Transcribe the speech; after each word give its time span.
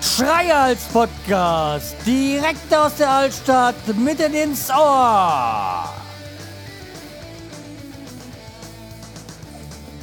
Schreihals 0.00 0.84
Podcast, 0.92 1.94
direkt 2.06 2.74
aus 2.74 2.94
der 2.96 3.10
Altstadt, 3.10 3.74
mitten 3.98 4.32
ins 4.32 4.70
Ohr. 4.70 5.92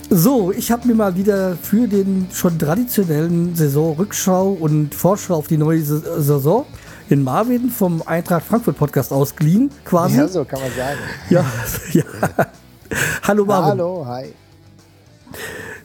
So, 0.10 0.52
ich 0.52 0.72
habe 0.72 0.88
mir 0.88 0.94
mal 0.94 1.16
wieder 1.16 1.58
für 1.60 1.88
den 1.88 2.28
schon 2.32 2.60
traditionellen 2.60 3.56
Saisonrückschau 3.56 4.50
und 4.50 4.94
Vorschau 4.94 5.38
auf 5.38 5.48
die 5.48 5.58
neue 5.58 5.82
Saison 5.82 6.68
in 7.14 7.24
Marvin 7.24 7.70
vom 7.70 8.02
Eintracht 8.08 8.44
Frankfurt 8.44 8.76
Podcast 8.76 9.14
ausgeliehen, 9.14 9.70
quasi. 9.86 10.18
Ja, 10.18 10.28
so 10.28 10.44
kann 10.44 10.60
man 10.60 10.72
sagen. 10.72 10.98
Ja, 11.30 11.46
ja. 11.94 12.04
Hallo 13.28 13.46
Marvin. 13.46 13.70
Hallo, 13.70 14.04
hi. 14.04 14.34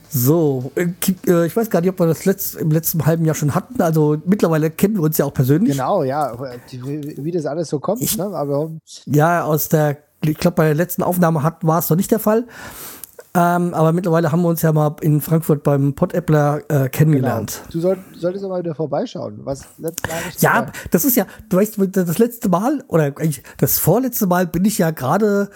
So, 0.08 0.72
äh, 0.74 0.86
äh, 1.26 1.46
ich 1.46 1.54
weiß 1.54 1.68
gar 1.68 1.82
nicht, 1.82 1.90
ob 1.90 2.00
wir 2.00 2.06
das 2.06 2.24
letzt, 2.24 2.54
im 2.54 2.70
letzten 2.70 3.04
halben 3.04 3.26
Jahr 3.26 3.34
schon 3.34 3.54
hatten. 3.54 3.82
Also 3.82 4.16
mittlerweile 4.24 4.70
kennen 4.70 4.94
wir 4.94 5.02
uns 5.02 5.18
ja 5.18 5.26
auch 5.26 5.34
persönlich. 5.34 5.72
Genau, 5.72 6.02
ja, 6.02 6.32
wie 6.70 7.30
das 7.30 7.44
alles 7.44 7.68
so 7.68 7.78
kommt. 7.78 8.00
Ich, 8.00 8.16
ne? 8.16 8.24
Aber 8.24 8.70
ja, 9.04 9.44
aus 9.44 9.68
der, 9.68 9.98
ich 10.22 10.38
glaube, 10.38 10.54
bei 10.54 10.64
der 10.64 10.74
letzten 10.74 11.02
Aufnahme 11.02 11.42
hat, 11.42 11.62
war 11.62 11.80
es 11.80 11.90
noch 11.90 11.98
nicht 11.98 12.10
der 12.10 12.20
Fall. 12.20 12.46
Ähm, 13.38 13.72
aber 13.72 13.92
mittlerweile 13.92 14.32
haben 14.32 14.42
wir 14.42 14.48
uns 14.48 14.62
ja 14.62 14.72
mal 14.72 14.96
in 15.00 15.20
Frankfurt 15.20 15.62
beim 15.62 15.94
Pod-Appler 15.94 16.60
äh, 16.68 16.88
kennengelernt. 16.88 17.60
Genau. 17.60 17.72
Du 17.72 17.80
soll, 17.80 17.98
solltest 18.16 18.44
aber 18.44 18.58
wieder 18.58 18.74
vorbeischauen. 18.74 19.38
Was 19.44 19.64
Ja, 20.40 20.66
das 20.90 21.04
ist 21.04 21.14
ja, 21.14 21.24
du 21.48 21.58
weißt, 21.58 21.78
das 21.92 22.18
letzte 22.18 22.48
Mal, 22.48 22.82
oder 22.88 23.04
eigentlich 23.04 23.44
das 23.58 23.78
vorletzte 23.78 24.26
Mal 24.26 24.48
bin 24.48 24.64
ich 24.64 24.78
ja 24.78 24.90
gerade 24.90 25.50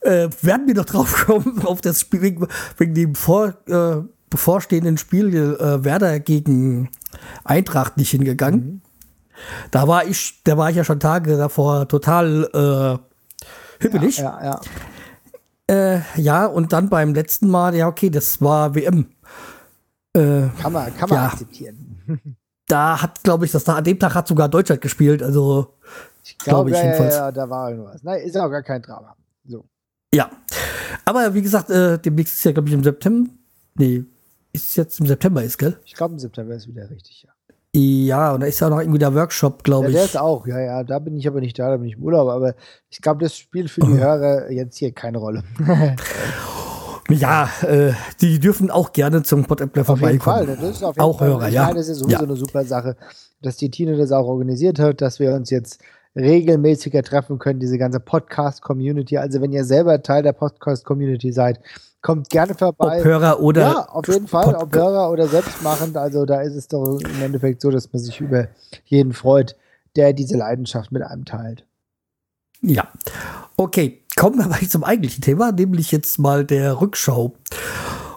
äh, 0.00 0.28
werden 0.40 0.66
wir 0.66 0.74
noch 0.74 0.84
drauf 0.84 1.26
kommen, 1.26 1.62
auf 1.64 1.80
das 1.80 2.00
Spiel, 2.00 2.22
wegen, 2.22 2.48
wegen 2.76 2.94
dem 2.94 3.14
vor, 3.14 3.54
äh, 3.68 4.02
bevorstehenden 4.28 4.98
Spiel 4.98 5.32
äh, 5.32 5.84
Werder 5.84 6.18
gegen 6.18 6.90
Eintracht 7.44 7.98
nicht 7.98 8.10
hingegangen. 8.10 8.60
Mhm. 8.60 8.80
Da 9.70 9.86
war 9.86 10.06
ich, 10.06 10.42
da 10.42 10.56
war 10.56 10.70
ich 10.70 10.76
ja 10.76 10.82
schon 10.82 10.98
Tage 10.98 11.36
davor 11.36 11.86
total 11.86 12.98
äh, 13.00 13.82
hippelig. 13.82 14.18
Ja, 14.18 14.40
ja, 14.40 14.44
ja. 14.44 14.60
Äh, 15.70 16.00
ja, 16.16 16.46
und 16.46 16.72
dann 16.72 16.88
beim 16.88 17.14
letzten 17.14 17.48
Mal, 17.48 17.74
ja, 17.74 17.88
okay, 17.88 18.10
das 18.10 18.40
war 18.40 18.74
WM. 18.74 19.06
Äh, 20.14 20.48
kann 20.60 20.72
man, 20.72 20.96
kann 20.96 21.08
man 21.08 21.18
ja, 21.18 21.26
akzeptieren. 21.26 21.98
Da 22.68 23.02
hat, 23.02 23.22
glaube 23.22 23.44
ich, 23.44 23.52
das 23.52 23.64
da, 23.64 23.74
an 23.74 23.84
dem 23.84 23.98
Tag 23.98 24.14
hat 24.14 24.26
sogar 24.26 24.48
Deutschland 24.48 24.80
gespielt, 24.80 25.22
also 25.22 25.74
ich 26.24 26.38
glaube, 26.38 26.70
glaub 26.70 26.80
ich 26.80 26.98
ja, 26.98 27.04
ja, 27.04 27.10
ja, 27.10 27.32
da 27.32 27.50
war 27.50 27.70
irgendwas. 27.70 28.02
Nein, 28.02 28.22
ist 28.22 28.36
auch 28.36 28.48
gar 28.48 28.62
kein 28.62 28.80
Drama. 28.80 29.14
So. 29.44 29.64
Ja. 30.14 30.30
Aber 31.04 31.34
wie 31.34 31.42
gesagt, 31.42 31.68
äh, 31.70 31.98
demnächst 31.98 32.34
ist 32.34 32.44
ja, 32.44 32.52
glaube 32.52 32.68
ich, 32.68 32.74
im 32.74 32.84
September. 32.84 33.30
Nee, 33.74 34.04
ist 34.52 34.68
es 34.68 34.76
jetzt 34.76 35.00
im 35.00 35.06
September 35.06 35.42
ist, 35.42 35.58
gell? 35.58 35.78
Ich 35.84 35.94
glaube, 35.94 36.14
im 36.14 36.18
September 36.18 36.54
ist 36.54 36.68
wieder 36.68 36.88
richtig, 36.88 37.24
ja. 37.24 37.31
Ja, 37.74 38.34
und 38.34 38.40
da 38.40 38.46
ist 38.46 38.60
ja 38.60 38.66
auch 38.66 38.70
noch 38.70 38.80
irgendwie 38.80 38.98
der 38.98 39.14
Workshop, 39.14 39.64
glaube 39.64 39.88
ich. 39.88 39.94
Ja, 39.94 40.00
der 40.00 40.04
ist 40.04 40.18
auch, 40.18 40.46
ja, 40.46 40.60
ja. 40.60 40.84
Da 40.84 40.98
bin 40.98 41.16
ich 41.16 41.26
aber 41.26 41.40
nicht 41.40 41.58
da, 41.58 41.70
da 41.70 41.78
bin 41.78 41.88
ich 41.88 41.96
im 41.96 42.02
Urlaub. 42.02 42.28
Aber 42.28 42.54
ich 42.90 43.00
glaube, 43.00 43.24
das 43.24 43.34
spielt 43.34 43.70
für 43.70 43.80
die 43.80 43.98
Hörer 43.98 44.50
jetzt 44.50 44.76
hier 44.76 44.92
keine 44.92 45.16
Rolle. 45.16 45.42
ja, 47.08 47.48
äh, 47.62 47.92
die 48.20 48.38
dürfen 48.40 48.70
auch 48.70 48.92
gerne 48.92 49.22
zum 49.22 49.46
Pod-Appler 49.46 49.86
vorbeikommen. 49.86 50.20
Auf 50.20 50.46
jeden 50.46 50.56
Fall, 50.58 50.66
das 50.68 50.76
ist 50.76 50.82
auf 50.82 50.96
jeden 50.96 51.00
auch 51.00 51.18
Fall. 51.18 51.28
Hörer, 51.28 51.48
ja. 51.48 51.64
Meine, 51.64 51.76
das 51.76 51.88
ist 51.88 51.98
sowieso 52.00 52.18
ja. 52.18 52.22
eine 52.22 52.36
super 52.36 52.64
Sache, 52.66 52.96
dass 53.40 53.56
die 53.56 53.70
Tine 53.70 53.96
das 53.96 54.12
auch 54.12 54.26
organisiert 54.26 54.78
hat, 54.78 55.00
dass 55.00 55.18
wir 55.18 55.32
uns 55.32 55.48
jetzt 55.48 55.80
regelmäßiger 56.14 57.02
treffen 57.02 57.38
können, 57.38 57.58
diese 57.58 57.78
ganze 57.78 58.00
Podcast-Community. 58.00 59.16
Also 59.16 59.40
wenn 59.40 59.52
ihr 59.52 59.64
selber 59.64 60.02
Teil 60.02 60.22
der 60.22 60.34
Podcast-Community 60.34 61.32
seid, 61.32 61.58
kommt 62.02 62.28
gerne 62.28 62.54
vorbei. 62.54 62.98
Ob 62.98 63.04
Hörer 63.04 63.40
oder 63.40 63.62
Ja, 63.62 63.88
auf 63.88 64.06
jeden 64.08 64.28
Fall, 64.28 64.54
ob 64.54 64.74
Hörer 64.74 65.10
oder 65.10 65.28
selbstmachend. 65.28 65.96
Also 65.96 66.26
da 66.26 66.42
ist 66.42 66.54
es 66.54 66.68
doch 66.68 66.98
im 66.98 67.22
Endeffekt 67.22 67.62
so, 67.62 67.70
dass 67.70 67.92
man 67.92 68.02
sich 68.02 68.20
über 68.20 68.48
jeden 68.84 69.12
freut, 69.12 69.56
der 69.96 70.12
diese 70.12 70.36
Leidenschaft 70.36 70.92
mit 70.92 71.02
einem 71.02 71.24
teilt. 71.24 71.64
Ja, 72.60 72.88
okay. 73.56 74.00
Kommen 74.16 74.38
wir 74.38 74.46
mal 74.48 74.60
zum 74.68 74.84
eigentlichen 74.84 75.22
Thema, 75.22 75.52
nämlich 75.52 75.90
jetzt 75.90 76.18
mal 76.18 76.44
der 76.44 76.80
Rückschau. 76.80 77.34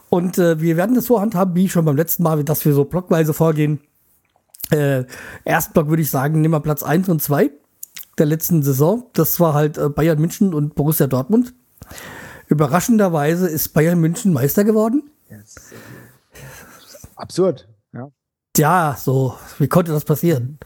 Und 0.09 0.37
äh, 0.37 0.59
wir 0.59 0.77
werden 0.77 0.95
das 0.95 1.05
so 1.05 1.21
handhaben, 1.21 1.55
wie 1.55 1.69
schon 1.69 1.85
beim 1.85 1.95
letzten 1.95 2.23
Mal, 2.23 2.43
dass 2.43 2.65
wir 2.65 2.73
so 2.73 2.85
blockweise 2.85 3.33
vorgehen. 3.33 3.79
Äh, 4.71 5.05
ersten 5.43 5.73
Block 5.73 5.89
würde 5.89 6.01
ich 6.01 6.09
sagen, 6.09 6.41
nehmen 6.41 6.53
wir 6.53 6.59
Platz 6.59 6.83
1 6.83 7.07
und 7.09 7.21
2 7.21 7.51
der 8.17 8.25
letzten 8.25 8.63
Saison. 8.63 9.05
Das 9.13 9.39
war 9.39 9.53
halt 9.53 9.77
äh, 9.77 9.89
Bayern 9.89 10.19
München 10.19 10.53
und 10.53 10.75
Borussia 10.75 11.07
Dortmund. 11.07 11.53
Überraschenderweise 12.47 13.47
ist 13.47 13.69
Bayern 13.69 13.99
München 13.99 14.33
Meister 14.33 14.63
geworden. 14.63 15.09
Yes. 15.29 15.55
Absurd, 17.15 17.67
ja. 17.93 18.09
Ja, 18.57 18.97
so, 18.99 19.35
wie 19.57 19.67
konnte 19.67 19.91
das 19.91 20.05
passieren? 20.05 20.59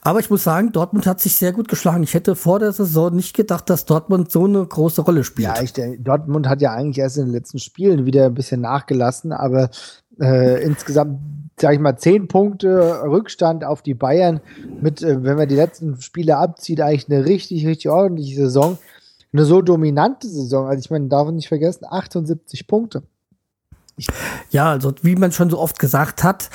Aber 0.00 0.20
ich 0.20 0.30
muss 0.30 0.44
sagen, 0.44 0.72
Dortmund 0.72 1.06
hat 1.06 1.20
sich 1.20 1.36
sehr 1.36 1.52
gut 1.52 1.68
geschlagen. 1.68 2.02
Ich 2.02 2.14
hätte 2.14 2.36
vor 2.36 2.60
der 2.60 2.72
Saison 2.72 3.14
nicht 3.14 3.34
gedacht, 3.34 3.68
dass 3.68 3.84
Dortmund 3.84 4.30
so 4.30 4.44
eine 4.44 4.64
große 4.64 5.02
Rolle 5.02 5.24
spielt. 5.24 5.48
Ja, 5.48 5.60
ich, 5.60 5.72
Dortmund 6.02 6.48
hat 6.48 6.60
ja 6.60 6.72
eigentlich 6.72 6.98
erst 6.98 7.18
in 7.18 7.26
den 7.26 7.32
letzten 7.32 7.58
Spielen 7.58 8.06
wieder 8.06 8.26
ein 8.26 8.34
bisschen 8.34 8.60
nachgelassen, 8.60 9.32
aber 9.32 9.70
äh, 10.20 10.62
insgesamt 10.62 11.20
sag 11.60 11.74
ich 11.74 11.80
mal, 11.80 11.96
zehn 11.96 12.28
Punkte 12.28 13.02
Rückstand 13.02 13.64
auf 13.64 13.82
die 13.82 13.94
Bayern 13.94 14.40
mit, 14.80 15.02
äh, 15.02 15.22
wenn 15.22 15.36
man 15.36 15.48
die 15.48 15.56
letzten 15.56 16.00
Spiele 16.00 16.36
abzieht, 16.36 16.80
eigentlich 16.80 17.10
eine 17.10 17.26
richtig, 17.26 17.66
richtig 17.66 17.90
ordentliche 17.90 18.36
Saison. 18.36 18.78
Eine 19.32 19.44
so 19.44 19.62
dominante 19.62 20.28
Saison. 20.28 20.66
Also 20.66 20.80
ich 20.80 20.90
meine, 20.90 21.08
darf 21.08 21.26
man 21.26 21.36
nicht 21.36 21.48
vergessen, 21.48 21.84
78 21.88 22.66
Punkte. 22.66 23.02
Ja, 24.50 24.70
also 24.70 24.94
wie 25.02 25.16
man 25.16 25.32
schon 25.32 25.50
so 25.50 25.58
oft 25.58 25.78
gesagt 25.78 26.22
hat, 26.22 26.50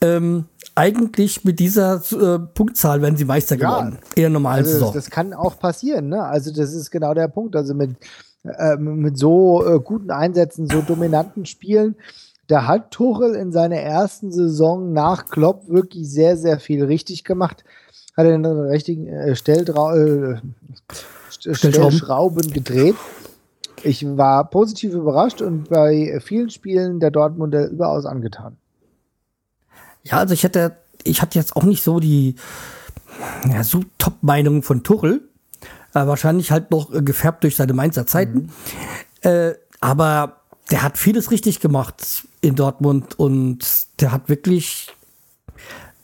ähm, 0.00 0.46
eigentlich 0.74 1.44
mit 1.44 1.58
dieser 1.58 2.02
äh, 2.12 2.38
Punktzahl 2.38 3.02
werden 3.02 3.16
sie 3.16 3.26
Meister 3.26 3.56
ja, 3.56 3.68
geworden. 3.68 3.98
Eher 4.16 4.30
normal 4.30 4.58
also 4.58 4.72
Saison. 4.72 4.94
Das, 4.94 5.10
kann 5.10 5.34
auch 5.34 5.58
passieren, 5.58 6.08
ne? 6.08 6.22
Also 6.22 6.52
das 6.52 6.72
ist 6.72 6.90
genau 6.90 7.12
der 7.12 7.28
Punkt. 7.28 7.54
Also 7.54 7.74
mit, 7.74 7.96
äh, 8.44 8.76
mit 8.76 9.18
so 9.18 9.66
äh, 9.66 9.78
guten 9.78 10.10
Einsätzen, 10.10 10.68
so 10.68 10.80
dominanten 10.80 11.44
Spielen 11.44 11.96
da 12.50 12.66
hat 12.66 12.90
Tuchel 12.90 13.36
in 13.36 13.52
seiner 13.52 13.76
ersten 13.76 14.32
Saison 14.32 14.92
nach 14.92 15.26
Klopp 15.26 15.68
wirklich 15.68 16.10
sehr, 16.10 16.36
sehr 16.36 16.58
viel 16.58 16.84
richtig 16.84 17.22
gemacht. 17.22 17.64
Hat 18.16 18.26
er 18.26 18.32
den 18.32 18.44
richtigen 18.44 19.06
äh, 19.06 19.36
Stelldra 19.36 19.94
äh, 21.44 21.54
Stellschrauben 21.54 22.52
gedreht. 22.52 22.96
Ich 23.82 24.04
war 24.04 24.48
positiv 24.50 24.92
überrascht 24.92 25.40
und 25.40 25.70
bei 25.70 26.20
vielen 26.22 26.50
Spielen 26.50 27.00
der 27.00 27.10
Dortmunder 27.10 27.68
überaus 27.68 28.04
angetan. 28.04 28.56
Ja, 30.02 30.18
also 30.18 30.34
ich 30.34 30.44
hätte, 30.44 30.76
ich 31.02 31.22
hatte 31.22 31.38
jetzt 31.38 31.56
auch 31.56 31.62
nicht 31.64 31.82
so 31.82 31.98
die 31.98 32.34
ja, 33.50 33.64
so 33.64 33.82
Top-Meinung 33.98 34.62
von 34.62 34.82
Tuchel. 34.82 35.28
Äh, 35.94 36.06
wahrscheinlich 36.06 36.50
halt 36.50 36.70
noch 36.70 36.92
äh, 36.92 37.02
gefärbt 37.02 37.42
durch 37.42 37.56
seine 37.56 37.72
Mainzer 37.72 38.06
Zeiten. 38.06 38.50
Mhm. 39.22 39.30
Äh, 39.30 39.54
aber 39.80 40.36
der 40.70 40.82
hat 40.82 40.98
vieles 40.98 41.30
richtig 41.30 41.60
gemacht 41.60 42.26
in 42.40 42.54
Dortmund 42.54 43.18
und 43.18 43.58
der 44.00 44.12
hat 44.12 44.28
wirklich 44.28 44.88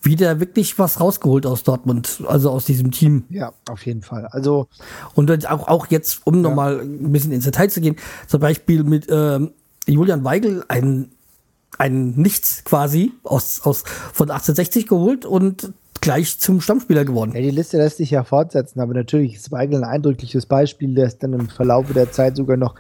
wieder 0.06 0.40
wirklich 0.40 0.78
was 0.78 1.00
rausgeholt 1.00 1.44
aus 1.44 1.64
Dortmund, 1.64 2.22
also 2.26 2.50
aus 2.50 2.64
diesem 2.64 2.90
Team. 2.92 3.24
Ja, 3.28 3.52
auf 3.68 3.84
jeden 3.84 4.02
Fall. 4.02 4.26
Also 4.26 4.68
und 5.14 5.46
auch, 5.50 5.68
auch 5.68 5.86
jetzt, 5.88 6.20
um 6.24 6.36
ja. 6.36 6.40
nochmal 6.42 6.80
ein 6.80 7.12
bisschen 7.12 7.32
ins 7.32 7.44
Detail 7.44 7.68
zu 7.68 7.80
gehen, 7.80 7.96
zum 8.26 8.40
Beispiel 8.40 8.84
mit 8.84 9.06
ähm, 9.10 9.50
Julian 9.86 10.24
Weigel, 10.24 10.64
ein, 10.68 11.10
ein 11.78 12.14
Nichts 12.14 12.64
quasi 12.64 13.12
aus, 13.22 13.60
aus 13.64 13.84
von 14.12 14.30
1860 14.30 14.86
geholt 14.86 15.26
und 15.26 15.72
gleich 16.00 16.38
zum 16.38 16.60
Stammspieler 16.60 17.04
geworden. 17.04 17.32
Ja, 17.34 17.40
die 17.40 17.50
Liste 17.50 17.78
lässt 17.78 17.96
sich 17.96 18.10
ja 18.10 18.22
fortsetzen, 18.24 18.80
aber 18.80 18.94
natürlich 18.94 19.34
ist 19.34 19.50
Weigel 19.50 19.82
ein 19.82 19.90
eindrückliches 19.90 20.46
Beispiel, 20.46 20.94
der 20.94 21.06
es 21.06 21.18
dann 21.18 21.32
im 21.32 21.48
Verlauf 21.48 21.92
der 21.92 22.12
Zeit 22.12 22.36
sogar 22.36 22.56
noch 22.56 22.74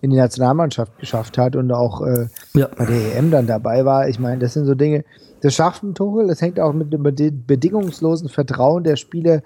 in 0.00 0.10
die 0.10 0.16
Nationalmannschaft 0.16 0.96
geschafft 0.98 1.38
hat 1.38 1.56
und 1.56 1.72
auch 1.72 2.06
äh, 2.06 2.28
ja. 2.54 2.68
bei 2.76 2.86
der 2.86 3.16
EM 3.16 3.30
dann 3.30 3.46
dabei 3.46 3.84
war. 3.84 4.08
Ich 4.08 4.20
meine, 4.20 4.38
das 4.38 4.54
sind 4.54 4.66
so 4.66 4.74
Dinge, 4.74 5.04
das 5.40 5.54
schafft 5.54 5.82
ein 5.82 5.94
Tuchel, 5.94 6.28
das 6.28 6.40
hängt 6.40 6.58
auch 6.60 6.72
mit 6.72 6.92
dem 6.92 7.02
bedingungslosen 7.02 8.28
Vertrauen 8.28 8.84
der 8.84 8.96
Spieler 8.96 9.42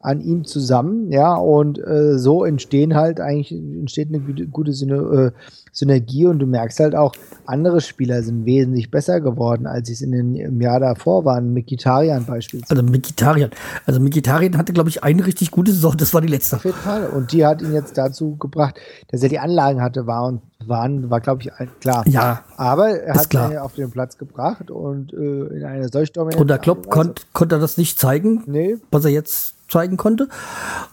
an 0.00 0.20
ihm 0.20 0.44
zusammen, 0.44 1.10
ja, 1.10 1.34
und 1.34 1.78
äh, 1.78 2.18
so 2.18 2.44
entstehen 2.44 2.94
halt 2.94 3.20
eigentlich, 3.20 3.52
entsteht 3.52 4.08
eine 4.08 4.20
gute, 4.20 4.70
äh, 4.70 5.30
Synergie 5.76 6.26
und 6.26 6.38
du 6.38 6.46
merkst 6.46 6.80
halt 6.80 6.94
auch, 6.94 7.12
andere 7.44 7.82
Spieler 7.82 8.22
sind 8.22 8.46
wesentlich 8.46 8.90
besser 8.90 9.20
geworden, 9.20 9.66
als 9.66 9.88
sie 9.88 9.92
es 9.92 10.00
in 10.00 10.10
den, 10.10 10.34
im 10.34 10.60
Jahr 10.60 10.80
davor 10.80 11.26
waren. 11.26 11.52
Mikitarian 11.52 12.24
beispielsweise. 12.24 12.80
Also 12.80 12.90
Mikitarian. 12.90 13.50
Also 13.84 14.00
Mikitarian 14.00 14.56
hatte, 14.56 14.72
glaube 14.72 14.88
ich, 14.88 15.04
eine 15.04 15.26
richtig 15.26 15.50
gute 15.50 15.72
Saison, 15.72 15.94
das 15.96 16.14
war 16.14 16.22
die 16.22 16.28
letzte. 16.28 16.56
Auf 16.56 16.64
jeden 16.64 16.78
Fall. 16.78 17.08
Und 17.08 17.32
die 17.32 17.44
hat 17.44 17.60
ihn 17.60 17.74
jetzt 17.74 17.98
dazu 17.98 18.36
gebracht, 18.36 18.80
dass 19.08 19.22
er 19.22 19.28
die 19.28 19.38
Anlagen 19.38 19.82
hatte, 19.82 20.06
war 20.06 20.26
und 20.26 20.40
waren, 20.64 21.10
war, 21.10 21.20
glaube 21.20 21.42
ich, 21.42 21.50
klar. 21.80 22.04
Ja. 22.08 22.42
Aber 22.56 22.88
er 22.88 23.14
hat 23.14 23.34
ihn 23.34 23.58
auf 23.58 23.74
den 23.74 23.90
Platz 23.90 24.16
gebracht 24.16 24.70
und 24.70 25.12
äh, 25.12 25.56
in 25.56 25.64
einer 25.64 25.88
solch 25.90 26.10
dominanten 26.12 26.40
Und 26.40 26.48
der 26.48 26.58
Klopp 26.58 26.88
konnte 26.88 27.22
konnt 27.34 27.52
er 27.52 27.58
das 27.58 27.76
nicht 27.76 27.98
zeigen, 27.98 28.42
nee. 28.46 28.76
was 28.90 29.04
er 29.04 29.10
jetzt 29.10 29.55
zeigen 29.68 29.96
konnte. 29.96 30.28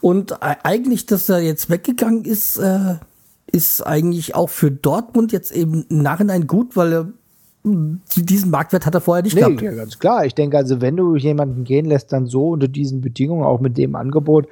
Und 0.01 0.37
eigentlich, 0.41 1.05
dass 1.05 1.29
er 1.29 1.39
jetzt 1.39 1.69
weggegangen 1.69 2.25
ist, 2.25 2.57
äh, 2.57 2.95
ist 3.51 3.85
eigentlich 3.85 4.35
auch 4.35 4.49
für 4.49 4.71
Dortmund 4.71 5.31
jetzt 5.31 5.51
eben 5.51 5.85
im 5.89 6.01
Nachhinein 6.01 6.47
gut, 6.47 6.75
weil 6.75 6.93
er 6.93 7.07
diesen 7.65 8.51
Marktwert 8.51 8.85
hat 8.85 8.93
er 8.93 9.01
vorher 9.01 9.23
nicht 9.23 9.35
nee, 9.35 9.41
gehabt. 9.41 9.61
Ja, 9.61 9.71
ganz 9.71 9.97
klar. 9.97 10.25
Ich 10.25 10.35
denke 10.35 10.57
also, 10.57 10.81
wenn 10.81 10.97
du 10.97 11.15
jemanden 11.15 11.63
gehen 11.63 11.85
lässt, 11.85 12.11
dann 12.11 12.25
so 12.25 12.49
unter 12.49 12.67
diesen 12.67 12.99
Bedingungen, 12.99 13.45
auch 13.45 13.61
mit 13.61 13.77
dem 13.77 13.95
Angebot, 13.95 14.47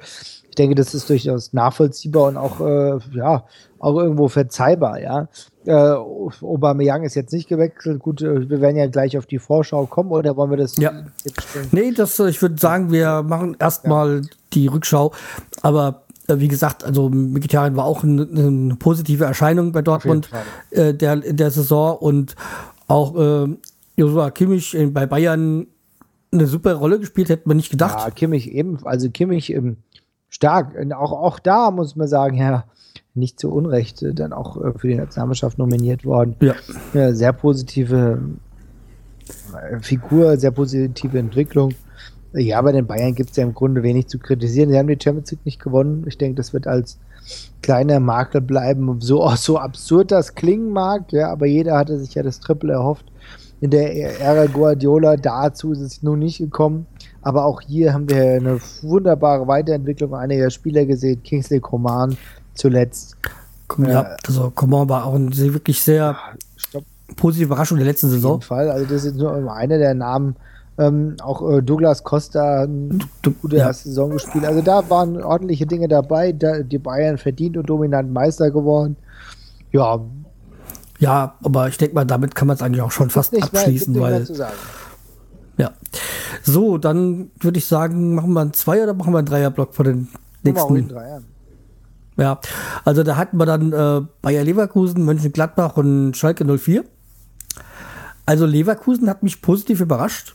ich 0.48 0.56
denke, 0.56 0.74
das 0.74 0.94
ist 0.94 1.08
durchaus 1.08 1.52
nachvollziehbar 1.52 2.28
und 2.28 2.36
auch, 2.36 2.60
äh, 2.60 2.98
ja, 3.14 3.44
auch 3.82 3.98
irgendwo 3.98 4.28
verzeihbar, 4.28 5.00
ja. 5.00 5.28
Äh, 5.64 5.72
Aubameyang 5.72 7.02
ist 7.02 7.16
jetzt 7.16 7.32
nicht 7.32 7.48
gewechselt. 7.48 7.98
Gut, 7.98 8.22
äh, 8.22 8.48
wir 8.48 8.60
werden 8.60 8.76
ja 8.76 8.86
gleich 8.86 9.18
auf 9.18 9.26
die 9.26 9.40
Vorschau 9.40 9.86
kommen, 9.86 10.12
oder 10.12 10.36
wollen 10.36 10.50
wir 10.50 10.56
das? 10.56 10.76
Ja. 10.76 10.92
Nee, 11.72 11.90
das, 11.90 12.18
äh, 12.20 12.28
ich 12.28 12.40
würde 12.40 12.58
sagen, 12.58 12.92
wir 12.92 13.22
machen 13.22 13.56
erstmal 13.58 14.18
ja. 14.18 14.30
die 14.52 14.68
Rückschau. 14.68 15.12
Aber 15.62 16.02
äh, 16.28 16.38
wie 16.38 16.46
gesagt, 16.46 16.84
also 16.84 17.08
Mkhitaryan 17.08 17.74
war 17.74 17.84
auch 17.84 18.04
eine, 18.04 18.22
eine 18.22 18.76
positive 18.76 19.24
Erscheinung 19.24 19.72
bei 19.72 19.82
Dortmund 19.82 20.30
äh, 20.70 20.94
der, 20.94 21.24
in 21.24 21.36
der 21.36 21.50
Saison 21.50 21.96
und 21.96 22.36
auch 22.86 23.16
äh, 23.16 23.48
Joshua 23.96 24.30
Kimmich 24.30 24.76
bei 24.92 25.06
Bayern 25.06 25.66
eine 26.32 26.46
super 26.46 26.74
Rolle 26.74 27.00
gespielt, 27.00 27.28
hätte 27.28 27.48
man 27.48 27.56
nicht 27.56 27.70
gedacht. 27.70 27.98
Ja, 27.98 28.10
Kimmich 28.10 28.52
eben, 28.52 28.78
also 28.84 29.10
Kimmich 29.10 29.52
ähm, 29.52 29.78
stark. 30.28 30.76
Auch, 30.92 31.12
auch 31.12 31.38
da 31.40 31.72
muss 31.72 31.96
man 31.96 32.06
sagen, 32.06 32.36
ja, 32.36 32.64
nicht 33.14 33.38
zu 33.38 33.50
Unrecht 33.50 34.02
äh, 34.02 34.14
dann 34.14 34.32
auch 34.32 34.56
äh, 34.56 34.72
für 34.76 34.88
die 34.88 34.94
Nationalmannschaft 34.94 35.58
nominiert 35.58 36.04
worden. 36.04 36.36
Ja. 36.40 36.54
ja 36.94 37.12
sehr 37.12 37.32
positive 37.32 38.20
äh, 39.54 39.78
Figur, 39.80 40.36
sehr 40.36 40.50
positive 40.50 41.18
Entwicklung. 41.18 41.74
Ja, 42.34 42.62
bei 42.62 42.72
den 42.72 42.86
Bayern 42.86 43.14
gibt 43.14 43.30
es 43.30 43.36
ja 43.36 43.42
im 43.42 43.52
Grunde 43.52 43.82
wenig 43.82 44.08
zu 44.08 44.18
kritisieren. 44.18 44.70
Sie 44.70 44.78
haben 44.78 44.88
die 44.88 44.98
Champions 45.02 45.30
League 45.30 45.44
nicht 45.44 45.60
gewonnen. 45.60 46.04
Ich 46.08 46.16
denke, 46.16 46.36
das 46.36 46.54
wird 46.54 46.66
als 46.66 46.98
kleiner 47.60 48.00
Makel 48.00 48.40
bleiben. 48.40 49.00
So, 49.00 49.28
so 49.36 49.58
absurd 49.58 50.10
das 50.10 50.34
klingen 50.34 50.70
mag, 50.70 51.12
ja, 51.12 51.30
aber 51.30 51.46
jeder 51.46 51.76
hatte 51.76 51.98
sich 51.98 52.14
ja 52.14 52.22
das 52.22 52.40
Triple 52.40 52.72
erhofft. 52.72 53.06
In 53.60 53.70
der 53.70 54.20
Ära 54.20 54.46
Guardiola 54.46 55.16
dazu 55.16 55.70
ist 55.70 55.80
es 55.80 56.02
nun 56.02 56.18
nicht 56.18 56.38
gekommen. 56.38 56.86
Aber 57.20 57.44
auch 57.44 57.60
hier 57.60 57.94
haben 57.94 58.10
wir 58.10 58.32
eine 58.32 58.58
wunderbare 58.82 59.46
Weiterentwicklung 59.46 60.14
einiger 60.16 60.50
Spieler 60.50 60.84
gesehen. 60.84 61.22
Kingsley 61.22 61.60
Coman 61.60 62.16
zuletzt. 62.54 63.16
Ja, 63.78 64.02
äh, 64.02 64.16
also 64.26 64.50
Coman 64.50 64.88
war 64.88 65.06
auch 65.06 65.14
eine 65.14 65.30
wirklich 65.30 65.82
sehr 65.82 66.16
positive 67.16 67.46
Überraschung 67.46 67.78
der 67.78 67.86
letzten 67.86 68.08
Saison. 68.08 68.36
Auf 68.36 68.42
jeden 68.42 68.48
Fall. 68.48 68.70
Also 68.70 68.86
das 68.86 69.04
ist 69.04 69.16
nur 69.16 69.52
einer 69.52 69.78
der 69.78 69.94
Namen. 69.94 70.36
Ähm, 70.78 71.16
auch 71.22 71.46
äh, 71.50 71.62
Douglas 71.62 72.02
Costa 72.02 72.62
eine 72.62 72.98
gute 73.42 73.56
ja. 73.56 73.66
erste 73.66 73.88
Saison 73.88 74.10
gespielt. 74.10 74.46
Also 74.46 74.62
da 74.62 74.88
waren 74.88 75.22
ordentliche 75.22 75.66
Dinge 75.66 75.86
dabei. 75.86 76.32
Da, 76.32 76.62
die 76.62 76.78
Bayern 76.78 77.18
verdient 77.18 77.58
und 77.58 77.68
dominant 77.68 78.10
Meister 78.10 78.50
geworden. 78.50 78.96
Ja. 79.70 80.00
Ja, 80.98 81.34
aber 81.42 81.68
ich 81.68 81.76
denke 81.76 81.94
mal, 81.94 82.06
damit 82.06 82.34
kann 82.34 82.48
man 82.48 82.56
es 82.56 82.62
eigentlich 82.62 82.80
auch 82.80 82.90
schon 82.90 83.10
fast 83.10 83.36
abschließen, 83.40 83.92
mehr, 83.92 84.02
weil. 84.02 84.26
Ja. 85.58 85.72
So, 86.42 86.78
dann 86.78 87.30
würde 87.40 87.58
ich 87.58 87.66
sagen, 87.66 88.14
machen 88.14 88.32
wir 88.32 88.40
einen 88.40 88.54
Zweier 88.54 88.84
oder 88.84 88.94
machen 88.94 89.12
wir 89.12 89.18
einen 89.18 89.26
Dreierblock 89.26 89.74
vor 89.74 89.84
den 89.84 90.08
nächsten. 90.42 90.88
Dreier. 90.88 91.22
Ja, 92.16 92.40
also 92.84 93.02
da 93.02 93.16
hatten 93.16 93.38
wir 93.38 93.46
dann 93.46 93.72
äh, 93.72 94.06
Bayer 94.20 94.44
Leverkusen, 94.44 95.04
Mönchengladbach 95.04 95.76
und 95.76 96.16
Schalke 96.16 96.44
04. 96.44 96.84
Also 98.26 98.46
Leverkusen 98.46 99.08
hat 99.08 99.22
mich 99.22 99.42
positiv 99.42 99.80
überrascht. 99.80 100.34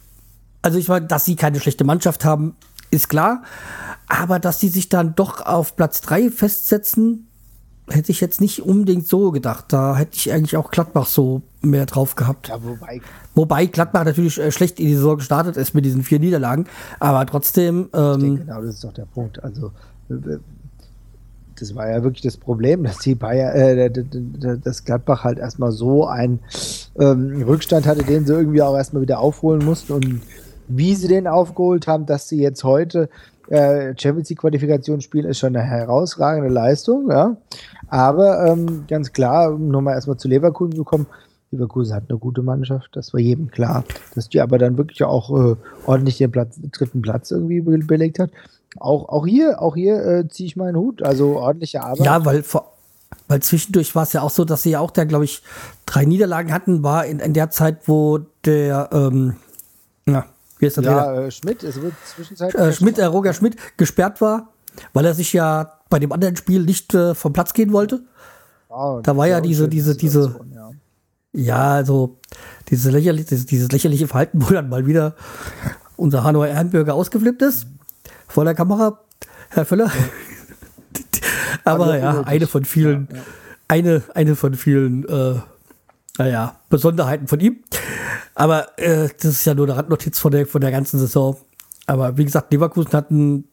Also 0.62 0.80
ich 0.80 0.88
meine, 0.88 1.06
dass 1.06 1.26
sie 1.26 1.36
keine 1.36 1.60
schlechte 1.60 1.84
Mannschaft 1.84 2.26
haben, 2.26 2.56
ist 2.90 3.10
klar. 3.10 3.44
Aber 4.08 4.40
dass 4.40 4.60
sie 4.60 4.70
sich 4.70 4.90
dann 4.90 5.16
doch 5.16 5.46
auf 5.46 5.76
Platz 5.76 6.02
3 6.02 6.32
festsetzen, 6.32 7.28
hätte 7.90 8.12
ich 8.12 8.22
jetzt 8.22 8.42
nicht 8.42 8.62
unbedingt 8.64 9.08
so 9.08 9.32
gedacht. 9.32 9.66
Da 9.70 9.96
hätte 9.96 10.18
ich 10.18 10.32
eigentlich 10.32 10.58
auch 10.58 10.72
Gladbach 10.72 11.06
so 11.06 11.44
mehr 11.62 11.86
drauf 11.86 12.16
gehabt. 12.16 12.50
Ja, 12.50 12.62
wobei. 12.64 13.02
wobei 13.36 13.66
Gladbach 13.66 14.04
natürlich 14.04 14.40
äh, 14.40 14.52
schlecht 14.52 14.80
in 14.80 14.88
die 14.88 14.96
Saison 14.96 15.18
gestartet 15.18 15.58
ist 15.58 15.74
mit 15.74 15.86
diesen 15.86 16.04
vier 16.04 16.20
Niederlagen. 16.20 16.66
Aber 17.00 17.26
trotzdem. 17.26 17.90
Ähm, 17.94 18.20
denke, 18.20 18.46
genau, 18.46 18.62
das 18.62 18.76
ist 18.76 18.84
doch 18.84 18.94
der 18.94 19.06
Punkt. 19.06 19.42
Also 19.44 19.72
das 21.60 21.76
war 21.76 21.90
ja 21.90 22.04
wirklich 22.04 22.22
das 22.22 22.38
Problem, 22.38 22.84
dass 22.86 23.00
die 23.00 23.16
Bayer, 23.16 23.54
äh, 23.54 23.92
das 24.64 24.84
Gladbach 24.84 25.24
halt 25.24 25.40
erstmal 25.40 25.72
so 25.72 26.06
einen 26.08 26.40
ähm, 27.00 27.44
Rückstand 27.44 27.86
hatte, 27.86 28.04
den 28.04 28.26
sie 28.26 28.34
irgendwie 28.34 28.62
auch 28.62 28.76
erstmal 28.76 29.02
wieder 29.02 29.20
aufholen 29.20 29.64
mussten 29.64 29.94
und 29.94 30.22
wie 30.68 30.96
sie 30.96 31.08
den 31.08 31.28
aufgeholt 31.28 31.88
haben, 31.88 32.06
dass 32.06 32.28
sie 32.28 32.42
jetzt 32.42 32.64
heute 32.64 33.10
äh, 33.50 33.94
Champions 33.98 34.30
League 34.30 34.40
Qualifikation 34.40 35.02
spielen, 35.02 35.26
ist 35.26 35.40
schon 35.40 35.56
eine 35.56 35.66
herausragende 35.66 36.50
Leistung, 36.50 37.10
ja. 37.10 37.38
Aber 37.88 38.46
ähm, 38.46 38.84
ganz 38.90 39.14
klar, 39.14 39.54
um 39.54 39.70
nochmal 39.70 39.96
erstmal 39.96 40.18
zu 40.18 40.28
Leverkusen 40.28 40.76
zu 40.76 40.84
kommen, 40.84 41.08
Leverkusen 41.52 41.96
hat 41.96 42.04
eine 42.10 42.18
gute 42.18 42.42
Mannschaft, 42.42 42.90
das 42.94 43.14
war 43.14 43.22
jedem 43.22 43.50
klar. 43.50 43.86
Dass 44.16 44.28
die 44.28 44.42
aber 44.42 44.58
dann 44.58 44.78
wirklich 44.78 45.04
auch 45.04 45.30
äh, 45.30 45.56
ordentlich 45.86 46.18
den 46.18 46.32
Platz, 46.32 46.60
dritten 46.72 47.02
Platz 47.02 47.32
irgendwie 47.32 47.62
belegt 47.62 48.20
hat. 48.20 48.32
Auch, 48.80 49.10
auch 49.10 49.26
hier, 49.26 49.62
auch 49.62 49.76
hier 49.76 50.06
äh, 50.06 50.28
ziehe 50.28 50.48
ich 50.48 50.56
meinen 50.56 50.76
Hut. 50.76 51.02
Also 51.02 51.38
ordentliche 51.38 51.82
Arbeit. 51.82 52.06
Ja, 52.06 52.26
weil 52.26 52.44
vor, 52.44 52.74
weil 53.28 53.42
zwischendurch 53.42 53.96
war 53.96 54.04
es 54.04 54.14
ja 54.14 54.22
auch 54.22 54.30
so, 54.30 54.46
dass 54.46 54.64
sie 54.64 54.72
ja 54.72 54.80
auch 54.80 54.92
da, 54.92 55.04
glaube 55.04 55.26
ich, 55.26 55.42
drei 55.86 56.06
Niederlagen 56.06 56.54
hatten, 56.54 56.84
war 56.84 57.06
in, 57.06 57.20
in 57.20 57.34
der 57.34 57.50
Zeit, 57.50 57.88
wo 57.88 58.20
der, 58.46 58.90
ähm, 58.92 59.36
na, 60.06 60.26
wie 60.60 60.66
ist 60.66 60.78
der 60.78 60.84
Ja, 60.84 61.14
äh, 61.14 61.32
Schmidt, 61.32 61.64
es 61.64 61.82
wird 61.82 61.94
zwischenzeitlich. 62.16 62.62
Äh, 62.62 62.74
Schmidt, 62.74 62.98
äh, 62.98 63.06
Roger 63.06 63.34
Schmidt 63.34 63.58
gesperrt 63.78 64.22
war, 64.22 64.50
weil 64.94 65.06
er 65.06 65.14
sich 65.14 65.34
ja 65.34 65.74
bei 65.90 66.00
dem 66.00 66.12
anderen 66.12 66.36
Spiel 66.36 66.64
nicht 66.64 66.94
äh, 66.94 67.16
vom 67.16 67.34
Platz 67.34 67.54
gehen 67.54 67.74
wollte. 67.74 68.04
Oh, 68.70 69.00
da 69.02 69.16
war 69.16 69.28
ja 69.28 69.42
diese, 69.42 69.68
diese, 69.68 69.96
diese, 69.96 70.40
ja. 70.54 70.72
ja, 71.34 71.72
also 71.74 72.18
diese 72.70 72.92
lächerliche, 72.92 73.30
dieses, 73.30 73.46
dieses 73.46 73.72
lächerliche 73.72 74.08
Verhalten, 74.08 74.42
wo 74.42 74.54
dann 74.54 74.70
mal 74.70 74.86
wieder 74.86 75.16
unser 75.96 76.24
Hanauer 76.24 76.48
Ehrenbürger 76.48 76.94
ausgeflippt 76.94 77.42
ist 77.42 77.68
vor 78.28 78.46
der 78.46 78.56
Kamera, 78.56 79.00
Herr 79.50 79.66
Völler. 79.66 79.92
Aber 81.64 81.98
ja, 81.98 82.22
eine 82.22 82.48
von 82.48 82.66
vielen, 82.66 83.08
ja, 83.12 83.18
ja. 83.18 83.24
eine, 83.68 84.04
eine 84.14 84.36
von 84.36 84.54
vielen, 84.54 85.08
äh, 85.08 85.36
naja, 86.18 86.60
Besonderheiten 86.70 87.28
von 87.28 87.40
ihm. 87.40 87.64
Aber 88.36 88.78
äh, 88.78 89.10
das 89.20 89.32
ist 89.32 89.46
ja 89.46 89.54
nur 89.54 89.66
eine 89.66 89.76
Randnotiz 89.76 90.20
von 90.20 90.32
der, 90.32 90.46
von 90.46 90.62
der 90.62 90.72
ganzen 90.72 91.00
Saison. 91.00 91.38
Aber 91.88 92.18
wie 92.18 92.26
gesagt, 92.26 92.52
Leverkusen 92.52 92.92
hat 92.92 93.12
eine 93.12 93.44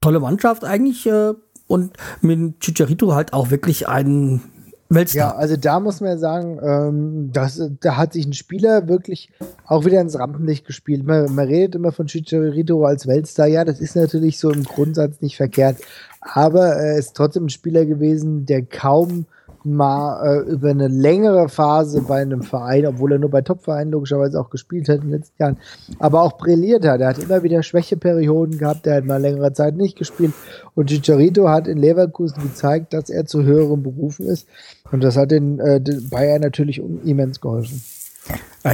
tolle 0.00 0.20
Mannschaft 0.20 0.64
eigentlich 0.64 1.06
äh, 1.06 1.34
und 1.66 1.96
mit 2.20 2.60
Chicharito 2.60 3.14
halt 3.14 3.32
auch 3.32 3.50
wirklich 3.50 3.88
einen 3.88 4.42
Weltstar. 4.90 5.32
Ja, 5.32 5.36
also 5.36 5.56
da 5.56 5.80
muss 5.80 6.00
man 6.00 6.18
sagen, 6.18 6.58
ähm, 6.62 7.30
das, 7.32 7.60
da 7.80 7.96
hat 7.96 8.14
sich 8.14 8.26
ein 8.26 8.32
Spieler 8.32 8.88
wirklich 8.88 9.30
auch 9.66 9.84
wieder 9.84 10.00
ins 10.00 10.18
Rampenlicht 10.18 10.66
gespielt. 10.66 11.04
Man, 11.04 11.34
man 11.34 11.46
redet 11.46 11.74
immer 11.74 11.92
von 11.92 12.06
Chicharito 12.06 12.84
als 12.84 13.06
Weltstar. 13.06 13.46
Ja, 13.46 13.64
das 13.64 13.80
ist 13.80 13.96
natürlich 13.96 14.38
so 14.38 14.50
im 14.50 14.64
Grundsatz 14.64 15.20
nicht 15.20 15.36
verkehrt. 15.36 15.76
Aber 16.20 16.68
er 16.68 16.98
ist 16.98 17.14
trotzdem 17.14 17.46
ein 17.46 17.50
Spieler 17.50 17.84
gewesen, 17.84 18.46
der 18.46 18.62
kaum 18.62 19.26
mal 19.74 20.24
äh, 20.24 20.50
über 20.50 20.70
eine 20.70 20.88
längere 20.88 21.48
Phase 21.48 22.02
bei 22.02 22.22
einem 22.22 22.42
Verein, 22.42 22.86
obwohl 22.86 23.12
er 23.12 23.18
nur 23.18 23.30
bei 23.30 23.42
Top-Vereinen 23.42 23.92
logischerweise 23.92 24.40
auch 24.40 24.50
gespielt 24.50 24.88
hat 24.88 24.96
in 24.96 25.02
den 25.02 25.10
letzten 25.12 25.42
Jahren, 25.42 25.58
aber 25.98 26.22
auch 26.22 26.38
brilliert 26.38 26.86
hat. 26.86 27.00
Er 27.00 27.08
hat 27.08 27.18
immer 27.18 27.42
wieder 27.42 27.62
Schwächeperioden 27.62 28.58
gehabt, 28.58 28.86
er 28.86 28.96
hat 28.96 29.04
mal 29.04 29.20
längere 29.20 29.52
Zeit 29.52 29.76
nicht 29.76 29.96
gespielt. 29.96 30.32
Und 30.74 30.90
Chicharito 30.90 31.48
hat 31.48 31.68
in 31.68 31.78
Leverkusen 31.78 32.42
gezeigt, 32.42 32.92
dass 32.92 33.10
er 33.10 33.26
zu 33.26 33.42
höheren 33.42 33.82
Berufen 33.82 34.26
ist. 34.26 34.46
Und 34.90 35.02
das 35.04 35.16
hat 35.16 35.30
den, 35.30 35.58
äh, 35.60 35.80
den 35.80 36.08
Bayern 36.08 36.40
natürlich 36.40 36.82
immens 37.04 37.40
geholfen. 37.40 37.82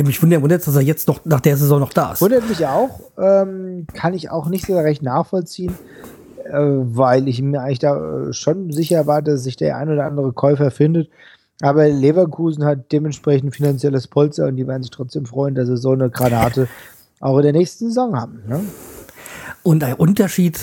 mich 0.05 0.23
wundert, 0.23 0.67
dass 0.67 0.75
er 0.75 0.83
jetzt 0.83 1.09
noch 1.09 1.25
nach 1.25 1.41
der 1.41 1.57
Saison 1.57 1.81
noch 1.81 1.93
da 1.93 2.13
ist. 2.13 2.21
Wundert 2.21 2.49
mich 2.49 2.67
auch. 2.67 3.01
Ähm, 3.19 3.87
kann 3.93 4.15
ich 4.15 4.31
auch 4.31 4.49
nicht 4.49 4.67
so 4.67 4.77
recht 4.79 5.03
nachvollziehen. 5.03 5.75
Äh, 6.45 6.97
weil 6.97 7.29
ich 7.29 7.41
mir 7.41 7.63
eigentlich 7.63 7.79
da 7.79 8.29
äh, 8.29 8.33
schon 8.33 8.71
sicher 8.71 9.07
war, 9.07 9.23
dass 9.23 9.45
sich 9.45 9.57
der 9.57 9.77
ein 9.77 9.89
oder 9.89 10.05
andere 10.05 10.33
Käufer 10.33 10.71
findet. 10.71 11.09
Aber 11.63 11.89
Leverkusen 11.89 12.65
hat 12.65 12.93
dementsprechend 12.93 13.55
finanzielles 13.55 14.09
Polster 14.09 14.47
und 14.47 14.57
die 14.57 14.67
werden 14.67 14.83
sich 14.83 14.91
trotzdem 14.91 15.25
freuen, 15.25 15.55
dass 15.55 15.69
sie 15.69 15.77
so 15.77 15.93
eine 15.93 16.11
Granate 16.11 16.69
auch 17.21 17.39
in 17.39 17.45
der 17.45 17.53
nächsten 17.53 17.89
Saison 17.89 18.21
haben. 18.21 18.43
Ne? 18.47 18.61
Und 19.63 19.83
ein 19.85 19.95
Unterschied 19.95 20.61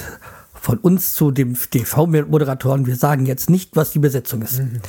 von 0.54 0.78
uns 0.78 1.16
zu 1.16 1.32
dem 1.32 1.56
TV-Moderatoren, 1.56 2.86
wir 2.86 2.96
sagen 2.96 3.26
jetzt 3.26 3.50
nicht, 3.50 3.76
was 3.76 3.92
die 3.92 4.00
Besetzung 4.00 4.44
ist. 4.44 4.60
Mhm. 4.60 4.82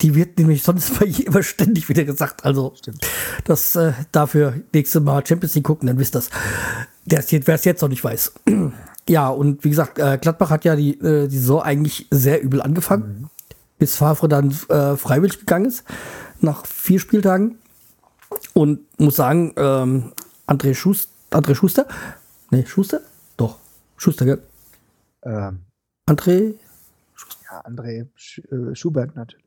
Die 0.00 0.14
wird 0.14 0.38
nämlich 0.38 0.62
sonst 0.62 0.98
bei 0.98 1.06
immer 1.06 1.42
ständig 1.42 1.88
wieder 1.88 2.04
gesagt. 2.04 2.44
Also, 2.44 2.74
Stimmt. 2.76 3.04
das 3.44 3.74
äh, 3.74 3.92
dafür 4.12 4.54
nächste 4.72 5.00
Mal 5.00 5.26
Champions 5.26 5.54
League 5.54 5.64
gucken, 5.64 5.88
dann 5.88 5.98
wisst 5.98 6.14
das. 6.14 6.30
Wer 7.06 7.18
es 7.18 7.64
jetzt 7.64 7.82
noch 7.82 7.88
nicht 7.88 8.04
weiß. 8.04 8.34
Ja, 9.08 9.28
und 9.28 9.64
wie 9.64 9.70
gesagt, 9.70 9.98
äh, 9.98 10.18
Gladbach 10.20 10.50
hat 10.50 10.64
ja 10.64 10.76
die, 10.76 10.98
äh, 11.00 11.28
die 11.28 11.38
Saison 11.38 11.62
eigentlich 11.62 12.06
sehr 12.10 12.42
übel 12.42 12.62
angefangen, 12.62 13.20
mhm. 13.20 13.30
bis 13.78 13.96
Favre 13.96 14.28
dann 14.28 14.50
äh, 14.68 14.96
freiwillig 14.96 15.40
gegangen 15.40 15.66
ist, 15.66 15.84
nach 16.40 16.66
vier 16.66 17.00
Spieltagen. 17.00 17.58
Und 18.52 18.80
muss 18.98 19.16
sagen, 19.16 19.52
ähm, 19.56 20.12
André, 20.46 20.74
Schust 20.74 21.10
André 21.34 21.54
Schuster, 21.54 21.86
nee, 22.50 22.64
Schuster? 22.64 23.00
Doch, 23.36 23.58
Schuster, 23.96 24.24
gell? 24.24 24.42
Ähm. 25.24 25.60
André 26.08 26.54
Schuster. 27.14 27.66
André 27.66 28.06
Sch 28.14 28.38
äh, 28.50 28.74
Schubert 28.74 29.16
natürlich. 29.16 29.44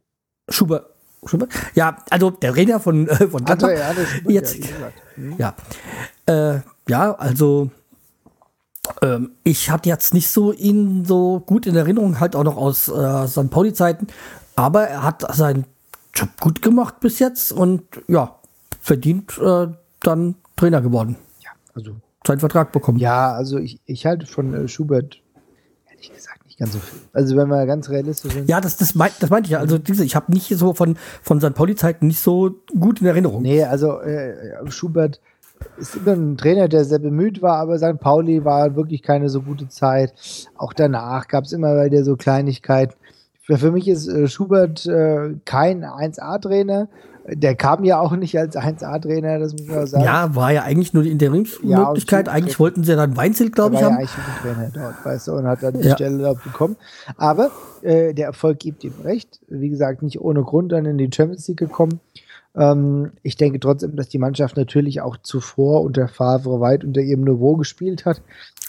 Schubert. 0.49 0.93
Schubert? 1.25 1.51
Ja, 1.75 2.03
also 2.09 2.29
der 2.31 2.53
Trainer 2.53 2.79
von, 2.79 3.07
äh, 3.07 3.27
von 3.27 3.43
Gladbach. 3.43 3.69
André, 3.69 3.81
André 3.81 4.05
Schubert, 4.05 4.31
Jetzt, 4.33 4.55
ja, 4.55 4.63
wie 4.63 4.67
gesagt. 4.67 5.01
Hm. 5.15 5.35
ja. 5.37 5.55
Äh, 6.25 6.61
ja, 6.89 7.13
also 7.13 7.71
ähm, 9.01 9.31
ich 9.43 9.69
hatte 9.69 9.89
jetzt 9.89 10.13
nicht 10.13 10.29
so 10.29 10.51
ihn 10.51 11.05
so 11.05 11.39
gut 11.39 11.65
in 11.65 11.75
Erinnerung, 11.75 12.19
halt 12.19 12.35
auch 12.35 12.43
noch 12.43 12.57
aus 12.57 12.87
äh, 12.87 13.27
St. 13.27 13.49
Pauli-Zeiten. 13.49 14.07
Aber 14.55 14.83
er 14.83 15.03
hat 15.03 15.23
seinen 15.35 15.65
Job 16.13 16.29
gut 16.39 16.61
gemacht 16.61 16.99
bis 16.99 17.19
jetzt 17.19 17.51
und 17.51 17.83
ja, 18.07 18.39
verdient 18.79 19.37
äh, 19.37 19.67
dann 20.01 20.35
Trainer 20.55 20.81
geworden. 20.81 21.15
Ja, 21.41 21.51
also 21.75 21.95
Seinen 22.27 22.39
Vertrag 22.39 22.73
bekommen. 22.73 22.99
Ja, 22.99 23.31
also 23.31 23.57
ich, 23.57 23.79
ich 23.85 24.05
halte 24.05 24.25
von 24.25 24.53
äh, 24.53 24.67
Schubert 24.67 25.21
ehrlich 25.89 26.11
gesagt 26.13 26.45
nicht 26.45 26.59
ganz 26.59 26.73
so 26.73 26.79
viel. 26.79 26.99
Also 27.13 27.37
wenn 27.37 27.47
wir 27.47 27.65
ganz 27.65 27.89
realistisch 27.89 28.33
sind. 28.33 28.49
Ja, 28.49 28.59
das, 28.59 28.75
das, 28.75 28.95
mein, 28.95 29.11
das 29.21 29.29
meinte 29.29 29.47
ich 29.47 29.51
ja. 29.51 29.59
Also 29.59 29.77
diese, 29.77 30.03
ich 30.03 30.13
habe 30.13 30.33
nicht 30.33 30.49
so 30.49 30.73
von, 30.73 30.97
von 31.21 31.39
St. 31.39 31.53
Pauli-Zeiten 31.53 32.07
nicht 32.07 32.19
so 32.19 32.55
gut 32.77 32.99
in 32.99 33.07
Erinnerung. 33.07 33.43
Nee, 33.43 33.63
also 33.63 34.01
äh, 34.01 34.69
Schubert 34.69 35.21
ist 35.77 35.95
immer 35.95 36.13
ein 36.13 36.37
Trainer, 36.37 36.67
der 36.67 36.85
sehr 36.85 36.99
bemüht 36.99 37.41
war, 37.41 37.57
aber 37.57 37.77
St. 37.77 37.99
Pauli 37.99 38.43
war 38.43 38.75
wirklich 38.75 39.01
keine 39.03 39.29
so 39.29 39.41
gute 39.41 39.67
Zeit. 39.69 40.13
Auch 40.55 40.73
danach 40.73 41.27
gab 41.27 41.43
es 41.45 41.53
immer 41.53 41.83
wieder 41.83 42.03
so 42.03 42.15
Kleinigkeiten. 42.15 42.93
Für, 43.41 43.71
mich 43.71 43.87
ist 43.87 44.07
äh, 44.09 44.27
Schubert 44.27 44.85
äh, 44.87 45.35
kein 45.45 45.85
1A-Trainer. 45.85 46.89
Der 47.29 47.55
kam 47.55 47.83
ja 47.83 47.99
auch 47.99 48.13
nicht 48.15 48.37
als 48.37 48.55
1A-Trainer, 48.57 49.39
das 49.39 49.53
muss 49.53 49.67
man 49.67 49.87
sagen. 49.87 50.03
Ja, 50.03 50.35
war 50.35 50.51
ja 50.51 50.63
eigentlich 50.63 50.93
nur 50.93 51.03
die 51.03 51.11
Interimsmöglichkeit. 51.11 52.27
Ja, 52.27 52.33
eigentlich 52.33 52.59
wollten 52.59 52.83
sie 52.83 52.95
dann 52.95 53.15
Weinzel, 53.15 53.49
glaube 53.49 53.75
ich, 53.75 53.81
war 53.81 53.91
haben. 53.91 53.93
ja 53.95 53.99
eigentlich 53.99 54.11
Jugendtrainer 54.43 54.71
dort, 54.73 55.05
weißt 55.05 55.27
du, 55.27 55.31
und 55.33 55.45
hat 55.47 55.63
dann 55.63 55.79
die 55.79 55.87
Ja. 55.87 55.95
Stelle 55.95 56.17
dort 56.19 56.43
bekommen. 56.43 56.75
Aber 57.15 57.51
äh, 57.83 58.13
der 58.13 58.27
Erfolg 58.27 58.59
gibt 58.59 58.83
ihm 58.83 58.93
recht. 59.03 59.39
Wie 59.47 59.69
gesagt, 59.69 60.01
nicht 60.03 60.19
ohne 60.19 60.43
Grund 60.43 60.71
dann 60.73 60.85
in 60.85 60.97
die 60.97 61.09
Champions 61.13 61.47
League 61.47 61.57
gekommen. 61.59 61.99
Ähm, 62.57 63.11
ich 63.21 63.37
denke 63.37 63.59
trotzdem, 63.59 63.95
dass 63.95 64.09
die 64.09 64.17
Mannschaft 64.17 64.57
natürlich 64.57 65.01
auch 65.01 65.17
zuvor 65.17 65.81
unter 65.81 66.07
Favre 66.07 66.59
weit 66.59 66.83
unter 66.83 67.01
ihrem 67.01 67.23
Niveau 67.23 67.55
gespielt 67.55 68.05
hat. 68.05 68.21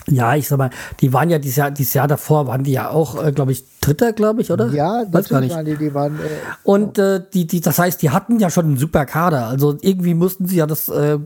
Ja, 0.06 0.36
ich 0.36 0.48
sag 0.48 0.58
mal, 0.58 0.70
die 1.00 1.12
waren 1.12 1.30
ja 1.30 1.38
dieses 1.38 1.56
Jahr, 1.56 1.70
dieses 1.70 1.94
Jahr 1.94 2.08
davor, 2.08 2.46
waren 2.46 2.64
die 2.64 2.72
ja 2.72 2.90
auch, 2.90 3.22
äh, 3.22 3.32
glaube 3.32 3.52
ich, 3.52 3.64
Dritter, 3.80 4.12
glaube 4.12 4.42
ich, 4.42 4.50
oder? 4.50 4.68
Ja, 4.68 5.04
gar 5.04 5.10
natürlich 5.10 5.40
nicht. 5.40 5.54
waren 5.56 5.64
die, 5.64 5.76
die 5.76 5.94
waren. 5.94 6.16
Äh, 6.16 6.28
Und 6.64 6.98
äh, 6.98 7.22
die, 7.32 7.46
die, 7.46 7.60
das 7.60 7.78
heißt, 7.78 8.00
die 8.02 8.10
hatten 8.10 8.38
ja 8.38 8.50
schon 8.50 8.66
einen 8.66 8.76
super 8.78 9.06
Kader. 9.06 9.46
Also 9.46 9.76
irgendwie 9.80 10.14
mussten 10.14 10.46
sie 10.46 10.56
ja 10.56 10.66
das, 10.66 10.88
äh, 10.88 11.18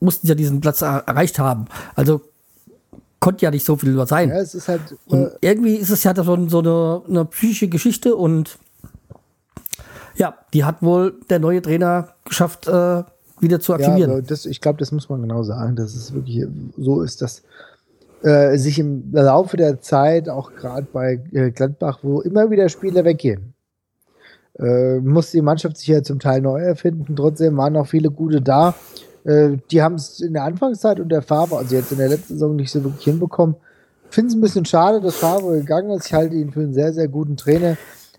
mussten 0.00 0.26
sie 0.26 0.30
ja 0.32 0.34
diesen 0.34 0.60
Platz 0.60 0.82
er 0.82 1.04
erreicht 1.06 1.38
haben. 1.38 1.66
Also 1.94 2.20
konnte 3.20 3.44
ja 3.44 3.50
nicht 3.50 3.64
so 3.64 3.76
viel 3.76 4.06
sein. 4.06 4.28
ja, 4.28 4.36
es 4.36 4.54
ist 4.54 4.68
halt. 4.68 4.80
Und 5.06 5.24
Äh, 5.24 5.30
irgendwie 5.40 5.74
ist 5.74 5.90
es 5.90 6.04
ja 6.04 6.14
so, 6.14 6.48
so 6.48 6.58
eine, 6.60 7.02
eine 7.08 7.24
psychische 7.26 7.68
Geschichte 7.68 8.14
und 8.16 8.58
ja, 10.18 10.34
die 10.52 10.64
hat 10.64 10.82
wohl 10.82 11.14
der 11.30 11.38
neue 11.38 11.62
Trainer 11.62 12.08
geschafft, 12.24 12.66
äh, 12.68 13.02
wieder 13.40 13.60
zu 13.60 13.72
ja, 13.72 13.78
aktivieren. 13.78 14.10
aber 14.10 14.22
das, 14.22 14.46
ich 14.46 14.60
glaube, 14.60 14.78
das 14.78 14.92
muss 14.92 15.08
man 15.08 15.22
genau 15.22 15.42
sagen, 15.42 15.76
dass 15.76 15.94
es 15.94 16.12
wirklich 16.12 16.46
so 16.76 17.02
ist, 17.02 17.22
dass 17.22 17.42
äh, 18.22 18.56
sich 18.58 18.78
im 18.78 19.12
Laufe 19.12 19.56
der 19.56 19.80
Zeit, 19.80 20.28
auch 20.28 20.52
gerade 20.54 20.86
bei 20.92 21.20
äh, 21.32 21.50
Gladbach, 21.50 22.00
wo 22.02 22.20
immer 22.20 22.50
wieder 22.50 22.68
Spieler 22.68 23.04
weggehen, 23.04 23.54
äh, 24.58 24.98
muss 24.98 25.30
die 25.30 25.42
Mannschaft 25.42 25.76
sich 25.76 25.86
ja 25.86 26.02
zum 26.02 26.18
Teil 26.18 26.40
neu 26.40 26.60
erfinden. 26.60 27.14
Trotzdem 27.14 27.56
waren 27.56 27.74
noch 27.74 27.86
viele 27.86 28.10
gute 28.10 28.42
da. 28.42 28.74
Äh, 29.24 29.58
die 29.70 29.82
haben 29.82 29.94
es 29.94 30.20
in 30.20 30.32
der 30.32 30.44
Anfangszeit 30.44 30.98
und 30.98 31.10
der 31.10 31.22
Favre, 31.22 31.58
also 31.58 31.76
jetzt 31.76 31.92
in 31.92 31.98
der 31.98 32.08
letzten 32.08 32.34
Saison, 32.34 32.56
nicht 32.56 32.72
so 32.72 32.82
wirklich 32.82 33.04
hinbekommen. 33.04 33.54
Finde 34.10 34.30
es 34.30 34.34
ein 34.34 34.40
bisschen 34.40 34.64
schade, 34.64 35.00
dass 35.00 35.16
Favre 35.16 35.58
gegangen 35.58 35.90
ist. 35.90 36.06
Ich 36.06 36.14
halte 36.14 36.34
ihn 36.34 36.50
für 36.50 36.60
einen 36.60 36.72
sehr, 36.72 36.92
sehr 36.92 37.08
guten 37.08 37.36
Trainer. 37.36 37.76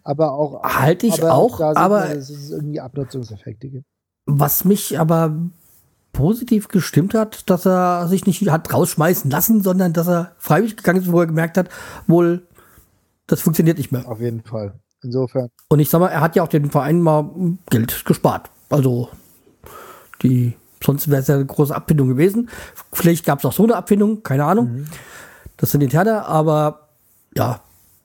Aber 0.09 0.33
auch. 0.33 0.63
Halte 0.63 1.05
ich 1.05 1.21
aber 1.21 1.35
auch, 1.35 1.59
da 1.59 1.73
aber- 1.75 1.99
man, 1.99 2.15
dass 2.15 2.31
es 2.31 2.49
irgendwie 2.49 2.79
Abnutzungseffekte 2.79 3.69
gibt. 3.69 3.85
Was 4.25 4.65
mich 4.65 4.99
aber 4.99 5.35
positiv 6.13 6.67
gestimmt 6.67 7.13
hat, 7.13 7.47
dass 7.47 7.67
er 7.67 8.07
sich 8.07 8.25
nicht 8.25 8.49
hat 8.49 8.73
rausschmeißen 8.73 9.29
lassen, 9.29 9.61
sondern 9.61 9.93
dass 9.93 10.07
er 10.07 10.31
freiwillig 10.39 10.77
gegangen 10.77 11.03
ist, 11.03 11.11
wo 11.11 11.19
er 11.19 11.27
gemerkt 11.27 11.57
hat, 11.57 11.69
wohl, 12.07 12.47
das 13.27 13.41
funktioniert 13.41 13.77
nicht 13.77 13.91
mehr. 13.91 14.07
Auf 14.07 14.19
jeden 14.19 14.41
Fall. 14.41 14.79
Insofern. 15.03 15.49
Und 15.69 15.79
ich 15.79 15.91
sag 15.91 15.99
mal, 15.99 16.07
er 16.07 16.21
hat 16.21 16.35
ja 16.35 16.41
auch 16.41 16.47
den 16.47 16.71
Verein 16.71 17.01
mal 17.01 17.29
Geld 17.69 18.03
gespart. 18.05 18.49
Also 18.69 19.09
die, 20.23 20.57
sonst 20.83 21.07
wäre 21.07 21.21
es 21.21 21.27
ja 21.27 21.35
eine 21.35 21.45
große 21.45 21.75
Abfindung 21.75 22.07
gewesen. 22.07 22.49
Vielleicht 22.93 23.25
gab 23.25 23.39
es 23.39 23.45
auch 23.45 23.53
so 23.53 23.63
eine 23.63 23.75
Abfindung, 23.75 24.23
keine 24.23 24.45
Ahnung. 24.45 24.87
Das 25.57 25.69
sind 25.69 25.81
interne, 25.81 26.25
aber 26.25 26.89
ja, 27.35 27.61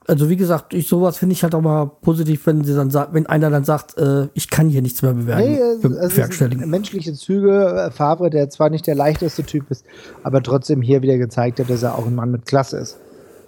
also 0.07 0.29
wie 0.29 0.37
gesagt, 0.37 0.75
ich 0.75 0.89
sowas 0.89 1.17
finde 1.19 1.33
ich 1.33 1.43
halt 1.43 1.55
auch 1.55 1.61
mal 1.63 1.87
positiv, 1.87 2.47
wenn 2.47 2.63
sie 2.65 2.75
dann 2.75 2.91
sagt, 2.91 3.15
wenn 3.15 3.27
einer 3.27 3.51
dann 3.51 3.65
sagt, 3.65 3.97
äh, 3.99 4.29
ich 4.35 4.51
kann 4.51 4.69
hier 4.69 4.83
nichts 4.83 5.01
mehr 5.03 5.13
bewerten, 5.15 5.43
Nee, 5.53 5.59
es, 5.59 5.81
be- 5.81 5.89
es 5.97 6.13
bewerkstelligen. 6.15 6.69
menschliche 6.69 7.15
Züge. 7.15 7.87
Äh, 7.87 7.91
Favre, 7.91 8.31
der 8.31 8.51
zwar 8.51 8.71
nicht 8.71 8.87
der 8.87 8.95
leichteste 8.95 9.43
Typ 9.45 9.71
ist, 9.71 9.85
aber 10.23 10.43
trotzdem 10.43 10.83
hier 10.83 11.03
wieder 11.03 11.17
gezeigt 11.19 11.59
hat, 11.61 11.71
dass 11.71 11.83
er 11.83 11.97
auch 11.99 12.07
ein 12.07 12.15
Mann 12.15 12.31
mit 12.31 12.47
Klasse 12.47 12.79
ist. 12.79 12.99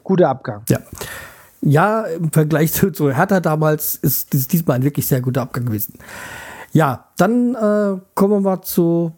Guter 0.05 0.29
Abgang. 0.29 0.63
Ja. 0.69 0.79
Ja, 1.63 2.03
im 2.03 2.31
Vergleich 2.31 2.73
zu, 2.73 2.93
zu 2.93 3.11
Hertha 3.11 3.41
damals 3.41 3.95
ist 3.97 4.33
dies 4.33 4.47
diesmal 4.47 4.77
ein 4.77 4.83
wirklich 4.85 5.07
sehr 5.07 5.21
guter 5.21 5.43
Abgang 5.43 5.65
gewesen. 5.67 5.95
Ja, 6.73 7.07
dann 7.17 7.55
äh, 7.55 7.99
kommen 8.15 8.33
wir 8.35 8.41
mal 8.41 8.63
zu 8.63 9.13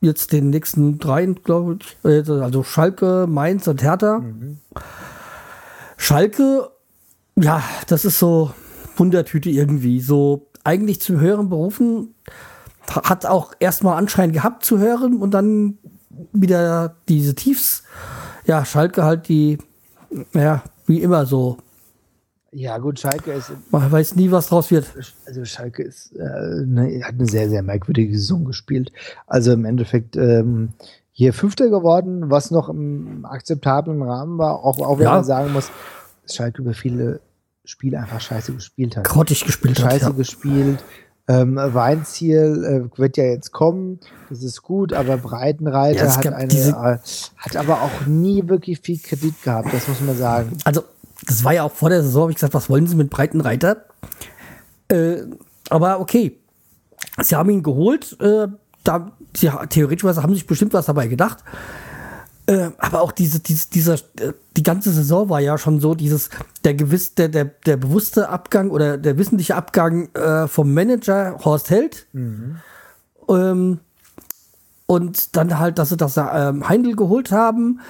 jetzt 0.00 0.32
den 0.32 0.50
nächsten 0.50 0.98
dreien, 0.98 1.42
glaube 1.44 1.78
ich. 1.80 1.96
Äh, 2.10 2.22
Also 2.40 2.62
Schalke, 2.62 3.26
Mainz 3.28 3.66
und 3.68 3.82
Hertha. 3.82 4.22
Schalke, 5.96 6.68
ja, 7.42 7.62
das 7.88 8.04
ist 8.04 8.18
so 8.18 8.52
Wundertüte 8.96 9.50
irgendwie. 9.50 10.00
So 10.00 10.48
eigentlich 10.64 11.00
zu 11.00 11.20
hören 11.20 11.48
berufen, 11.48 12.14
ha- 12.94 13.08
hat 13.08 13.26
auch 13.26 13.52
erstmal 13.58 13.96
Anschein 13.98 14.32
gehabt 14.32 14.64
zu 14.64 14.78
hören 14.78 15.16
und 15.20 15.32
dann 15.32 15.78
wieder 16.32 16.96
diese 17.08 17.34
Tiefs. 17.34 17.82
Ja, 18.46 18.64
Schalke 18.64 19.04
halt 19.04 19.28
die, 19.28 19.58
ja, 20.34 20.62
wie 20.86 21.00
immer 21.02 21.26
so. 21.26 21.58
Ja, 22.54 22.76
gut, 22.76 23.00
Schalke 23.00 23.32
ist, 23.32 23.50
Man 23.70 23.90
weiß 23.90 24.14
nie, 24.16 24.30
was 24.30 24.48
draus 24.48 24.70
wird. 24.70 24.84
also 25.26 25.44
Schalke 25.46 25.82
ist, 25.84 26.14
äh, 26.16 26.66
ne, 26.66 27.00
hat 27.02 27.14
eine 27.14 27.26
sehr, 27.26 27.48
sehr 27.48 27.62
merkwürdige 27.62 28.12
Saison 28.18 28.44
gespielt. 28.44 28.92
Also 29.26 29.52
im 29.52 29.64
Endeffekt 29.64 30.16
ähm, 30.16 30.74
hier 31.12 31.32
Fünfter 31.32 31.70
geworden, 31.70 32.30
was 32.30 32.50
noch 32.50 32.68
im 32.68 33.24
akzeptablen 33.24 34.02
Rahmen 34.02 34.36
war, 34.36 34.62
auch, 34.64 34.78
auch 34.80 34.98
wenn 34.98 35.04
Ja. 35.06 35.14
man 35.14 35.24
sagen 35.24 35.52
muss, 35.54 35.70
Schalke 36.30 36.60
über 36.60 36.74
viele 36.74 37.20
Spiele 37.64 37.98
einfach 37.98 38.20
scheiße 38.20 38.52
gespielt 38.52 38.96
hat. 38.96 39.04
Grottig 39.04 39.44
gespielt 39.44 39.82
hat. 39.82 39.92
scheiße 39.92 40.06
Ja. 40.06 40.10
gespielt. 40.10 40.84
Ähm, 41.28 41.54
Weinziel 41.56 42.90
äh, 42.92 42.98
wird 42.98 43.16
ja 43.16 43.24
jetzt 43.24 43.52
kommen, 43.52 44.00
das 44.28 44.42
ist 44.42 44.62
gut, 44.62 44.92
aber 44.92 45.16
Breitenreiter 45.18 46.04
Ja, 46.04 46.16
hat 46.16 46.26
eine, 46.26 46.52
äh, 46.52 46.98
hat 47.36 47.56
aber 47.56 47.82
auch 47.82 48.06
nie 48.06 48.48
wirklich 48.48 48.80
viel 48.80 48.98
Kredit 48.98 49.40
gehabt, 49.42 49.72
das 49.72 49.86
muss 49.86 50.00
man 50.00 50.16
sagen. 50.16 50.56
Also, 50.64 50.82
das 51.24 51.44
war 51.44 51.54
ja 51.54 51.62
auch 51.62 51.70
vor 51.70 51.90
der 51.90 52.02
Saison, 52.02 52.22
habe 52.22 52.32
ich 52.32 52.36
gesagt, 52.36 52.54
was 52.54 52.68
wollen 52.68 52.88
sie 52.88 52.96
mit 52.96 53.08
Breitenreiter? 53.08 53.84
Äh, 54.88 55.18
aber 55.70 56.00
okay. 56.00 56.38
Sie 57.20 57.36
haben 57.36 57.50
ihn 57.50 57.62
geholt. 57.62 58.16
Äh, 58.20 58.48
da, 58.82 59.12
sie, 59.36 59.50
theoretisch 59.68 60.04
haben 60.04 60.30
sie 60.30 60.40
sich 60.40 60.46
bestimmt 60.46 60.72
was 60.72 60.86
dabei 60.86 61.06
gedacht. 61.06 61.38
Äh, 62.52 62.70
aber 62.78 63.00
auch 63.00 63.12
diese, 63.12 63.40
diese, 63.40 63.70
dieser, 63.70 63.94
äh, 63.94 64.34
die 64.56 64.62
ganze 64.62 64.92
Saison 64.92 65.30
war 65.30 65.40
ja 65.40 65.56
schon 65.56 65.80
so, 65.80 65.94
dieses, 65.94 66.28
der 66.64 66.74
gewiss, 66.74 67.14
der, 67.14 67.28
der, 67.28 67.46
der 67.46 67.78
bewusste 67.78 68.28
Abgang 68.28 68.70
oder 68.70 68.98
der 68.98 69.16
wissentliche 69.16 69.56
Abgang 69.56 70.14
äh, 70.14 70.46
vom 70.48 70.74
Manager 70.74 71.38
Horst 71.42 71.70
Held. 71.70 72.06
Ähm, 73.28 73.80
und 74.86 75.36
dann 75.36 75.58
halt, 75.58 75.78
dass 75.78 75.88
sie 75.88 75.96
das 75.96 76.18
ähm, 76.18 76.68
Heindl 76.68 76.94
geholt 76.94 77.32
haben, 77.32 77.80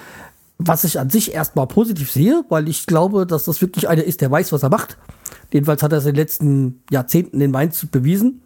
was 0.59 0.85
ich 0.85 1.01
an 1.01 1.11
sich 1.11 1.35
erstmal 1.35 1.67
positiv 1.67 2.13
sehe, 2.13 2.45
weil 2.49 2.69
ich 2.69 2.87
glaube, 2.87 3.27
dass 3.27 3.47
das 3.47 3.61
wirklich 3.61 3.89
einer 3.89 4.05
ist, 4.05 4.21
der 4.21 4.31
weiß, 4.31 4.53
was 4.53 4.63
er 4.63 4.69
macht. 4.69 4.97
Jedenfalls 5.53 5.83
hat 5.83 5.91
er 5.91 5.99
es 5.99 6.05
in 6.05 6.13
den 6.13 6.21
letzten 6.21 6.83
Jahrzehnten 6.89 7.41
in 7.41 7.51
Mainz 7.51 7.85
bewiesen. 7.87 8.43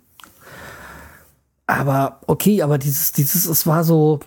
Aber 1.66 2.20
okay, 2.26 2.62
aber 2.62 2.78
dieses, 2.78 3.12
dieses, 3.12 3.44
es 3.44 3.66
war 3.66 3.84
so, 3.84 4.20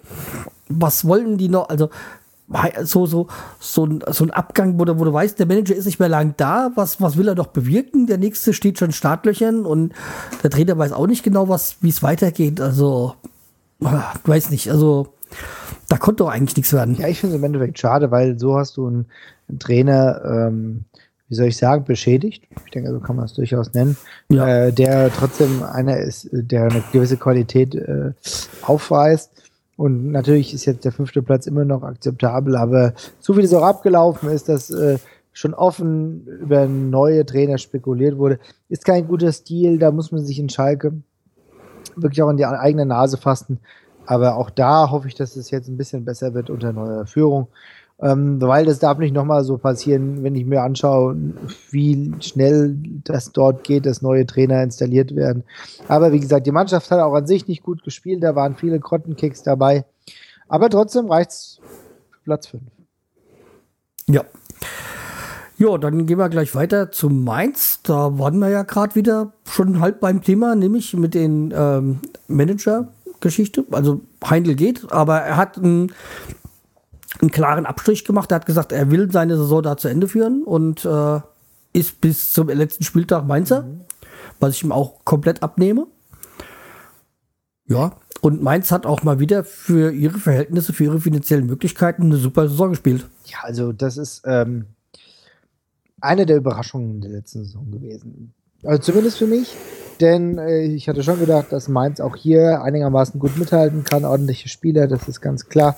was 0.69 1.05
wollen 1.05 1.37
die 1.37 1.49
noch? 1.49 1.69
Also 1.69 1.89
so, 2.83 3.05
so, 3.05 3.27
so, 3.59 3.85
ein, 3.85 4.03
so 4.09 4.23
ein 4.23 4.31
Abgang, 4.31 4.79
wo 4.79 4.85
du, 4.85 4.97
wo 4.99 5.03
du 5.05 5.13
weißt, 5.13 5.37
der 5.37 5.45
Manager 5.45 5.75
ist 5.75 5.85
nicht 5.85 5.99
mehr 5.99 6.09
lang 6.09 6.33
da, 6.37 6.71
was, 6.75 6.99
was 6.99 7.15
will 7.15 7.27
er 7.27 7.35
doch 7.35 7.47
bewirken? 7.47 8.07
Der 8.07 8.17
nächste 8.17 8.53
steht 8.53 8.79
schon 8.79 8.87
in 8.89 8.93
Startlöchern 8.93 9.65
und 9.65 9.93
der 10.41 10.49
Trainer 10.49 10.75
weiß 10.77 10.91
auch 10.93 11.05
nicht 11.05 11.23
genau, 11.23 11.47
was, 11.47 11.77
wie 11.81 11.89
es 11.89 12.01
weitergeht. 12.01 12.59
Also, 12.59 13.13
ah, 13.83 14.13
weiß 14.25 14.49
nicht, 14.49 14.71
also 14.71 15.13
da 15.89 15.97
konnte 15.97 16.23
doch 16.23 16.29
eigentlich 16.31 16.57
nichts 16.57 16.73
werden. 16.73 16.95
Ja, 16.95 17.07
ich 17.07 17.19
finde 17.19 17.35
es 17.35 17.39
im 17.39 17.45
Endeffekt 17.45 17.77
schade, 17.77 18.09
weil 18.09 18.39
so 18.39 18.57
hast 18.57 18.77
du 18.77 18.87
einen, 18.87 19.05
einen 19.47 19.59
Trainer, 19.59 20.21
ähm, 20.25 20.85
wie 21.27 21.35
soll 21.35 21.47
ich 21.47 21.57
sagen, 21.57 21.83
beschädigt. 21.85 22.43
Ich 22.65 22.71
denke, 22.71 22.89
so 22.89 22.99
kann 22.99 23.15
man 23.15 23.25
es 23.25 23.33
durchaus 23.33 23.73
nennen, 23.75 23.95
Ja. 24.29 24.47
äh, 24.47 24.73
der 24.73 25.13
trotzdem 25.13 25.61
einer 25.61 25.97
ist, 25.97 26.29
der 26.31 26.63
eine 26.63 26.81
gewisse 26.91 27.17
Qualität 27.17 27.75
äh, 27.75 28.13
aufweist. 28.63 29.31
Und 29.79 30.11
natürlich 30.11 30.53
ist 30.53 30.65
jetzt 30.65 30.83
der 30.83 30.91
fünfte 30.91 31.21
Platz 31.21 31.47
immer 31.47 31.63
noch 31.63 31.83
akzeptabel, 31.83 32.57
aber 32.57 32.91
so 33.21 33.37
wie 33.37 33.43
das 33.43 33.53
auch 33.53 33.63
abgelaufen 33.63 34.27
ist, 34.27 34.49
dass 34.49 34.69
äh, 34.71 34.97
schon 35.31 35.53
offen 35.53 36.27
über 36.41 36.67
neue 36.67 37.25
Trainer 37.25 37.57
spekuliert 37.57 38.17
wurde. 38.17 38.39
Ist 38.67 38.83
kein 38.83 39.07
guter 39.07 39.31
Stil, 39.31 39.79
da 39.79 39.91
muss 39.91 40.11
man 40.11 40.25
sich 40.25 40.37
in 40.37 40.49
Schalke 40.49 40.91
wirklich 41.95 42.21
auch 42.21 42.29
in 42.29 42.35
die 42.35 42.45
eigene 42.45 42.85
Nase 42.85 43.15
fassen. 43.15 43.61
Aber 44.05 44.35
auch 44.35 44.49
da 44.49 44.91
hoffe 44.91 45.07
ich, 45.07 45.15
dass 45.15 45.37
es 45.37 45.49
jetzt 45.49 45.69
ein 45.69 45.77
bisschen 45.77 46.03
besser 46.03 46.33
wird 46.33 46.49
unter 46.49 46.73
neuer 46.73 47.05
Führung. 47.05 47.47
Ähm, 48.01 48.41
weil 48.41 48.65
das 48.65 48.79
darf 48.79 48.97
nicht 48.97 49.13
nochmal 49.13 49.43
so 49.43 49.57
passieren, 49.57 50.23
wenn 50.23 50.35
ich 50.35 50.45
mir 50.45 50.61
anschaue, 50.61 51.17
wie 51.69 52.13
schnell 52.21 52.77
das 53.03 53.33
dort 53.33 53.65
geht, 53.65 53.85
dass 53.85 54.01
neue 54.01 54.25
Trainer 54.25 54.63
installiert 54.63 55.15
werden. 55.15 55.43
Aber 55.89 56.13
wie 56.13 56.19
gesagt, 56.19 56.47
die 56.47 56.51
Mannschaft 56.51 56.89
hat 56.91 56.99
auch 56.99 57.13
an 57.13 57.27
sich 57.27 57.47
nicht 57.47 57.61
gut 57.61 57.83
gespielt, 57.83 58.23
da 58.23 58.35
waren 58.35 58.55
viele 58.55 58.79
Krottenkicks 58.79 59.43
dabei. 59.43 59.83
Aber 60.47 60.69
trotzdem 60.69 61.11
reicht 61.11 61.31
es 61.31 61.59
für 62.09 62.19
Platz 62.23 62.47
5. 62.47 62.63
Ja. 64.07 64.23
Ja, 65.57 65.77
dann 65.77 66.05
gehen 66.05 66.17
wir 66.17 66.29
gleich 66.29 66.55
weiter 66.55 66.89
zu 66.89 67.09
Mainz. 67.09 67.81
Da 67.83 68.17
waren 68.17 68.39
wir 68.39 68.47
ja 68.47 68.63
gerade 68.63 68.95
wieder 68.95 69.33
schon 69.43 69.81
halb 69.81 69.99
beim 69.99 70.21
Thema, 70.21 70.55
nämlich 70.55 70.93
mit 70.93 71.13
den 71.13 71.53
ähm, 71.53 71.99
Manager-Geschichte. 72.29 73.65
Also 73.71 73.99
Heindl 74.23 74.55
geht, 74.55 74.89
aber 74.89 75.19
er 75.19 75.35
hat 75.35 75.57
einen, 75.57 75.91
einen, 77.21 77.31
klaren 77.31 77.65
Abstrich 77.65 78.05
gemacht. 78.05 78.31
Er 78.31 78.35
hat 78.35 78.45
gesagt, 78.45 78.71
er 78.71 78.91
will 78.91 79.11
seine 79.11 79.37
Saison 79.37 79.61
da 79.61 79.77
zu 79.77 79.87
Ende 79.87 80.07
führen 80.07 80.43
und 80.43 80.85
äh, 80.85 81.19
ist 81.73 82.01
bis 82.01 82.31
zum 82.31 82.49
letzten 82.49 82.83
Spieltag 82.83 83.25
Mainzer, 83.25 83.63
mhm. 83.63 83.81
was 84.39 84.55
ich 84.55 84.63
ihm 84.63 84.71
auch 84.71 85.05
komplett 85.05 85.43
abnehme. 85.43 85.87
Ja, 87.67 87.93
und 88.21 88.41
Mainz 88.41 88.71
hat 88.71 88.85
auch 88.85 89.03
mal 89.03 89.19
wieder 89.19 89.43
für 89.43 89.91
ihre 89.91 90.17
Verhältnisse, 90.17 90.73
für 90.73 90.85
ihre 90.85 90.99
finanziellen 90.99 91.45
Möglichkeiten 91.45 92.03
eine 92.03 92.17
super 92.17 92.49
Saison 92.49 92.71
gespielt. 92.71 93.07
Ja, 93.25 93.37
also 93.43 93.71
das 93.71 93.97
ist 93.97 94.23
ähm, 94.25 94.65
eine 96.01 96.25
der 96.25 96.37
Überraschungen 96.37 97.01
der 97.01 97.11
letzten 97.11 97.43
Saison 97.43 97.71
gewesen. 97.71 98.33
Also 98.63 98.81
zumindest 98.81 99.17
für 99.17 99.27
mich, 99.27 99.55
denn 100.01 100.37
äh, 100.37 100.63
ich 100.63 100.89
hatte 100.89 101.03
schon 101.03 101.19
gedacht, 101.19 101.47
dass 101.51 101.69
Mainz 101.69 102.01
auch 102.01 102.15
hier 102.15 102.61
einigermaßen 102.61 103.19
gut 103.19 103.37
mithalten 103.37 103.85
kann, 103.85 104.03
ordentliche 104.03 104.49
Spieler, 104.49 104.87
das 104.87 105.07
ist 105.07 105.21
ganz 105.21 105.47
klar. 105.47 105.77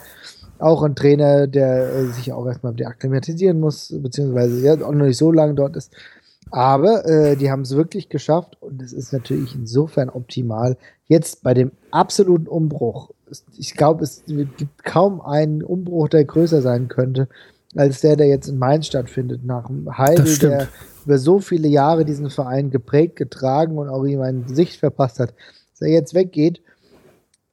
Auch 0.62 0.84
ein 0.84 0.96
Trainer, 0.96 1.48
der 1.48 1.94
äh, 1.94 2.06
sich 2.08 2.32
auch 2.32 2.46
erstmal 2.46 2.74
wieder 2.74 2.88
akklimatisieren 2.88 3.60
muss, 3.60 3.94
beziehungsweise 4.02 4.60
ja, 4.62 4.74
auch 4.76 4.94
noch 4.94 5.06
nicht 5.06 5.18
so 5.18 5.32
lange 5.32 5.56
dort 5.56 5.76
ist. 5.76 5.92
Aber 6.50 7.06
äh, 7.06 7.36
die 7.36 7.50
haben 7.50 7.62
es 7.62 7.76
wirklich 7.76 8.10
geschafft 8.10 8.58
und 8.62 8.82
es 8.82 8.94
ist 8.94 9.14
natürlich 9.14 9.56
insofern 9.56 10.10
optimal. 10.10 10.78
Jetzt 11.08 11.44
bei 11.44 11.54
dem 11.54 11.72
absoluten 11.92 12.48
Umbruch, 12.48 13.12
ich 13.58 13.74
glaube, 13.76 14.04
es 14.04 14.24
gibt 14.26 14.84
kaum 14.84 15.22
einen 15.22 15.64
Umbruch, 15.64 16.10
der 16.10 16.26
größer 16.26 16.62
sein 16.62 16.90
könnte 16.90 17.28
als 17.76 18.02
der, 18.02 18.16
der 18.16 18.28
jetzt 18.28 18.48
in 18.48 18.58
Mainz 18.58 18.88
stattfindet, 18.88 19.46
nach 19.46 19.70
Heidel, 19.98 20.38
der 20.38 20.68
über 21.06 21.18
so 21.18 21.40
viele 21.40 21.68
Jahre 21.68 22.06
diesen 22.06 22.30
Verein 22.30 22.70
geprägt, 22.70 23.16
getragen 23.16 23.78
und 23.78 23.90
auch 23.90 24.06
ihm 24.06 24.22
ein 24.22 24.46
Gesicht 24.46 24.80
verpasst 24.80 25.20
hat, 25.20 25.34
dass 25.72 25.82
er 25.82 25.94
jetzt 25.94 26.14
weggeht 26.14 26.62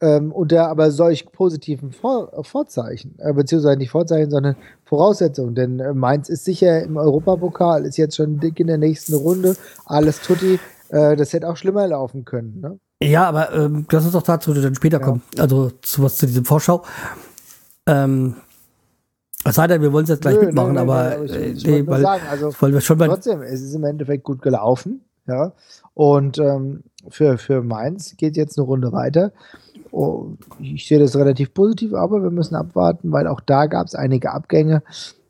ähm, 0.01 0.33
unter 0.33 0.69
aber 0.69 0.91
solch 0.91 1.31
positiven 1.33 1.93
Vor 1.93 2.45
Vorzeichen, 2.45 3.17
äh, 3.19 3.33
beziehungsweise 3.33 3.79
nicht 3.79 3.91
Vorzeichen, 3.91 4.31
sondern 4.31 4.57
Voraussetzungen, 4.85 5.55
denn 5.55 5.81
äh, 5.81 5.93
Mainz 5.93 6.29
ist 6.29 6.45
sicher 6.45 6.83
im 6.83 6.97
Europapokal, 6.97 7.85
ist 7.85 7.97
jetzt 7.97 8.17
schon 8.17 8.39
dick 8.39 8.61
in 8.61 8.69
der 8.69 8.79
nächsten 8.79 9.15
Runde, 9.15 9.57
alles 9.87 10.21
tutti, 10.21 10.61
äh, 10.91 11.17
das 11.17 11.33
hätte 11.33 11.49
auch 11.49 11.57
schlimmer 11.57 11.87
laufen 11.87 12.25
können, 12.25 12.61
ne? 12.61 12.79
Ja, 13.01 13.29
aber 13.29 13.53
ähm, 13.55 13.87
lass 13.93 14.05
uns 14.05 14.13
doch 14.13 14.23
dazu 14.23 14.53
dann 14.53 14.75
später 14.75 14.99
ja. 14.99 15.05
kommen, 15.05 15.23
also 15.39 15.71
zu 15.83 16.03
was 16.03 16.17
zu 16.17 16.27
diesem 16.27 16.45
Vorschau. 16.45 16.83
Ähm, 17.87 18.35
es 19.45 19.55
sei 19.55 19.69
denn, 19.69 19.83
wir 19.83 19.93
wollen 19.93 20.03
es 20.03 20.11
jetzt 20.11 20.23
gleich 20.23 20.35
nö, 20.35 20.47
mitmachen, 20.47 20.75
nö, 20.75 20.85
nö, 20.85 20.93
aber 20.93 21.25
ich, 21.25 21.65
äh, 21.65 21.83
nee, 21.83 21.87
weil, 21.87 22.05
also 22.05 22.53
weil 22.59 22.73
wir 22.73 22.81
schon 22.81 22.99
trotzdem, 22.99 23.41
es 23.43 23.63
ist 23.63 23.75
im 23.75 23.85
Endeffekt 23.85 24.25
gut 24.25 24.43
gelaufen, 24.43 25.05
ja. 25.27 25.53
Und 25.95 26.39
ähm, 26.39 26.83
für, 27.09 27.39
für 27.39 27.63
Mainz 27.63 28.17
geht 28.17 28.37
jetzt 28.37 28.59
eine 28.59 28.67
Runde 28.67 28.93
weiter. 28.93 29.33
Oh, 29.91 30.37
ich 30.61 30.87
sehe 30.87 30.99
das 30.99 31.17
relativ 31.17 31.55
positiv, 31.55 31.95
aber 31.95 32.23
wir 32.23 32.31
müssen 32.31 32.55
abwarten, 32.55 33.13
weil 33.13 33.27
auch 33.27 33.41
da 33.41 33.67
gab 33.67 33.87
es 33.87 33.95
einige 33.95 34.33
Abgänge. 34.33 34.83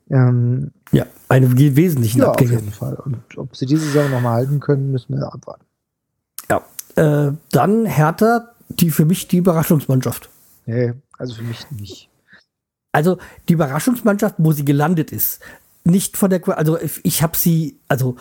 Ähm, 0.09 0.71
ja, 0.91 1.05
eine 1.27 1.55
wesentlichen 1.57 2.19
ja, 2.19 2.29
Abgänge. 2.29 2.55
Auf 2.55 2.59
jeden 2.59 2.71
Fall. 2.71 2.95
Und 2.95 3.37
ob 3.37 3.55
sie 3.55 3.65
diese 3.65 3.85
Saison 3.85 4.09
nochmal 4.11 4.33
halten 4.33 4.59
können, 4.59 4.91
müssen 4.91 5.15
wir 5.15 5.31
abwarten. 5.31 5.65
Ja, 6.49 6.63
äh, 6.95 7.33
dann 7.51 7.85
Hertha, 7.85 8.49
die 8.69 8.91
für 8.91 9.05
mich 9.05 9.27
die 9.27 9.37
Überraschungsmannschaft. 9.37 10.29
Nee, 10.65 10.93
also 11.17 11.35
für 11.35 11.43
mich 11.43 11.69
nicht. 11.71 12.09
Also 12.91 13.17
die 13.47 13.53
Überraschungsmannschaft, 13.53 14.35
wo 14.39 14.51
sie 14.51 14.65
gelandet 14.65 15.11
ist, 15.11 15.41
nicht 15.83 16.17
von 16.17 16.29
der, 16.29 16.41
also 16.57 16.77
ich 17.03 17.21
habe 17.21 17.37
sie, 17.37 17.79
also 17.87 18.15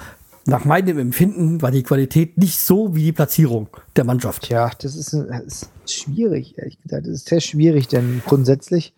nach 0.44 0.64
meinem 0.64 0.98
Empfinden 0.98 1.62
war 1.62 1.70
die 1.70 1.82
Qualität 1.82 2.38
nicht 2.38 2.58
so 2.58 2.94
wie 2.94 3.04
die 3.04 3.12
Platzierung 3.12 3.68
der 3.96 4.04
Mannschaft. 4.04 4.48
Ja, 4.48 4.70
das 4.80 4.96
ist, 4.96 5.12
das 5.12 5.42
ist 5.42 5.70
schwierig, 5.92 6.58
ehrlich 6.58 6.80
gesagt. 6.80 7.06
Das 7.06 7.12
ist 7.12 7.28
sehr 7.28 7.40
schwierig, 7.40 7.88
denn 7.88 8.22
grundsätzlich 8.26 8.94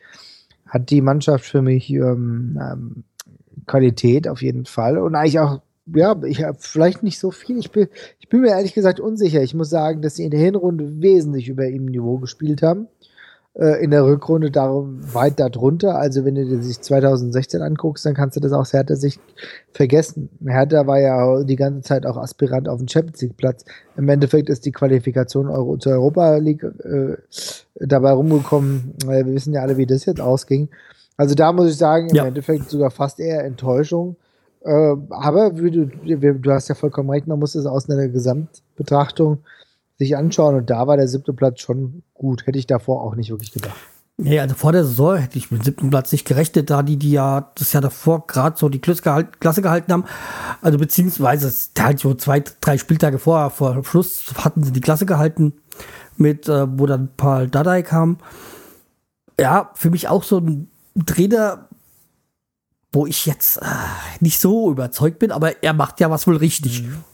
hat 0.66 0.90
die 0.90 1.00
Mannschaft 1.00 1.44
für 1.44 1.62
mich 1.62 1.90
ähm, 1.90 2.58
ähm, 2.60 3.04
Qualität 3.66 4.28
auf 4.28 4.42
jeden 4.42 4.66
Fall 4.66 4.98
und 4.98 5.14
eigentlich 5.14 5.40
auch, 5.40 5.60
ja, 5.86 6.20
ich 6.24 6.42
habe 6.42 6.58
vielleicht 6.60 7.02
nicht 7.02 7.18
so 7.18 7.30
viel. 7.30 7.58
Ich 7.58 7.70
bin, 7.72 7.88
ich 8.20 8.28
bin 8.28 8.42
mir 8.42 8.50
ehrlich 8.50 8.74
gesagt 8.74 9.00
unsicher. 9.00 9.42
Ich 9.42 9.54
muss 9.54 9.70
sagen, 9.70 10.02
dass 10.02 10.16
sie 10.16 10.24
in 10.24 10.30
der 10.30 10.40
Hinrunde 10.40 11.00
wesentlich 11.00 11.48
über 11.48 11.66
ihrem 11.66 11.86
Niveau 11.86 12.18
gespielt 12.18 12.62
haben. 12.62 12.86
Äh, 13.54 13.82
in 13.82 13.90
der 13.90 14.04
Rückrunde 14.04 14.52
darum, 14.52 15.00
weit 15.12 15.40
darunter. 15.40 15.96
Also 15.96 16.24
wenn 16.24 16.36
du 16.36 16.44
dir 16.44 16.62
sich 16.62 16.80
2016 16.80 17.60
anguckst, 17.62 18.06
dann 18.06 18.14
kannst 18.14 18.36
du 18.36 18.40
das 18.40 18.52
aus 18.52 18.72
Hertha 18.72 18.94
Sicht 18.94 19.20
vergessen. 19.72 20.28
Hertha 20.46 20.86
war 20.86 21.00
ja 21.00 21.42
die 21.42 21.56
ganze 21.56 21.82
Zeit 21.82 22.06
auch 22.06 22.16
Aspirant 22.16 22.68
auf 22.68 22.78
den 22.78 22.86
Champions 22.86 23.20
League 23.22 23.36
Platz. 23.36 23.64
Im 23.96 24.08
Endeffekt 24.08 24.50
ist 24.50 24.66
die 24.66 24.70
Qualifikation 24.70 25.48
Euro 25.48 25.76
zur 25.78 25.92
Europa 25.94 26.36
League 26.36 26.62
äh, 26.62 27.16
dabei 27.74 28.12
rumgekommen. 28.12 28.94
Äh, 29.04 29.26
wir 29.26 29.34
wissen 29.34 29.52
ja 29.52 29.62
alle, 29.62 29.76
wie 29.76 29.86
das 29.86 30.04
jetzt 30.04 30.20
ausging. 30.20 30.68
Also 31.16 31.34
da 31.34 31.52
muss 31.52 31.70
ich 31.70 31.76
sagen, 31.76 32.08
im 32.08 32.14
ja. 32.14 32.26
Endeffekt 32.26 32.70
sogar 32.70 32.92
fast 32.92 33.18
eher 33.18 33.42
Enttäuschung. 33.42 34.14
Äh, 34.62 34.94
aber 35.10 35.50
du, 35.50 35.86
du 35.86 36.52
hast 36.52 36.68
ja 36.68 36.76
vollkommen 36.76 37.10
recht, 37.10 37.26
man 37.26 37.40
muss 37.40 37.56
es 37.56 37.66
aus 37.66 37.90
einer 37.90 38.06
Gesamtbetrachtung 38.06 39.38
sich 40.00 40.16
anschauen 40.16 40.56
und 40.56 40.70
da 40.70 40.86
war 40.86 40.96
der 40.96 41.06
siebte 41.06 41.32
Platz 41.32 41.60
schon 41.60 42.02
gut. 42.14 42.46
Hätte 42.46 42.58
ich 42.58 42.66
davor 42.66 43.02
auch 43.02 43.14
nicht 43.14 43.30
wirklich 43.30 43.52
gedacht. 43.52 43.76
Nee, 44.16 44.40
also 44.40 44.54
vor 44.54 44.72
der 44.72 44.84
Saison 44.84 45.16
hätte 45.16 45.38
ich 45.38 45.50
mit 45.50 45.60
dem 45.60 45.64
siebten 45.64 45.90
Platz 45.90 46.10
nicht 46.12 46.26
gerechnet, 46.26 46.68
da 46.68 46.82
die, 46.82 46.96
die 46.96 47.12
ja 47.12 47.52
das 47.54 47.72
Jahr 47.72 47.82
davor 47.82 48.26
gerade 48.26 48.58
so 48.58 48.68
die 48.68 48.80
Klasse 48.80 49.02
gehalten 49.62 49.92
haben. 49.92 50.04
Also 50.60 50.78
beziehungsweise 50.78 51.50
halt 51.78 52.00
so 52.00 52.14
zwei, 52.14 52.42
drei 52.60 52.76
Spieltage 52.76 53.18
vor, 53.18 53.50
vor 53.50 53.82
Schluss 53.84 54.32
hatten 54.36 54.62
sie 54.62 54.72
die 54.72 54.80
Klasse 54.80 55.06
gehalten, 55.06 55.54
mit, 56.16 56.48
äh, 56.48 56.66
wo 56.78 56.86
dann 56.86 57.10
Paul 57.16 57.48
Dardai 57.48 57.82
kam. 57.82 58.18
Ja, 59.38 59.70
für 59.74 59.90
mich 59.90 60.08
auch 60.08 60.22
so 60.22 60.38
ein 60.38 60.68
Trainer, 61.06 61.68
wo 62.92 63.06
ich 63.06 63.24
jetzt 63.24 63.58
äh, 63.58 63.66
nicht 64.20 64.38
so 64.38 64.70
überzeugt 64.70 65.18
bin, 65.18 65.30
aber 65.30 65.62
er 65.62 65.72
macht 65.72 66.00
ja 66.00 66.10
was 66.10 66.26
wohl 66.26 66.36
richtig. 66.36 66.82
Mhm. 66.82 67.04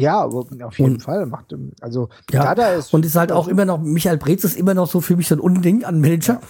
Ja, 0.00 0.24
auf 0.24 0.78
jeden 0.78 0.94
und, 0.94 1.02
Fall 1.02 1.26
macht 1.26 1.54
also 1.80 2.08
ja, 2.30 2.44
Dada 2.44 2.68
ist 2.72 2.92
und 2.92 3.04
ist 3.04 3.16
halt 3.16 3.32
auch 3.32 3.48
immer 3.48 3.64
noch 3.64 3.80
Michael 3.80 4.18
Breetz 4.18 4.44
ist 4.44 4.56
immer 4.56 4.74
noch 4.74 4.88
so 4.88 5.00
für 5.00 5.16
mich 5.16 5.28
so 5.28 5.34
ein 5.34 5.40
Unding 5.40 5.84
an 5.84 6.00
Manager. 6.00 6.34
Ja. 6.34 6.40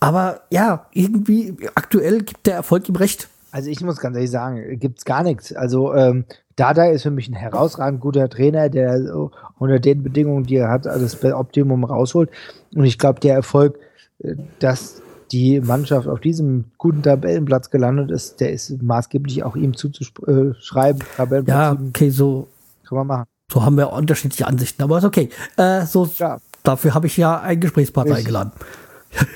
Aber 0.00 0.40
ja, 0.50 0.86
irgendwie 0.92 1.56
aktuell 1.74 2.22
gibt 2.22 2.46
der 2.46 2.54
Erfolg 2.54 2.88
ihm 2.88 2.96
recht. 2.96 3.28
Also 3.52 3.70
ich 3.70 3.80
muss 3.82 3.98
ganz 3.98 4.16
ehrlich 4.16 4.30
sagen, 4.30 4.78
gibt 4.78 4.98
es 4.98 5.04
gar 5.04 5.22
nichts. 5.22 5.52
Also 5.52 5.94
ähm, 5.94 6.24
Dada 6.56 6.86
ist 6.86 7.02
für 7.02 7.10
mich 7.10 7.28
ein 7.28 7.34
herausragend 7.34 8.00
guter 8.00 8.28
Trainer, 8.28 8.68
der 8.68 9.30
unter 9.58 9.78
den 9.78 10.02
Bedingungen, 10.02 10.44
die 10.44 10.56
er 10.56 10.70
hat, 10.70 10.86
das 10.86 11.22
Optimum 11.24 11.84
rausholt. 11.84 12.30
Und 12.74 12.84
ich 12.84 12.98
glaube, 12.98 13.20
der 13.20 13.34
Erfolg, 13.34 13.78
äh, 14.18 14.34
dass 14.58 15.02
die 15.32 15.60
Mannschaft 15.60 16.08
auf 16.08 16.20
diesem 16.20 16.66
guten 16.76 17.02
Tabellenplatz 17.02 17.70
gelandet 17.70 18.10
ist, 18.10 18.40
der 18.40 18.52
ist 18.52 18.82
maßgeblich 18.82 19.44
auch 19.44 19.56
ihm 19.56 19.74
zuzuschreiben. 19.74 21.02
Ja, 21.46 21.72
okay, 21.72 22.10
so 22.10 22.48
kann 22.92 23.06
man 23.06 23.18
machen. 23.18 23.28
So 23.50 23.62
haben 23.62 23.76
wir 23.76 23.92
unterschiedliche 23.92 24.46
Ansichten, 24.46 24.82
aber 24.82 24.98
ist 24.98 25.04
okay. 25.04 25.30
Äh, 25.56 25.86
so, 25.86 26.08
ja. 26.18 26.40
Dafür 26.62 26.94
habe 26.94 27.06
ich 27.06 27.16
ja 27.16 27.40
einen 27.40 27.60
Gesprächspartner 27.60 28.12
ich. 28.12 28.20
eingeladen. 28.20 28.52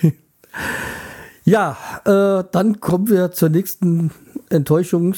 ja, 1.45 1.77
äh, 2.05 2.45
dann 2.53 2.81
kommen 2.81 3.09
wir 3.09 3.33
zur 3.33 3.49
nächsten 3.49 4.11
Enttäuschung. 4.49 5.15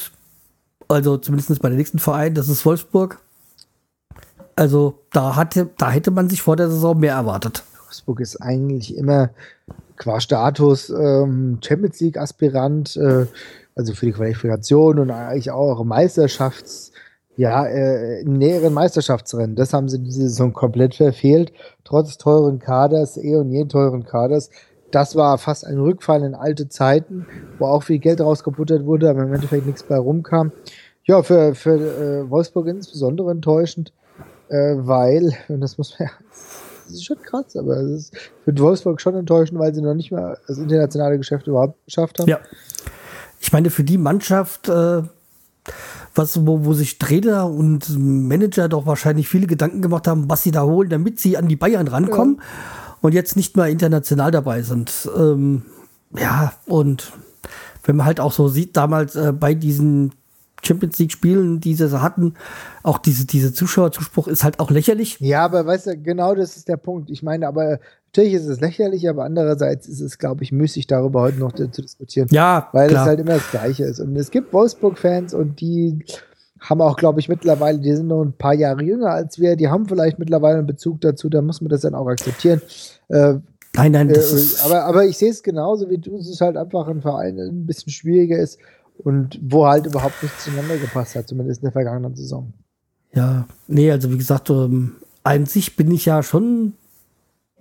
Also 0.88 1.18
zumindest 1.18 1.60
bei 1.60 1.68
der 1.68 1.76
nächsten 1.76 1.98
Verein, 1.98 2.34
das 2.34 2.48
ist 2.48 2.64
Wolfsburg. 2.64 3.20
Also 4.56 5.00
da, 5.12 5.36
hatte, 5.36 5.68
da 5.76 5.90
hätte 5.90 6.10
man 6.10 6.28
sich 6.28 6.42
vor 6.42 6.56
der 6.56 6.70
Saison 6.70 6.98
mehr 6.98 7.14
erwartet. 7.14 7.62
Wolfsburg 7.84 8.20
ist 8.20 8.40
eigentlich 8.40 8.96
immer 8.96 9.30
qua 9.96 10.20
Status 10.20 10.90
ähm, 10.90 11.58
Champions 11.62 12.00
League 12.00 12.16
Aspirant, 12.16 12.96
äh, 12.96 13.26
also 13.76 13.94
für 13.94 14.06
die 14.06 14.12
Qualifikation 14.12 14.98
und 14.98 15.10
eigentlich 15.10 15.50
auch 15.50 15.84
Meisterschafts- 15.84 16.90
ja, 17.38 17.64
äh, 17.66 18.22
im 18.22 18.32
näheren 18.32 18.74
Meisterschaftsrennen. 18.74 19.54
Das 19.54 19.72
haben 19.72 19.88
sie 19.88 20.00
diese 20.00 20.22
Saison 20.22 20.52
komplett 20.52 20.96
verfehlt. 20.96 21.52
Trotz 21.84 22.18
teuren 22.18 22.58
Kaders, 22.58 23.16
eh 23.16 23.36
und 23.36 23.50
je 23.50 23.64
teuren 23.64 24.04
Kaders, 24.04 24.50
das 24.90 25.14
war 25.14 25.38
fast 25.38 25.64
ein 25.64 25.78
Rückfall 25.78 26.24
in 26.24 26.34
alte 26.34 26.68
Zeiten, 26.68 27.26
wo 27.60 27.66
auch 27.66 27.84
viel 27.84 28.00
Geld 28.00 28.20
rausgebuttert 28.20 28.84
wurde, 28.84 29.08
aber 29.08 29.22
im 29.22 29.32
Endeffekt 29.32 29.66
nichts 29.66 29.84
bei 29.84 29.96
rumkam. 29.96 30.50
Ja, 31.04 31.22
für, 31.22 31.54
für 31.54 31.76
äh, 31.76 32.28
Wolfsburg 32.28 32.66
insbesondere 32.66 33.30
enttäuschend, 33.30 33.92
äh, 34.48 34.74
weil, 34.76 35.32
und 35.48 35.60
das 35.60 35.78
muss 35.78 35.96
man 35.96 36.08
ja, 36.08 36.14
das 36.30 36.94
ist 36.94 37.04
schon 37.04 37.22
krass, 37.22 37.56
aber 37.56 37.76
es 37.76 37.90
ist 37.90 38.16
für 38.44 38.58
Wolfsburg 38.58 39.00
schon 39.00 39.14
enttäuschend, 39.14 39.60
weil 39.60 39.72
sie 39.72 39.82
noch 39.82 39.94
nicht 39.94 40.10
mal 40.10 40.38
das 40.48 40.58
internationale 40.58 41.18
Geschäft 41.18 41.46
überhaupt 41.46 41.84
geschafft 41.84 42.18
haben. 42.18 42.28
Ja. 42.28 42.40
Ich 43.38 43.52
meine, 43.52 43.70
für 43.70 43.84
die 43.84 43.98
Mannschaft, 43.98 44.68
äh, 44.68 45.02
was, 46.18 46.46
wo, 46.46 46.64
wo 46.64 46.74
sich 46.74 46.98
Trainer 46.98 47.48
und 47.48 47.96
Manager 47.98 48.68
doch 48.68 48.84
wahrscheinlich 48.84 49.28
viele 49.28 49.46
Gedanken 49.46 49.80
gemacht 49.80 50.06
haben, 50.06 50.28
was 50.28 50.42
sie 50.42 50.50
da 50.50 50.64
holen, 50.64 50.90
damit 50.90 51.18
sie 51.20 51.36
an 51.36 51.48
die 51.48 51.56
Bayern 51.56 51.88
rankommen. 51.88 52.36
Ja 52.38 52.44
und 53.00 53.14
jetzt 53.14 53.36
nicht 53.36 53.56
mal 53.56 53.70
international 53.70 54.30
dabei 54.30 54.62
sind. 54.62 55.08
Ähm, 55.16 55.62
ja, 56.16 56.52
und 56.66 57.12
wenn 57.84 57.96
man 57.96 58.06
halt 58.06 58.20
auch 58.20 58.32
so 58.32 58.48
sieht, 58.48 58.76
damals 58.76 59.14
äh, 59.16 59.32
bei 59.32 59.54
diesen 59.54 60.12
Champions 60.62 60.98
League 60.98 61.12
Spielen, 61.12 61.60
die 61.60 61.74
sie 61.74 62.02
hatten, 62.02 62.34
auch 62.82 62.98
diese, 62.98 63.26
diese 63.26 63.52
Zuschauerzuspruch 63.52 64.26
ist 64.26 64.42
halt 64.42 64.58
auch 64.58 64.70
lächerlich. 64.70 65.18
Ja, 65.20 65.44
aber 65.44 65.64
weißt 65.64 65.86
du, 65.86 65.98
genau 65.98 66.34
das 66.34 66.56
ist 66.56 66.68
der 66.68 66.76
Punkt. 66.76 67.10
Ich 67.10 67.22
meine, 67.22 67.46
aber 67.46 67.78
natürlich 68.18 68.42
ist 68.42 68.48
es 68.48 68.60
lächerlich, 68.60 69.08
aber 69.08 69.24
andererseits 69.24 69.86
ist 69.86 70.00
es, 70.00 70.18
glaube 70.18 70.42
ich, 70.42 70.52
müßig, 70.52 70.86
darüber 70.86 71.20
heute 71.20 71.38
noch 71.38 71.52
zu 71.52 71.68
diskutieren. 71.68 72.28
Ja, 72.30 72.68
weil 72.72 72.88
klar. 72.88 73.02
es 73.02 73.08
halt 73.08 73.20
immer 73.20 73.34
das 73.34 73.50
Gleiche 73.50 73.84
ist. 73.84 74.00
Und 74.00 74.16
es 74.16 74.30
gibt 74.30 74.52
Wolfsburg-Fans 74.52 75.34
und 75.34 75.60
die 75.60 76.04
haben 76.58 76.80
auch, 76.80 76.96
glaube 76.96 77.20
ich, 77.20 77.28
mittlerweile, 77.28 77.78
die 77.78 77.94
sind 77.94 78.08
noch 78.08 78.22
ein 78.22 78.32
paar 78.32 78.54
Jahre 78.54 78.82
jünger 78.82 79.10
als 79.10 79.38
wir, 79.38 79.54
die 79.54 79.68
haben 79.68 79.86
vielleicht 79.86 80.18
mittlerweile 80.18 80.58
einen 80.58 80.66
Bezug 80.66 81.00
dazu, 81.00 81.28
da 81.28 81.40
muss 81.40 81.60
man 81.60 81.68
das 81.70 81.82
dann 81.82 81.94
auch 81.94 82.08
akzeptieren. 82.08 82.60
Äh, 83.08 83.34
nein, 83.74 83.92
nein, 83.92 84.10
äh, 84.10 84.18
aber, 84.64 84.84
aber 84.84 85.04
ich 85.04 85.16
sehe 85.16 85.30
es 85.30 85.42
genauso 85.42 85.88
wie 85.88 85.98
du, 85.98 86.16
es 86.16 86.28
ist 86.28 86.40
halt 86.40 86.56
einfach 86.56 86.88
ein 86.88 87.00
Verein, 87.00 87.36
der 87.36 87.46
ein 87.46 87.66
bisschen 87.66 87.92
schwieriger 87.92 88.38
ist 88.38 88.58
und 88.98 89.38
wo 89.40 89.66
halt 89.66 89.86
überhaupt 89.86 90.20
nichts 90.20 90.44
zueinander 90.44 90.76
gepasst 90.76 91.14
hat, 91.14 91.28
zumindest 91.28 91.60
in 91.60 91.66
der 91.66 91.72
vergangenen 91.72 92.16
Saison. 92.16 92.52
Ja, 93.14 93.46
nee, 93.68 93.90
also 93.92 94.10
wie 94.10 94.18
gesagt, 94.18 94.50
ähm, 94.50 94.96
an 95.22 95.46
sich 95.46 95.76
bin 95.76 95.92
ich 95.92 96.06
ja 96.06 96.24
schon 96.24 96.72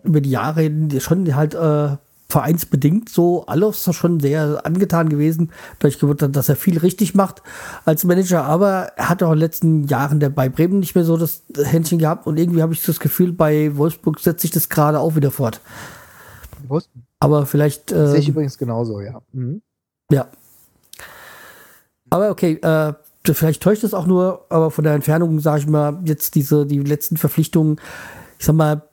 über 0.08 0.22
die 0.22 0.32
Jahre 0.32 0.72
schon 1.00 1.36
halt 1.36 1.54
äh, 1.54 1.98
vereinsbedingt 2.30 3.10
so 3.10 3.46
alles 3.46 3.84
schon 3.96 4.20
sehr 4.20 4.66
angetan 4.66 5.10
gewesen, 5.10 5.52
da 5.80 5.88
ich 5.88 5.98
gewusst 5.98 6.22
habe, 6.22 6.32
dass 6.32 6.50
er 6.50 6.56
viel 6.56 6.78
richtig 6.78 7.16
macht 7.16 7.42
als 7.86 8.04
Manager, 8.04 8.44
aber 8.44 8.92
er 8.98 9.10
hat 9.10 9.24
auch 9.24 9.32
in 9.32 9.38
den 9.38 9.40
letzten 9.40 9.84
Jahren 9.86 10.20
der 10.20 10.30
bei 10.30 10.50
Bremen 10.50 10.80
nicht 10.80 10.96
mehr 10.96 11.06
so 11.06 11.16
das 11.16 11.44
Händchen 11.56 12.00
gehabt 12.00 12.28
und 12.28 12.38
irgendwie 12.38 12.62
habe 12.62 12.74
ich 12.74 12.84
das 12.84 13.00
Gefühl, 13.00 13.32
bei 13.32 13.76
Wolfsburg 13.78 14.20
setzt 14.20 14.42
sich 14.42 14.52
das 14.52 14.68
gerade 14.68 15.00
auch 15.00 15.16
wieder 15.16 15.32
fort. 15.32 15.62
Aber 17.20 17.46
vielleicht. 17.46 17.92
Äh, 17.92 18.10
Sehe 18.10 18.20
ich 18.20 18.30
übrigens 18.30 18.58
genauso, 18.58 19.00
ja. 19.00 19.22
Mhm. 19.32 19.62
Ja. 20.12 20.28
Aber 22.10 22.30
okay, 22.30 22.54
äh, 22.62 22.94
vielleicht 23.26 23.64
täuscht 23.64 23.84
es 23.84 23.94
auch 23.94 24.06
nur, 24.06 24.46
aber 24.50 24.72
von 24.72 24.84
der 24.84 24.94
Entfernung, 24.94 25.40
sage 25.40 25.62
ich 25.62 25.68
mal, 25.68 26.00
jetzt 26.06 26.36
diese, 26.36 26.66
die 26.66 26.80
letzten 26.80 27.18
Verpflichtungen, 27.18 27.80
ich 28.40 28.46
sag 28.46 28.56
mal, 28.56 28.87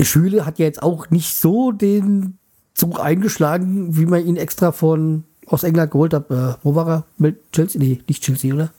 Schüle 0.00 0.46
hat 0.46 0.58
ja 0.58 0.66
jetzt 0.66 0.82
auch 0.82 1.10
nicht 1.10 1.36
so 1.36 1.72
den 1.72 2.38
Zug 2.74 3.00
eingeschlagen, 3.00 3.96
wie 3.96 4.06
man 4.06 4.24
ihn 4.24 4.36
extra 4.36 4.72
von 4.72 5.24
aus 5.46 5.64
England 5.64 5.90
geholt 5.90 6.14
hat. 6.14 6.30
Äh, 6.30 6.54
wo 6.62 6.74
war 6.74 6.88
er? 6.88 7.04
Mit 7.18 7.52
Chelsea? 7.52 7.80
Nee, 7.80 8.00
nicht 8.08 8.22
Chelsea, 8.22 8.54
oder? 8.54 8.70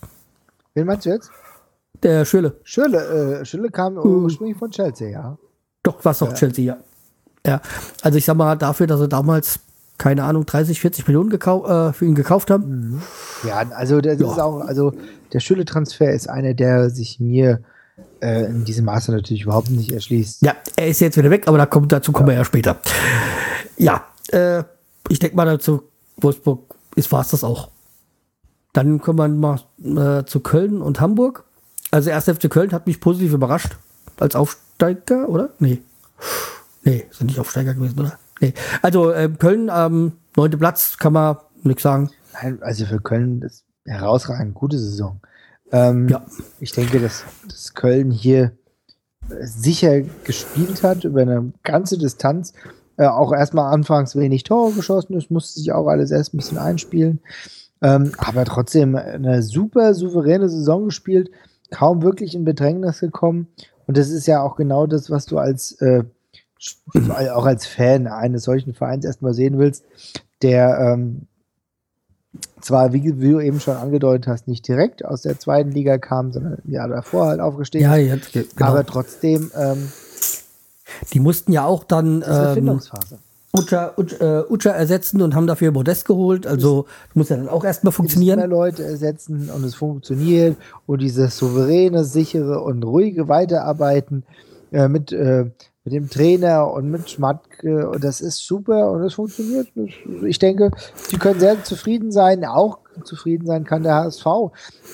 Wen 0.73 0.87
meinst 0.87 1.05
du 1.05 1.09
jetzt? 1.09 1.29
Der 2.01 2.25
Schöle. 2.25 2.55
Schöle, 2.63 3.41
äh, 3.41 3.45
Schöle 3.45 3.69
kam 3.69 3.97
uh. 3.97 4.23
ursprünglich 4.23 4.57
von 4.57 4.71
Chelsea, 4.71 5.09
ja. 5.09 5.37
Doch, 5.83 6.03
war 6.03 6.13
es 6.13 6.19
doch 6.19 6.29
ja. 6.29 6.33
Chelsea, 6.33 6.65
ja. 6.65 6.77
Ja, 7.45 7.61
also 8.01 8.17
ich 8.17 8.25
sag 8.25 8.37
mal, 8.37 8.55
dafür, 8.55 8.87
dass 8.87 9.01
er 9.01 9.07
damals, 9.07 9.59
keine 9.97 10.23
Ahnung, 10.23 10.45
30, 10.45 10.79
40 10.79 11.07
Millionen 11.07 11.31
äh, 11.31 11.93
für 11.93 12.05
ihn 12.05 12.15
gekauft 12.15 12.51
haben. 12.51 12.69
Mhm. 12.69 13.01
Ja, 13.47 13.63
also 13.75 13.99
das 13.99 14.19
ja. 14.19 14.31
ist 14.31 14.39
auch, 14.39 14.61
also 14.61 14.93
der 15.33 15.39
Schülle-Transfer 15.39 16.11
ist 16.11 16.29
einer, 16.29 16.53
der 16.53 16.89
sich 16.89 17.19
mir 17.19 17.61
äh, 18.21 18.45
in 18.45 18.65
diesem 18.65 18.85
Maße 18.85 19.11
natürlich 19.11 19.43
überhaupt 19.43 19.69
nicht 19.69 19.91
erschließt. 19.91 20.41
Ja, 20.41 20.55
er 20.75 20.87
ist 20.87 20.99
jetzt 21.01 21.17
wieder 21.17 21.29
weg, 21.29 21.47
aber 21.47 21.57
da 21.57 21.65
kommt, 21.65 21.91
dazu 21.91 22.11
kommen 22.11 22.27
ja. 22.29 22.33
wir 22.33 22.39
ja 22.39 22.45
später. 22.45 22.79
Ja, 23.77 24.05
äh, 24.29 24.63
ich 25.09 25.19
denke 25.19 25.35
mal 25.35 25.45
dazu, 25.45 25.83
Wolfsburg 26.17 26.75
ist 26.95 27.11
war 27.11 27.21
es 27.21 27.29
das 27.29 27.43
auch. 27.43 27.69
Dann 28.73 29.01
kommen 29.01 29.19
wir 29.19 29.27
mal 29.27 30.19
äh, 30.19 30.25
zu 30.25 30.39
Köln 30.39 30.81
und 30.81 31.01
Hamburg. 31.01 31.45
Also 31.89 32.09
erst 32.09 32.29
FC 32.29 32.49
Köln 32.49 32.71
hat 32.71 32.87
mich 32.87 33.01
positiv 33.01 33.33
überrascht 33.33 33.77
als 34.19 34.35
Aufsteiger, 34.35 35.27
oder? 35.27 35.49
Nee. 35.59 35.81
Nee, 36.83 37.05
sind 37.11 37.27
nicht 37.27 37.39
Aufsteiger 37.39 37.73
gewesen, 37.73 37.99
oder? 37.99 38.17
Nee. 38.39 38.53
Also 38.81 39.11
äh, 39.11 39.29
Köln, 39.29 39.69
ähm, 39.73 40.13
neunte 40.35 40.57
Platz, 40.57 40.97
kann 40.97 41.13
man 41.13 41.37
nichts 41.63 41.83
sagen. 41.83 42.11
Nein, 42.33 42.59
also 42.61 42.85
für 42.85 42.99
Köln 42.99 43.41
ist 43.41 43.65
herausragend 43.85 44.53
gute 44.53 44.79
Saison. 44.79 45.19
Ähm, 45.71 46.09
ja. 46.09 46.25
Ich 46.59 46.71
denke, 46.71 46.99
dass, 46.99 47.23
dass 47.47 47.73
Köln 47.73 48.11
hier 48.11 48.51
sicher 49.39 50.01
gespielt 50.23 50.83
hat 50.83 51.03
über 51.03 51.21
eine 51.21 51.53
ganze 51.63 51.97
Distanz 51.97 52.53
äh, 52.97 53.05
auch 53.05 53.31
erstmal 53.31 53.73
anfangs 53.73 54.15
wenig 54.15 54.43
Tore 54.43 54.73
geschossen 54.73 55.13
das 55.13 55.29
musste 55.29 55.59
sich 55.59 55.71
auch 55.71 55.87
alles 55.87 56.11
erst 56.11 56.33
ein 56.33 56.37
bisschen 56.37 56.57
einspielen. 56.57 57.19
Ähm, 57.81 58.11
aber 58.17 58.45
trotzdem 58.45 58.95
eine 58.95 59.41
super 59.41 59.93
souveräne 59.93 60.49
Saison 60.49 60.85
gespielt, 60.85 61.31
kaum 61.71 62.03
wirklich 62.03 62.35
in 62.35 62.43
Bedrängnis 62.43 62.99
gekommen. 62.99 63.47
Und 63.87 63.97
das 63.97 64.09
ist 64.09 64.27
ja 64.27 64.43
auch 64.43 64.55
genau 64.55 64.85
das, 64.85 65.09
was 65.09 65.25
du 65.25 65.39
als 65.39 65.73
äh, 65.81 66.03
auch 67.33 67.45
als 67.45 67.65
Fan 67.65 68.05
eines 68.05 68.43
solchen 68.43 68.75
Vereins 68.75 69.03
erstmal 69.03 69.33
sehen 69.33 69.57
willst, 69.57 69.83
der 70.43 70.77
ähm, 70.79 71.27
zwar, 72.61 72.93
wie, 72.93 73.19
wie, 73.19 73.31
du 73.31 73.39
eben 73.39 73.59
schon 73.59 73.75
angedeutet 73.75 74.27
hast, 74.27 74.47
nicht 74.47 74.67
direkt 74.67 75.03
aus 75.03 75.21
der 75.21 75.39
zweiten 75.39 75.71
Liga 75.71 75.97
kam, 75.97 76.31
sondern 76.31 76.59
ja 76.65 76.87
davor 76.87 77.27
halt 77.27 77.39
aufgestiegen. 77.39 77.83
Ja, 77.83 77.95
jetzt, 77.95 78.31
genau. 78.33 78.47
Aber 78.57 78.85
trotzdem 78.85 79.51
ähm, 79.57 79.91
die 81.13 81.19
mussten 81.19 81.51
ja 81.51 81.65
auch 81.65 81.83
dann 81.83 82.23
ähm, 82.27 82.79
Ucha, 83.53 83.93
Ucha, 83.97 84.45
Ucha 84.49 84.69
ersetzen 84.69 85.21
und 85.21 85.35
haben 85.35 85.45
dafür 85.45 85.71
Modest 85.71 86.05
geholt. 86.05 86.47
Also 86.47 86.85
das 87.07 87.15
muss 87.15 87.29
ja 87.29 87.35
dann 87.35 87.49
auch 87.49 87.65
erstmal 87.65 87.91
funktionieren. 87.91 88.39
Mehr 88.39 88.47
Leute 88.47 88.83
ersetzen 88.83 89.49
und 89.49 89.63
es 89.65 89.75
funktioniert 89.75 90.55
und 90.85 91.01
dieses 91.01 91.37
souveräne, 91.37 92.05
sichere 92.05 92.61
und 92.61 92.83
ruhige 92.83 93.27
Weiterarbeiten 93.27 94.23
äh, 94.71 94.87
mit, 94.87 95.11
äh, 95.11 95.47
mit 95.83 95.93
dem 95.93 96.09
Trainer 96.09 96.71
und 96.71 96.91
mit 96.91 97.09
Schmatke 97.09 97.89
und 97.89 98.03
das 98.03 98.21
ist 98.21 98.45
super 98.45 98.91
und 98.91 99.03
es 99.03 99.15
funktioniert. 99.15 99.67
Ich 100.25 100.39
denke, 100.39 100.71
die 101.11 101.17
können 101.17 101.39
sehr 101.39 101.63
zufrieden 101.63 102.11
sein. 102.11 102.45
Auch 102.45 102.79
zufrieden 103.03 103.47
sein 103.47 103.63
kann 103.63 103.83
der 103.83 103.95
HSV. 103.95 104.25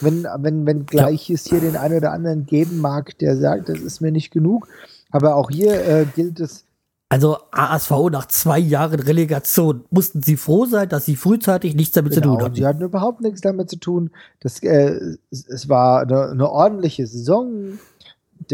Wenn, 0.01 0.25
wenn, 0.37 0.65
wenn 0.65 0.85
gleich 0.85 1.29
es 1.29 1.45
hier 1.45 1.59
den 1.59 1.75
einen 1.75 1.97
oder 1.97 2.11
anderen 2.11 2.45
geben 2.45 2.79
mag, 2.79 3.17
der 3.17 3.35
sagt, 3.35 3.69
das 3.69 3.79
ist 3.79 4.01
mir 4.01 4.11
nicht 4.11 4.31
genug 4.31 4.67
aber 5.11 5.35
auch 5.35 5.49
hier 5.49 5.85
äh, 5.85 6.05
gilt 6.15 6.39
es. 6.39 6.65
Also 7.09 7.37
ASV 7.51 8.09
nach 8.11 8.27
zwei 8.27 8.59
Jahren 8.59 8.99
Relegation 8.99 9.85
mussten 9.89 10.21
sie 10.21 10.35
froh 10.35 10.65
sein, 10.65 10.89
dass 10.89 11.05
sie 11.05 11.15
frühzeitig 11.15 11.73
nichts 11.73 11.93
damit 11.93 12.13
genau, 12.13 12.23
zu 12.23 12.29
tun 12.31 12.43
hatten. 12.43 12.55
Sie 12.55 12.65
hatten 12.65 12.81
überhaupt 12.81 13.21
nichts 13.21 13.39
damit 13.39 13.69
zu 13.69 13.77
tun. 13.77 14.11
Das, 14.41 14.61
äh, 14.61 15.15
es, 15.31 15.47
es, 15.47 15.69
war 15.69 16.01
eine, 16.01 16.31
eine, 16.31 16.49
ordentliche 16.49 17.07
Saison 17.07 17.79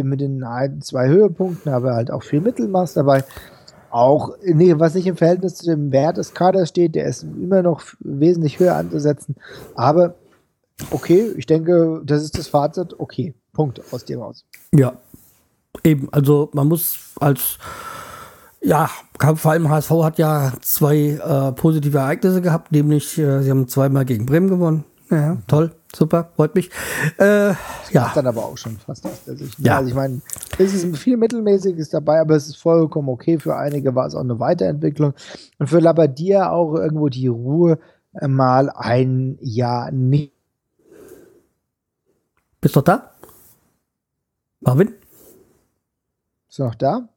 mit 0.02 0.22
den 0.22 0.44
ein, 0.44 0.82
zwei 0.82 1.08
Höhepunkten, 1.08 1.72
aber 1.72 1.94
halt 1.94 2.10
auch 2.10 2.24
viel 2.24 2.42
Mittelmaß 2.42 2.94
dabei. 2.94 3.24
Auch, 3.92 4.32
nee, 4.44 4.74
was 4.78 4.96
nicht 4.96 5.06
im 5.06 5.18
Verhältnis 5.18 5.56
zu 5.56 5.68
dem 5.68 5.92
Wert 5.92 6.18
des 6.18 6.34
Kaders 6.34 6.70
steht, 6.70 6.96
der 6.96 7.06
ist 7.06 7.24
immer 7.24 7.62
noch 7.62 7.84
wesentlich 8.00 8.60
höher 8.60 8.76
anzusetzen. 8.76 9.36
Aber 9.76 10.16
okay, 10.90 11.32
ich 11.38 11.46
denke, 11.46 12.02
das 12.04 12.24
ist 12.24 12.38
das 12.38 12.48
Fazit. 12.48 13.00
Okay, 13.00 13.36
Punkt 13.54 13.82
aus 13.92 14.06
dem 14.06 14.22
aus. 14.22 14.46
Ja, 14.74 14.98
Eben, 15.84 16.08
also 16.12 16.50
man 16.54 16.68
muss 16.68 17.00
als 17.20 17.58
ja, 18.62 18.90
vor 19.36 19.52
allem 19.52 19.70
HSV 19.70 19.92
hat 20.04 20.18
ja 20.20 20.54
zwei 20.62 21.20
äh, 21.22 21.52
positive 21.52 21.98
Ereignisse 21.98 22.42
gehabt, 22.42 22.72
nämlich 22.72 23.18
äh, 23.18 23.42
sie 23.42 23.50
haben 23.50 23.68
zweimal 23.68 24.06
gegen 24.06 24.26
Bremen 24.26 24.48
gewonnen. 24.48 24.86
Ja, 25.10 25.38
toll, 25.48 25.72
super, 25.96 26.32
freut 26.36 26.56
mich. 26.56 26.70
Äh, 27.18 27.54
ja. 27.92 28.12
dann 28.14 28.28
aber 28.28 28.46
auch 28.46 28.58
schon 28.58 28.78
fast 28.78 29.06
aus 29.06 29.24
der 29.26 29.38
Sicht. 29.38 29.58
Ja. 29.60 29.78
Also 29.78 29.90
ich 29.90 29.96
meine, 29.96 30.22
es 30.58 30.74
ist 30.74 30.98
viel 30.98 31.18
Mittelmäßiges 31.18 31.90
dabei, 31.90 32.20
aber 32.20 32.36
es 32.36 32.48
ist 32.48 32.58
vollkommen 32.58 33.10
okay. 33.10 33.40
Für 33.40 33.56
einige 33.56 33.96
war 33.96 34.08
es 34.08 34.16
auch 34.16 34.22
eine 34.22 34.40
Weiterentwicklung. 34.40 35.14
Und 35.60 35.68
für 35.68 35.80
Labadia 35.80 36.52
auch 36.52 36.76
irgendwo 36.76 37.10
die 37.10 37.28
Ruhe, 37.28 37.80
äh, 38.14 38.28
mal 38.28 38.70
ein 38.70 39.38
Jahr 39.42 39.92
nicht. 39.92 40.34
Bist 42.62 42.76
du 42.76 42.82
da? 42.82 43.12
Marvin? 44.62 44.96
Bist 46.48 46.60
du 46.60 46.64
noch 46.64 46.76
da? 46.76 47.10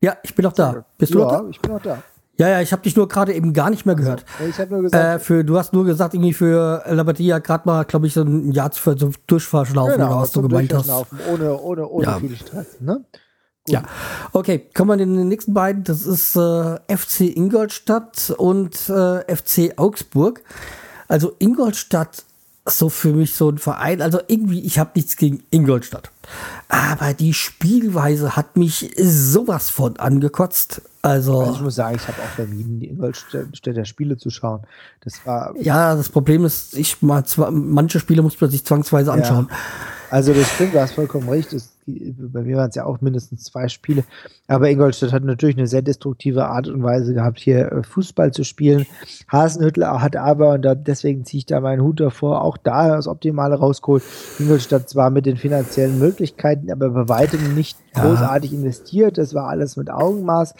Ja, 0.00 0.16
ich 0.22 0.34
bin 0.34 0.44
noch 0.44 0.52
da. 0.52 0.84
Bist 0.98 1.14
du 1.14 1.18
ja, 1.18 1.24
noch 1.24 1.32
da? 1.32 1.48
ich 1.48 1.60
bin 1.60 1.72
noch 1.72 1.82
da. 1.82 2.02
Ja, 2.38 2.48
ja, 2.48 2.60
ich 2.60 2.72
habe 2.72 2.82
dich 2.82 2.94
nur 2.94 3.08
gerade 3.08 3.34
eben 3.34 3.52
gar 3.52 3.68
nicht 3.68 3.84
mehr 3.84 3.96
gehört. 3.96 4.24
Ich 4.48 4.58
habe 4.60 4.72
nur 4.72 4.82
gesagt, 4.82 5.04
äh, 5.04 5.18
für, 5.18 5.44
du 5.44 5.58
hast 5.58 5.72
nur 5.72 5.84
gesagt, 5.84 6.14
irgendwie 6.14 6.32
für 6.32 6.84
Labadia 6.86 7.40
gerade 7.40 7.64
mal, 7.66 7.84
glaube 7.84 8.06
ich, 8.06 8.14
so 8.14 8.22
ein 8.22 8.52
Jahr 8.52 8.70
für 8.70 8.96
so 8.96 9.10
Durchfahrschlaufen 9.26 9.94
genau, 9.94 10.06
oder 10.12 10.20
was 10.20 10.30
du 10.30 10.42
gemeint 10.42 10.72
hast. 10.72 10.88
Ohne, 11.28 11.58
ohne, 11.60 11.88
ohne 11.88 12.06
ja. 12.06 12.18
viel 12.20 12.36
Stress. 12.36 12.80
Ne? 12.80 13.04
Ja, 13.68 13.82
okay, 14.32 14.68
kommen 14.72 14.98
wir 14.98 15.02
in 15.02 15.16
den 15.16 15.28
nächsten 15.28 15.52
beiden. 15.52 15.82
Das 15.82 16.06
ist 16.06 16.36
äh, 16.36 16.76
FC 16.96 17.22
Ingolstadt 17.22 18.32
und 18.38 18.88
äh, 18.88 19.36
FC 19.36 19.76
Augsburg. 19.76 20.42
Also 21.08 21.32
Ingolstadt 21.38 22.24
so 22.70 22.88
für 22.88 23.12
mich 23.12 23.34
so 23.34 23.50
ein 23.50 23.58
Verein. 23.58 24.00
Also 24.00 24.20
irgendwie, 24.26 24.60
ich 24.60 24.78
habe 24.78 24.90
nichts 24.94 25.16
gegen 25.16 25.42
Ingolstadt. 25.50 26.10
Aber 26.68 27.14
die 27.14 27.32
Spielweise 27.32 28.36
hat 28.36 28.56
mich 28.58 28.94
sowas 28.98 29.70
von 29.70 29.96
angekotzt. 29.98 30.82
Also, 31.00 31.40
also 31.40 31.52
ich 31.54 31.60
muss 31.62 31.74
sagen, 31.76 31.96
ich 31.96 32.06
habe 32.06 32.18
auch 32.20 32.34
vermieden, 32.34 32.78
die 32.80 32.88
Ingolstädter 32.88 33.86
Spiele 33.86 34.18
zu 34.18 34.28
schauen. 34.28 34.60
Das 35.00 35.24
war. 35.24 35.54
Ja, 35.58 35.94
das 35.94 36.10
Problem 36.10 36.44
ist, 36.44 36.76
ich 36.76 37.00
mal 37.00 37.24
manche 37.50 38.00
Spiele 38.00 38.20
muss 38.20 38.38
man 38.38 38.50
sich 38.50 38.64
zwangsweise 38.66 39.12
anschauen. 39.12 39.46
Ja. 39.48 39.56
Also 40.10 40.34
das 40.34 40.50
stimmt, 40.50 40.74
du 40.74 40.80
hast 40.80 40.92
vollkommen 40.92 41.28
recht. 41.28 41.54
Bei 41.88 42.42
mir 42.42 42.56
waren 42.56 42.68
es 42.68 42.74
ja 42.74 42.84
auch 42.84 43.00
mindestens 43.00 43.44
zwei 43.44 43.68
Spiele. 43.68 44.04
Aber 44.46 44.68
Ingolstadt 44.68 45.12
hat 45.12 45.24
natürlich 45.24 45.56
eine 45.56 45.66
sehr 45.66 45.82
destruktive 45.82 46.46
Art 46.46 46.68
und 46.68 46.82
Weise 46.82 47.14
gehabt, 47.14 47.38
hier 47.38 47.72
äh, 47.72 47.82
Fußball 47.82 48.32
zu 48.32 48.44
spielen. 48.44 48.86
Hasenhüttler 49.30 50.02
hat 50.02 50.16
aber, 50.16 50.52
und 50.52 50.62
da, 50.62 50.74
deswegen 50.74 51.24
ziehe 51.24 51.38
ich 51.38 51.46
da 51.46 51.60
meinen 51.60 51.82
Hut 51.82 52.00
davor, 52.00 52.42
auch 52.42 52.56
da 52.56 52.88
das 52.88 53.08
Optimale 53.08 53.56
rausgeholt. 53.56 54.02
Ingolstadt 54.38 54.88
zwar 54.88 55.10
mit 55.10 55.26
den 55.26 55.36
finanziellen 55.36 55.98
Möglichkeiten, 55.98 56.70
aber 56.70 56.90
bei 56.90 57.08
weitem 57.08 57.54
nicht 57.54 57.78
ja. 57.96 58.02
großartig 58.02 58.52
investiert. 58.52 59.18
Das 59.18 59.34
war 59.34 59.48
alles 59.48 59.76
mit 59.76 59.90
Augenmaß. 59.90 60.54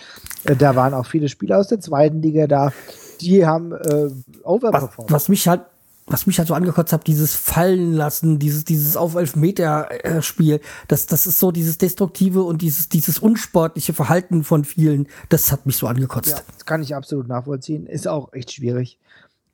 Äh, 0.44 0.56
da 0.56 0.76
waren 0.76 0.94
auch 0.94 1.06
viele 1.06 1.28
Spieler 1.28 1.58
aus 1.58 1.68
der 1.68 1.80
zweiten 1.80 2.22
Liga 2.22 2.46
da. 2.46 2.72
Die 3.20 3.44
haben 3.44 3.72
äh, 3.72 4.08
overperformed. 4.44 5.10
Was, 5.10 5.22
was 5.24 5.28
mich 5.28 5.48
halt 5.48 5.62
was 6.10 6.26
mich 6.26 6.38
halt 6.38 6.48
so 6.48 6.54
angekotzt 6.54 6.92
hat, 6.92 7.06
dieses 7.06 7.34
Fallen 7.34 7.92
lassen, 7.92 8.38
dieses, 8.38 8.64
dieses 8.64 8.96
auf 8.96 9.14
Elfmeter-Spiel, 9.14 10.60
das, 10.88 11.06
das 11.06 11.26
ist 11.26 11.38
so 11.38 11.50
dieses 11.52 11.78
Destruktive 11.78 12.42
und 12.42 12.62
dieses, 12.62 12.88
dieses 12.88 13.18
unsportliche 13.18 13.92
Verhalten 13.92 14.44
von 14.44 14.64
vielen, 14.64 15.08
das 15.28 15.52
hat 15.52 15.66
mich 15.66 15.76
so 15.76 15.86
angekotzt. 15.86 16.30
Ja, 16.30 16.40
das 16.54 16.66
kann 16.66 16.82
ich 16.82 16.94
absolut 16.94 17.28
nachvollziehen. 17.28 17.86
Ist 17.86 18.08
auch 18.08 18.32
echt 18.32 18.52
schwierig. 18.52 18.98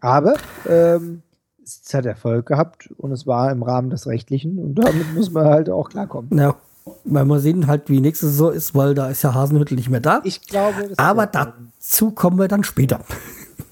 Aber 0.01 0.35
ähm, 0.69 1.23
es 1.64 1.95
hat 1.95 2.07
Erfolg 2.07 2.47
gehabt 2.47 2.90
und 2.99 3.12
es 3.12 3.27
war 3.27 3.51
im 3.51 3.62
Rahmen 3.62 3.90
des 3.90 4.07
Rechtlichen 4.07 4.59
und 4.59 4.75
damit 4.75 5.14
muss 5.14 5.31
man 5.31 5.47
halt 5.47 5.71
auch 5.71 5.88
klarkommen. 5.88 6.37
Ja, 6.37 6.57
weil 7.05 7.25
wir 7.25 7.40
sehen 7.40 7.67
halt, 7.67 7.88
wie 7.88 8.01
nächste 8.01 8.27
Saison 8.27 8.53
ist, 8.53 8.75
weil 8.75 8.95
da 8.95 9.09
ist 9.09 9.23
ja 9.23 9.35
Hasenhüttel 9.35 9.77
nicht 9.77 9.88
mehr 9.88 10.01
da. 10.01 10.21
Ich 10.25 10.43
glaube, 10.43 10.90
Aber 10.97 11.27
dazu 11.27 12.11
kommen 12.11 12.38
wir 12.38 12.49
dann 12.49 12.64
später. 12.64 13.01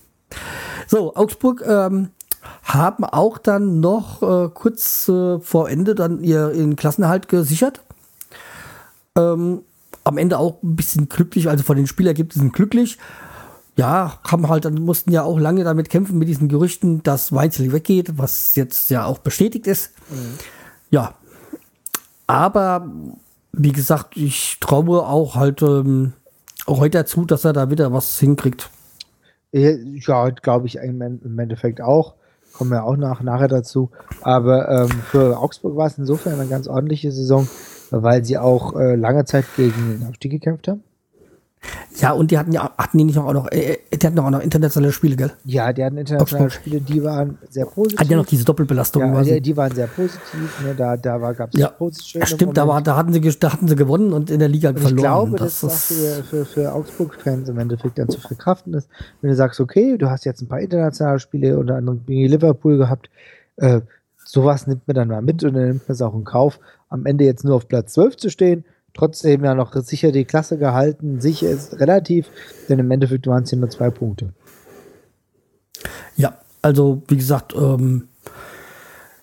so, 0.87 1.15
Augsburg 1.15 1.63
ähm, 1.67 2.09
haben 2.63 3.05
auch 3.05 3.39
dann 3.39 3.81
noch 3.81 4.23
äh, 4.23 4.49
kurz 4.53 5.09
äh, 5.09 5.39
vor 5.41 5.69
Ende 5.69 5.95
dann 5.95 6.23
ihren 6.23 6.77
Klassenerhalt 6.77 7.29
gesichert. 7.29 7.83
Ähm, 9.17 9.63
am 10.05 10.19
Ende 10.19 10.39
auch 10.39 10.63
ein 10.63 10.77
bisschen 10.77 11.09
glücklich, 11.09 11.49
also 11.49 11.65
von 11.65 11.77
den 11.77 11.87
Spielergebnissen 11.87 12.53
glücklich. 12.53 12.99
Ja, 13.77 14.19
haben 14.25 14.49
halt 14.49 14.65
dann 14.65 14.75
mussten 14.75 15.13
ja 15.13 15.23
auch 15.23 15.39
lange 15.39 15.65
damit 15.65 15.89
kämpfen 15.89 16.19
mit 16.19 16.29
diesen 16.29 16.49
Gerüchten, 16.49 17.03
dass 17.03 17.33
Weinzel 17.33 17.73
weggeht, 17.73 18.19
was 18.19 18.55
jetzt 18.55 18.91
ja 18.91 19.07
auch 19.07 19.19
bestätigt 19.19 19.67
ist. 19.67 19.93
Mhm. 20.11 20.39
Ja, 20.91 21.15
aber 22.27 22.91
wie 23.53 23.73
gesagt, 23.73 24.17
ich 24.17 24.59
traue 24.61 25.07
auch 25.07 25.37
halt 25.37 25.63
ähm, 25.63 26.13
heute 26.67 26.99
dazu, 26.99 27.25
dass 27.25 27.45
er 27.45 27.53
da 27.53 27.71
wieder 27.71 27.93
was 27.93 28.19
hinkriegt. 28.19 28.71
Ja, 29.53 30.31
glaube 30.31 30.67
ich 30.67 30.77
im 30.77 31.39
Endeffekt 31.39 31.81
auch 31.81 32.15
kommen 32.63 32.71
wir 32.71 32.85
auch 32.85 32.97
nach, 32.97 33.23
nachher 33.23 33.49
dazu. 33.49 33.91
Aber 34.21 34.69
ähm, 34.69 34.89
für 35.11 35.37
Augsburg 35.37 35.77
war 35.77 35.89
es 35.89 35.99
insofern 35.99 36.39
eine 36.39 36.49
ganz 36.49 36.69
ordentliche 36.69 37.11
Saison, 37.11 37.49
weil 37.91 38.25
sie 38.25 38.39
auch 38.39 38.77
äh, 38.79 38.95
lange 38.95 39.25
Zeit 39.25 39.47
gegen 39.57 39.99
den 39.99 40.07
Abstieg 40.07 40.31
gekämpft 40.31 40.69
haben. 40.69 40.85
Ja, 42.03 42.11
und 42.11 42.33
die 42.33 42.39
hatten 42.39 42.51
ja, 42.51 42.69
hatten 42.77 42.99
die 42.99 43.05
nicht 43.05 43.17
auch 43.17 43.33
noch, 43.33 43.49
äh, 43.53 43.79
äh, 43.91 43.97
die 43.97 44.05
hatten 44.05 44.19
auch 44.19 44.29
noch 44.29 44.41
internationale 44.41 44.91
Spiele, 44.91 45.15
gell? 45.15 45.31
Ja, 45.45 45.73
die 45.73 45.85
hatten 45.85 45.99
internationale 45.99 46.47
Augsburg. 46.47 46.61
Spiele, 46.61 46.81
die 46.81 47.05
waren 47.05 47.39
sehr 47.49 47.65
positiv. 47.65 48.01
Hatten 48.01 48.11
ja 48.11 48.17
noch 48.17 48.27
diese 48.27 48.45
Doppelbelastung. 48.45 49.03
Ja, 49.03 49.23
die, 49.23 49.41
die, 49.41 49.57
waren 49.57 49.73
sehr 49.73 49.87
positiv, 49.87 50.65
ne? 50.65 50.75
da, 50.77 50.97
da 50.97 51.19
gab 51.33 51.55
es 51.55 51.61
ja. 51.61 51.69
positiv. 51.69 52.27
Stimmt, 52.27 52.57
da, 52.57 52.67
war, 52.67 52.83
da, 52.83 52.97
hatten 52.97 53.13
sie, 53.13 53.21
da 53.21 53.53
hatten 53.53 53.69
sie 53.69 53.77
gewonnen 53.77 54.13
und 54.13 54.31
in 54.31 54.41
der 54.41 54.49
Liga 54.49 54.71
und 54.71 54.81
verloren. 54.81 54.97
Ich 54.97 55.03
glaube, 55.05 55.37
das 55.39 55.61
das 55.61 55.87
für, 55.87 56.25
für, 56.25 56.45
für 56.45 56.73
Augsburg-Fans 56.73 57.49
im 57.49 57.59
Endeffekt 57.61 57.99
dann 57.99 58.09
zu 58.09 58.21
verkraften 58.21 58.75
ist, 58.75 58.89
wenn 59.21 59.31
du 59.31 59.37
sagst, 59.37 59.61
okay, 59.61 59.97
du 59.97 60.11
hast 60.11 60.25
jetzt 60.25 60.43
ein 60.43 60.49
paar 60.49 60.61
internationale 60.61 61.21
Spiele, 61.21 61.57
unter 61.57 61.77
anderem 61.77 62.05
gegen 62.05 62.29
Liverpool 62.29 62.79
gehabt, 62.79 63.11
äh, 63.59 63.81
sowas 64.25 64.67
nimmt 64.67 64.89
man 64.89 64.97
dann 64.97 65.07
mal 65.07 65.23
mit 65.23 65.45
und 65.45 65.55
dann 65.55 65.69
nimmt 65.69 65.89
man 65.89 65.95
es 65.95 66.03
auch 66.03 66.15
in 66.15 66.25
Kauf, 66.25 66.59
am 66.89 67.07
Ende 67.07 67.25
jetzt 67.25 67.45
nur 67.45 67.55
auf 67.55 67.69
Platz 67.69 67.93
12 67.93 68.17
zu 68.17 68.29
stehen 68.29 68.65
trotzdem 68.95 69.45
ja 69.45 69.55
noch 69.55 69.75
sicher 69.75 70.13
die 70.13 70.25
Klasse 70.25 70.59
gehalten. 70.59 71.21
Sicher 71.21 71.51
ist 71.51 71.79
relativ, 71.81 72.27
denn 72.69 72.79
im 72.79 72.91
Endeffekt 72.91 73.27
waren 73.27 73.45
es 73.45 73.51
ja 73.51 73.59
nur 73.59 73.71
zwei 73.71 73.91
Punkte. 73.91 74.33
Ja, 76.17 76.39
also 76.61 77.03
wie 77.09 77.17
gesagt, 77.17 77.55
ähm, 77.55 78.09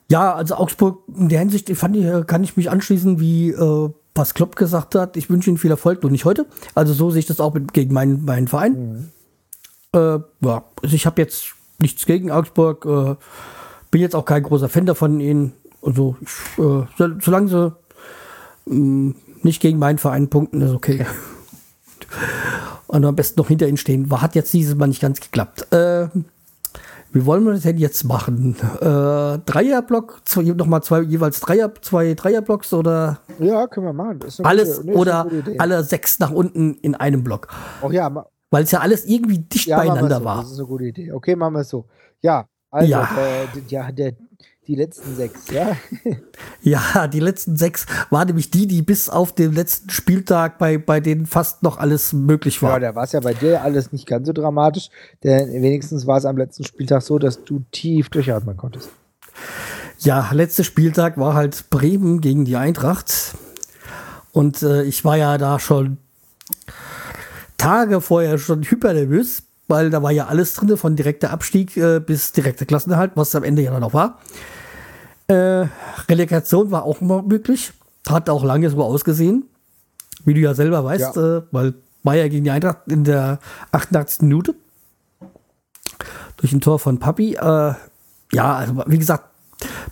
ja, 0.10 0.34
also 0.34 0.56
Augsburg 0.56 1.04
in 1.16 1.30
der 1.30 1.40
Hinsicht 1.40 1.70
fand 1.78 1.96
ich, 1.96 2.28
kann 2.28 2.44
ich 2.44 2.58
mich 2.58 2.70
anschließen, 2.70 3.20
wie 3.20 3.52
äh, 3.52 3.90
was 4.16 4.34
Klopp 4.34 4.56
gesagt 4.56 4.96
hat. 4.96 5.18
Ich 5.18 5.30
wünsche 5.30 5.50
Ihnen 5.50 5.58
viel 5.58 5.72
Erfolg, 5.72 6.02
nur 6.02 6.12
nicht 6.12 6.26
heute. 6.26 6.46
Also 6.76 6.94
so 6.94 7.12
sehe 7.12 7.20
ich 7.20 7.28
das 7.28 7.40
auch 7.40 7.54
mit, 7.54 7.74
gegen 7.74 7.94
meinen, 7.94 8.26
meinen 8.26 8.48
Verein. 8.48 8.74
Mhm. 8.74 9.10
Äh, 9.94 10.20
ja, 10.46 10.64
also 10.82 10.96
ich 10.96 11.06
habe 11.06 11.22
jetzt 11.22 11.54
nichts 11.80 12.06
gegen 12.06 12.32
Augsburg. 12.32 12.86
Äh, 12.86 13.16
bin 13.92 14.02
jetzt 14.02 14.16
auch 14.16 14.26
kein 14.26 14.44
großer 14.44 14.70
Fan 14.70 14.86
davon 14.86 15.20
ihnen. 15.20 15.54
Also 15.82 16.18
ich, 16.22 16.64
äh, 16.64 16.86
solange 17.22 17.48
sie 17.48 18.74
mm, 18.74 19.12
nicht 19.44 19.62
gegen 19.62 19.80
meinen 19.80 19.98
Verein 19.98 20.30
punkten, 20.30 20.62
ist 20.62 20.74
okay. 20.74 21.06
Und 22.88 23.06
am 23.06 23.16
besten 23.16 23.40
noch 23.40 23.48
hinter 23.48 23.68
ihnen 23.68 23.78
stehen. 23.78 24.10
War, 24.10 24.22
hat 24.22 24.36
jetzt 24.36 24.52
dieses 24.52 24.76
Mal 24.76 24.88
nicht 24.88 25.02
ganz 25.02 25.20
geklappt. 25.20 25.72
Äh, 25.72 26.08
wie 27.12 27.26
wollen 27.26 27.44
wir 27.44 27.54
das 27.54 27.64
denn 27.64 27.78
jetzt 27.78 28.04
machen? 28.04 28.56
Äh, 28.82 29.40
Dreierblock, 29.46 30.22
nochmal 30.56 30.84
zwei, 30.84 31.02
jeweils 31.02 31.40
Dreier, 31.40 31.72
zwei 31.82 32.14
Dreierblocks 32.14 32.74
oder? 32.74 33.20
Ja, 33.40 33.68
können 33.68 33.88
wir 33.88 33.94
machen. 33.94 34.20
alles 34.44 34.78
gute, 34.78 34.88
nee, 34.88 34.96
oder 34.96 35.28
alle 35.58 35.84
sechs 35.84 36.20
nach 36.20 36.32
unten 36.32 36.76
in 36.76 36.96
einem 36.96 37.24
Block. 37.24 37.48
Auch 37.82 37.92
ja. 37.92 38.26
Weil 38.52 38.64
es 38.64 38.72
ja 38.72 38.80
alles 38.80 39.06
irgendwie 39.06 39.40
dicht 39.40 39.68
ja, 39.68 39.78
beieinander 39.78 40.20
so. 40.20 40.26
war. 40.26 40.42
Das 40.42 40.52
ist 40.52 40.60
eine 40.60 40.68
gute 40.68 40.86
Idee. 40.86 41.12
Okay, 41.12 41.36
machen 41.36 41.54
wir 41.54 41.62
es 41.62 41.70
so. 41.70 41.86
Ja, 42.22 42.46
also 42.72 42.90
ja. 42.90 43.10
Der, 43.16 43.62
der, 43.62 43.92
der, 43.92 44.12
die 44.70 44.76
letzten 44.76 45.16
sechs, 45.16 45.50
ja? 45.50 45.76
ja, 46.62 47.08
die 47.08 47.20
letzten 47.20 47.58
sechs 47.58 47.88
waren 48.12 48.28
nämlich 48.28 48.52
die, 48.52 48.68
die 48.68 48.84
bis 48.84 49.10
auf 49.10 49.34
den 49.34 49.54
letzten 49.54 49.90
Spieltag 49.90 50.60
bei, 50.60 50.78
bei 50.78 51.00
denen 51.00 51.26
fast 51.26 51.64
noch 51.64 51.80
alles 51.80 52.14
möglich 52.14 52.62
war. 52.62 52.74
Ja, 52.74 52.80
da 52.80 52.96
war 52.96 53.06
es 53.06 53.14
ja 53.14 53.20
bei 53.20 53.34
dir 53.34 53.64
alles 53.64 53.92
nicht 53.92 54.06
ganz 54.06 54.28
so 54.28 54.34
dramatisch, 54.34 54.92
denn 55.24 55.52
wenigstens 55.64 56.06
war 56.06 56.20
es 56.20 56.26
am 56.26 56.38
letzten 56.38 56.66
Spieltag 56.66 57.02
so, 57.02 57.18
dass 57.18 57.44
du 57.44 57.64
tief 57.72 58.10
durchatmen 58.10 58.58
konntest. 58.58 58.90
Ja, 59.98 60.30
letzter 60.34 60.64
Spieltag 60.64 61.18
war 61.18 61.34
halt 61.34 61.72
Bremen 61.72 62.22
gegen 62.22 62.46
die 62.46 62.56
Eintracht. 62.56 63.36
Und 64.34 64.62
äh, 64.62 64.84
ich 64.84 65.04
war 65.04 65.18
ja 65.18 65.40
da 65.40 65.58
schon 65.58 65.98
Tage 67.58 68.02
vorher 68.02 68.38
schon 68.38 68.62
hypernervös, 68.62 69.42
weil 69.68 69.90
da 69.90 70.04
war 70.04 70.12
ja 70.12 70.28
alles 70.28 70.54
drin, 70.54 70.78
von 70.78 70.96
direkter 70.96 71.32
Abstieg 71.32 71.76
äh, 71.76 72.00
bis 72.00 72.34
direkter 72.34 72.68
Klassenerhalt, 72.68 73.14
was 73.16 73.34
am 73.34 73.44
Ende 73.44 73.64
ja 73.64 73.72
dann 73.72 73.84
auch 73.84 73.96
war. 73.96 74.20
Äh, 75.30 75.68
Relegation 76.10 76.72
war 76.72 76.84
auch 76.84 77.02
immer 77.02 77.22
möglich. 77.22 77.72
Hat 78.08 78.30
auch 78.30 78.44
lange 78.44 78.70
so 78.70 78.84
ausgesehen. 78.84 79.46
Wie 80.26 80.34
du 80.34 80.40
ja 80.40 80.54
selber 80.54 80.84
weißt, 80.84 81.16
ja. 81.16 81.38
Äh, 81.38 81.42
weil 81.52 81.76
Bayern 82.04 82.30
gegen 82.30 82.44
die 82.44 82.52
Eintracht 82.52 82.80
in 82.88 83.04
der 83.04 83.40
88. 83.72 84.24
Minute. 84.24 84.56
Durch 86.38 86.52
ein 86.52 86.62
Tor 86.62 86.80
von 86.80 86.98
Papi. 86.98 87.36
Äh, 87.36 87.74
ja, 88.34 88.56
also 88.56 88.84
wie 88.88 88.98
gesagt, 88.98 89.26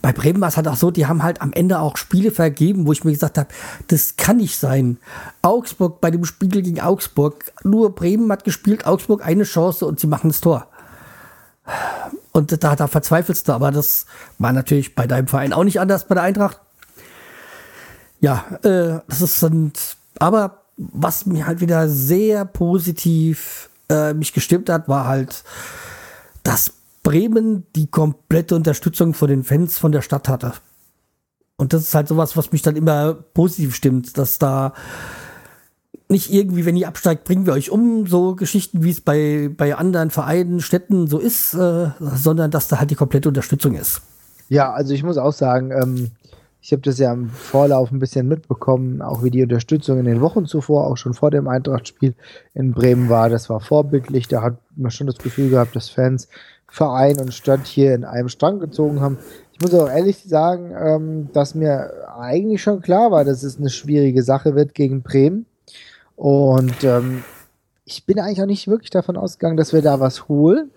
bei 0.02 0.12
Bremen 0.12 0.42
war 0.42 0.48
es 0.48 0.58
halt 0.58 0.68
auch 0.68 0.76
so, 0.76 0.90
die 0.92 1.06
haben 1.06 1.22
halt 1.22 1.42
am 1.42 1.54
Ende 1.54 1.80
auch 1.80 1.98
Spiele 1.98 2.32
vergeben, 2.32 2.88
wo 2.88 2.92
ich 2.92 3.04
mir 3.04 3.12
gesagt 3.12 3.38
habe, 3.38 3.50
das 3.88 4.16
kann 4.16 4.38
nicht 4.38 4.58
sein. 4.58 4.98
Augsburg 5.42 6.02
bei 6.02 6.10
dem 6.10 6.26
Spiel 6.26 6.62
gegen 6.62 6.80
Augsburg, 6.80 7.52
nur 7.64 7.94
Bremen 7.94 8.32
hat 8.32 8.44
gespielt, 8.44 8.88
Augsburg 8.88 9.26
eine 9.26 9.44
Chance 9.44 9.86
und 9.86 10.00
sie 10.00 10.08
machen 10.08 10.30
das 10.30 10.42
Tor. 10.42 10.68
Und 12.38 12.64
da, 12.64 12.76
da 12.76 12.86
verzweifelst 12.86 13.48
du, 13.48 13.54
aber 13.54 13.72
das 13.72 14.06
war 14.38 14.54
natürlich 14.54 14.94
bei 14.94 15.08
deinem 15.08 15.28
Verein 15.28 15.54
auch 15.54 15.64
nicht 15.64 15.80
anders 15.80 16.08
bei 16.08 16.14
der 16.14 16.24
Eintracht. 16.24 16.62
Ja, 18.20 18.46
äh, 18.62 19.00
das 19.08 19.22
ist 19.22 19.42
dann, 19.42 19.72
aber 20.20 20.66
was 20.78 21.26
mir 21.26 21.48
halt 21.48 21.62
wieder 21.62 21.90
sehr 21.90 22.46
positiv 22.46 23.72
äh, 23.90 24.14
mich 24.14 24.34
gestimmt 24.34 24.70
hat, 24.70 24.88
war 24.88 25.08
halt, 25.08 25.44
dass 26.44 26.74
Bremen 27.02 27.66
die 27.76 27.88
komplette 27.88 28.56
Unterstützung 28.56 29.16
von 29.16 29.30
den 29.30 29.44
Fans 29.44 29.80
von 29.80 29.92
der 29.92 30.04
Stadt 30.04 30.30
hatte. 30.30 30.54
Und 31.56 31.74
das 31.74 31.82
ist 31.82 31.96
halt 31.96 32.08
sowas, 32.08 32.38
was 32.38 32.52
mich 32.52 32.62
dann 32.62 32.76
immer 32.76 33.14
positiv 33.16 33.74
stimmt, 33.74 34.16
dass 34.16 34.38
da 34.38 34.74
nicht 36.10 36.32
irgendwie, 36.32 36.66
wenn 36.66 36.78
ihr 36.78 36.88
absteigt, 36.88 37.24
bringen 37.26 37.46
wir 37.46 37.54
euch 37.54 37.70
um, 37.70 38.08
so 38.08 38.36
Geschichten, 38.36 38.84
wie 38.84 38.92
es 38.92 39.02
bei, 39.02 39.50
bei 39.56 39.76
anderen 39.76 40.10
Vereinen, 40.10 40.62
Städten 40.62 41.08
so 41.08 41.20
ist, 41.20 41.54
äh, 41.54 41.90
sondern 42.00 42.50
dass 42.52 42.68
da 42.68 42.80
halt 42.80 42.92
die 42.92 42.96
komplette 42.96 43.28
Unterstützung 43.28 43.76
ist. 43.76 44.02
Ja, 44.50 44.72
also 44.72 44.94
ich 44.94 45.04
muss 45.04 45.18
auch 45.18 45.34
sagen, 45.34 45.72
ähm, 45.72 46.12
Ich 46.68 46.74
habe 46.74 46.82
das 46.82 46.98
ja 46.98 47.14
im 47.14 47.30
Vorlauf 47.30 47.92
ein 47.92 48.00
bisschen 48.00 48.28
mitbekommen, 48.28 49.02
auch 49.02 49.24
wie 49.24 49.32
die 49.32 49.44
Unterstützung 49.44 50.00
in 50.00 50.06
den 50.06 50.20
Wochen 50.20 50.46
zuvor, 50.46 50.88
auch 50.88 50.98
schon 50.98 51.14
vor 51.14 51.32
dem 51.32 51.48
Eintracht-Spiel 51.48 52.14
in 52.54 52.74
Bremen 52.74 53.08
war. 53.08 53.30
Das 53.30 53.50
war 53.50 53.62
vorbildlich. 53.62 54.28
Da 54.28 54.42
hat 54.42 54.58
man 54.76 54.92
schon 54.92 55.08
das 55.08 55.18
Gefühl 55.18 55.50
gehabt, 55.50 55.78
dass 55.78 55.90
Fans 55.90 56.28
Verein 56.68 57.20
und 57.20 57.34
Stadt 57.34 57.66
hier 57.66 57.96
in 57.96 58.04
einem 58.04 58.28
Strang 58.28 58.60
gezogen 58.60 59.00
haben. 59.00 59.18
Ich 59.54 59.62
muss 59.62 59.74
auch 59.74 59.90
ehrlich 59.90 60.26
sagen, 60.26 60.74
ähm, 60.78 61.30
dass 61.32 61.56
mir 61.56 61.90
eigentlich 62.20 62.62
schon 62.62 62.82
klar 62.82 63.12
war, 63.12 63.24
dass 63.24 63.44
es 63.44 63.58
eine 63.58 63.70
schwierige 63.70 64.22
Sache 64.22 64.54
wird 64.54 64.74
gegen 64.74 65.04
Bremen. 65.04 65.46
Und 66.18 66.84
ähm, 66.84 67.24
ich 67.86 68.06
bin 68.06 68.20
eigentlich 68.20 68.42
auch 68.42 68.48
nicht 68.48 68.68
wirklich 68.68 68.90
davon 68.90 69.16
ausgegangen, 69.16 69.56
dass 69.56 69.72
wir 69.72 69.82
da 69.82 70.00
was 70.02 70.28
holen. 70.28 70.72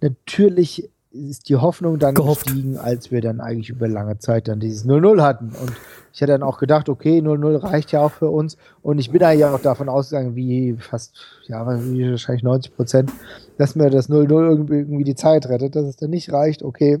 Natürlich 0.00 0.90
ist 1.12 1.48
die 1.48 1.56
Hoffnung 1.56 1.98
dann 1.98 2.14
Gehofft. 2.14 2.46
gestiegen, 2.46 2.76
als 2.76 3.10
wir 3.10 3.20
dann 3.20 3.40
eigentlich 3.40 3.70
über 3.70 3.86
lange 3.86 4.18
Zeit 4.18 4.48
dann 4.48 4.58
dieses 4.60 4.84
0-0 4.84 5.22
hatten. 5.22 5.52
Und 5.60 5.72
ich 6.12 6.20
hätte 6.20 6.32
dann 6.32 6.42
auch 6.42 6.58
gedacht, 6.58 6.88
okay, 6.88 7.20
0-0 7.20 7.62
reicht 7.62 7.92
ja 7.92 8.00
auch 8.00 8.10
für 8.10 8.30
uns. 8.30 8.56
Und 8.82 8.98
ich 8.98 9.10
bin 9.10 9.22
eigentlich 9.22 9.44
auch 9.44 9.60
davon 9.60 9.88
ausgegangen, 9.88 10.34
wie 10.34 10.76
fast, 10.78 11.14
ja, 11.46 11.64
wie 11.84 12.10
wahrscheinlich 12.10 12.42
90 12.42 12.74
Prozent, 12.74 13.12
dass 13.58 13.76
mir 13.76 13.90
das 13.90 14.10
0-0 14.10 14.30
irgendwie, 14.30 14.74
irgendwie 14.74 15.04
die 15.04 15.14
Zeit 15.14 15.48
rettet, 15.48 15.76
dass 15.76 15.86
es 15.86 15.96
dann 15.96 16.10
nicht 16.10 16.32
reicht, 16.32 16.62
okay. 16.62 16.98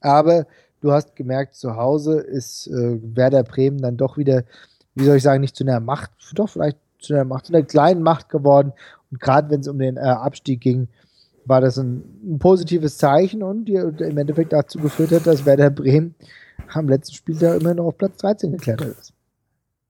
Aber 0.00 0.46
du 0.80 0.90
hast 0.90 1.14
gemerkt, 1.14 1.54
zu 1.54 1.76
Hause 1.76 2.18
ist 2.18 2.66
äh, 2.66 2.98
Werder 3.14 3.44
Bremen 3.44 3.80
dann 3.80 3.96
doch 3.96 4.16
wieder, 4.16 4.42
wie 4.94 5.04
soll 5.04 5.16
ich 5.16 5.22
sagen, 5.22 5.40
nicht 5.40 5.56
zu 5.56 5.64
einer 5.64 5.80
Macht, 5.80 6.10
doch 6.34 6.48
vielleicht 6.48 6.78
zu 7.00 7.14
einer 7.14 7.24
Macht, 7.24 7.46
zu 7.46 7.54
einer 7.54 7.64
kleinen 7.64 8.02
Macht 8.02 8.28
geworden. 8.28 8.72
Und 9.10 9.20
gerade 9.20 9.50
wenn 9.50 9.60
es 9.60 9.68
um 9.68 9.78
den 9.78 9.96
äh, 9.96 10.00
Abstieg 10.00 10.60
ging, 10.60 10.88
war 11.44 11.60
das 11.60 11.78
ein, 11.78 12.02
ein 12.24 12.38
positives 12.38 12.98
Zeichen 12.98 13.42
und 13.42 13.64
die, 13.64 13.74
im 13.74 14.18
Endeffekt 14.18 14.52
dazu 14.52 14.78
geführt 14.78 15.12
hat, 15.12 15.26
dass 15.26 15.44
Werder 15.44 15.70
Bremen 15.70 16.14
am 16.72 16.88
letzten 16.88 17.14
Spiel 17.14 17.36
da 17.36 17.54
immer 17.54 17.74
noch 17.74 17.86
auf 17.86 17.98
Platz 17.98 18.18
13 18.18 18.52
geklettert 18.52 18.96
ist. 18.98 19.12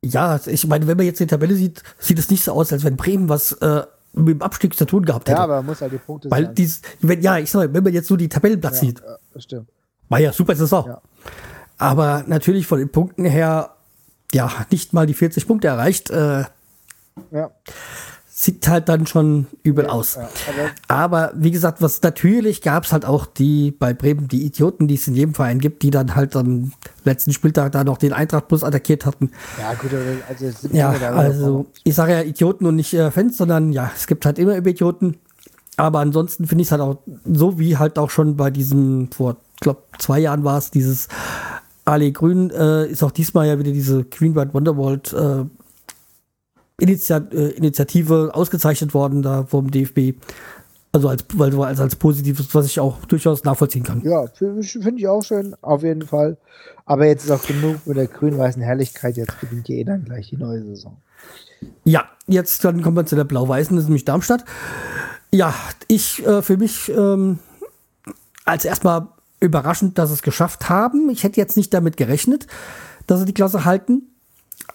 Ja, 0.04 0.40
ich 0.46 0.66
meine, 0.66 0.86
wenn 0.86 0.96
man 0.96 1.06
jetzt 1.06 1.20
die 1.20 1.26
Tabelle 1.26 1.54
sieht, 1.54 1.82
sieht 1.98 2.18
es 2.18 2.30
nicht 2.30 2.42
so 2.42 2.52
aus, 2.52 2.72
als 2.72 2.82
wenn 2.82 2.96
Bremen 2.96 3.28
was 3.28 3.52
äh, 3.52 3.82
mit 4.14 4.34
dem 4.34 4.42
Abstieg 4.42 4.76
zu 4.76 4.84
tun 4.84 5.04
gehabt 5.04 5.28
hätte. 5.28 5.38
Ja, 5.38 5.44
aber 5.44 5.56
man 5.56 5.66
muss 5.66 5.80
halt 5.80 5.92
die 5.92 5.98
Punkte 5.98 6.30
Weil 6.30 6.46
sein. 6.46 6.54
Dies, 6.56 6.82
wenn, 7.00 7.22
ja, 7.22 7.38
ich 7.38 7.50
sag 7.50 7.60
mal, 7.60 7.74
wenn 7.74 7.84
man 7.84 7.92
jetzt 7.92 8.08
so 8.08 8.16
die 8.16 8.28
Tabellenplatz 8.28 8.80
ja, 8.80 8.88
sieht, 8.88 9.02
das 9.32 9.44
stimmt. 9.44 9.68
war 10.08 10.18
ja 10.18 10.32
super 10.32 10.56
Saison. 10.56 10.86
Ja. 10.86 11.02
Aber 11.78 12.24
natürlich 12.26 12.66
von 12.66 12.78
den 12.78 12.90
Punkten 12.90 13.24
her, 13.24 13.76
ja, 14.34 14.50
nicht 14.70 14.92
mal 14.92 15.06
die 15.06 15.14
40 15.14 15.46
Punkte 15.46 15.68
erreicht. 15.68 16.10
Äh, 16.10 16.44
ja 17.30 17.50
sieht 18.42 18.66
halt 18.66 18.88
dann 18.88 19.06
schon 19.06 19.46
übel 19.62 19.84
ja, 19.84 19.90
aus. 19.90 20.16
Ja, 20.16 20.28
aber, 20.88 21.22
aber, 21.22 21.32
wie 21.36 21.52
gesagt, 21.52 21.80
was 21.80 22.02
natürlich 22.02 22.60
gab 22.60 22.84
es 22.84 22.92
halt 22.92 23.04
auch 23.04 23.24
die 23.24 23.70
bei 23.70 23.94
Bremen 23.94 24.26
die 24.26 24.44
Idioten, 24.44 24.88
die 24.88 24.96
es 24.96 25.06
in 25.06 25.14
jedem 25.14 25.34
Verein 25.34 25.60
gibt, 25.60 25.82
die 25.82 25.90
dann 25.90 26.16
halt 26.16 26.34
am 26.34 26.72
letzten 27.04 27.32
Spieltag 27.32 27.70
da 27.70 27.84
noch 27.84 27.98
den 27.98 28.12
Eintracht 28.12 28.48
Plus 28.48 28.64
attackiert 28.64 29.06
hatten. 29.06 29.30
Ja, 29.60 29.74
gut, 29.74 29.90
also, 30.28 30.68
ja, 30.72 30.90
also 30.90 31.66
ich 31.84 31.94
sage 31.94 32.14
ja 32.14 32.22
Idioten 32.22 32.66
und 32.66 32.74
nicht 32.74 32.92
äh, 32.94 33.12
Fans, 33.12 33.36
sondern 33.36 33.72
ja, 33.72 33.92
es 33.94 34.08
gibt 34.08 34.26
halt 34.26 34.40
immer 34.40 34.56
Idioten. 34.56 35.18
Aber 35.76 36.00
ansonsten 36.00 36.46
finde 36.46 36.62
ich 36.62 36.68
es 36.68 36.72
halt 36.72 36.82
auch 36.82 36.98
so 37.24 37.60
wie 37.60 37.76
halt 37.76 37.96
auch 37.96 38.10
schon 38.10 38.36
bei 38.36 38.50
diesem, 38.50 39.10
vor, 39.12 39.36
glaube 39.60 39.82
zwei 39.98 40.18
Jahren 40.18 40.42
war 40.42 40.58
es, 40.58 40.72
dieses 40.72 41.08
Ali 41.84 42.12
Grün, 42.12 42.50
äh, 42.50 42.86
ist 42.86 43.02
auch 43.02 43.10
diesmal 43.10 43.46
ja 43.46 43.58
wieder 43.58 43.72
diese 43.72 44.04
Queen 44.04 44.34
White 44.34 44.54
Wonderworld 44.54 45.12
äh, 45.12 45.44
Initiat 46.78 47.32
äh, 47.34 47.50
Initiative 47.50 48.30
ausgezeichnet 48.34 48.94
worden 48.94 49.22
da 49.22 49.44
vom 49.44 49.70
DFB. 49.70 50.14
Also 50.94 51.08
als, 51.08 51.24
als, 51.38 51.80
als 51.80 51.96
positives, 51.96 52.54
was 52.54 52.66
ich 52.66 52.78
auch 52.78 53.04
durchaus 53.06 53.44
nachvollziehen 53.44 53.82
kann. 53.82 54.02
Ja, 54.02 54.26
finde 54.26 54.60
ich 54.96 55.08
auch 55.08 55.22
schön, 55.22 55.56
auf 55.62 55.82
jeden 55.82 56.02
Fall. 56.02 56.36
Aber 56.84 57.06
jetzt 57.06 57.24
ist 57.24 57.30
auch 57.30 57.42
genug 57.42 57.86
mit 57.86 57.96
der 57.96 58.08
grün-weißen 58.08 58.60
Herrlichkeit. 58.60 59.16
Jetzt 59.16 59.40
beginnt 59.40 59.68
ja 59.68 59.76
eh 59.76 59.84
dann 59.84 60.04
gleich 60.04 60.28
die 60.28 60.36
neue 60.36 60.62
Saison. 60.62 60.98
Ja, 61.84 62.04
jetzt 62.26 62.62
dann 62.64 62.82
kommen 62.82 62.96
wir 62.96 63.06
zu 63.06 63.16
der 63.16 63.24
blau-weißen, 63.24 63.74
das 63.74 63.84
ist 63.84 63.88
nämlich 63.88 64.04
Darmstadt. 64.04 64.44
Ja, 65.30 65.54
ich 65.88 66.26
äh, 66.26 66.42
für 66.42 66.58
mich 66.58 66.90
ähm, 66.90 67.38
als 68.44 68.66
erstmal 68.66 69.08
überraschend, 69.42 69.98
dass 69.98 70.10
sie 70.10 70.14
es 70.14 70.22
geschafft 70.22 70.68
haben. 70.68 71.10
Ich 71.10 71.24
hätte 71.24 71.40
jetzt 71.40 71.56
nicht 71.56 71.72
damit 71.74 71.96
gerechnet, 71.96 72.46
dass 73.06 73.20
sie 73.20 73.26
die 73.26 73.34
Klasse 73.34 73.64
halten. 73.64 74.02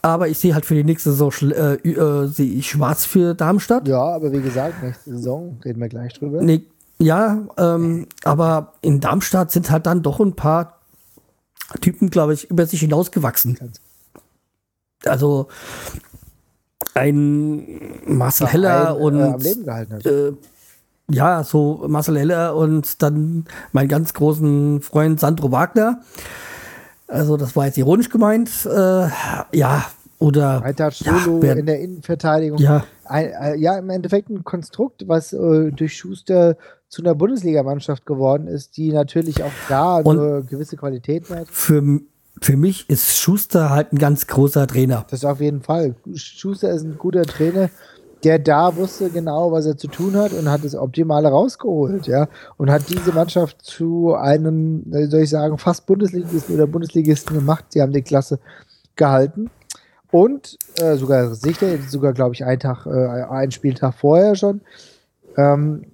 Aber 0.02 0.28
ich 0.28 0.38
sehe 0.38 0.54
halt 0.54 0.66
für 0.66 0.76
die 0.76 0.84
nächste 0.84 1.12
Saison 1.12 1.32
äh, 1.52 1.76
äh, 1.76 2.28
sehe 2.28 2.52
ich 2.52 2.70
schwarz 2.70 3.06
für 3.06 3.34
Darmstadt. 3.34 3.88
Ja, 3.88 4.04
aber 4.04 4.32
wie 4.32 4.42
gesagt, 4.42 4.84
nächste 4.84 5.12
Saison 5.12 5.60
reden 5.64 5.80
wir 5.82 5.90
gleich 5.90 6.14
drüber. 6.14 6.42
Nee, 6.42 6.64
ja, 7.00 7.48
ähm, 7.58 8.08
aber 8.24 8.74
in 8.82 9.00
Darmstadt 9.00 9.52
sind 9.52 9.70
halt 9.72 9.86
dann 9.86 10.04
doch 10.04 10.20
ein 10.20 10.36
paar 10.36 10.80
Typen, 11.82 12.10
glaube 12.10 12.34
ich, 12.34 12.50
über 12.50 12.66
sich 12.66 12.80
hinausgewachsen. 12.80 13.58
Also 15.06 15.48
ein 16.94 18.02
Marcel 18.06 18.48
Heller 18.48 18.96
ein, 18.96 19.02
und 19.02 20.06
äh, 20.06 20.34
ja, 21.10 21.43
so 21.43 21.86
Marcel 21.88 22.17
Heller 22.17 22.56
und 22.56 23.02
dann 23.02 23.46
mein 23.72 23.88
ganz 23.88 24.13
großen 24.13 24.82
Freund 24.82 25.20
Sandro 25.20 25.52
Wagner. 25.52 26.02
Also 27.08 27.38
das 27.38 27.56
war 27.56 27.65
jetzt 27.65 27.78
ironisch 27.78 28.10
gemeint. 28.10 28.50
Äh, 28.65 29.08
ja, 29.54 29.86
oder 30.20 30.63
Weiter 30.63 30.91
Solo 30.91 31.41
ja, 31.43 31.54
in 31.54 31.65
der 31.65 31.80
Innenverteidigung. 31.80 32.58
Ja. 32.60 32.86
Ein, 33.06 33.28
äh, 33.28 33.56
ja, 33.56 33.78
im 33.78 33.89
Endeffekt 33.89 34.30
ein 34.30 34.43
Konstrukt, 34.43 35.08
was 35.08 35.32
äh, 35.32 35.72
durch 35.72 35.96
Schuster 35.96 36.58
zu 36.89 37.02
einer 37.02 37.15
Bundesligamannschaft 37.15 38.06
geworden 38.06 38.48
ist, 38.48 38.78
die 38.78 38.91
natürlich 38.91 39.43
auch 39.43 39.52
da 39.70 39.98
eine 39.98 40.43
gewisse 40.50 40.76
Qualität 40.76 41.30
hat. 41.30 41.48
Für, 41.50 42.00
für 42.41 42.58
mich 42.58 42.89
ist 42.89 43.17
Schuster 43.17 43.70
halt 43.70 43.93
ein 43.93 44.00
ganz 44.00 44.28
großer 44.28 44.67
Trainer. 44.67 45.06
Das 45.10 45.24
auf 45.24 45.39
jeden 45.39 45.62
Fall. 45.62 45.96
Schuster 46.15 46.72
ist 46.72 46.84
ein 46.84 46.98
guter 46.98 47.24
Trainer 47.24 47.70
der 48.28 48.40
da 48.40 48.76
wusste 48.76 49.10
genau, 49.10 49.54
was 49.54 49.66
er 49.66 49.78
zu 49.78 49.88
tun 49.88 50.18
hat 50.18 50.34
und 50.34 50.52
hat 50.52 50.66
das 50.66 50.76
Optimale 50.76 51.30
rausgeholt, 51.30 52.08
ja. 52.08 52.28
Und 52.58 52.70
hat 52.70 52.90
diese 52.90 53.13
Mannschaft 53.13 53.62
zu 53.62 54.16
einem, 54.16 54.84
soll 55.10 55.22
ich 55.22 55.30
sagen, 55.30 55.58
fast 55.58 55.86
Bundesligisten 55.86 56.54
oder 56.56 56.68
Bundesligisten 56.68 57.38
gemacht. 57.38 57.63
Sie 57.70 57.82
haben 57.82 57.94
die 57.94 58.02
Klasse 58.02 58.40
gehalten. 58.98 59.50
Und 60.12 60.58
äh, 60.78 60.98
sogar 60.98 61.36
sicher, 61.36 61.78
sogar 61.88 62.12
glaube 62.12 62.36
ich 62.36 62.44
einen 62.44 62.60
Tag, 62.60 62.86
äh, 62.86 62.90
einen 62.90 63.52
Spieltag 63.52 63.94
vorher 63.94 64.36
schon. 64.36 64.60
Ähm, 65.38 65.86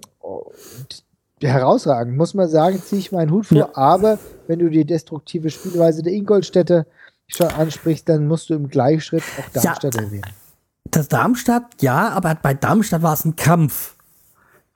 herausragend, 1.40 2.16
muss 2.16 2.34
man 2.34 2.48
sagen, 2.48 2.82
ziehe 2.82 2.98
ich 2.98 3.12
meinen 3.12 3.30
Hut 3.30 3.46
vor. 3.46 3.58
Ja. 3.58 3.68
Aber 3.74 4.18
wenn 4.48 4.58
du 4.58 4.70
die 4.70 4.84
destruktive 4.84 5.50
Spielweise 5.50 6.02
der 6.02 6.14
Ingolstädter 6.14 6.86
schon 7.28 7.46
ansprichst, 7.46 8.08
dann 8.08 8.26
musst 8.26 8.50
du 8.50 8.54
im 8.54 8.68
Gleichschritt 8.68 9.22
auch 9.38 9.48
Darmstadt 9.52 9.94
ja. 9.94 10.02
erwähnen 10.02 10.43
das 10.90 11.08
Darmstadt, 11.08 11.64
ja, 11.80 12.10
aber 12.10 12.34
bei 12.34 12.54
Darmstadt 12.54 13.02
war 13.02 13.14
es 13.14 13.24
ein 13.24 13.36
Kampf. 13.36 13.94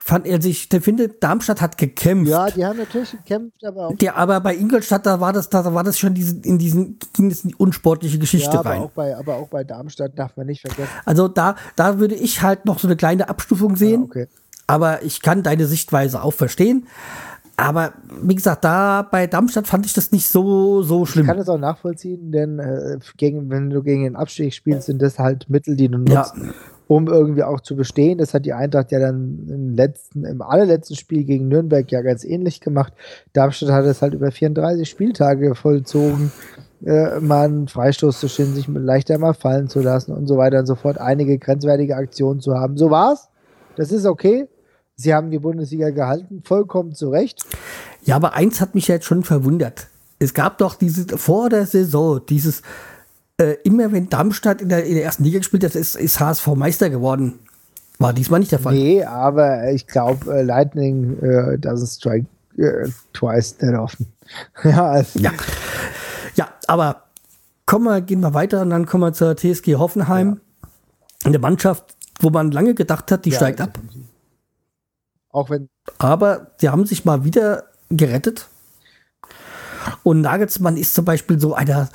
Fand 0.01 0.25
er 0.25 0.41
sich, 0.41 0.69
der 0.69 0.81
findet, 0.81 1.21
Darmstadt 1.21 1.61
hat 1.61 1.77
gekämpft. 1.77 2.31
Ja, 2.31 2.49
die 2.49 2.65
haben 2.65 2.77
natürlich 2.77 3.11
gekämpft, 3.11 3.63
aber 3.63 3.87
auch. 3.87 3.97
Der, 3.97 4.15
aber 4.15 4.39
bei 4.39 4.55
Ingolstadt, 4.55 5.05
da 5.05 5.19
war 5.19 5.33
das, 5.33 5.49
da 5.49 5.73
war 5.73 5.83
das 5.83 5.99
schon 5.99 6.13
diese, 6.13 6.37
in 6.39 6.57
diesen, 6.57 6.97
ging 7.13 7.29
es 7.29 7.43
in 7.43 7.49
die 7.49 7.55
unsportliche 7.55 8.17
Geschichte 8.17 8.53
ja, 8.53 8.59
aber 8.59 8.69
rein. 8.69 8.81
Auch 8.81 8.91
bei, 8.91 9.15
aber 9.15 9.35
auch 9.35 9.49
bei 9.49 9.63
Darmstadt 9.63 10.17
darf 10.17 10.35
man 10.37 10.47
nicht 10.47 10.61
vergessen. 10.61 10.89
Also 11.05 11.27
da, 11.27 11.55
da 11.75 11.99
würde 11.99 12.15
ich 12.15 12.41
halt 12.41 12.65
noch 12.65 12.79
so 12.79 12.87
eine 12.87 12.95
kleine 12.95 13.29
Abstufung 13.29 13.75
sehen. 13.75 14.01
Ja, 14.01 14.05
okay. 14.05 14.27
Aber 14.67 15.03
ich 15.03 15.21
kann 15.21 15.43
deine 15.43 15.65
Sichtweise 15.67 16.23
auch 16.23 16.33
verstehen. 16.33 16.87
Aber 17.59 17.93
wie 18.21 18.35
gesagt, 18.35 18.63
da 18.63 19.01
bei 19.01 19.27
Darmstadt 19.27 19.67
fand 19.67 19.85
ich 19.85 19.93
das 19.93 20.11
nicht 20.11 20.27
so, 20.27 20.81
so 20.81 21.05
schlimm. 21.05 21.25
Ich 21.25 21.27
kann 21.27 21.37
das 21.37 21.49
auch 21.49 21.57
nachvollziehen, 21.57 22.31
denn 22.31 22.59
äh, 22.59 22.97
gegen, 23.17 23.49
wenn 23.49 23.69
du 23.69 23.83
gegen 23.83 24.03
den 24.03 24.15
Abstieg 24.15 24.53
spielst, 24.53 24.85
sind 24.85 25.01
das 25.01 25.19
halt 25.19 25.49
Mittel, 25.49 25.75
die 25.75 25.89
du 25.89 25.97
nutzt, 25.97 26.35
ja. 26.37 26.51
um 26.87 27.07
irgendwie 27.07 27.43
auch 27.43 27.59
zu 27.59 27.75
bestehen. 27.75 28.17
Das 28.17 28.33
hat 28.33 28.45
die 28.45 28.53
Eintracht 28.53 28.91
ja 28.91 28.99
dann 28.99 29.47
im 29.49 29.75
letzten, 29.75 30.23
im 30.23 30.41
allerletzten 30.41 30.95
Spiel 30.95 31.25
gegen 31.25 31.49
Nürnberg 31.49 31.91
ja 31.91 32.01
ganz 32.01 32.23
ähnlich 32.23 32.61
gemacht. 32.61 32.93
Darmstadt 33.33 33.71
hat 33.71 33.85
es 33.85 34.01
halt 34.01 34.13
über 34.13 34.31
34 34.31 34.89
Spieltage 34.89 35.53
vollzogen, 35.53 36.31
äh, 36.85 37.19
mal 37.19 37.45
einen 37.45 37.67
Freistoß 37.67 38.21
zu 38.21 38.29
stehen, 38.29 38.55
sich 38.55 38.69
leichter 38.69 39.17
mal 39.17 39.33
fallen 39.33 39.67
zu 39.67 39.81
lassen 39.81 40.13
und 40.13 40.27
so 40.27 40.37
weiter 40.37 40.59
und 40.59 40.65
so 40.65 40.75
fort, 40.75 40.97
einige 40.97 41.37
grenzwertige 41.37 41.97
Aktionen 41.97 42.39
zu 42.39 42.55
haben. 42.55 42.77
So 42.77 42.89
war's. 42.89 43.27
Das 43.75 43.91
ist 43.91 44.05
okay. 44.05 44.47
Sie 44.99 45.13
haben 45.13 45.31
die 45.31 45.39
Bundesliga 45.39 45.91
gehalten, 45.91 46.43
vollkommen 46.43 46.93
zu 46.93 47.09
Recht. 47.09 47.45
Ja, 48.03 48.17
aber 48.17 48.33
eins 48.33 48.59
hat 48.59 48.75
mich 48.75 48.89
jetzt 48.89 49.05
schon 49.05 49.23
verwundert. 49.23 49.87
Es 50.19 50.33
gab 50.33 50.57
doch 50.57 50.75
diese 50.75 51.17
vor 51.17 51.49
der 51.49 51.65
Saison 51.65 52.19
dieses 52.27 52.63
äh, 53.37 53.55
immer 53.63 53.93
wenn 53.93 54.09
Darmstadt 54.09 54.61
in 54.61 54.67
der, 54.67 54.83
in 54.83 54.95
der 54.95 55.05
ersten 55.05 55.23
Liga 55.23 55.37
gespielt 55.37 55.63
hat, 55.63 55.73
ist, 55.73 55.95
ist 55.95 56.19
HSV 56.19 56.47
Meister 56.47 56.89
geworden. 56.89 57.39
War 57.97 58.11
diesmal 58.11 58.41
nicht 58.41 58.51
der 58.51 58.59
Fall. 58.59 58.73
Nee, 58.73 59.05
aber 59.05 59.71
ich 59.71 59.87
glaube, 59.87 60.35
äh, 60.35 60.41
Lightning 60.41 61.17
äh, 61.21 61.55
doesn't 61.55 61.95
strike 61.95 62.25
äh, 62.57 62.89
twice 63.13 63.55
that 63.57 63.75
often. 63.75 64.07
ja, 64.65 64.85
also. 64.85 65.17
ja. 65.17 65.31
ja, 66.35 66.49
aber 66.67 67.03
kommen 67.65 67.85
wir, 67.85 68.01
gehen 68.01 68.19
wir 68.19 68.33
weiter 68.33 68.63
und 68.63 68.71
dann 68.71 68.85
kommen 68.85 69.03
wir 69.03 69.13
zur 69.13 69.37
TSG 69.37 69.75
Hoffenheim. 69.75 70.41
Ja. 70.63 70.69
Eine 71.23 71.39
Mannschaft, 71.39 71.95
wo 72.19 72.29
man 72.31 72.51
lange 72.51 72.73
gedacht 72.73 73.13
hat, 73.13 73.23
die 73.23 73.29
ja, 73.29 73.37
steigt 73.37 73.61
ab. 73.61 73.79
Auch 75.31 75.49
wenn. 75.49 75.69
Aber 75.97 76.51
sie 76.57 76.69
haben 76.69 76.85
sich 76.85 77.05
mal 77.05 77.23
wieder 77.23 77.65
gerettet. 77.89 78.47
Und 80.03 80.21
Nagelsmann 80.21 80.77
ist 80.77 80.93
zum 80.93 81.05
Beispiel 81.05 81.39
so 81.39 81.53
einer, 81.53 81.89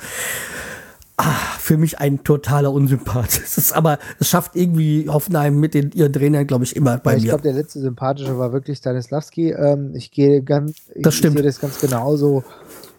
ah, 1.17 1.23
für 1.59 1.77
mich 1.77 1.99
ein 1.99 2.23
totaler 2.23 2.71
Unsympath. 2.71 3.41
Es 3.43 3.57
ist 3.57 3.73
aber, 3.73 3.99
es 4.19 4.29
schafft 4.29 4.55
irgendwie 4.55 5.07
Hoffenheim 5.09 5.59
mit 5.59 5.73
den, 5.73 5.91
ihren 5.91 6.13
Trainern, 6.13 6.47
glaube 6.47 6.63
ich, 6.63 6.75
immer 6.75 6.97
bei 6.97 7.11
ja, 7.11 7.17
ich 7.17 7.23
mir. 7.23 7.27
Ich 7.27 7.29
glaube, 7.29 7.43
der 7.43 7.53
letzte 7.53 7.79
sympathische 7.79 8.37
war 8.37 8.53
wirklich 8.53 8.77
Stanislavski. 8.77 9.51
Ähm, 9.51 9.95
ich 9.95 10.11
gehe 10.11 10.41
ganz, 10.41 10.75
das 10.95 11.13
ich, 11.13 11.19
stimmt. 11.19 11.37
sehe 11.37 11.43
das 11.43 11.59
ganz 11.59 11.79
genauso. 11.79 12.43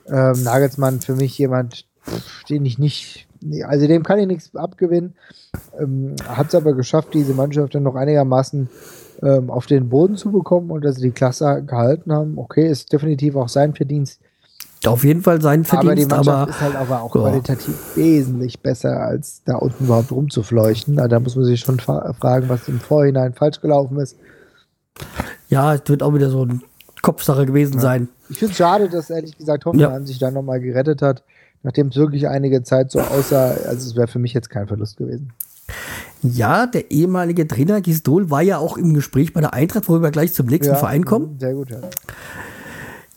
Ähm, 0.09 0.43
Nagelsmann 0.43 1.01
für 1.01 1.14
mich 1.14 1.37
jemand, 1.37 1.87
den 2.49 2.64
ich 2.64 2.78
nicht, 2.78 3.26
also 3.64 3.87
dem 3.87 4.05
kann 4.05 4.18
ich 4.18 4.26
nichts 4.26 4.55
abgewinnen. 4.55 5.14
Ähm, 5.78 6.14
Hat 6.28 6.49
es 6.49 6.55
aber 6.55 6.74
geschafft, 6.74 7.09
diese 7.14 7.34
Mannschaft 7.34 7.74
dann 7.74 7.82
noch 7.82 7.97
einigermaßen 7.97 8.68
ähm, 9.23 9.51
auf 9.51 9.67
den 9.67 9.89
Boden 9.89 10.17
zu 10.17 10.31
bekommen 10.31 10.71
und 10.71 10.85
dass 10.85 10.97
sie 10.97 11.03
die 11.03 11.11
Klasse 11.11 11.62
gehalten 11.67 12.12
haben. 12.12 12.39
Okay, 12.39 12.69
ist 12.69 12.93
definitiv 12.93 13.37
auch 13.37 13.49
sein 13.49 13.75
Verdienst. 13.75 14.21
Auf 14.85 15.05
jeden 15.05 15.23
Fall 15.23 15.41
sein 15.41 15.64
Verdienst, 15.64 16.12
aber 16.12 16.25
die 16.25 16.29
Mannschaft 16.29 16.29
aber, 16.29 16.51
ist 16.51 16.61
halt 16.61 16.77
aber 16.77 17.03
auch 17.03 17.14
ja. 17.14 17.23
qualitativ 17.23 17.97
wesentlich 17.97 18.61
besser, 18.61 19.01
als 19.01 19.43
da 19.45 19.57
unten 19.57 19.85
überhaupt 19.85 20.12
rumzufleuchten. 20.12 20.97
Da 20.97 21.21
muss 21.21 21.35
man 21.35 21.45
sich 21.45 21.61
schon 21.61 21.81
fragen, 21.81 22.49
was 22.49 22.69
im 22.69 22.79
Vorhinein 22.79 23.33
falsch 23.33 23.61
gelaufen 23.61 23.99
ist. 23.99 24.17
Ja, 25.49 25.75
es 25.75 25.83
wird 25.87 26.03
auch 26.03 26.14
wieder 26.14 26.31
so 26.31 26.43
eine 26.43 26.61
Kopfsache 27.03 27.47
gewesen 27.47 27.75
ja. 27.75 27.81
sein. 27.81 28.09
Ich 28.29 28.39
finde 28.39 28.53
es 28.53 28.59
schade, 28.59 28.89
dass 28.89 29.11
ehrlich 29.11 29.37
gesagt 29.37 29.64
Hoffenheim 29.64 30.03
ja. 30.03 30.07
sich 30.07 30.19
da 30.19 30.31
nochmal 30.31 30.61
gerettet 30.61 31.03
hat, 31.03 31.23
nachdem 31.62 31.89
es 31.89 31.97
wirklich 31.97 32.29
einige 32.29 32.62
Zeit 32.62 32.91
so 32.91 33.01
aussah, 33.01 33.49
also 33.49 33.89
es 33.89 33.97
wäre 33.97 34.09
für 34.09 34.19
mich 34.19 34.35
jetzt 34.35 34.51
kein 34.51 34.67
Verlust 34.67 34.97
gewesen. 34.97 35.33
Ja, 36.23 36.67
der 36.67 36.91
ehemalige 36.91 37.47
Trainer 37.47 37.81
Gisdol 37.81 38.31
war 38.31 38.43
ja 38.43 38.59
auch 38.59 38.77
im 38.77 38.95
Gespräch 38.95 39.33
bei 39.33 39.41
der 39.41 39.53
Eintracht, 39.53 39.89
wo 39.89 40.01
wir 40.01 40.11
gleich 40.11 40.33
zum 40.33 40.47
nächsten 40.47 40.75
ja, 40.75 40.79
Verein 40.79 41.05
kommen. 41.05 41.39
Sehr 41.39 41.55
gut, 41.55 41.71
ja. 41.71 41.81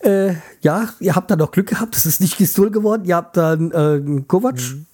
Äh, 0.00 0.36
ja, 0.60 0.88
ihr 1.00 1.14
habt 1.14 1.30
da 1.30 1.36
noch 1.36 1.50
Glück 1.50 1.68
gehabt, 1.68 1.94
das 1.94 2.06
ist 2.06 2.20
nicht 2.20 2.38
Gisdol 2.38 2.70
geworden. 2.70 3.04
Ihr 3.04 3.16
habt 3.16 3.36
dann 3.36 3.70
äh, 3.72 4.22
Kovac. 4.26 4.56
Mhm. 4.56 4.86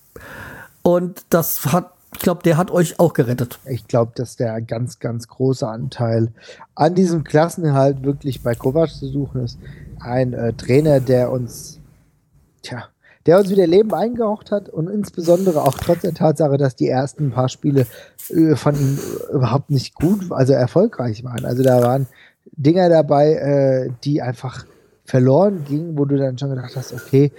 Und 0.82 1.24
das 1.30 1.72
hat, 1.72 1.92
ich 2.14 2.20
glaube, 2.20 2.42
der 2.42 2.56
hat 2.56 2.70
euch 2.70 2.98
auch 2.98 3.12
gerettet. 3.12 3.58
Ich 3.66 3.86
glaube, 3.86 4.12
dass 4.14 4.36
der 4.36 4.60
ganz, 4.60 4.98
ganz 4.98 5.28
große 5.28 5.66
Anteil 5.66 6.32
an 6.74 6.94
diesem 6.94 7.24
Klassenerhalt 7.24 8.04
wirklich 8.04 8.42
bei 8.42 8.54
Kovac 8.54 8.90
zu 8.90 9.08
suchen 9.08 9.44
ist. 9.44 9.58
Ein 10.00 10.32
äh, 10.32 10.52
Trainer, 10.52 11.00
der 11.00 11.30
uns, 11.30 11.80
tja, 12.62 12.88
der 13.26 13.38
uns 13.38 13.50
wieder 13.50 13.66
Leben 13.66 13.92
eingehaucht 13.92 14.50
hat 14.50 14.68
und 14.68 14.88
insbesondere 14.88 15.62
auch 15.62 15.74
trotz 15.74 16.02
der 16.02 16.14
Tatsache, 16.14 16.56
dass 16.56 16.76
die 16.76 16.88
ersten 16.88 17.30
paar 17.30 17.48
Spiele 17.48 17.86
äh, 18.30 18.54
von 18.54 18.74
ihm 18.74 18.98
überhaupt 19.32 19.70
nicht 19.70 19.94
gut, 19.94 20.30
also 20.30 20.52
erfolgreich 20.52 21.24
waren. 21.24 21.44
Also 21.44 21.62
da 21.62 21.82
waren 21.82 22.06
Dinger 22.52 22.88
dabei, 22.88 23.34
äh, 23.34 23.90
die 24.04 24.22
einfach 24.22 24.64
verloren 25.04 25.64
gingen, 25.68 25.98
wo 25.98 26.04
du 26.04 26.16
dann 26.16 26.38
schon 26.38 26.50
gedacht 26.50 26.76
hast, 26.76 26.92
okay, 26.92 27.32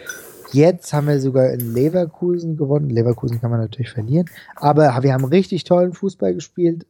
jetzt 0.52 0.94
haben 0.94 1.08
wir 1.08 1.20
sogar 1.20 1.52
in 1.52 1.74
Leverkusen 1.74 2.58
gewonnen. 2.58 2.90
Leverkusen 2.90 3.40
kann 3.42 3.52
man 3.52 3.60
natürlich 3.60 3.92
verlieren, 3.92 4.30
aber 4.56 4.98
wir 5.02 5.14
haben 5.14 5.26
richtig 5.26 5.64
tollen 5.64 5.94
Fußball 5.94 6.34
gespielt. 6.34 6.86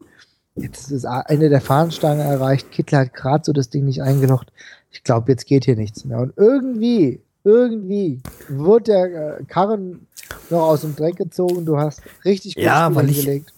Jetzt 0.56 0.92
ist 0.92 1.04
das 1.04 1.26
Ende 1.28 1.50
der 1.50 1.62
Fahnenstange 1.62 2.24
erreicht. 2.24 2.72
Kittler 2.72 3.00
hat 3.00 3.14
gerade 3.14 3.44
so 3.46 3.54
das 3.54 3.70
Ding 3.70 3.86
nicht 3.86 4.02
eingelocht. 4.02 4.52
Ich 4.90 5.04
glaube, 5.04 5.32
jetzt 5.32 5.46
geht 5.46 5.66
hier 5.66 5.76
nichts 5.76 6.04
mehr. 6.04 6.18
Und 6.18 6.34
irgendwie 6.36 7.22
irgendwie 7.48 8.22
wurde 8.50 8.92
der 8.92 9.40
äh, 9.40 9.44
Karren 9.46 10.06
noch 10.50 10.64
aus 10.64 10.82
dem 10.82 10.96
Dreck 10.96 11.16
gezogen. 11.16 11.66
Du 11.66 11.78
hast 11.78 12.02
richtig 12.26 12.56
gut 12.56 12.64
ja, 12.64 12.94
weil 12.94 13.10
ich, 13.10 13.22
gelegt. 13.26 13.54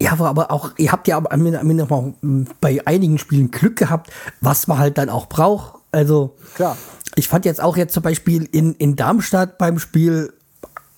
Ja, 0.00 0.12
aber 0.18 0.50
auch, 0.50 0.72
ihr 0.76 0.92
habt 0.92 1.08
ja 1.08 1.18
bei 1.20 2.86
einigen 2.86 3.18
Spielen 3.18 3.50
Glück 3.50 3.76
gehabt, 3.76 4.10
was 4.40 4.66
man 4.66 4.78
halt 4.78 4.98
dann 4.98 5.08
auch 5.08 5.28
braucht. 5.28 5.80
Also, 5.92 6.36
Klar. 6.54 6.76
ich 7.16 7.28
fand 7.28 7.44
jetzt 7.44 7.60
auch 7.60 7.76
jetzt 7.76 7.94
zum 7.94 8.02
Beispiel 8.02 8.48
in, 8.50 8.74
in 8.74 8.96
Darmstadt 8.96 9.58
beim 9.58 9.78
Spiel 9.78 10.32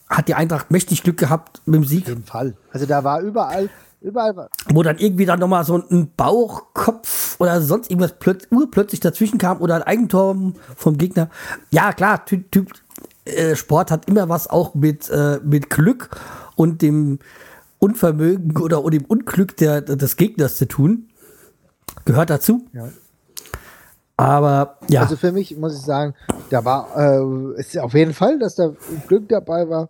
hat 0.08 0.28
die 0.28 0.34
Eintracht 0.34 0.70
mächtig 0.70 1.02
Glück 1.02 1.16
gehabt 1.16 1.62
mit 1.66 1.76
dem 1.76 1.84
Sieg. 1.84 2.02
Auf 2.02 2.08
jeden 2.08 2.24
Fall. 2.24 2.54
Also 2.72 2.86
da 2.86 3.04
war 3.04 3.20
überall, 3.20 3.68
überall. 4.00 4.48
Wo 4.68 4.82
dann 4.82 4.98
irgendwie 4.98 5.26
dann 5.26 5.40
nochmal 5.40 5.64
so 5.64 5.76
ein 5.76 6.12
Bauchkopf 6.16 7.36
oder 7.40 7.60
sonst 7.60 7.90
irgendwas 7.90 8.18
plöt 8.18 8.48
urplötzlich 8.50 9.00
dazwischen 9.00 9.38
kam 9.38 9.60
oder 9.60 9.76
ein 9.76 9.82
Eigentor 9.82 10.36
vom 10.76 10.98
Gegner. 10.98 11.30
Ja, 11.70 11.92
klar, 11.92 12.24
Typ, 12.24 12.50
typ 12.52 12.72
äh, 13.24 13.56
Sport 13.56 13.90
hat 13.90 14.08
immer 14.08 14.28
was 14.28 14.48
auch 14.48 14.74
mit, 14.74 15.08
äh, 15.10 15.40
mit 15.42 15.70
Glück 15.70 16.10
und 16.54 16.82
dem 16.82 17.18
Unvermögen 17.78 18.56
oder 18.58 18.82
dem 18.90 19.04
Unglück 19.04 19.56
der, 19.56 19.82
des 19.82 20.16
Gegners 20.16 20.56
zu 20.56 20.66
tun. 20.66 21.08
Gehört 22.04 22.30
dazu. 22.30 22.66
Ja. 22.72 22.88
Aber 24.18 24.78
ja. 24.88 25.02
Also 25.02 25.16
für 25.16 25.30
mich 25.30 25.56
muss 25.58 25.74
ich 25.74 25.82
sagen, 25.82 26.14
da 26.48 26.64
war 26.64 26.88
äh, 26.96 27.60
ist 27.60 27.78
auf 27.78 27.92
jeden 27.92 28.14
Fall, 28.14 28.38
dass 28.38 28.54
da 28.54 28.72
Glück 29.08 29.28
dabei 29.28 29.68
war. 29.68 29.88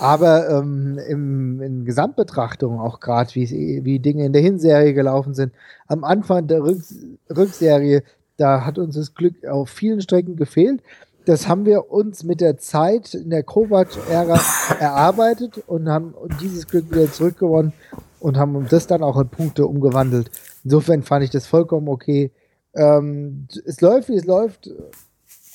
Aber 0.00 0.48
ähm, 0.48 0.98
im, 1.08 1.62
in 1.62 1.84
Gesamtbetrachtung 1.84 2.80
auch 2.80 2.98
gerade, 2.98 3.32
wie, 3.34 3.84
wie 3.84 4.00
Dinge 4.00 4.26
in 4.26 4.32
der 4.32 4.42
Hinserie 4.42 4.94
gelaufen 4.94 5.34
sind, 5.34 5.52
am 5.86 6.02
Anfang 6.02 6.48
der 6.48 6.62
Rück, 6.62 6.82
Rückserie, 7.30 8.02
da 8.36 8.64
hat 8.64 8.78
uns 8.78 8.96
das 8.96 9.14
Glück 9.14 9.46
auf 9.46 9.70
vielen 9.70 10.00
Strecken 10.00 10.34
gefehlt. 10.34 10.82
Das 11.24 11.46
haben 11.46 11.64
wir 11.64 11.90
uns 11.90 12.24
mit 12.24 12.40
der 12.40 12.56
Zeit 12.58 13.14
in 13.14 13.30
der 13.30 13.44
Kovac-Ära 13.44 14.40
erarbeitet 14.80 15.62
und 15.66 15.88
haben 15.88 16.14
dieses 16.40 16.66
Glück 16.66 16.90
wieder 16.90 17.12
zurückgewonnen 17.12 17.72
und 18.18 18.38
haben 18.38 18.66
das 18.68 18.88
dann 18.88 19.02
auch 19.04 19.20
in 19.20 19.28
Punkte 19.28 19.66
umgewandelt. 19.66 20.30
Insofern 20.64 21.04
fand 21.04 21.24
ich 21.24 21.30
das 21.30 21.46
vollkommen 21.46 21.88
okay 21.88 22.32
ähm, 22.74 23.48
es 23.64 23.80
läuft, 23.80 24.08
wie 24.08 24.16
es 24.16 24.24
läuft, 24.24 24.70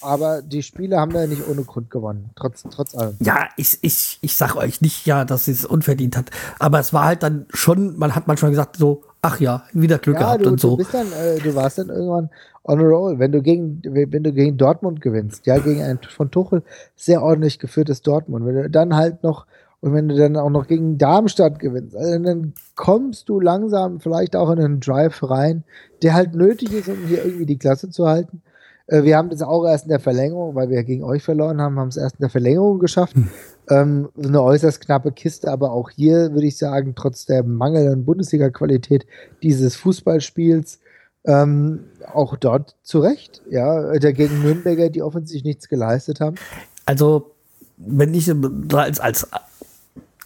aber 0.02 0.42
die 0.42 0.64
Spiele 0.64 1.00
haben 1.00 1.12
ja 1.12 1.28
nicht 1.28 1.48
ohne 1.48 1.64
Grund 1.64 1.90
gewonnen, 1.90 2.32
trotz, 2.36 2.64
trotz 2.70 2.96
allem. 2.96 3.16
Ja, 3.20 3.48
ich, 3.58 3.78
ich, 3.82 4.20
ich 4.22 4.36
sag 4.36 4.56
euch 4.56 4.82
nicht 4.82 5.06
ja, 5.06 5.26
dass 5.26 5.48
es 5.48 5.66
unverdient 5.66 6.18
hat, 6.18 6.30
aber 6.60 6.80
es 6.80 6.94
war 6.94 7.06
halt 7.06 7.24
dann 7.24 7.46
schon, 7.50 7.98
man 7.98 8.16
hat 8.16 8.28
manchmal 8.28 8.52
gesagt, 8.52 8.78
so, 8.78 9.04
ach 9.22 9.40
ja, 9.40 9.64
wieder 9.72 9.98
Glück 9.98 10.16
ja, 10.16 10.22
gehabt 10.22 10.46
du, 10.46 10.50
und 10.50 10.60
so. 10.60 10.76
Du, 10.78 10.84
dann, 10.84 11.12
äh, 11.14 11.40
du 11.40 11.56
warst 11.56 11.78
dann 11.78 11.90
irgendwann 11.90 12.30
on 12.64 12.80
a 12.80 12.84
roll. 12.84 13.20
Wenn 13.20 13.32
du 13.32 13.42
gegen, 13.42 13.82
wenn 13.84 14.24
du 14.24 14.32
gegen 14.32 14.58
Dortmund 14.58 15.02
gewinnst, 15.02 15.46
ja, 15.46 15.58
gegen 15.58 15.82
ein 15.82 16.00
von 16.10 16.32
Tuchel 16.32 16.64
sehr 16.96 17.22
ordentlich 17.22 17.60
geführtes 17.60 18.02
Dortmund, 18.02 18.46
wenn 18.46 18.56
du 18.56 18.70
dann 18.70 18.96
halt 18.96 19.24
noch 19.24 19.46
und 19.84 19.94
wenn 19.94 20.08
du 20.08 20.16
dann 20.16 20.38
auch 20.38 20.50
noch 20.50 20.68
gegen 20.68 20.98
Darmstadt 20.98 21.60
gewinnst, 21.60 21.94
also 21.94 22.18
dann 22.18 22.54
kommst 22.74 23.28
du 23.28 23.42
langsam 23.42 24.00
vielleicht 24.00 24.34
auch 24.34 24.50
in 24.50 24.60
einen 24.60 24.80
Drive 24.80 25.22
rein, 25.30 25.66
der 26.02 26.14
halt 26.14 26.36
nötig 26.36 26.72
ist, 26.72 26.88
um 26.88 27.06
hier 27.06 27.26
irgendwie 27.26 27.46
die 27.46 27.58
Klasse 27.58 27.90
zu 27.90 28.08
halten. 28.08 28.42
Äh, 28.88 29.04
wir 29.04 29.18
haben 29.18 29.30
das 29.30 29.42
auch 29.42 29.66
erst 29.66 29.84
in 29.84 29.90
der 29.90 30.00
Verlängerung, 30.00 30.56
weil 30.56 30.70
wir 30.70 30.82
gegen 30.86 31.04
euch 31.04 31.22
verloren 31.22 31.60
haben, 31.60 31.78
haben 31.78 31.90
es 31.90 31.98
erst 31.98 32.16
in 32.16 32.22
der 32.22 32.30
Verlängerung 32.30 32.80
geschafft. 32.80 33.14
Hm. 33.14 33.28
Ähm, 33.70 34.10
eine 34.18 34.42
äußerst 34.42 34.80
knappe 34.80 35.12
Kiste, 35.12 35.52
aber 35.52 35.74
auch 35.74 35.90
hier 35.90 36.32
würde 36.32 36.48
ich 36.48 36.58
sagen, 36.58 36.94
trotz 36.96 37.26
der 37.26 37.44
mangelnden 37.44 38.06
Bundesliga-Qualität 38.06 39.06
dieses 39.42 39.76
Fußballspiels, 39.76 40.80
ähm, 41.26 41.82
auch 42.10 42.38
dort 42.38 42.78
zu 42.84 43.00
Recht, 43.00 43.42
ja, 43.50 44.00
dagegen 44.00 44.44
Nürnberger, 44.44 44.90
die 44.90 45.02
offensichtlich 45.02 45.44
nichts 45.44 45.68
geleistet 45.68 46.22
haben. 46.22 46.38
Also, 46.86 47.32
wenn 47.76 48.14
ich 48.14 48.32
als, 48.74 49.02
als 49.02 49.28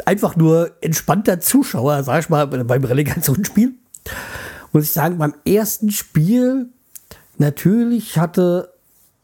einfach 0.07 0.37
nur 0.37 0.71
entspannter 0.79 1.41
Zuschauer, 1.41 2.01
sag 2.03 2.21
ich 2.21 2.29
mal, 2.29 2.47
beim 2.47 2.83
Relegationsspiel. 2.83 3.73
Muss 4.71 4.85
ich 4.85 4.93
sagen, 4.93 5.17
beim 5.17 5.35
ersten 5.45 5.91
Spiel 5.91 6.69
natürlich 7.37 8.17
hatte, 8.17 8.73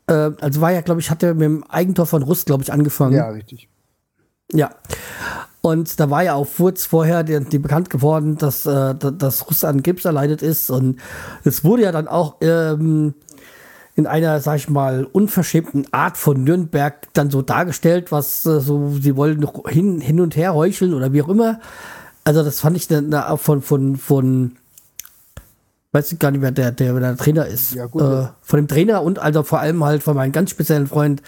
äh, 0.07 0.31
also 0.41 0.59
war 0.59 0.73
ja, 0.73 0.81
glaube 0.81 0.99
ich, 0.99 1.09
hatte 1.09 1.34
mit 1.36 1.43
dem 1.43 1.63
Eigentor 1.63 2.05
von 2.05 2.21
Rust, 2.21 2.47
glaube 2.47 2.63
ich, 2.63 2.73
angefangen. 2.73 3.15
Ja, 3.15 3.29
richtig. 3.29 3.69
Ja. 4.51 4.71
Und 5.61 6.01
da 6.01 6.09
war 6.09 6.23
ja 6.23 6.34
auch 6.34 6.47
kurz 6.57 6.86
vorher 6.86 7.23
die, 7.23 7.39
die 7.45 7.59
bekannt 7.59 7.89
geworden, 7.89 8.38
dass, 8.38 8.65
äh, 8.65 8.93
dass 8.93 9.47
Russ 9.47 9.63
an 9.63 9.84
Gips 9.84 10.03
erleidet 10.03 10.41
ist. 10.41 10.69
Und 10.69 10.99
es 11.45 11.63
wurde 11.63 11.84
ja 11.84 11.93
dann 11.93 12.09
auch 12.09 12.36
ähm, 12.41 13.13
in 13.95 14.07
einer, 14.07 14.39
sag 14.39 14.57
ich 14.57 14.69
mal, 14.69 15.05
unverschämten 15.05 15.85
Art 15.91 16.17
von 16.17 16.43
Nürnberg 16.43 17.07
dann 17.13 17.29
so 17.29 17.41
dargestellt, 17.41 18.11
was 18.11 18.45
äh, 18.45 18.59
so, 18.59 18.95
sie 18.99 19.15
wollen 19.15 19.39
noch 19.39 19.69
hin, 19.69 20.01
hin 20.01 20.19
und 20.19 20.35
her 20.35 20.55
heucheln 20.55 20.93
oder 20.93 21.13
wie 21.13 21.21
auch 21.21 21.29
immer. 21.29 21.59
Also 22.23 22.43
das 22.43 22.59
fand 22.59 22.77
ich 22.77 22.87
dann 22.87 23.13
auch 23.13 23.39
von, 23.39 23.61
von, 23.61 23.97
von, 23.97 24.55
weiß 25.91 26.11
ich 26.11 26.19
gar 26.19 26.31
nicht, 26.31 26.41
wer 26.41 26.51
der, 26.51 26.71
der, 26.71 26.99
der 26.99 27.17
Trainer 27.17 27.45
ist. 27.45 27.75
Ja, 27.75 27.85
gut, 27.85 28.01
äh, 28.01 28.27
von 28.41 28.57
dem 28.57 28.67
Trainer 28.67 29.03
und 29.03 29.19
also 29.19 29.43
vor 29.43 29.59
allem 29.59 29.83
halt 29.83 30.01
von 30.01 30.15
meinem 30.15 30.31
ganz 30.31 30.49
speziellen 30.49 30.87
Freund 30.87 31.21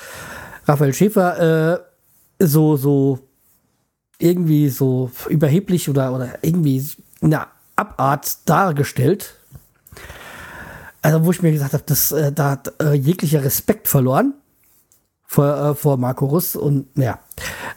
Raphael 0.66 0.94
Schäfer, 0.94 1.76
äh, 2.40 2.46
so, 2.46 2.78
so 2.78 3.20
irgendwie 4.18 4.70
so 4.70 5.12
überheblich 5.30 5.90
oder, 5.90 6.14
oder 6.14 6.40
irgendwie 6.42 6.84
eine 7.22 7.48
Abart 7.76 8.38
dargestellt 8.46 9.36
also 11.06 11.24
wo 11.24 11.32
ich 11.32 11.44
mir 11.44 11.52
gesagt 11.52 11.74
habe, 11.74 11.84
dass 11.86 12.12
äh, 12.12 12.32
da 12.32 12.52
hat 12.52 12.74
äh, 12.82 12.94
jeglicher 12.94 13.44
Respekt 13.44 13.88
verloren 13.88 14.34
vor, 15.24 15.56
äh, 15.56 15.76
vor 15.76 15.98
Marco 15.98 16.26
Russ 16.26 16.56
und 16.56 16.88
ja. 16.96 17.20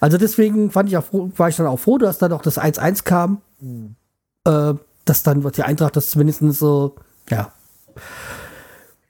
Also 0.00 0.16
deswegen 0.16 0.70
fand 0.70 0.88
ich 0.88 0.96
auch 0.96 1.04
froh, 1.04 1.30
war 1.36 1.48
ich 1.50 1.56
dann 1.56 1.66
auch 1.66 1.78
froh, 1.78 1.98
dass 1.98 2.18
dann 2.18 2.32
auch 2.32 2.40
das 2.40 2.58
1-1 2.58 3.04
kam. 3.04 3.42
Mhm. 3.60 3.96
Äh, 4.44 4.74
dass 5.04 5.22
dann 5.22 5.42
die 5.42 5.62
Eintracht 5.62 5.96
das 5.96 6.10
zumindest 6.10 6.40
so, 6.58 6.96
ja, 7.30 7.52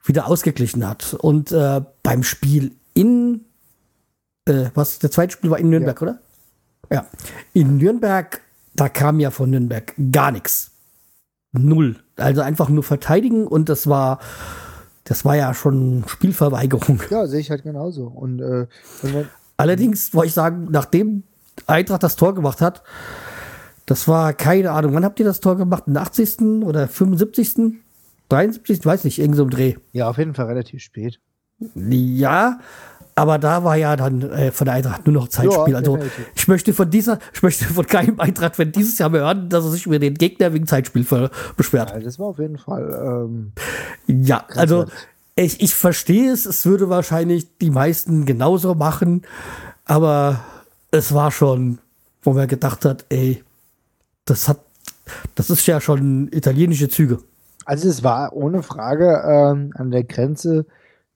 wieder 0.05 0.27
ausgeglichen 0.27 0.87
hat. 0.87 1.15
Und 1.15 1.53
äh, 1.53 1.81
beim 2.03 2.23
Spiel 2.23 2.73
in, 2.95 3.45
äh, 4.47 4.71
was, 4.75 4.99
der 4.99 5.11
zweite 5.11 5.33
Spiel 5.33 5.51
war 5.51 5.59
in 5.59 5.71
Nürnberg, 5.71 6.01
ja. 6.01 6.03
oder? 6.03 6.19
Ja. 6.91 7.07
In 7.53 7.77
Nürnberg, 7.77 8.41
da 8.75 8.89
kam 8.89 9.21
ja 9.21 9.31
von 9.31 9.51
Nürnberg 9.51 9.95
gar 10.11 10.31
nichts. 10.33 10.73
Null. 11.53 11.97
Also 12.17 12.43
einfach 12.43 12.69
nur 12.69 12.83
verteidigen 12.83 13.47
und 13.47 13.69
das 13.69 13.87
war, 13.87 14.21
das 15.05 15.25
war 15.25 15.37
ja 15.37 15.55
schon 15.55 16.05
Spielverweigerung. 16.07 17.01
Ja, 17.11 17.27
sehe 17.27 17.41
ich 17.41 17.51
halt 17.51 17.63
genauso. 17.63 18.07
Und, 18.07 18.41
äh, 18.41 18.67
Allerdings 19.57 20.15
wollte 20.15 20.29
ich 20.29 20.35
sagen, 20.35 20.69
nachdem 20.71 21.25
Eintracht 21.67 22.03
das 22.03 22.15
Tor 22.17 22.35
gemacht 22.35 22.61
hat, 22.61 22.83
das 23.87 24.07
war 24.07 24.33
keine 24.35 24.71
Ahnung, 24.71 24.95
wann 24.95 25.05
habt 25.05 25.19
ihr 25.19 25.25
das 25.25 25.41
Tor 25.41 25.57
gemacht? 25.57 25.85
In 25.87 25.97
80. 25.97 26.63
oder 26.63 26.87
75. 26.87 27.75
73. 28.29 28.85
weiß 28.85 29.05
nicht, 29.05 29.19
irgend 29.19 29.37
so 29.37 29.45
ein 29.45 29.51
Dreh. 29.51 29.77
Ja, 29.93 30.11
auf 30.11 30.19
jeden 30.19 30.35
Fall 30.35 30.47
relativ 30.47 30.83
spät. 30.83 31.19
Ja, 31.75 32.61
aber 33.19 33.39
da 33.39 33.65
war 33.65 33.77
ja 33.77 33.97
dann 33.97 34.23
äh, 34.31 34.53
von 34.53 34.67
der 34.67 34.75
Eintracht 34.75 35.05
nur 35.05 35.15
noch 35.15 35.29
Zeitspiel. 35.29 35.73
Ja, 35.73 35.79
also 35.79 35.99
ich 36.37 36.47
möchte 36.47 36.73
von 36.73 36.89
dieser, 36.89 37.19
ich 37.35 37.43
möchte 37.43 37.65
von 37.65 37.85
keinem 37.85 38.21
Eintracht, 38.21 38.59
wenn 38.61 38.71
dieses 38.71 38.97
Jahr 38.99 39.09
mehr 39.11 39.23
hören, 39.23 39.49
dass 39.49 39.65
er 39.65 39.73
sich 39.73 39.87
über 39.87 39.99
den 39.99 40.15
Gegner 40.15 40.53
wegen 40.53 40.69
Zeitspiel 40.69 41.05
beschwert. 41.57 41.91
Ja, 41.91 41.99
das 41.99 42.21
war 42.21 42.29
auf 42.29 42.39
jeden 42.39 42.59
Fall. 42.59 43.27
Ähm, 43.27 43.53
ja, 44.07 44.45
also 44.55 44.87
ich, 45.35 45.61
ich 45.61 45.75
verstehe 45.75 46.31
es, 46.31 46.47
es 46.47 46.65
würde 46.65 46.91
wahrscheinlich 46.91 47.59
die 47.59 47.73
meisten 47.73 48.25
genauso 48.25 48.77
machen, 48.77 49.23
aber 49.85 50.39
es 50.93 51.13
war 51.13 51.33
schon, 51.33 51.79
wo 52.23 52.35
man 52.35 52.47
gedacht 52.47 52.85
hat, 52.85 53.05
ey, 53.09 53.43
das 54.27 54.49
hat, 54.49 54.61
das 55.35 55.51
ist 55.51 55.67
ja 55.67 55.81
schon 55.81 56.29
italienische 56.31 56.89
Züge. 56.89 57.19
Also 57.65 57.89
es 57.89 58.05
war 58.05 58.33
ohne 58.33 58.63
Frage 58.63 59.25
ähm, 59.27 59.73
an 59.75 59.91
der 59.91 60.05
Grenze 60.05 60.67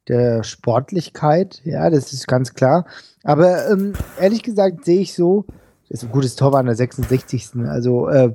der 0.09 0.43
Sportlichkeit, 0.43 1.61
ja, 1.65 1.89
das 1.91 2.13
ist 2.13 2.27
ganz 2.27 2.55
klar. 2.55 2.87
Aber 3.23 3.71
ähm, 3.71 3.93
ehrlich 4.21 4.43
gesagt 4.43 4.85
sehe 4.85 5.01
ich 5.01 5.15
so, 5.15 5.45
das 5.89 6.03
ist 6.03 6.09
ein 6.09 6.13
gutes 6.13 6.37
Tor 6.37 6.53
war 6.53 6.61
an 6.61 6.67
der 6.67 6.75
66. 6.75 7.51
Also 7.67 8.09
äh, 8.09 8.33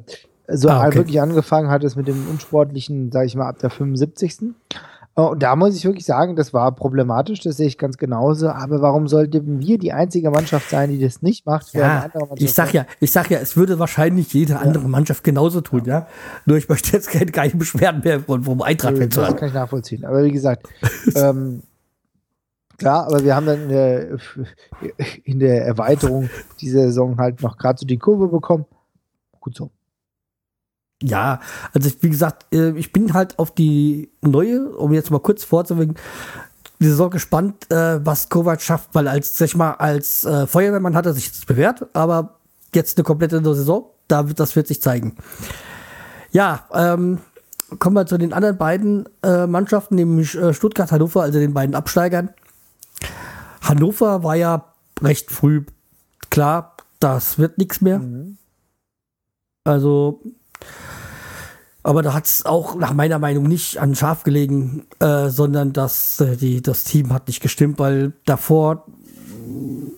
so 0.47 0.69
ah, 0.69 0.87
okay. 0.87 0.97
wirklich 0.97 1.21
angefangen 1.21 1.69
hat 1.69 1.83
es 1.83 1.95
mit 1.95 2.07
dem 2.07 2.29
unsportlichen, 2.29 3.11
sage 3.11 3.25
ich 3.25 3.35
mal, 3.35 3.49
ab 3.49 3.59
der 3.59 3.69
75. 3.69 4.53
Oh, 5.19 5.29
und 5.29 5.41
da 5.41 5.55
muss 5.55 5.75
ich 5.75 5.83
wirklich 5.83 6.05
sagen, 6.05 6.35
das 6.35 6.53
war 6.53 6.71
problematisch, 6.75 7.39
das 7.39 7.57
sehe 7.57 7.65
ich 7.65 7.79
ganz 7.79 7.97
genauso. 7.97 8.49
Aber 8.49 8.83
warum 8.83 9.07
sollten 9.07 9.59
wir 9.59 9.79
die 9.79 9.91
einzige 9.91 10.29
Mannschaft 10.29 10.69
sein, 10.69 10.91
die 10.91 10.99
das 10.99 11.23
nicht 11.23 11.43
macht? 11.47 11.73
Ja, 11.73 12.07
ich 12.35 12.53
sag 12.53 12.71
ja, 12.71 12.85
ich 12.99 13.11
sag 13.11 13.31
ja, 13.31 13.39
es 13.39 13.57
würde 13.57 13.79
wahrscheinlich 13.79 14.31
jede 14.31 14.53
ja. 14.53 14.59
andere 14.59 14.87
Mannschaft 14.87 15.23
genauso 15.23 15.61
tun, 15.61 15.85
ja. 15.85 16.05
Nur 16.45 16.57
ich 16.57 16.69
möchte 16.69 16.91
jetzt 16.91 17.09
keine, 17.09 17.31
keine 17.31 17.55
Beschwerden 17.55 18.01
mehr 18.03 18.19
von, 18.19 18.43
vom 18.43 18.61
Eintracht 18.61 18.95
ja, 18.99 19.07
Das 19.07 19.35
kann 19.35 19.47
ich 19.47 19.55
nachvollziehen. 19.55 20.05
Aber 20.05 20.23
wie 20.23 20.31
gesagt, 20.31 20.69
ähm, 21.15 21.63
klar, 22.77 23.07
aber 23.07 23.23
wir 23.23 23.35
haben 23.35 23.47
dann 23.47 23.63
in 23.63 23.69
der, 23.69 24.17
in 25.23 25.39
der 25.39 25.65
Erweiterung 25.65 26.29
dieser 26.61 26.81
Saison 26.83 27.17
halt 27.17 27.41
noch 27.41 27.57
gerade 27.57 27.79
so 27.79 27.87
die 27.87 27.97
Kurve 27.97 28.27
bekommen. 28.27 28.65
Gut 29.39 29.55
so. 29.55 29.71
Ja, 31.01 31.41
also 31.73 31.91
wie 32.01 32.09
gesagt, 32.09 32.47
äh, 32.53 32.71
ich 32.71 32.91
bin 32.91 33.13
halt 33.13 33.37
auf 33.37 33.53
die 33.53 34.09
neue, 34.21 34.69
um 34.69 34.93
jetzt 34.93 35.11
mal 35.11 35.19
kurz 35.19 35.43
vorzuwirken, 35.43 35.95
die 36.79 36.87
Saison 36.87 37.09
gespannt, 37.09 37.71
äh, 37.71 38.03
was 38.05 38.29
Kovac 38.29 38.61
schafft, 38.61 38.89
weil 38.93 39.07
als, 39.07 39.37
sag 39.37 39.45
ich 39.45 39.55
mal, 39.55 39.71
als 39.73 40.23
äh, 40.23 40.47
Feuerwehrmann 40.47 40.95
hat 40.95 41.05
er 41.05 41.13
sich 41.13 41.27
jetzt 41.27 41.45
bewährt, 41.47 41.85
aber 41.93 42.37
jetzt 42.73 42.97
eine 42.97 43.03
komplette 43.03 43.43
Saison, 43.43 43.85
da 44.07 44.27
wird, 44.27 44.39
das 44.39 44.55
wird 44.55 44.67
sich 44.67 44.81
zeigen. 44.81 45.15
Ja, 46.31 46.65
ähm, 46.73 47.19
kommen 47.79 47.95
wir 47.95 48.05
zu 48.05 48.17
den 48.17 48.33
anderen 48.33 48.57
beiden 48.57 49.07
äh, 49.23 49.47
Mannschaften, 49.47 49.95
nämlich 49.95 50.35
äh, 50.35 50.53
Stuttgart, 50.53 50.91
Hannover, 50.91 51.21
also 51.21 51.39
den 51.39 51.53
beiden 51.53 51.75
Absteigern. 51.75 52.29
Hannover 53.61 54.23
war 54.23 54.35
ja 54.35 54.73
recht 55.01 55.31
früh 55.31 55.65
klar, 56.29 56.75
das 56.99 57.37
wird 57.37 57.57
nichts 57.57 57.81
mehr. 57.81 57.99
Mhm. 57.99 58.37
Also 59.63 60.21
aber 61.87 62.01
da 62.01 62.13
hat 62.13 62.25
es 62.25 62.45
auch 62.45 62.75
nach 62.75 62.93
meiner 62.93 63.17
Meinung 63.17 63.45
nicht 63.47 63.77
an 63.77 63.95
Schaf 63.95 64.23
gelegen, 64.23 64.85
äh, 64.99 65.29
sondern 65.29 65.71
dass 65.71 66.19
äh, 66.19 66.35
die, 66.35 66.61
das 66.61 66.83
Team 66.83 67.13
hat 67.13 67.27
nicht 67.27 67.41
gestimmt, 67.41 67.79
weil 67.79 68.11
davor, 68.25 68.85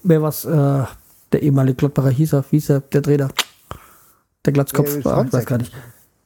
wer 0.03 0.21
was, 0.21 0.45
äh, 0.45 0.83
der 1.31 1.41
ehemalige 1.41 1.77
Gladbacher 1.77 2.11
hieß 2.11 2.33
er, 2.33 2.45
wie 2.51 2.57
hieß 2.57 2.69
er, 2.69 2.81
der 2.81 3.01
Trainer, 3.01 3.29
der 4.45 4.53
Glatzkopf, 4.53 4.97
äh, 4.97 4.99
ich 4.99 5.05
weiß 5.05 5.45
gar 5.47 5.57
nicht. 5.57 5.73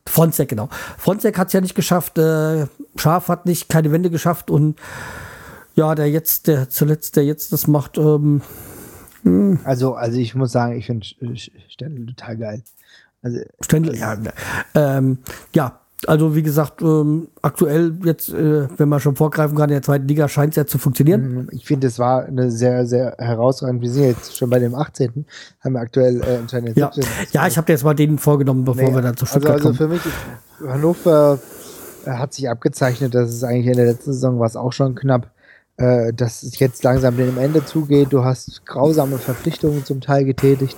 Fronzek, 0.05 0.49
genau. 0.49 0.67
Fronzek 0.97 1.37
hat 1.37 1.47
es 1.47 1.53
ja 1.53 1.61
nicht 1.61 1.75
geschafft, 1.75 2.17
äh, 2.17 2.67
Schaf 2.97 3.29
hat 3.29 3.45
nicht 3.45 3.69
keine 3.69 3.93
Wende 3.93 4.09
geschafft 4.09 4.51
und 4.51 4.77
ja, 5.75 5.95
der 5.95 6.09
jetzt, 6.09 6.47
der 6.47 6.69
zuletzt, 6.69 7.15
der 7.15 7.23
jetzt 7.23 7.53
das 7.53 7.67
macht, 7.67 7.97
ähm, 7.97 8.41
hm. 9.23 9.59
also, 9.63 9.95
also 9.95 10.17
ich 10.17 10.35
muss 10.35 10.51
sagen, 10.51 10.75
ich 10.75 10.87
finde 10.87 11.07
Stendel 11.69 12.07
total 12.07 12.37
geil. 12.37 12.63
Also, 13.23 13.39
Stendel, 13.61 13.95
ja. 13.95 14.17
Ähm, 14.75 15.19
ja, 15.55 15.79
also 16.07 16.35
wie 16.35 16.43
gesagt, 16.43 16.81
ähm, 16.81 17.29
aktuell 17.41 17.97
jetzt, 18.03 18.29
äh, 18.29 18.67
wenn 18.77 18.89
man 18.89 18.99
schon 18.99 19.15
vorgreifen 19.15 19.57
kann, 19.57 19.69
in 19.69 19.75
der 19.75 19.81
zweiten 19.81 20.07
Liga 20.07 20.27
scheint 20.27 20.51
es 20.51 20.57
ja 20.57 20.65
zu 20.65 20.77
funktionieren. 20.77 21.33
Mhm, 21.33 21.47
ich 21.51 21.65
finde, 21.65 21.87
es 21.87 21.99
war 21.99 22.25
eine 22.25 22.51
sehr, 22.51 22.85
sehr 22.85 23.15
herausragende. 23.17 23.81
Wir 23.81 23.91
sind 23.91 24.03
jetzt 24.03 24.37
schon 24.37 24.49
bei 24.49 24.59
dem 24.59 24.75
18. 24.75 25.25
Haben 25.61 25.73
wir 25.73 25.79
aktuell 25.79 26.21
äh, 26.21 26.37
anscheinend 26.41 26.77
ja. 26.77 26.91
17. 26.93 27.11
Ja, 27.31 27.47
ich 27.47 27.57
habe 27.57 27.71
jetzt 27.71 27.83
mal 27.83 27.93
den 27.93 28.17
vorgenommen, 28.17 28.65
bevor 28.65 28.89
nee, 28.89 28.95
wir 28.95 29.01
dann 29.01 29.17
zu 29.17 29.25
also, 29.25 29.39
Stuttgart 29.39 29.55
also, 29.55 29.69
also 29.69 29.77
kommen. 29.85 29.99
für 29.99 30.09
mich 30.09 30.71
Hannover 30.71 31.39
äh, 32.05 32.11
hat 32.11 32.33
sich 32.33 32.49
abgezeichnet, 32.49 33.15
dass 33.15 33.29
es 33.29 33.43
eigentlich 33.43 33.67
in 33.67 33.77
der 33.77 33.85
letzten 33.85 34.13
Saison 34.13 34.39
war 34.39 34.47
es 34.47 34.55
auch 34.55 34.73
schon 34.73 34.95
knapp, 34.95 35.31
äh, 35.77 36.13
dass 36.13 36.43
es 36.43 36.59
jetzt 36.59 36.83
langsam 36.83 37.17
dem 37.17 37.37
Ende 37.37 37.65
zugeht. 37.65 38.11
Du 38.11 38.23
hast 38.23 38.65
grausame 38.65 39.17
Verpflichtungen 39.17 39.85
zum 39.85 40.01
Teil 40.01 40.25
getätigt. 40.25 40.77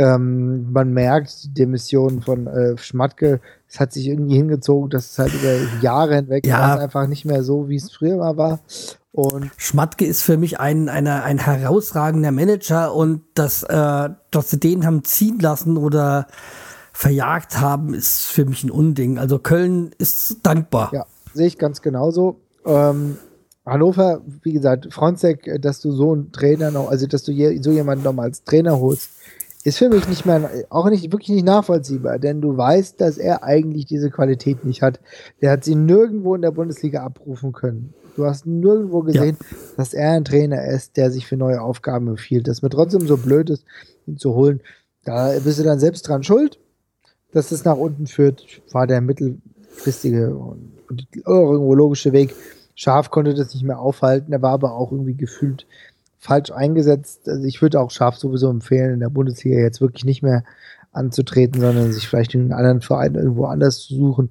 Ähm, 0.00 0.72
man 0.72 0.94
merkt 0.94 1.58
die 1.58 1.66
Mission 1.66 2.22
von 2.22 2.46
äh, 2.46 2.78
Schmatke, 2.78 3.40
es 3.68 3.78
hat 3.78 3.92
sich 3.92 4.06
irgendwie 4.06 4.36
hingezogen, 4.36 4.88
dass 4.88 5.10
es 5.10 5.18
halt 5.18 5.34
über 5.34 5.82
Jahre 5.82 6.14
hinweg 6.16 6.46
ja. 6.46 6.78
einfach 6.78 7.06
nicht 7.06 7.26
mehr 7.26 7.42
so, 7.42 7.68
wie 7.68 7.76
es 7.76 7.92
früher 7.92 8.16
mal 8.16 8.38
war. 8.38 8.60
Und 9.12 9.50
Schmatke 9.58 10.06
ist 10.06 10.22
für 10.22 10.38
mich 10.38 10.58
ein, 10.58 10.88
eine, 10.88 11.22
ein 11.22 11.36
herausragender 11.36 12.32
Manager 12.32 12.94
und 12.94 13.20
dass, 13.34 13.62
äh, 13.62 14.08
dass 14.30 14.50
sie 14.50 14.58
den 14.58 14.86
haben 14.86 15.04
ziehen 15.04 15.38
lassen 15.38 15.76
oder 15.76 16.28
verjagt 16.94 17.60
haben, 17.60 17.92
ist 17.92 18.24
für 18.24 18.46
mich 18.46 18.64
ein 18.64 18.70
Unding. 18.70 19.18
Also 19.18 19.38
Köln 19.38 19.90
ist 19.98 20.38
dankbar. 20.44 20.92
Ja, 20.94 21.04
sehe 21.34 21.46
ich 21.46 21.58
ganz 21.58 21.82
genauso. 21.82 22.40
Ähm, 22.64 23.18
Hannover, 23.66 24.22
wie 24.42 24.54
gesagt, 24.54 24.92
Fronzek, 24.92 25.60
dass 25.60 25.80
du 25.80 25.92
so 25.92 26.12
einen 26.12 26.32
Trainer 26.32 26.70
noch, 26.70 26.90
also 26.90 27.06
dass 27.06 27.22
du 27.22 27.32
so 27.60 27.70
jemanden 27.70 28.04
noch 28.04 28.14
mal 28.14 28.22
als 28.22 28.42
Trainer 28.44 28.80
holst, 28.80 29.10
ist 29.64 29.78
für 29.78 29.90
mich 29.90 30.08
nicht 30.08 30.24
mehr, 30.24 30.48
auch 30.70 30.88
nicht, 30.88 31.12
wirklich 31.12 31.28
nicht 31.28 31.44
nachvollziehbar, 31.44 32.18
denn 32.18 32.40
du 32.40 32.56
weißt, 32.56 33.00
dass 33.00 33.18
er 33.18 33.44
eigentlich 33.44 33.84
diese 33.84 34.10
Qualität 34.10 34.64
nicht 34.64 34.80
hat. 34.80 35.00
Der 35.42 35.50
hat 35.50 35.64
sie 35.64 35.74
nirgendwo 35.74 36.34
in 36.34 36.42
der 36.42 36.50
Bundesliga 36.50 37.02
abrufen 37.02 37.52
können. 37.52 37.92
Du 38.16 38.24
hast 38.24 38.46
nirgendwo 38.46 39.02
gesehen, 39.02 39.36
ja. 39.38 39.56
dass 39.76 39.92
er 39.92 40.12
ein 40.12 40.24
Trainer 40.24 40.64
ist, 40.64 40.96
der 40.96 41.10
sich 41.10 41.26
für 41.26 41.36
neue 41.36 41.60
Aufgaben 41.60 42.08
empfiehlt. 42.08 42.48
Dass 42.48 42.62
mir 42.62 42.70
trotzdem 42.70 43.06
so 43.06 43.16
blöd 43.16 43.50
ist, 43.50 43.64
ihn 44.06 44.16
zu 44.16 44.34
holen. 44.34 44.60
Da 45.04 45.32
bist 45.44 45.58
du 45.58 45.62
dann 45.62 45.78
selbst 45.78 46.08
dran 46.08 46.22
schuld, 46.22 46.58
dass 47.32 47.52
es 47.52 47.64
nach 47.64 47.76
unten 47.76 48.06
führt, 48.06 48.62
war 48.72 48.86
der 48.86 49.00
mittelfristige 49.00 50.34
und, 50.34 50.72
und 50.88 51.06
irgendwo 51.14 51.74
logische 51.74 52.12
Weg. 52.12 52.34
Scharf 52.74 53.10
konnte 53.10 53.34
das 53.34 53.52
nicht 53.54 53.64
mehr 53.64 53.78
aufhalten, 53.78 54.32
er 54.32 54.42
war 54.42 54.52
aber 54.52 54.74
auch 54.74 54.90
irgendwie 54.90 55.14
gefühlt 55.14 55.66
falsch 56.20 56.52
eingesetzt. 56.52 57.28
Also 57.28 57.44
ich 57.44 57.60
würde 57.60 57.80
auch 57.80 57.90
Schaf 57.90 58.16
sowieso 58.16 58.48
empfehlen, 58.50 58.94
in 58.94 59.00
der 59.00 59.08
Bundesliga 59.08 59.58
jetzt 59.58 59.80
wirklich 59.80 60.04
nicht 60.04 60.22
mehr 60.22 60.44
anzutreten, 60.92 61.60
sondern 61.60 61.92
sich 61.92 62.06
vielleicht 62.06 62.34
in 62.34 62.42
einem 62.42 62.52
anderen 62.52 62.80
Verein 62.82 63.14
irgendwo 63.14 63.46
anders 63.46 63.80
zu 63.80 63.96
suchen. 63.96 64.30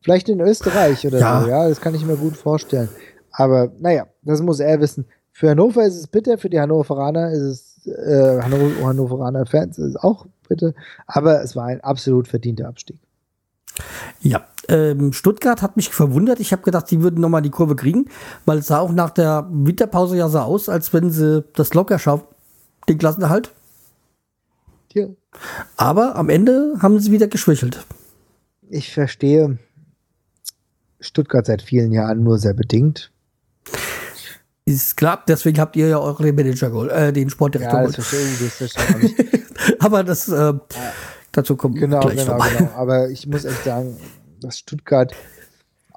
Vielleicht 0.00 0.28
in 0.28 0.40
Österreich 0.40 1.06
oder 1.06 1.18
ja. 1.18 1.42
so, 1.42 1.48
ja, 1.48 1.68
das 1.68 1.80
kann 1.80 1.94
ich 1.94 2.06
mir 2.06 2.16
gut 2.16 2.36
vorstellen. 2.36 2.88
Aber 3.32 3.72
naja, 3.80 4.06
das 4.22 4.40
muss 4.40 4.60
er 4.60 4.80
wissen. 4.80 5.06
Für 5.32 5.50
Hannover 5.50 5.84
ist 5.84 5.96
es 5.96 6.06
bitter, 6.06 6.38
für 6.38 6.50
die 6.50 6.60
Hannoveraner 6.60 7.30
ist 7.32 7.40
es, 7.40 7.86
äh, 7.86 8.40
Hannover, 8.40 8.86
Hannoveraner 8.86 9.46
Fans 9.46 9.78
ist 9.78 9.90
es 9.90 9.96
auch 9.96 10.26
bitte, 10.48 10.74
aber 11.06 11.42
es 11.42 11.56
war 11.56 11.66
ein 11.66 11.80
absolut 11.80 12.28
verdienter 12.28 12.68
Abstieg. 12.68 12.98
Ja, 14.20 14.46
ähm, 14.68 15.12
Stuttgart 15.12 15.62
hat 15.62 15.76
mich 15.76 15.90
verwundert. 15.90 16.40
Ich 16.40 16.52
habe 16.52 16.62
gedacht, 16.62 16.90
die 16.90 17.02
würden 17.02 17.20
nochmal 17.20 17.42
die 17.42 17.50
Kurve 17.50 17.76
kriegen, 17.76 18.06
weil 18.44 18.58
es 18.58 18.66
sah 18.66 18.80
auch 18.80 18.92
nach 18.92 19.10
der 19.10 19.46
Winterpause 19.50 20.16
ja 20.16 20.28
so 20.28 20.38
aus, 20.38 20.68
als 20.68 20.92
wenn 20.92 21.10
sie 21.10 21.44
das 21.54 21.74
locker 21.74 21.98
schaffen, 21.98 22.26
den 22.88 22.98
Klassenerhalt. 22.98 23.52
Ja. 24.92 25.06
Aber 25.76 26.16
am 26.16 26.28
Ende 26.28 26.76
haben 26.80 26.98
sie 27.00 27.12
wieder 27.12 27.28
geschwächelt. 27.28 27.84
Ich 28.70 28.92
verstehe 28.92 29.58
Stuttgart 31.00 31.46
seit 31.46 31.62
vielen 31.62 31.92
Jahren 31.92 32.22
nur 32.22 32.38
sehr 32.38 32.54
bedingt. 32.54 33.10
Ist 34.64 34.98
klar, 34.98 35.22
deswegen 35.26 35.58
habt 35.60 35.76
ihr 35.76 35.88
ja 35.88 35.98
euren 35.98 36.34
Manager 36.34 36.68
geholt, 36.68 36.90
äh, 36.90 37.10
den 37.10 37.30
Sportdirektor 37.30 37.80
ja, 37.80 37.86
das 37.86 38.12
ich, 38.12 38.58
das. 38.58 38.74
Aber 39.78 40.04
das, 40.04 40.28
äh, 40.28 40.52
dazu 41.32 41.56
kommt 41.56 41.76
genau, 41.76 42.00
gleich 42.00 42.16
genau, 42.16 42.32
vorbei. 42.32 42.50
genau. 42.58 42.70
Aber 42.72 43.08
ich 43.08 43.26
muss 43.26 43.46
echt 43.46 43.64
sagen, 43.64 43.96
dass 44.40 44.58
Stuttgart 44.58 45.14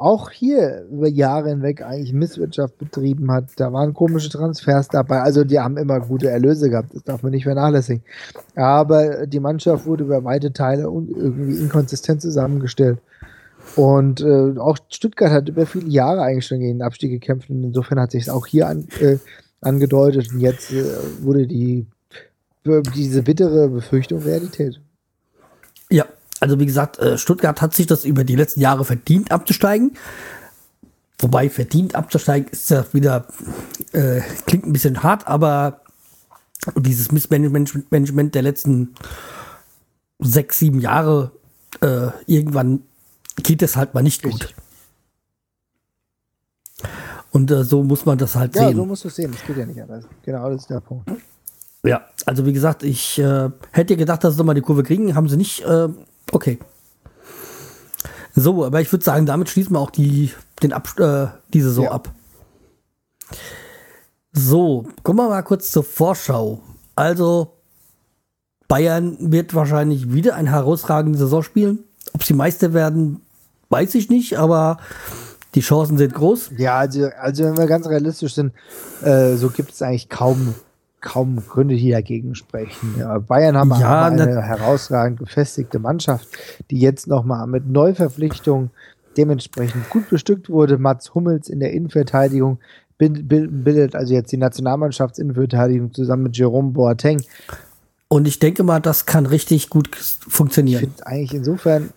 auch 0.02 0.32
hier 0.32 0.86
über 0.92 1.08
Jahre 1.08 1.50
hinweg 1.50 1.84
eigentlich 1.84 2.12
Misswirtschaft 2.12 2.78
betrieben 2.80 3.32
hat. 3.32 3.50
Da 3.58 3.72
waren 3.72 3.94
komische 3.94 4.30
Transfers 4.30 4.88
dabei. 4.88 5.22
Also 5.22 5.44
die 5.44 5.60
haben 5.60 5.78
immer 5.78 6.00
gute 6.00 6.30
Erlöse 6.30 6.72
gehabt, 6.72 6.96
das 6.96 7.04
darf 7.04 7.22
man 7.22 7.32
nicht 7.32 7.44
vernachlässigen. 7.44 8.04
Aber 8.56 9.28
die 9.28 9.39
Mannschaft 9.39 9.86
wurde 9.86 10.04
über 10.04 10.24
weite 10.24 10.54
Teile 10.54 10.84
irgendwie 10.84 11.60
inkonsistent 11.62 12.22
zusammengestellt. 12.22 12.98
Und 13.76 14.22
äh, 14.22 14.58
auch 14.58 14.78
Stuttgart 14.89 15.32
hat 15.32 15.50
über 15.50 15.68
viele 15.68 15.88
Jahre 15.88 16.24
eigentlich 16.24 16.48
schon 16.48 16.60
gegen 16.60 16.80
den 16.80 16.82
Abstieg 16.82 17.12
gekämpft 17.12 17.52
und 17.52 17.64
insofern 17.64 18.00
hat 18.00 18.12
sich 18.12 18.24
es 18.24 18.30
auch 18.30 18.48
hier 18.48 18.68
an, 18.68 18.88
äh, 19.00 19.18
angedeutet 19.62 20.34
und 20.34 20.39
jetzt 20.39 20.72
äh, 20.74 20.84
wurde 21.22 21.46
die 21.46 21.86
diese 22.96 23.24
bittere 23.24 23.70
Befürchtung 23.70 24.22
Realität. 24.22 24.80
Ja, 25.89 26.06
also 26.42 26.60
wie 26.60 26.66
gesagt, 26.66 26.98
äh, 27.00 27.18
Stuttgart 27.18 27.62
hat 27.62 27.74
sich 27.74 27.88
das 27.88 28.04
über 28.04 28.24
die 28.24 28.36
letzten 28.36 28.60
Jahre 28.60 28.84
verdient 28.84 29.32
abzusteigen. 29.32 29.96
Wobei 31.20 31.50
verdient 31.52 31.94
abzusteigen 31.94 32.50
ist 32.52 32.72
ja 32.72 32.84
wieder, 32.94 33.28
äh, 33.94 34.22
klingt 34.48 34.66
ein 34.66 34.74
bisschen 34.74 35.04
hart, 35.04 35.28
aber 35.28 35.82
dieses 36.76 37.12
Missmanagement 37.12 38.34
der 38.34 38.42
letzten 38.42 38.96
sechs, 40.18 40.58
sieben 40.58 40.80
Jahre, 40.80 41.32
äh, 41.82 42.08
irgendwann 42.26 42.82
geht 43.38 43.62
es 43.62 43.76
halt 43.76 43.94
mal 43.94 44.02
nicht 44.02 44.24
gut. 44.24 44.54
Und 47.32 47.52
äh, 47.52 47.64
so 47.64 47.84
muss 47.84 48.06
man 48.06 48.18
das 48.18 48.36
halt 48.36 48.56
ja, 48.56 48.64
sehen. 48.64 48.72
Ja, 48.72 48.76
so 48.78 48.86
musst 48.86 49.04
du 49.04 49.10
es 49.10 49.16
sehen. 49.16 49.32
Das 49.32 49.46
geht 49.46 49.58
ja 49.58 49.66
nicht 49.66 49.82
anders. 49.82 50.06
Genau, 50.24 50.50
das 50.50 50.62
ist 50.62 50.70
der 50.72 50.80
Punkt. 50.80 51.10
Ja, 51.84 52.06
also 52.26 52.46
wie 52.46 52.54
gesagt, 52.54 52.84
ich 52.84 53.20
äh, 53.20 53.50
hätte 53.72 53.96
gedacht, 53.96 54.24
dass 54.24 54.34
sie 54.34 54.39
nochmal 54.39 54.56
die 54.56 54.62
Kurve 54.62 54.84
kriegen. 54.84 55.16
Haben 55.16 55.30
sie 55.30 55.38
nicht. 55.38 55.64
Okay. 56.32 56.60
So, 58.34 58.64
aber 58.66 58.82
ich 58.82 58.92
würde 58.92 59.04
sagen, 59.04 59.26
damit 59.26 59.50
schließen 59.50 59.74
wir 59.74 59.80
auch 59.80 59.92
die, 59.92 60.32
den 60.64 60.74
Ab 60.74 60.98
äh, 61.00 61.28
die 61.54 61.62
Saison 61.62 61.86
ja. 61.86 61.92
ab. 61.92 62.10
So, 64.32 64.88
kommen 65.04 65.20
wir 65.20 65.30
mal 65.30 65.42
kurz 65.42 65.72
zur 65.72 65.84
Vorschau. 65.84 66.62
Also, 66.96 67.58
Bayern 68.68 69.18
wird 69.20 69.54
wahrscheinlich 69.54 70.14
wieder 70.14 70.36
eine 70.36 70.52
herausragende 70.52 71.20
Saison 71.20 71.44
spielen. 71.44 71.80
Ob 72.14 72.24
sie 72.24 72.34
Meister 72.34 72.74
werden, 72.74 73.22
weiß 73.70 73.96
ich 73.96 74.10
nicht, 74.10 74.40
aber 74.40 74.78
die 75.56 75.62
Chancen 75.62 75.98
sind 75.98 76.14
groß. 76.14 76.52
Ja, 76.58 76.78
also, 76.78 77.10
also 77.20 77.44
wenn 77.44 77.58
wir 77.58 77.68
ganz 77.68 77.88
realistisch 77.88 78.36
sind, 78.36 78.54
äh, 79.04 79.36
so 79.36 79.50
gibt 79.50 79.72
es 79.72 79.82
eigentlich 79.82 80.08
kaum 80.08 80.56
kaum 81.02 81.38
Gründe, 81.38 81.76
die 81.76 81.91
dagegen 81.91 82.36
sprechen. 82.36 82.95
Ja, 82.97 83.18
Bayern 83.20 83.58
haben, 83.58 83.72
ja, 83.72 84.06
eine 84.06 84.41
herausragend 84.41 85.20
gefestigte 85.20 85.80
Mannschaft, 85.80 86.28
die 86.70 86.80
jetzt 86.80 87.08
nochmal 87.08 87.47
mit 87.47 87.68
Neuverpflichtungen 87.68 88.70
dementsprechend 89.18 89.89
gut 89.89 90.10
bestückt 90.10 90.49
wurde. 90.49 90.78
Mats 90.78 91.14
Hummels 91.14 91.49
in 91.49 91.60
der 91.60 91.74
Innenverteidigung 91.74 92.60
bildet 92.97 93.95
also 93.95 94.14
jetzt 94.14 94.32
die 94.32 94.38
Nationalmannschaftsinnenverteidigung 94.38 95.91
zusammen 95.93 96.24
mit 96.24 96.38
Jerome 96.38 96.72
Boateng. 96.72 97.22
Und 98.08 98.28
ich 98.28 98.39
denke 98.39 98.64
mal, 98.64 98.80
das 98.80 99.06
kann 99.06 99.26
richtig 99.26 99.70
gut 99.70 99.89
funktionieren. 99.95 100.84
Ich 100.84 100.89
finde 100.89 101.08
eigentlich 101.08 101.34
insofern 101.34 101.89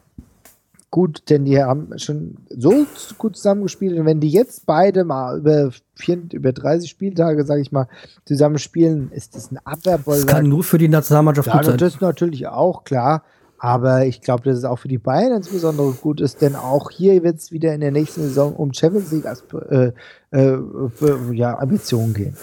gut, 0.95 1.29
denn 1.29 1.45
die 1.45 1.61
haben 1.61 1.99
schon 1.99 2.37
so 2.51 2.87
gut 3.19 3.37
zusammengespielt. 3.37 3.99
Und 3.99 4.07
wenn 4.07 4.21
die 4.21 4.29
jetzt 4.29 4.65
beide 4.65 5.03
mal 5.03 5.39
über, 5.39 5.73
vier, 5.97 6.23
über 6.33 6.53
30 6.53 6.89
Spieltage, 6.89 7.45
sage 7.45 7.63
ich 7.63 7.73
mal, 7.73 7.89
zusammen 8.27 8.59
spielen, 8.59 9.11
ist 9.11 9.35
das 9.35 9.51
ein 9.51 9.59
Abwehrbollwerk. 9.65 10.29
Das 10.29 10.37
kann 10.37 10.49
nur 10.49 10.63
für 10.63 10.79
die 10.79 10.87
Nationalmannschaft 10.87 11.49
ja, 11.49 11.57
gut 11.57 11.65
sein. 11.65 11.79
Das 11.79 11.95
ist 11.95 12.01
natürlich 12.01 12.47
auch 12.47 12.85
klar. 12.85 13.25
Aber 13.59 14.07
ich 14.07 14.21
glaube, 14.21 14.45
dass 14.45 14.57
es 14.57 14.65
auch 14.65 14.79
für 14.79 14.87
die 14.87 14.99
Bayern 14.99 15.33
insbesondere 15.33 15.91
gut 15.95 16.21
ist, 16.21 16.41
denn 16.43 16.55
auch 16.55 16.93
hier 16.93 17.25
wird 17.25 17.39
es 17.39 17.51
wieder 17.51 17.75
in 17.75 17.81
der 17.81 17.91
nächsten 17.91 18.23
Saison 18.23 18.55
um 18.55 18.73
Champions 18.73 19.11
League 19.11 19.25
äh, 19.71 19.91
äh, 20.31 20.59
ja, 21.33 21.59
Ambitionen 21.59 22.15
gehen. 22.15 22.37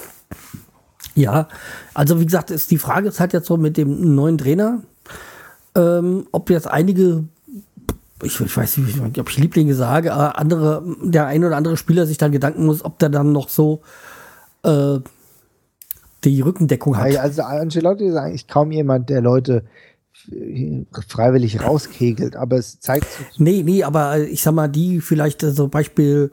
Ja, 1.15 1.47
also 1.93 2.19
wie 2.19 2.25
gesagt, 2.25 2.51
ist 2.51 2.69
die 2.69 2.77
Frage 2.77 3.07
ist 3.07 3.21
halt 3.21 3.31
jetzt 3.31 3.47
so 3.47 3.55
mit 3.55 3.77
dem 3.77 4.13
neuen 4.13 4.37
Trainer, 4.37 4.81
ähm, 5.73 6.27
ob 6.33 6.49
jetzt 6.49 6.67
einige 6.67 7.23
ich, 8.23 8.39
ich 8.39 8.57
weiß 8.57 8.77
nicht, 8.77 9.19
ob 9.19 9.29
ich 9.29 9.37
Lieblinge 9.37 9.73
sage, 9.75 10.13
aber 10.13 10.37
andere, 10.37 10.83
der 11.01 11.27
ein 11.27 11.43
oder 11.43 11.57
andere 11.57 11.77
Spieler 11.77 12.05
sich 12.05 12.17
dann 12.17 12.31
Gedanken 12.31 12.65
muss, 12.65 12.83
ob 12.83 12.99
der 12.99 13.09
dann 13.09 13.31
noch 13.31 13.49
so 13.49 13.81
äh, 14.63 14.99
die 16.23 16.41
Rückendeckung 16.41 16.97
hat. 16.97 17.15
Also 17.17 17.43
Ancelotti 17.43 18.05
ist 18.05 18.15
eigentlich 18.15 18.47
kaum 18.47 18.71
jemand, 18.71 19.09
der 19.09 19.21
Leute 19.21 19.63
freiwillig 21.07 21.63
rauskegelt, 21.63 22.35
aber 22.35 22.57
es 22.57 22.79
zeigt. 22.79 23.07
Nee, 23.37 23.63
nee, 23.63 23.83
aber 23.83 24.19
ich 24.19 24.43
sag 24.43 24.53
mal, 24.53 24.67
die 24.67 25.01
vielleicht 25.01 25.41
so 25.41 25.67
Beispiel 25.67 26.31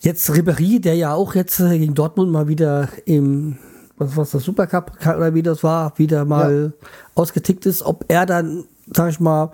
jetzt 0.00 0.30
Ribéry, 0.30 0.80
der 0.80 0.94
ja 0.94 1.14
auch 1.14 1.34
jetzt 1.34 1.60
äh, 1.60 1.78
gegen 1.78 1.94
Dortmund 1.94 2.30
mal 2.30 2.48
wieder 2.48 2.88
im 3.04 3.58
was 4.00 4.16
war 4.16 4.24
das 4.24 4.44
Supercup 4.44 4.92
oder 5.02 5.34
wie 5.34 5.42
das 5.42 5.62
war, 5.62 5.92
wieder 5.98 6.24
mal 6.24 6.72
ja. 6.74 6.88
ausgetickt 7.14 7.66
ist, 7.66 7.82
ob 7.82 8.06
er 8.08 8.24
dann, 8.24 8.64
sag 8.86 9.10
ich 9.10 9.20
mal, 9.20 9.52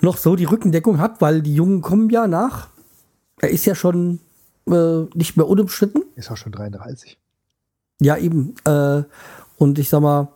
noch 0.00 0.16
so 0.16 0.36
die 0.36 0.44
Rückendeckung 0.44 0.98
hat, 0.98 1.20
weil 1.20 1.42
die 1.42 1.54
Jungen 1.54 1.82
kommen 1.82 2.10
ja 2.10 2.26
nach. 2.26 2.68
Er 3.40 3.50
ist 3.50 3.66
ja 3.66 3.74
schon 3.74 4.20
äh, 4.68 5.02
nicht 5.14 5.36
mehr 5.36 5.48
unumstritten. 5.48 6.02
Ist 6.16 6.30
auch 6.30 6.36
schon 6.36 6.52
33. 6.52 7.18
Ja, 8.00 8.16
eben. 8.16 8.54
Äh, 8.64 9.02
und 9.58 9.78
ich 9.78 9.88
sag 9.88 10.00
mal, 10.00 10.28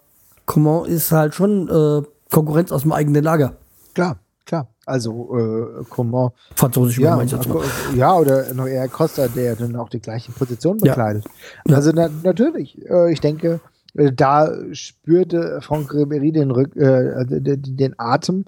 Coman 0.46 0.86
ist 0.86 1.12
halt 1.12 1.34
schon 1.34 1.68
äh, 1.68 2.06
Konkurrenz 2.30 2.72
aus 2.72 2.82
dem 2.82 2.92
eigenen 2.92 3.22
Lager. 3.22 3.54
Klar, 3.94 4.18
klar. 4.46 4.68
Also 4.86 5.36
äh, 5.36 5.84
Coman. 5.84 6.30
Französisch 6.56 6.98
ja, 6.98 7.20
jetzt 7.20 7.48
mal. 7.48 7.62
ja, 7.94 8.16
oder 8.16 8.52
noch 8.54 8.66
eher 8.66 8.88
Costa, 8.88 9.28
der 9.28 9.56
dann 9.56 9.76
auch 9.76 9.88
die 9.88 10.00
gleiche 10.00 10.32
Position 10.32 10.78
bekleidet. 10.78 11.24
Ja. 11.66 11.76
Also 11.76 11.92
na, 11.94 12.08
natürlich. 12.22 12.78
Äh, 12.88 13.12
ich 13.12 13.20
denke, 13.20 13.60
da 13.94 14.52
spürte 14.72 15.60
Franck 15.62 15.92
Ribéry 15.92 16.32
den, 16.32 16.50
Rück, 16.50 16.76
äh, 16.76 17.24
den 17.26 17.94
Atem 17.98 18.44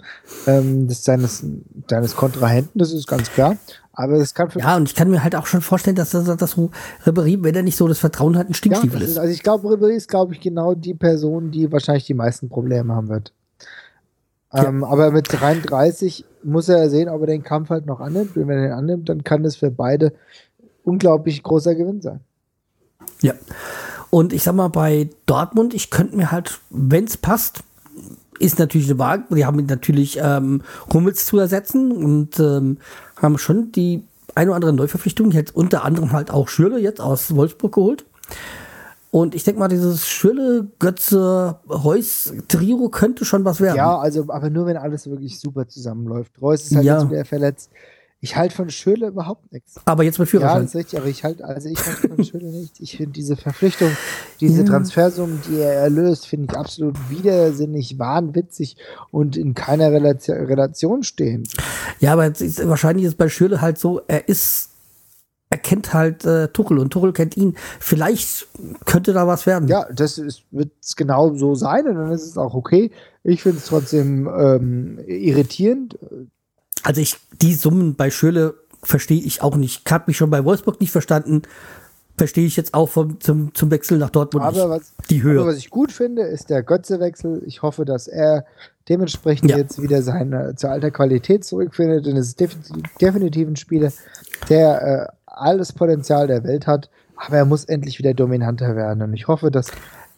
ähm, 0.46 0.86
des 0.86 1.04
seines, 1.04 1.44
seines 1.88 2.16
Kontrahenten, 2.16 2.78
das 2.78 2.92
ist 2.92 3.06
ganz 3.06 3.30
klar. 3.30 3.56
Aber 3.94 4.14
es 4.14 4.34
kann 4.34 4.48
Ja, 4.56 4.76
und 4.76 4.88
ich 4.88 4.94
kann 4.94 5.10
mir 5.10 5.22
halt 5.22 5.36
auch 5.36 5.46
schon 5.46 5.60
vorstellen, 5.60 5.96
dass, 5.96 6.10
dass, 6.10 6.24
dass 6.24 6.56
Ribéry, 7.04 7.42
wenn 7.42 7.54
er 7.54 7.62
nicht 7.62 7.76
so 7.76 7.86
das 7.88 7.98
Vertrauen 7.98 8.38
hat, 8.38 8.48
ein 8.48 8.54
Stinkstiefel 8.54 9.00
ja, 9.00 9.06
ist. 9.06 9.18
Also 9.18 9.32
ich 9.32 9.42
glaube, 9.42 9.68
Ribéry 9.68 9.94
ist, 9.94 10.08
glaube 10.08 10.32
ich, 10.32 10.40
genau 10.40 10.74
die 10.74 10.94
Person, 10.94 11.50
die 11.50 11.70
wahrscheinlich 11.70 12.06
die 12.06 12.14
meisten 12.14 12.48
Probleme 12.48 12.94
haben 12.94 13.08
wird. 13.08 13.32
Ja. 14.52 14.64
Ähm, 14.64 14.84
aber 14.84 15.10
mit 15.10 15.30
33 15.30 16.24
muss 16.42 16.68
er 16.68 16.88
sehen, 16.88 17.08
ob 17.08 17.20
er 17.22 17.26
den 17.26 17.42
Kampf 17.42 17.70
halt 17.70 17.86
noch 17.86 18.00
annimmt. 18.00 18.36
Und 18.36 18.48
wenn 18.48 18.58
er 18.58 18.68
den 18.68 18.72
annimmt, 18.72 19.08
dann 19.08 19.24
kann 19.24 19.42
das 19.42 19.56
für 19.56 19.70
beide 19.70 20.12
unglaublich 20.84 21.42
großer 21.42 21.74
Gewinn 21.74 22.00
sein. 22.00 22.20
Ja. 23.20 23.34
Und 24.14 24.34
ich 24.34 24.42
sag 24.42 24.54
mal, 24.54 24.68
bei 24.68 25.08
Dortmund, 25.24 25.72
ich 25.72 25.88
könnte 25.88 26.16
mir 26.18 26.30
halt, 26.30 26.60
wenn 26.68 27.04
es 27.04 27.16
passt, 27.16 27.64
ist 28.38 28.58
natürlich 28.58 28.90
eine 28.90 28.98
Waage. 28.98 29.34
Die 29.34 29.46
haben 29.46 29.64
natürlich 29.64 30.18
ähm, 30.20 30.60
Hummels 30.92 31.24
zu 31.24 31.38
ersetzen 31.38 31.90
und 31.92 32.38
ähm, 32.38 32.76
haben 33.16 33.38
schon 33.38 33.72
die 33.72 34.04
ein 34.34 34.48
oder 34.48 34.56
andere 34.56 34.74
Neuverpflichtung, 34.74 35.30
jetzt 35.30 35.56
unter 35.56 35.82
anderem 35.82 36.12
halt 36.12 36.30
auch 36.30 36.48
Schürle 36.48 36.78
jetzt 36.78 37.00
aus 37.00 37.34
Wolfsburg 37.34 37.74
geholt. 37.74 38.04
Und 39.10 39.34
ich 39.34 39.44
denke 39.44 39.60
mal, 39.60 39.68
dieses 39.68 40.06
Schürle, 40.06 40.66
Götze, 40.78 41.56
Reus 41.66 42.34
Trio 42.48 42.90
könnte 42.90 43.24
schon 43.24 43.46
was 43.46 43.62
werden. 43.62 43.78
Ja, 43.78 43.96
also, 43.96 44.26
aber 44.28 44.50
nur 44.50 44.66
wenn 44.66 44.76
alles 44.76 45.08
wirklich 45.08 45.40
super 45.40 45.66
zusammenläuft. 45.68 46.32
Reus 46.42 46.64
ist 46.64 46.76
halt 46.76 46.84
ja. 46.84 47.00
jetzt 47.00 47.10
wieder 47.10 47.24
verletzt. 47.24 47.70
Ich 48.24 48.36
halte 48.36 48.54
von 48.54 48.70
Schöle 48.70 49.08
überhaupt 49.08 49.52
nichts. 49.52 49.80
Aber 49.84 50.04
jetzt 50.04 50.20
mit 50.20 50.28
Führerschein. 50.28 50.58
Ja, 50.58 50.62
das 50.62 50.70
ist 50.70 50.76
richtig, 50.76 50.98
aber 51.00 51.08
ich 51.08 51.24
halte, 51.24 51.44
also 51.44 51.68
ich 51.68 51.84
halte 51.84 52.08
von 52.08 52.24
Schöle 52.24 52.52
nicht. 52.52 52.78
Ich 52.78 52.96
finde 52.96 53.14
diese 53.14 53.34
Verpflichtung, 53.34 53.90
diese 54.40 54.62
ja. 54.62 54.68
Transfersummen, 54.68 55.40
die 55.48 55.58
er 55.58 55.72
erlöst, 55.72 56.28
finde 56.28 56.46
ich 56.48 56.56
absolut 56.56 56.96
widersinnig, 57.10 57.98
wahnwitzig 57.98 58.76
und 59.10 59.36
in 59.36 59.54
keiner 59.54 59.90
Relation, 59.90 60.36
Relation 60.36 61.02
stehend. 61.02 61.52
Ja, 61.98 62.12
aber 62.12 62.28
ist, 62.28 62.68
wahrscheinlich 62.68 63.06
ist 63.06 63.18
bei 63.18 63.28
Schöle 63.28 63.60
halt 63.60 63.78
so, 63.78 64.00
er 64.06 64.28
ist, 64.28 64.70
er 65.50 65.58
kennt 65.58 65.92
halt 65.92 66.24
äh, 66.24 66.46
Tuchel 66.46 66.78
und 66.78 66.90
Tuchel 66.92 67.12
kennt 67.12 67.36
ihn. 67.36 67.56
Vielleicht 67.80 68.46
könnte 68.84 69.14
da 69.14 69.26
was 69.26 69.46
werden. 69.46 69.66
Ja, 69.66 69.88
das 69.92 70.22
wird 70.52 70.70
genau 70.96 71.34
so 71.34 71.56
sein 71.56 71.88
und 71.88 71.96
dann 71.96 72.12
ist 72.12 72.26
es 72.26 72.38
auch 72.38 72.54
okay. 72.54 72.92
Ich 73.24 73.42
finde 73.42 73.58
es 73.58 73.66
trotzdem 73.66 74.28
ähm, 74.28 75.00
irritierend 75.08 75.98
also 76.82 77.00
ich, 77.00 77.16
die 77.40 77.54
Summen 77.54 77.94
bei 77.94 78.10
Schöle 78.10 78.54
verstehe 78.82 79.20
ich 79.20 79.42
auch 79.42 79.56
nicht. 79.56 79.90
Hat 79.90 80.08
mich 80.08 80.16
schon 80.16 80.30
bei 80.30 80.44
Wolfsburg 80.44 80.80
nicht 80.80 80.90
verstanden. 80.90 81.42
Verstehe 82.16 82.46
ich 82.46 82.56
jetzt 82.56 82.74
auch 82.74 82.88
vom, 82.88 83.20
zum, 83.20 83.54
zum 83.54 83.70
Wechsel 83.70 83.96
nach 83.98 84.10
Dortmund 84.10 84.44
aber 84.44 84.68
was, 84.68 84.92
die 85.08 85.22
Höhe. 85.22 85.40
Aber 85.40 85.50
was 85.50 85.56
ich 85.56 85.70
gut 85.70 85.92
finde, 85.92 86.22
ist 86.22 86.50
der 86.50 86.62
Götze-Wechsel. 86.62 87.42
Ich 87.46 87.62
hoffe, 87.62 87.84
dass 87.84 88.06
er 88.06 88.44
dementsprechend 88.88 89.50
ja. 89.50 89.56
jetzt 89.56 89.80
wieder 89.80 90.02
seine 90.02 90.54
zur 90.54 90.70
alter 90.70 90.90
Qualität 90.90 91.44
zurückfindet. 91.44 92.06
Denn 92.06 92.16
es 92.16 92.28
ist 92.28 92.40
definitiv, 92.40 92.82
definitiv 93.00 93.48
ein 93.48 93.56
Spieler, 93.56 93.92
der 94.50 94.82
äh, 94.82 95.06
alles 95.26 95.72
Potenzial 95.72 96.26
der 96.26 96.44
Welt 96.44 96.66
hat. 96.66 96.90
Aber 97.16 97.36
er 97.36 97.44
muss 97.44 97.64
endlich 97.64 97.98
wieder 97.98 98.12
dominanter 98.12 98.76
werden. 98.76 99.02
Und 99.02 99.14
ich 99.14 99.28
hoffe, 99.28 99.50
dass. 99.50 99.68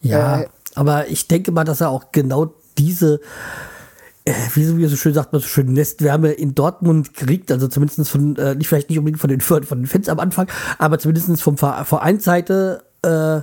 Ja, 0.01 0.41
äh, 0.41 0.47
aber 0.75 1.07
ich 1.07 1.27
denke 1.27 1.51
mal, 1.51 1.63
dass 1.63 1.81
er 1.81 1.89
auch 1.89 2.11
genau 2.11 2.53
diese 2.77 3.21
äh, 4.25 4.33
wie, 4.55 4.77
wie 4.77 4.85
so 4.87 4.95
schön 4.95 5.13
sagt 5.13 5.31
man 5.31 5.41
so 5.41 5.47
schön, 5.47 5.71
Nestwärme 5.71 6.31
in 6.31 6.55
Dortmund 6.55 7.13
kriegt, 7.13 7.51
also 7.51 7.67
zumindest 7.67 8.09
von, 8.09 8.35
äh, 8.37 8.55
nicht 8.55 8.67
vielleicht 8.67 8.89
nicht 8.89 8.97
unbedingt 8.97 9.21
von 9.21 9.29
den, 9.29 9.41
von 9.41 9.63
den 9.79 9.87
Fans 9.87 10.09
am 10.09 10.19
Anfang, 10.19 10.47
aber 10.79 10.97
zumindest 10.97 11.41
vom 11.41 11.57
Vereinsseite, 11.57 12.83
äh, 13.03 13.41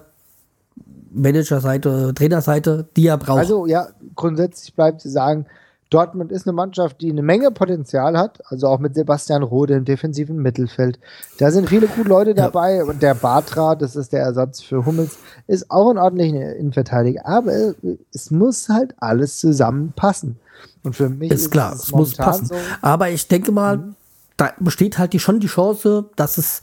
Managerseite, 1.14 2.12
Trainerseite, 2.14 2.89
die 2.97 3.07
er 3.07 3.18
braucht. 3.18 3.39
Also 3.39 3.66
ja, 3.66 3.89
grundsätzlich 4.16 4.74
bleibt 4.74 5.01
zu 5.01 5.09
sagen, 5.09 5.47
Dortmund 5.91 6.33
ist 6.33 6.47
eine 6.47 6.55
Mannschaft, 6.55 7.03
die 7.03 7.11
eine 7.11 7.22
Menge 7.22 7.51
Potenzial 7.51 8.16
hat, 8.16 8.41
also 8.47 8.66
auch 8.66 8.78
mit 8.78 8.95
Sebastian 8.95 9.43
Rode 9.43 9.74
im 9.74 9.85
defensiven 9.85 10.39
Mittelfeld. 10.39 10.99
Da 11.39 11.51
sind 11.51 11.68
viele 11.68 11.87
gute 11.87 12.09
Leute 12.09 12.35
dabei 12.35 12.76
ja. 12.76 12.85
und 12.85 13.03
der 13.03 13.14
Batra, 13.14 13.74
das 13.74 13.95
ist 13.95 14.14
der 14.14 14.22
Ersatz 14.22 14.62
für 14.62 14.87
Hummels, 14.87 15.18
ist 15.47 15.70
auch 15.70 15.91
ein 15.91 15.99
ordentlicher 15.99 16.57
Innenverteidiger, 16.57 17.26
aber 17.26 17.74
es 18.12 18.30
muss 18.30 18.70
halt 18.70 18.95
alles 18.99 19.39
zusammenpassen. 19.39 20.39
Und 20.82 20.96
für 20.96 21.08
mich 21.08 21.30
ist, 21.30 21.42
ist 21.42 21.50
klar, 21.50 21.72
es, 21.74 21.84
es 21.84 21.92
muss 21.92 22.14
passen. 22.14 22.46
So 22.46 22.54
aber 22.80 23.10
ich 23.10 23.28
denke 23.28 23.52
mal, 23.52 23.78
mhm. 23.78 23.94
da 24.36 24.52
besteht 24.58 24.98
halt 24.98 25.12
die, 25.12 25.18
schon 25.18 25.40
die 25.40 25.46
Chance, 25.46 26.06
dass 26.16 26.38
es, 26.38 26.60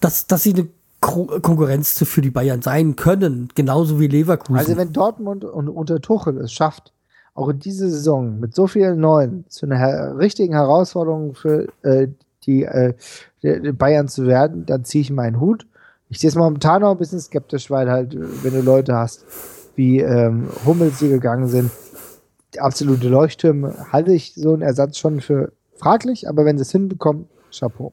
dass, 0.00 0.26
dass 0.26 0.42
sie 0.42 0.54
eine 0.54 0.68
Konkurrenz 1.00 2.02
für 2.04 2.20
die 2.20 2.30
Bayern 2.30 2.60
sein 2.60 2.94
können, 2.94 3.48
genauso 3.54 3.98
wie 3.98 4.06
Leverkusen. 4.06 4.56
Also 4.56 4.76
wenn 4.76 4.92
Dortmund 4.92 5.44
unter 5.44 6.00
Tuchel 6.00 6.36
es 6.38 6.52
schafft, 6.52 6.92
auch 7.34 7.48
in 7.48 7.58
dieser 7.58 7.88
Saison 7.88 8.38
mit 8.38 8.54
so 8.54 8.66
vielen 8.66 9.00
Neuen 9.00 9.44
zu 9.48 9.64
einer 9.64 9.78
her 9.78 10.16
richtigen 10.18 10.52
Herausforderung 10.52 11.34
für 11.34 11.68
äh, 11.82 12.08
die, 12.44 12.64
äh, 12.64 12.94
die, 13.42 13.72
Bayern 13.72 14.08
zu 14.08 14.26
werden, 14.26 14.66
dann 14.66 14.84
ziehe 14.84 15.02
ich 15.02 15.10
meinen 15.10 15.40
Hut. 15.40 15.66
Ich 16.10 16.18
sehe 16.18 16.28
es 16.28 16.36
momentan 16.36 16.82
noch 16.82 16.90
ein 16.90 16.98
bisschen 16.98 17.20
skeptisch, 17.20 17.70
weil 17.70 17.90
halt, 17.90 18.14
wenn 18.42 18.52
du 18.52 18.60
Leute 18.60 18.94
hast, 18.94 19.24
wie 19.76 20.00
ähm, 20.00 20.48
Hummels 20.66 20.98
hier 20.98 21.10
gegangen 21.10 21.48
sind, 21.48 21.70
absolute 22.58 23.08
Leuchttürme, 23.08 23.86
halte 23.92 24.12
ich 24.12 24.34
so 24.34 24.52
einen 24.52 24.62
Ersatz 24.62 24.98
schon 24.98 25.20
für 25.20 25.52
fraglich, 25.76 26.28
aber 26.28 26.44
wenn 26.44 26.58
sie 26.58 26.62
es 26.62 26.72
hinbekommen, 26.72 27.28
Chapeau. 27.56 27.92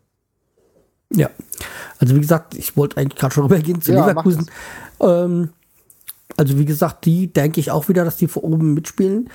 Ja, 1.12 1.30
also 2.00 2.16
wie 2.16 2.22
gesagt, 2.22 2.56
ich 2.56 2.76
wollte 2.76 2.98
eigentlich 2.98 3.18
gerade 3.18 3.34
schon 3.34 3.44
rübergehen 3.46 3.82
zu 3.82 3.94
ja, 3.94 4.06
Leverkusen. 4.06 4.48
Ähm, 5.00 5.50
also 6.36 6.58
wie 6.58 6.66
gesagt, 6.66 7.06
die 7.06 7.32
denke 7.32 7.60
ich 7.60 7.72
auch 7.72 7.88
wieder, 7.90 8.04
dass 8.04 8.18
die 8.18 8.28
vor 8.28 8.44
oben 8.44 8.74
mitspielen. 8.74 9.30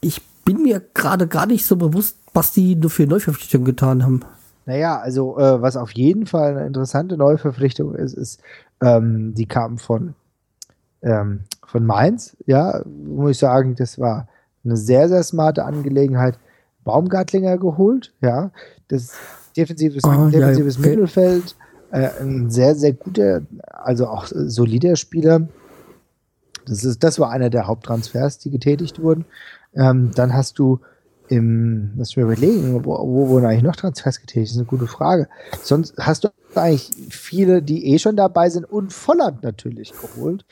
Ich 0.00 0.20
bin 0.44 0.62
mir 0.62 0.82
gerade 0.94 1.28
gar 1.28 1.46
nicht 1.46 1.64
so 1.64 1.76
bewusst, 1.76 2.18
was 2.34 2.52
die 2.52 2.74
nur 2.74 2.90
für 2.90 3.06
Neuverpflichtungen 3.06 3.64
getan 3.64 4.02
haben. 4.02 4.20
Naja, 4.66 4.98
also 4.98 5.38
äh, 5.38 5.60
was 5.60 5.76
auf 5.76 5.92
jeden 5.92 6.26
Fall 6.26 6.56
eine 6.56 6.66
interessante 6.66 7.16
Neuverpflichtung 7.16 7.94
ist, 7.94 8.14
ist, 8.14 8.40
ähm, 8.80 9.34
die 9.34 9.46
kam 9.46 9.78
von, 9.78 10.14
ähm, 11.02 11.40
von 11.66 11.84
Mainz. 11.84 12.36
Ja, 12.46 12.82
muss 12.84 13.32
ich 13.32 13.38
sagen, 13.38 13.74
das 13.76 13.98
war 13.98 14.28
eine 14.64 14.76
sehr, 14.76 15.08
sehr 15.08 15.22
smarte 15.22 15.64
Angelegenheit. 15.64 16.38
Baumgartlinger 16.84 17.58
geholt, 17.58 18.12
ja. 18.20 18.50
Das 18.88 19.12
defensives, 19.56 20.02
oh, 20.04 20.28
defensives 20.28 20.74
ja, 20.76 20.80
okay. 20.80 20.90
Mittelfeld, 20.90 21.56
äh, 21.92 22.08
ein 22.20 22.50
sehr, 22.50 22.74
sehr 22.74 22.92
guter, 22.92 23.42
also 23.68 24.08
auch 24.08 24.26
solider 24.26 24.96
Spieler. 24.96 25.48
Das, 26.66 26.84
ist, 26.84 27.02
das 27.02 27.18
war 27.18 27.30
einer 27.30 27.50
der 27.50 27.66
Haupttransfers, 27.66 28.38
die 28.38 28.50
getätigt 28.50 29.00
wurden. 29.00 29.24
Ähm, 29.74 30.10
dann 30.14 30.32
hast 30.32 30.58
du 30.58 30.80
im, 31.28 31.92
lass 31.96 32.16
mich 32.16 32.24
überlegen, 32.24 32.84
wo, 32.84 32.90
wo 32.90 33.28
wurden 33.28 33.46
eigentlich 33.46 33.62
noch 33.62 33.76
Transfers 33.76 34.20
getätigt? 34.20 34.48
Das 34.48 34.52
ist 34.52 34.58
eine 34.58 34.66
gute 34.66 34.86
Frage. 34.86 35.28
Sonst 35.62 35.94
hast 35.98 36.24
du 36.24 36.28
eigentlich 36.54 36.90
viele, 37.10 37.62
die 37.62 37.92
eh 37.92 37.98
schon 37.98 38.16
dabei 38.16 38.50
sind 38.50 38.64
und 38.64 38.92
Volland 38.92 39.42
natürlich 39.42 39.92
geholt. 39.92 40.44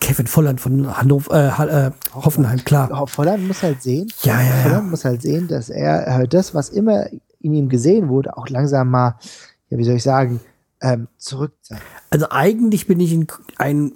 Kevin 0.00 0.26
Volland 0.26 0.60
von 0.60 0.96
Hannover, 0.96 1.34
äh, 1.34 1.86
äh, 1.86 1.90
Hoffenheim, 2.14 2.64
klar. 2.64 3.06
Volland 3.06 3.46
muss 3.46 3.62
halt 3.62 3.82
sehen, 3.82 4.08
ja, 4.22 4.40
ja, 4.40 4.62
Volland 4.62 4.84
ja. 4.84 4.90
muss 4.90 5.04
halt 5.04 5.22
sehen, 5.22 5.48
dass 5.48 5.68
er 5.68 6.20
äh, 6.20 6.28
das, 6.28 6.54
was 6.54 6.68
immer 6.68 7.06
in 7.40 7.54
ihm 7.54 7.68
gesehen 7.68 8.08
wurde, 8.08 8.36
auch 8.36 8.48
langsam 8.48 8.90
mal, 8.90 9.16
ja, 9.70 9.78
wie 9.78 9.84
soll 9.84 9.96
ich 9.96 10.02
sagen, 10.02 10.40
ähm, 10.80 11.08
zurückzeigt. 11.18 11.82
Also 12.10 12.26
eigentlich 12.30 12.86
bin 12.86 13.00
ich 13.00 13.12
ein, 13.12 13.26
ein 13.58 13.92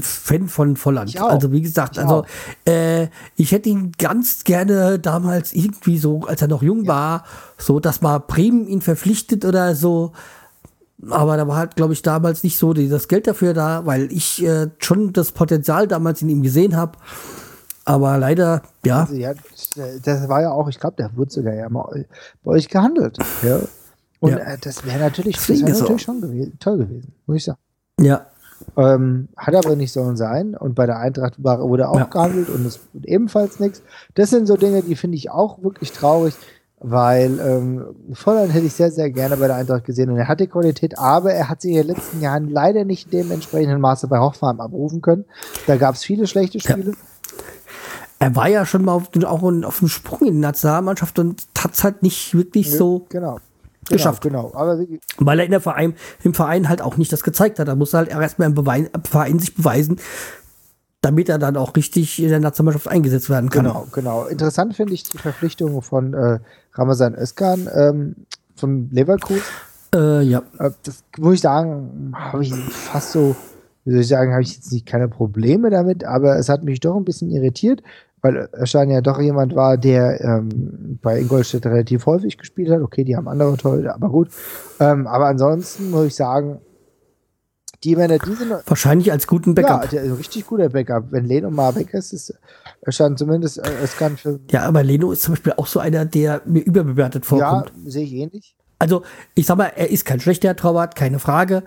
Fan 0.00 0.48
von 0.48 0.76
Volland. 0.76 1.20
Also 1.20 1.52
wie 1.52 1.62
gesagt, 1.62 1.96
ich 1.96 2.02
also 2.02 2.24
äh, 2.66 3.08
ich 3.36 3.52
hätte 3.52 3.68
ihn 3.68 3.92
ganz 3.96 4.44
gerne 4.44 4.98
damals 4.98 5.52
irgendwie 5.52 5.98
so, 5.98 6.22
als 6.22 6.42
er 6.42 6.48
noch 6.48 6.62
jung 6.62 6.84
ja. 6.84 6.88
war, 6.88 7.24
so, 7.56 7.80
dass 7.80 8.00
mal 8.00 8.18
Bremen 8.18 8.66
ihn 8.66 8.80
verpflichtet 8.80 9.44
oder 9.44 9.74
so. 9.74 10.12
Aber 11.10 11.36
da 11.36 11.46
war 11.46 11.56
halt, 11.56 11.76
glaube 11.76 11.92
ich, 11.92 12.02
damals 12.02 12.42
nicht 12.42 12.58
so 12.58 12.72
das 12.72 13.08
Geld 13.08 13.26
dafür 13.26 13.54
da, 13.54 13.86
weil 13.86 14.10
ich 14.12 14.44
äh, 14.44 14.68
schon 14.78 15.12
das 15.12 15.32
Potenzial 15.32 15.86
damals 15.86 16.22
in 16.22 16.28
ihm 16.28 16.42
gesehen 16.42 16.76
habe. 16.76 16.98
Aber 17.84 18.18
leider, 18.18 18.62
ja. 18.84 19.02
Also, 19.02 19.14
ja. 19.14 19.32
Das 20.02 20.28
war 20.28 20.42
ja 20.42 20.50
auch, 20.50 20.68
ich 20.68 20.78
glaube, 20.80 20.96
der 20.96 21.16
wurde 21.16 21.30
sogar 21.30 21.54
ja 21.54 21.68
mal 21.68 22.04
bei 22.42 22.52
euch 22.52 22.68
gehandelt. 22.68 23.16
Ja. 23.42 23.60
Und 24.20 24.32
ja. 24.32 24.38
Äh, 24.38 24.58
das 24.60 24.84
wäre 24.84 24.98
natürlich, 24.98 25.36
das 25.36 25.48
wär 25.48 25.68
natürlich 25.68 26.02
schon 26.02 26.20
gewesen, 26.20 26.58
toll 26.58 26.78
gewesen, 26.78 27.12
muss 27.26 27.36
ich 27.36 27.44
sagen. 27.44 27.60
Ja, 28.00 28.26
ähm, 28.76 29.28
hat 29.36 29.54
aber 29.54 29.76
nicht 29.76 29.92
sollen 29.92 30.16
sein. 30.16 30.54
Und 30.54 30.74
bei 30.74 30.86
der 30.86 30.98
Eintracht 30.98 31.42
war, 31.42 31.60
wurde 31.60 31.88
auch 31.88 31.98
ja. 31.98 32.04
gehandelt 32.04 32.48
und 32.48 32.66
es 32.66 32.80
ebenfalls 33.04 33.60
nichts. 33.60 33.82
Das 34.14 34.30
sind 34.30 34.46
so 34.46 34.56
Dinge, 34.56 34.82
die 34.82 34.96
finde 34.96 35.16
ich 35.16 35.30
auch 35.30 35.62
wirklich 35.62 35.92
traurig, 35.92 36.34
weil 36.80 37.40
ähm, 37.40 37.84
Volland 38.12 38.52
hätte 38.52 38.66
ich 38.66 38.74
sehr, 38.74 38.90
sehr 38.90 39.10
gerne 39.10 39.36
bei 39.36 39.46
der 39.46 39.56
Eintracht 39.56 39.84
gesehen 39.84 40.10
und 40.10 40.16
er 40.16 40.28
hat 40.28 40.40
die 40.40 40.46
Qualität, 40.46 40.98
aber 40.98 41.32
er 41.32 41.48
hat 41.48 41.60
sie 41.62 41.70
in 41.70 41.76
den 41.76 41.86
letzten 41.88 42.20
Jahren 42.20 42.48
leider 42.48 42.84
nicht 42.84 43.12
in 43.12 43.22
dem 43.22 43.30
entsprechenden 43.32 43.80
Maße 43.80 44.06
bei 44.08 44.18
Hoffenheim 44.18 44.60
abrufen 44.60 45.02
können. 45.02 45.24
Da 45.66 45.76
gab 45.76 45.94
es 45.94 46.04
viele 46.04 46.26
schlechte 46.26 46.60
Spiele. 46.60 46.90
Ja. 46.90 46.96
Er 48.20 48.34
war 48.34 48.48
ja 48.48 48.66
schon 48.66 48.84
mal 48.84 48.92
auf, 48.92 49.10
auch 49.24 49.42
auf 49.42 49.78
dem 49.78 49.88
Sprung 49.88 50.20
in 50.26 50.40
der 50.40 50.50
Nationalmannschaft 50.50 51.18
und 51.18 51.46
hat 51.58 51.74
es 51.74 51.84
halt 51.84 52.02
nicht 52.02 52.34
wirklich 52.34 52.70
so 52.72 53.06
genau 53.08 53.38
genau, 53.88 53.96
geschafft. 53.96 54.22
Genau, 54.22 54.52
aber 54.54 54.78
Weil 55.18 55.38
er 55.38 55.44
in 55.44 55.50
der 55.50 55.60
Verein, 55.60 55.94
im 56.22 56.34
Verein 56.34 56.68
halt 56.68 56.82
auch 56.82 56.96
nicht 56.96 57.12
das 57.12 57.22
gezeigt 57.22 57.58
hat. 57.58 57.68
Da 57.68 57.74
muss 57.74 57.94
er 57.94 57.98
halt 57.98 58.10
erstmal 58.10 58.48
im, 58.48 58.54
Bewein, 58.54 58.88
im 58.92 59.04
Verein 59.04 59.38
sich 59.38 59.54
beweisen, 59.54 59.98
damit 61.00 61.28
er 61.28 61.38
dann 61.38 61.56
auch 61.56 61.76
richtig 61.76 62.20
in 62.20 62.28
der 62.28 62.40
Nationalmannschaft 62.40 62.88
eingesetzt 62.88 63.30
werden 63.30 63.50
kann. 63.50 63.64
Genau, 63.64 63.86
genau. 63.92 64.26
Interessant 64.26 64.74
finde 64.74 64.94
ich 64.94 65.04
die 65.04 65.18
Verpflichtung 65.18 65.80
von 65.82 66.12
äh, 66.12 66.40
Ramazan 66.74 67.14
Özkan 67.14 67.68
ähm, 67.72 68.16
von 68.56 68.90
Leverkusen. 68.90 69.42
Äh, 69.94 70.22
ja. 70.22 70.42
Äh, 70.58 70.70
das 70.82 71.04
muss 71.18 71.34
ich 71.34 71.40
sagen, 71.40 72.12
habe 72.14 72.42
ich 72.42 72.52
fast 72.52 73.12
so, 73.12 73.36
wie 73.84 73.92
soll 73.92 74.00
ich 74.00 74.08
sagen, 74.08 74.32
habe 74.32 74.42
ich 74.42 74.56
jetzt 74.56 74.72
nicht 74.72 74.86
keine 74.86 75.08
Probleme 75.08 75.70
damit, 75.70 76.04
aber 76.04 76.36
es 76.36 76.48
hat 76.48 76.64
mich 76.64 76.80
doch 76.80 76.96
ein 76.96 77.04
bisschen 77.04 77.30
irritiert, 77.30 77.82
weil 78.20 78.48
Özcan 78.52 78.90
ja 78.90 79.00
doch 79.00 79.20
jemand 79.20 79.54
war, 79.54 79.78
der 79.78 80.20
ähm, 80.20 80.98
bei 81.00 81.20
Ingolstadt 81.20 81.66
relativ 81.66 82.06
häufig 82.06 82.36
gespielt 82.38 82.70
hat. 82.70 82.82
Okay, 82.82 83.04
die 83.04 83.16
haben 83.16 83.28
andere 83.28 83.56
Torhüter, 83.56 83.94
aber 83.94 84.08
gut. 84.08 84.30
Ähm, 84.80 85.06
aber 85.06 85.26
ansonsten 85.26 85.90
muss 85.90 86.06
ich 86.06 86.16
sagen, 86.16 86.60
die 87.84 87.96
Männer, 87.96 88.18
die 88.18 88.34
sind. 88.34 88.52
Wahrscheinlich 88.66 89.12
als 89.12 89.26
guten 89.26 89.54
Backup. 89.54 89.92
Ja, 89.92 90.02
der 90.02 90.18
richtig 90.18 90.46
guter 90.46 90.68
Backup. 90.68 91.06
Wenn 91.10 91.26
Leno 91.26 91.50
mal 91.50 91.74
weg 91.76 91.94
ist, 91.94 92.12
ist 92.12 92.34
Özcan 92.86 93.16
zumindest 93.16 93.58
äh, 93.58 93.70
es 93.82 93.96
kann 93.96 94.16
für. 94.16 94.40
Ja, 94.50 94.62
aber 94.62 94.82
Leno 94.82 95.12
ist 95.12 95.22
zum 95.22 95.34
Beispiel 95.34 95.54
auch 95.56 95.66
so 95.66 95.78
einer, 95.80 96.04
der 96.04 96.42
mir 96.44 96.60
überbewertet 96.60 97.24
vorkommt. 97.24 97.72
Ja, 97.84 97.90
sehe 97.90 98.04
ich 98.04 98.12
ähnlich. 98.12 98.54
Also, 98.80 99.02
ich 99.34 99.46
sag 99.46 99.58
mal, 99.58 99.72
er 99.74 99.90
ist 99.90 100.04
kein 100.04 100.20
schlechter 100.20 100.54
Torwart, 100.56 100.96
keine 100.96 101.18
Frage. 101.18 101.62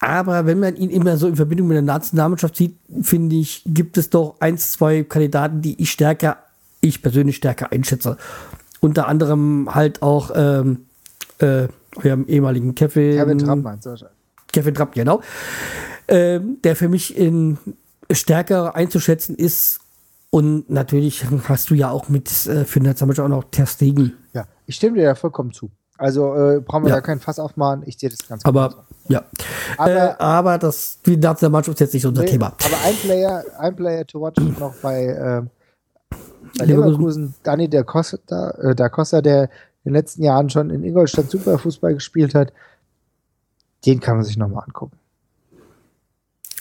Aber 0.00 0.44
wenn 0.46 0.60
man 0.60 0.76
ihn 0.76 0.90
immer 0.90 1.16
so 1.16 1.26
in 1.26 1.36
Verbindung 1.36 1.68
mit 1.68 1.76
der 1.76 1.82
Nationalmannschaft 1.82 2.56
sieht, 2.56 2.76
finde 3.00 3.36
ich, 3.36 3.62
gibt 3.64 3.96
es 3.96 4.10
doch 4.10 4.36
ein, 4.40 4.58
zwei 4.58 5.02
Kandidaten, 5.02 5.62
die 5.62 5.80
ich 5.80 5.90
stärker, 5.90 6.38
ich 6.80 7.00
persönlich 7.00 7.36
stärker 7.36 7.72
einschätze. 7.72 8.18
Unter 8.80 9.08
anderem 9.08 9.74
halt 9.74 10.02
auch 10.02 10.30
ähm, 10.34 10.86
äh, 11.38 11.68
eurem 11.96 12.26
ehemaligen 12.26 12.74
Kevin. 12.74 13.16
Kevin 13.16 13.38
Trapp 13.38 13.62
meinst 13.62 13.86
du 13.86 13.96
Kevin 14.54 14.74
Trapp, 14.74 14.94
genau. 14.94 15.20
Ähm, 16.06 16.58
der 16.62 16.76
für 16.76 16.88
mich 16.88 17.16
in 17.16 17.58
stärker 18.10 18.74
einzuschätzen 18.74 19.36
ist. 19.36 19.80
Und 20.30 20.68
natürlich 20.68 21.24
hast 21.48 21.70
du 21.70 21.74
ja 21.74 21.90
auch 21.90 22.08
mit 22.08 22.28
äh, 22.46 22.64
für 22.64 22.80
die 22.80 22.86
Nationalmannschaft 22.86 23.26
auch 23.26 23.36
noch 23.36 23.44
Ter 23.50 23.66
Stegen. 23.66 24.14
Ja, 24.32 24.46
ich 24.66 24.76
stimme 24.76 24.96
dir 24.96 25.04
ja 25.04 25.14
vollkommen 25.14 25.52
zu. 25.52 25.70
Also 25.96 26.34
äh, 26.34 26.60
brauchen 26.60 26.84
wir 26.84 26.90
ja. 26.90 26.96
da 26.96 27.00
kein 27.00 27.20
Fass 27.20 27.38
aufmachen. 27.38 27.84
Ich 27.86 27.98
sehe 27.98 28.08
das 28.08 28.26
ganz 28.26 28.44
Aber, 28.44 28.68
genauso. 28.68 28.84
ja. 29.08 29.22
Aber, 29.78 29.90
äh, 29.90 30.14
aber 30.18 30.58
das, 30.58 30.98
die 31.06 31.16
Nationalmannschaft 31.16 31.76
ist 31.76 31.80
jetzt 31.80 31.94
nicht 31.94 32.06
unser 32.06 32.22
nee, 32.22 32.30
Thema. 32.30 32.46
Aber 32.46 32.76
ein 32.84 32.94
Player, 32.96 33.44
ein 33.58 33.76
Player 33.76 34.06
to 34.06 34.20
watch 34.20 34.40
noch 34.58 34.74
bei, 34.82 35.04
äh, 35.06 35.42
bei 36.58 36.64
Leverkusen, 36.64 37.34
Dani 37.44 37.68
da 37.68 37.84
Costa, 37.84 38.50
äh, 38.60 38.74
da 38.74 38.88
Costa, 38.88 39.22
der 39.22 39.44
in 39.84 39.92
den 39.92 39.94
letzten 39.94 40.24
Jahren 40.24 40.50
schon 40.50 40.70
in 40.70 40.82
Ingolstadt 40.82 41.30
super 41.30 41.58
Fußball 41.58 41.94
gespielt 41.94 42.34
hat. 42.34 42.52
Den 43.84 44.00
kann 44.00 44.16
man 44.16 44.24
sich 44.24 44.36
nochmal 44.36 44.64
angucken. 44.64 44.98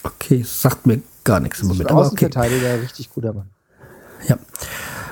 Okay, 0.03 0.43
sagt 0.43 0.85
mir 0.85 1.01
gar 1.23 1.39
nichts 1.39 1.61
im 1.61 1.69
Moment. 1.69 1.91
Aber 1.91 2.07
okay. 2.07 2.25
Verteidiger, 2.25 2.81
richtig 2.81 3.09
guter 3.09 3.33
Mann. 3.33 3.49
Ja. 4.27 4.37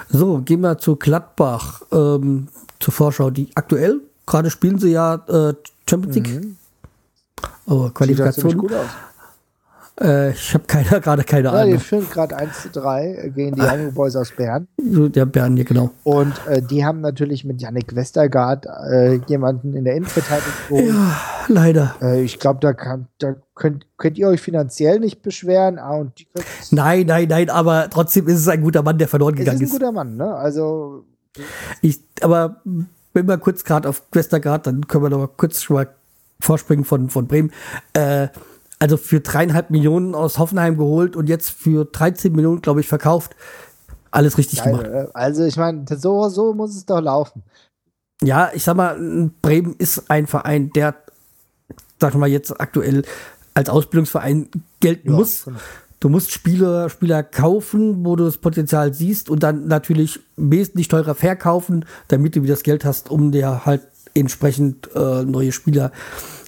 So, 0.09 0.39
gehen 0.39 0.62
wir 0.62 0.78
zu 0.78 0.97
Gladbach, 0.97 1.82
ähm, 1.91 2.49
zur 2.80 2.93
Vorschau, 2.93 3.30
die 3.30 3.49
aktuell 3.55 4.01
Gerade 4.32 4.49
spielen 4.49 4.80
sie 4.80 4.91
ja 4.91 5.16
äh, 5.28 5.53
Champions 5.89 6.16
League. 6.16 6.41
Mhm. 6.41 6.55
Oh, 7.66 7.89
Qualifikation. 7.89 8.70
Äh, 10.00 10.32
ich 10.32 10.54
habe 10.54 10.64
keine, 10.66 11.02
gerade 11.02 11.24
keine 11.24 11.46
ja, 11.46 11.52
Ahnung. 11.52 11.72
Ja, 11.72 11.78
die 11.78 11.84
führen 11.84 12.10
gerade 12.10 12.36
1 12.36 12.62
zu 12.64 12.70
3 12.70 13.32
gegen 13.36 13.56
die 13.56 13.62
Young 13.62 13.94
Boys 13.94 14.16
aus 14.16 14.32
Bern. 14.32 14.68
Der 14.78 15.26
Bern, 15.26 15.58
ja, 15.58 15.64
genau. 15.64 15.92
Und 16.04 16.34
äh, 16.48 16.62
die 16.62 16.86
haben 16.86 17.02
natürlich 17.02 17.44
mit 17.44 17.62
Yannick 17.62 17.96
Westergaard 17.96 18.66
äh, 18.66 19.16
jemanden 19.28 19.74
in 19.74 19.84
der 19.84 19.96
Innenverteidigung. 19.96 20.88
Ja, 20.88 21.18
leider. 21.48 21.96
Äh, 22.02 22.22
ich 22.22 22.39
glaube, 22.39 22.60
da, 22.62 22.74
kann, 22.74 23.08
da 23.20 23.36
könnt, 23.54 23.86
könnt 23.98 24.18
ihr 24.18 24.28
euch 24.28 24.42
finanziell 24.42 25.00
nicht 25.00 25.22
beschweren. 25.22 25.78
Ah, 25.78 25.98
und 25.98 26.20
die 26.20 26.28
nein, 26.72 27.06
nein, 27.06 27.28
nein, 27.28 27.50
aber 27.50 27.89
trotzdem 27.89 28.28
ist 28.28 28.39
es 28.39 28.48
ein 28.48 28.62
guter 28.62 28.84
Mann, 28.84 28.98
der 28.98 29.08
verloren 29.08 29.36
gegangen 29.36 29.62
ist. 29.62 29.68
ist 29.68 29.74
ein 29.74 29.80
guter 29.80 29.92
Mann, 29.92 30.16
ne? 30.16 30.34
Also. 30.34 31.06
Ich, 31.82 32.02
aber 32.22 32.62
wenn 33.14 33.28
wir 33.28 33.38
kurz 33.38 33.64
gerade 33.64 33.88
auf 33.88 34.04
Westergaard, 34.12 34.68
dann 34.68 34.88
können 34.88 35.04
wir 35.04 35.10
noch 35.10 35.20
mal 35.20 35.28
kurz 35.28 35.62
schon 35.62 35.76
mal 35.76 35.88
vorspringen 36.39 36.86
von, 36.86 37.10
von 37.10 37.28
Bremen. 37.28 37.52
Äh, 37.94 38.30
also 38.82 38.97
für 38.97 39.19
dreieinhalb 39.19 39.69
Millionen 39.69 40.15
aus 40.15 40.39
Hoffenheim 40.39 40.75
geholt 40.75 41.15
und 41.15 41.29
jetzt 41.29 41.51
für 41.51 41.86
13 41.86 42.34
Millionen, 42.34 42.61
glaube 42.61 42.79
ich, 42.79 42.88
verkauft. 42.88 43.36
Alles 44.09 44.39
richtig 44.39 44.63
Geil, 44.63 44.73
gemacht. 44.73 44.88
Äh, 44.88 45.07
also 45.13 45.45
ich 45.45 45.55
meine, 45.55 45.86
so, 45.88 46.27
so 46.29 46.55
muss 46.55 46.75
es 46.75 46.88
doch 46.88 46.99
laufen. 46.99 47.43
Ja, 48.23 48.49
ich 48.55 48.63
sag 48.63 48.75
mal, 48.75 49.29
Bremen 49.43 49.75
ist 49.77 50.09
ein 50.09 50.25
Verein, 50.25 50.71
der, 50.71 50.95
sag 51.99 52.15
mal 52.15 52.27
jetzt 52.27 52.59
aktuell 52.59 53.03
als 53.53 53.69
Ausbildungsverein 53.69 54.49
gelten 54.79 55.11
ja, 55.11 55.15
muss. 55.15 55.45
Genau. 55.45 55.59
Du 55.99 56.09
musst 56.09 56.32
Spieler, 56.32 56.89
Spieler 56.89 57.21
kaufen, 57.21 58.03
wo 58.03 58.15
du 58.15 58.25
das 58.25 58.39
Potenzial 58.39 58.95
siehst 58.95 59.29
und 59.29 59.43
dann 59.43 59.67
natürlich 59.67 60.19
wesentlich 60.38 60.88
teurer 60.88 61.13
verkaufen, 61.13 61.86
damit 62.07 62.36
du 62.36 62.41
wieder 62.41 62.55
das 62.55 62.63
Geld 62.63 62.84
hast, 62.84 63.11
um 63.11 63.32
dir 63.32 63.63
halt 63.63 63.84
entsprechend 64.15 64.89
äh, 64.95 65.23
neue 65.23 65.51
Spieler 65.51 65.91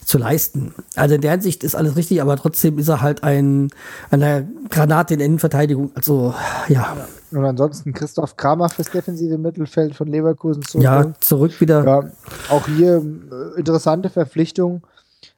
zu 0.05 0.17
leisten. 0.17 0.73
Also 0.95 1.15
in 1.15 1.21
der 1.21 1.31
Hinsicht 1.31 1.63
ist 1.63 1.75
alles 1.75 1.95
richtig, 1.95 2.21
aber 2.21 2.37
trotzdem 2.37 2.77
ist 2.79 2.87
er 2.87 3.01
halt 3.01 3.23
ein 3.23 3.69
eine 4.11 4.47
Granate 4.69 5.13
in 5.13 5.19
Innenverteidigung. 5.19 5.91
Also 5.95 6.33
ja. 6.67 6.95
Und 7.31 7.45
ansonsten 7.45 7.93
Christoph 7.93 8.37
Kramer 8.37 8.69
fürs 8.69 8.91
defensive 8.91 9.37
Mittelfeld 9.37 9.95
von 9.95 10.07
Leverkusen 10.07 10.63
zurück. 10.63 10.83
Ja, 10.83 11.13
zurück 11.19 11.59
wieder. 11.61 11.83
Ja, 11.83 12.03
auch 12.49 12.67
hier 12.67 12.97
äh, 12.97 13.59
interessante 13.59 14.09
Verpflichtung. 14.09 14.83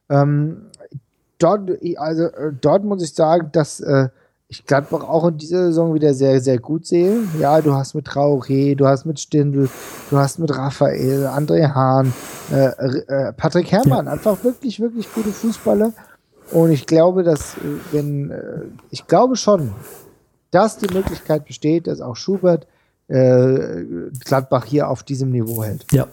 Ähm, 0.09 0.67
dort, 1.39 1.71
also 1.97 2.23
äh, 2.23 2.51
dort 2.59 2.83
muss 2.83 3.03
ich 3.03 3.13
sagen, 3.13 3.49
dass 3.51 3.79
äh, 3.79 4.09
ich 4.47 4.65
Gladbach 4.65 5.01
auch 5.01 5.27
in 5.27 5.37
dieser 5.37 5.67
Saison 5.67 5.93
wieder 5.93 6.13
sehr, 6.13 6.39
sehr 6.39 6.59
gut 6.59 6.85
sehe. 6.85 7.23
Ja, 7.39 7.61
du 7.61 7.73
hast 7.73 7.95
mit 7.95 8.07
Traoré, 8.07 8.75
du 8.75 8.87
hast 8.87 9.05
mit 9.05 9.19
Stindl, 9.19 9.69
du 10.09 10.17
hast 10.17 10.39
mit 10.39 10.55
Raphael, 10.55 11.25
André 11.27 11.73
Hahn, 11.73 12.13
äh, 12.51 12.67
äh, 12.67 13.33
Patrick 13.33 13.71
Herrmann, 13.71 14.05
ja. 14.05 14.11
einfach 14.11 14.43
wirklich, 14.43 14.79
wirklich 14.79 15.11
gute 15.13 15.31
Fußballer. 15.31 15.93
Und 16.51 16.71
ich 16.71 16.85
glaube, 16.85 17.23
dass, 17.23 17.55
äh, 17.55 17.59
wenn, 17.91 18.29
äh, 18.29 18.61
ich 18.91 19.07
glaube 19.07 19.35
schon, 19.35 19.71
dass 20.51 20.77
die 20.77 20.93
Möglichkeit 20.93 21.45
besteht, 21.45 21.87
dass 21.87 21.99
auch 21.99 22.15
Schubert 22.15 22.67
äh, 23.07 23.83
Gladbach 24.25 24.65
hier 24.65 24.89
auf 24.89 25.01
diesem 25.03 25.31
Niveau 25.31 25.63
hält. 25.63 25.85
Ja. 25.91 26.07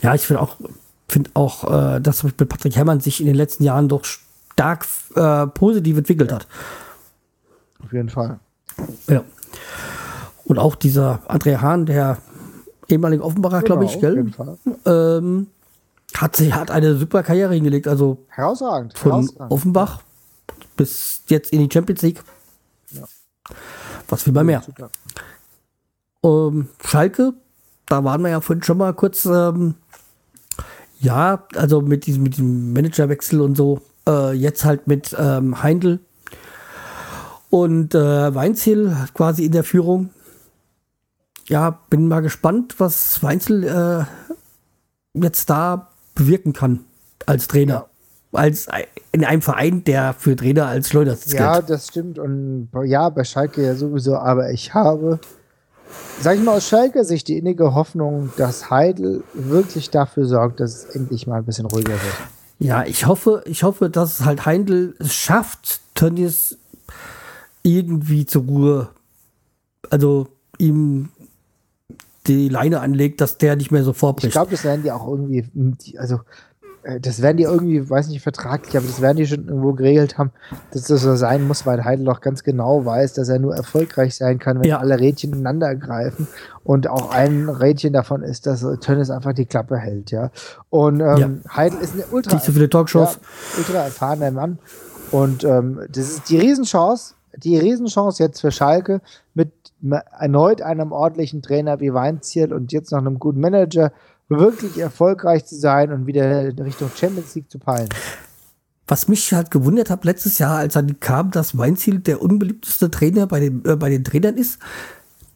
Ja, 0.00 0.14
ich 0.14 0.26
finde 0.26 0.40
auch, 0.40 0.56
finde 1.08 1.30
auch, 1.34 1.96
äh, 1.96 2.00
dass 2.00 2.22
mit 2.22 2.36
Patrick 2.36 2.76
Herrmann 2.76 3.00
sich 3.00 3.20
in 3.20 3.26
den 3.26 3.36
letzten 3.36 3.64
Jahren 3.64 3.88
doch 3.88 4.04
stark 4.04 4.86
positiv 5.54 5.98
entwickelt 5.98 6.32
hat. 6.32 6.46
Auf 7.84 7.92
jeden 7.92 8.08
Fall. 8.08 8.38
Ja. 9.08 9.24
Und 10.44 10.58
auch 10.58 10.74
dieser 10.74 11.20
André 11.28 11.58
Hahn, 11.60 11.86
der 11.86 12.18
ehemalige 12.88 13.24
Offenbacher, 13.24 13.62
genau, 13.62 13.78
glaube 13.78 13.84
ich, 13.84 14.00
gell? 14.00 14.30
Ähm, 14.84 15.46
hat, 16.14 16.36
sie, 16.36 16.52
hat 16.52 16.70
eine 16.70 16.96
super 16.96 17.22
Karriere 17.22 17.54
hingelegt. 17.54 17.88
Also 17.88 18.18
herausragend. 18.28 18.96
Von 18.98 19.12
herausragend. 19.12 19.52
Offenbach 19.52 20.02
bis 20.76 21.22
jetzt 21.28 21.52
in 21.52 21.60
die 21.60 21.72
Champions 21.72 22.02
League. 22.02 22.22
Ja. 22.90 23.04
Was 24.08 24.26
will 24.26 24.32
man 24.32 24.46
mehr? 24.46 24.62
Ähm, 26.24 26.68
Schalke, 26.84 27.34
da 27.86 28.04
waren 28.04 28.22
wir 28.22 28.30
ja 28.30 28.40
vorhin 28.40 28.62
schon 28.62 28.78
mal 28.78 28.92
kurz. 28.94 29.24
Ähm, 29.24 29.74
ja, 31.00 31.44
also 31.56 31.80
mit 31.80 32.06
diesem, 32.06 32.22
mit 32.22 32.34
diesem 32.34 32.72
Managerwechsel 32.72 33.40
und 33.40 33.56
so. 33.56 33.80
Äh, 34.06 34.32
jetzt 34.32 34.64
halt 34.64 34.86
mit 34.86 35.16
ähm, 35.18 35.62
Heindl 35.62 36.00
und 37.52 37.94
äh, 37.94 38.34
Weinziel 38.34 38.96
quasi 39.12 39.44
in 39.44 39.52
der 39.52 39.62
Führung. 39.62 40.08
Ja, 41.48 41.80
bin 41.90 42.08
mal 42.08 42.22
gespannt, 42.22 42.76
was 42.78 43.22
Weinzel 43.22 43.64
äh, 43.64 44.04
jetzt 45.12 45.50
da 45.50 45.90
bewirken 46.14 46.54
kann 46.54 46.80
als 47.26 47.48
Trainer. 47.48 47.88
Ja. 48.32 48.38
Als 48.40 48.68
in 49.12 49.26
einem 49.26 49.42
Verein, 49.42 49.84
der 49.84 50.14
für 50.14 50.34
Trainer 50.34 50.66
als 50.66 50.88
Schleuder 50.88 51.14
gilt. 51.14 51.34
Ja, 51.34 51.60
das 51.60 51.88
stimmt. 51.88 52.18
Und 52.18 52.70
ja, 52.84 53.10
bei 53.10 53.22
Schalke 53.22 53.62
ja 53.62 53.74
sowieso. 53.74 54.16
Aber 54.16 54.50
ich 54.50 54.72
habe, 54.72 55.20
sag 56.22 56.36
ich 56.36 56.42
mal 56.42 56.56
aus 56.56 56.66
Schalke 56.66 57.04
Sicht, 57.04 57.28
die 57.28 57.36
innige 57.36 57.74
Hoffnung, 57.74 58.32
dass 58.38 58.70
Heidel 58.70 59.24
wirklich 59.34 59.90
dafür 59.90 60.24
sorgt, 60.24 60.60
dass 60.60 60.74
es 60.74 60.84
endlich 60.96 61.26
mal 61.26 61.36
ein 61.36 61.44
bisschen 61.44 61.66
ruhiger 61.66 61.92
wird. 61.92 62.14
Ja, 62.58 62.84
ich 62.84 63.04
hoffe, 63.04 63.42
ich 63.44 63.62
hoffe, 63.62 63.90
dass 63.90 64.24
halt 64.24 64.46
Heindl 64.46 64.94
es 64.98 65.12
schafft, 65.12 65.82
Tönnies 65.94 66.56
irgendwie 67.62 68.26
zur 68.26 68.42
Ruhe, 68.44 68.88
also 69.90 70.28
ihm 70.58 71.08
die 72.26 72.48
Leine 72.48 72.80
anlegt, 72.80 73.20
dass 73.20 73.38
der 73.38 73.56
nicht 73.56 73.70
mehr 73.70 73.84
so 73.84 73.92
vorbricht. 73.92 74.28
Ich 74.28 74.32
glaube, 74.32 74.50
das 74.50 74.64
werden 74.64 74.82
die 74.82 74.92
auch 74.92 75.06
irgendwie, 75.08 75.44
also 75.98 76.20
äh, 76.82 77.00
das 77.00 77.22
werden 77.22 77.36
die 77.36 77.44
irgendwie, 77.44 77.88
weiß 77.88 78.08
nicht, 78.08 78.22
vertraglich, 78.22 78.76
aber 78.76 78.86
das 78.86 79.00
werden 79.00 79.16
die 79.16 79.26
schon 79.26 79.48
irgendwo 79.48 79.72
geregelt 79.72 80.18
haben, 80.18 80.30
dass 80.72 80.84
das 80.84 81.02
so 81.02 81.16
sein 81.16 81.46
muss, 81.46 81.66
weil 81.66 81.84
Heidel 81.84 82.08
auch 82.08 82.20
ganz 82.20 82.42
genau 82.44 82.84
weiß, 82.84 83.14
dass 83.14 83.28
er 83.28 83.38
nur 83.38 83.54
erfolgreich 83.54 84.14
sein 84.14 84.38
kann, 84.38 84.60
wenn 84.60 84.68
ja. 84.68 84.78
alle 84.78 84.98
Rädchen 84.98 85.32
ineinander 85.32 85.74
greifen. 85.74 86.28
Und 86.64 86.88
auch 86.88 87.10
ein 87.10 87.48
Rädchen 87.48 87.92
davon 87.92 88.22
ist, 88.22 88.46
dass 88.46 88.64
Tönnes 88.80 89.10
einfach 89.10 89.32
die 89.32 89.46
Klappe 89.46 89.76
hält, 89.78 90.10
ja. 90.10 90.30
Und 90.70 91.00
ähm, 91.00 91.40
ja. 91.44 91.56
Heidel 91.56 91.80
ist 91.80 91.94
eine 91.94 92.04
ultra, 92.06 92.38
so 92.38 92.52
viele 92.52 92.70
Talkshows. 92.70 93.14
Ja, 93.14 93.58
ultra 93.58 93.84
erfahrener 93.84 94.30
Mann. 94.30 94.58
Und 95.10 95.44
ähm, 95.44 95.80
das 95.90 96.08
ist 96.08 96.30
die 96.30 96.38
Riesenchance, 96.38 97.14
die 97.36 97.58
Riesenchance 97.58 98.22
jetzt 98.22 98.40
für 98.40 98.52
Schalke 98.52 99.00
mit 99.34 99.52
erneut 100.18 100.62
einem 100.62 100.92
ordentlichen 100.92 101.42
Trainer 101.42 101.80
wie 101.80 101.92
Weinziel 101.92 102.52
und 102.52 102.72
jetzt 102.72 102.92
noch 102.92 102.98
einem 102.98 103.18
guten 103.18 103.40
Manager 103.40 103.92
wirklich 104.28 104.78
erfolgreich 104.78 105.44
zu 105.44 105.56
sein 105.56 105.92
und 105.92 106.06
wieder 106.06 106.48
in 106.48 106.58
Richtung 106.58 106.90
Champions 106.94 107.34
League 107.34 107.50
zu 107.50 107.58
peilen. 107.58 107.88
Was 108.86 109.08
mich 109.08 109.32
halt 109.32 109.50
gewundert 109.50 109.90
hat 109.90 110.04
letztes 110.04 110.38
Jahr, 110.38 110.58
als 110.58 110.76
er 110.76 110.84
kam, 111.00 111.30
dass 111.30 111.56
Weinziel 111.56 111.98
der 111.98 112.20
unbeliebteste 112.20 112.90
Trainer 112.90 113.26
bei 113.26 113.40
den, 113.40 113.64
äh, 113.64 113.76
bei 113.76 113.90
den 113.90 114.04
Trainern 114.04 114.36
ist, 114.36 114.58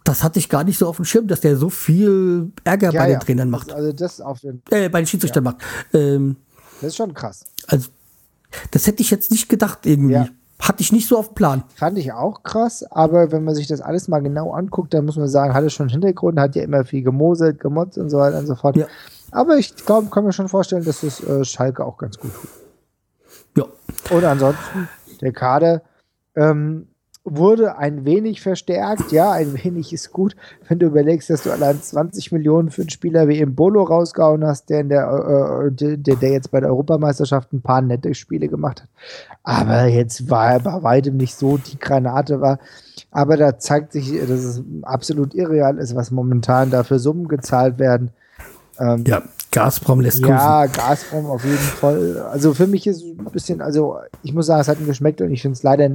das 0.04 0.22
hatte 0.22 0.38
ich 0.38 0.48
gar 0.48 0.64
nicht 0.64 0.78
so 0.78 0.86
auf 0.86 0.96
dem 0.96 1.04
Schirm, 1.04 1.26
dass 1.26 1.40
der 1.40 1.56
so 1.56 1.68
viel 1.68 2.52
Ärger 2.64 2.92
ja, 2.92 3.00
bei 3.00 3.10
ja. 3.10 3.16
den 3.16 3.20
Trainern 3.20 3.50
macht. 3.50 3.72
Also 3.72 3.92
das 3.92 4.20
auf 4.20 4.40
den 4.40 4.62
äh, 4.70 4.88
bei 4.88 5.00
den 5.00 5.06
Schiedsrichtern 5.06 5.44
ja. 5.44 5.50
macht. 5.50 5.62
Ähm, 5.92 6.36
das 6.80 6.88
ist 6.88 6.96
schon 6.96 7.12
krass. 7.12 7.44
Also 7.66 7.88
das 8.70 8.86
hätte 8.86 9.02
ich 9.02 9.10
jetzt 9.10 9.30
nicht 9.30 9.48
gedacht 9.48 9.84
irgendwie. 9.84 10.30
Hatte 10.58 10.80
ich 10.82 10.90
nicht 10.90 11.06
so 11.06 11.18
auf 11.18 11.34
Plan. 11.34 11.64
Fand 11.74 11.98
ich 11.98 12.12
auch 12.12 12.42
krass, 12.42 12.82
aber 12.90 13.30
wenn 13.30 13.44
man 13.44 13.54
sich 13.54 13.66
das 13.66 13.80
alles 13.80 14.08
mal 14.08 14.20
genau 14.20 14.52
anguckt, 14.52 14.94
dann 14.94 15.04
muss 15.04 15.16
man 15.16 15.28
sagen, 15.28 15.52
hat 15.52 15.64
es 15.64 15.74
schon 15.74 15.84
einen 15.84 15.92
Hintergrund, 15.92 16.40
hat 16.40 16.56
ja 16.56 16.62
immer 16.62 16.84
viel 16.84 17.02
gemoselt, 17.02 17.60
gemotzt 17.60 17.98
und 17.98 18.08
so 18.08 18.18
weiter 18.18 18.38
und 18.38 18.46
so 18.46 18.54
fort. 18.54 18.76
Ja. 18.76 18.86
Aber 19.32 19.58
ich 19.58 19.76
glaube, 19.76 20.08
kann 20.08 20.24
mir 20.24 20.32
schon 20.32 20.48
vorstellen, 20.48 20.84
dass 20.84 21.02
das 21.02 21.22
äh, 21.22 21.44
Schalke 21.44 21.84
auch 21.84 21.98
ganz 21.98 22.18
gut 22.18 22.30
tut. 22.32 22.50
Ja. 23.56 24.16
Und 24.16 24.24
ansonsten, 24.24 24.88
der 25.20 25.32
Kader, 25.32 25.82
ähm, 26.34 26.88
wurde 27.26 27.76
ein 27.76 28.04
wenig 28.04 28.40
verstärkt. 28.40 29.10
Ja, 29.10 29.32
ein 29.32 29.52
wenig 29.64 29.92
ist 29.92 30.12
gut, 30.12 30.36
wenn 30.68 30.78
du 30.78 30.86
überlegst, 30.86 31.28
dass 31.28 31.42
du 31.42 31.50
allein 31.50 31.82
20 31.82 32.30
Millionen 32.32 32.70
für 32.70 32.82
einen 32.82 32.90
Spieler 32.90 33.26
wie 33.28 33.44
Bolo 33.44 33.82
rausgehauen 33.82 34.44
hast, 34.44 34.70
der, 34.70 34.80
in 34.80 34.88
der, 34.88 35.66
äh, 35.66 35.72
der, 35.72 36.16
der 36.16 36.30
jetzt 36.30 36.52
bei 36.52 36.60
der 36.60 36.70
Europameisterschaft 36.70 37.52
ein 37.52 37.62
paar 37.62 37.82
nette 37.82 38.14
Spiele 38.14 38.48
gemacht 38.48 38.82
hat. 38.82 38.88
Aber 39.42 39.86
jetzt 39.86 40.30
war 40.30 40.52
er 40.52 40.60
bei 40.60 40.82
weitem 40.82 41.16
nicht 41.16 41.34
so 41.34 41.58
die 41.58 41.78
Granate 41.78 42.40
war. 42.40 42.60
Aber 43.10 43.36
da 43.36 43.58
zeigt 43.58 43.92
sich, 43.92 44.12
dass 44.20 44.30
es 44.30 44.62
absolut 44.82 45.34
irreal 45.34 45.78
ist, 45.78 45.96
was 45.96 46.10
momentan 46.10 46.70
da 46.70 46.84
für 46.84 46.98
Summen 46.98 47.28
gezahlt 47.28 47.78
werden. 47.78 48.10
Ähm, 48.78 49.04
ja, 49.06 49.22
Gazprom 49.50 50.00
lässt 50.00 50.18
grüßen. 50.18 50.36
Ja, 50.36 50.66
Gazprom 50.66 51.26
auf 51.26 51.44
jeden 51.44 51.56
Fall. 51.56 52.26
Also 52.30 52.54
für 52.54 52.66
mich 52.66 52.86
ist 52.86 52.98
es 52.98 53.18
ein 53.18 53.24
bisschen, 53.32 53.60
also 53.62 53.98
ich 54.22 54.34
muss 54.34 54.46
sagen, 54.46 54.60
es 54.60 54.68
hat 54.68 54.78
mir 54.80 54.86
geschmeckt 54.86 55.20
und 55.20 55.32
ich 55.32 55.42
finde 55.42 55.56
es 55.56 55.62
leider 55.62 55.88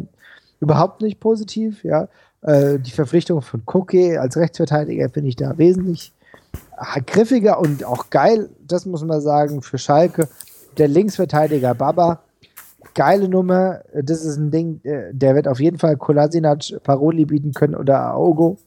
überhaupt 0.61 1.01
nicht 1.01 1.19
positiv. 1.19 1.83
Ja, 1.83 2.07
äh, 2.41 2.79
die 2.79 2.91
Verpflichtung 2.91 3.41
von 3.41 3.65
Koke 3.65 4.21
als 4.21 4.37
Rechtsverteidiger 4.37 5.09
finde 5.09 5.29
ich 5.29 5.35
da 5.35 5.57
wesentlich 5.57 6.13
griffiger 7.05 7.59
und 7.59 7.83
auch 7.83 8.09
geil. 8.09 8.49
Das 8.65 8.85
muss 8.85 9.03
man 9.03 9.21
sagen 9.21 9.61
für 9.61 9.77
Schalke. 9.77 10.27
Der 10.77 10.87
Linksverteidiger 10.87 11.75
Baba, 11.75 12.21
geile 12.93 13.27
Nummer. 13.27 13.81
Das 13.93 14.23
ist 14.23 14.37
ein 14.37 14.51
Ding, 14.51 14.79
äh, 14.83 15.13
der 15.13 15.35
wird 15.35 15.47
auf 15.47 15.59
jeden 15.59 15.77
Fall 15.77 15.97
Kolasinac 15.97 16.81
Paroli 16.83 17.25
bieten 17.25 17.53
können 17.53 17.75
oder 17.75 17.99
Aogo. 17.99 18.57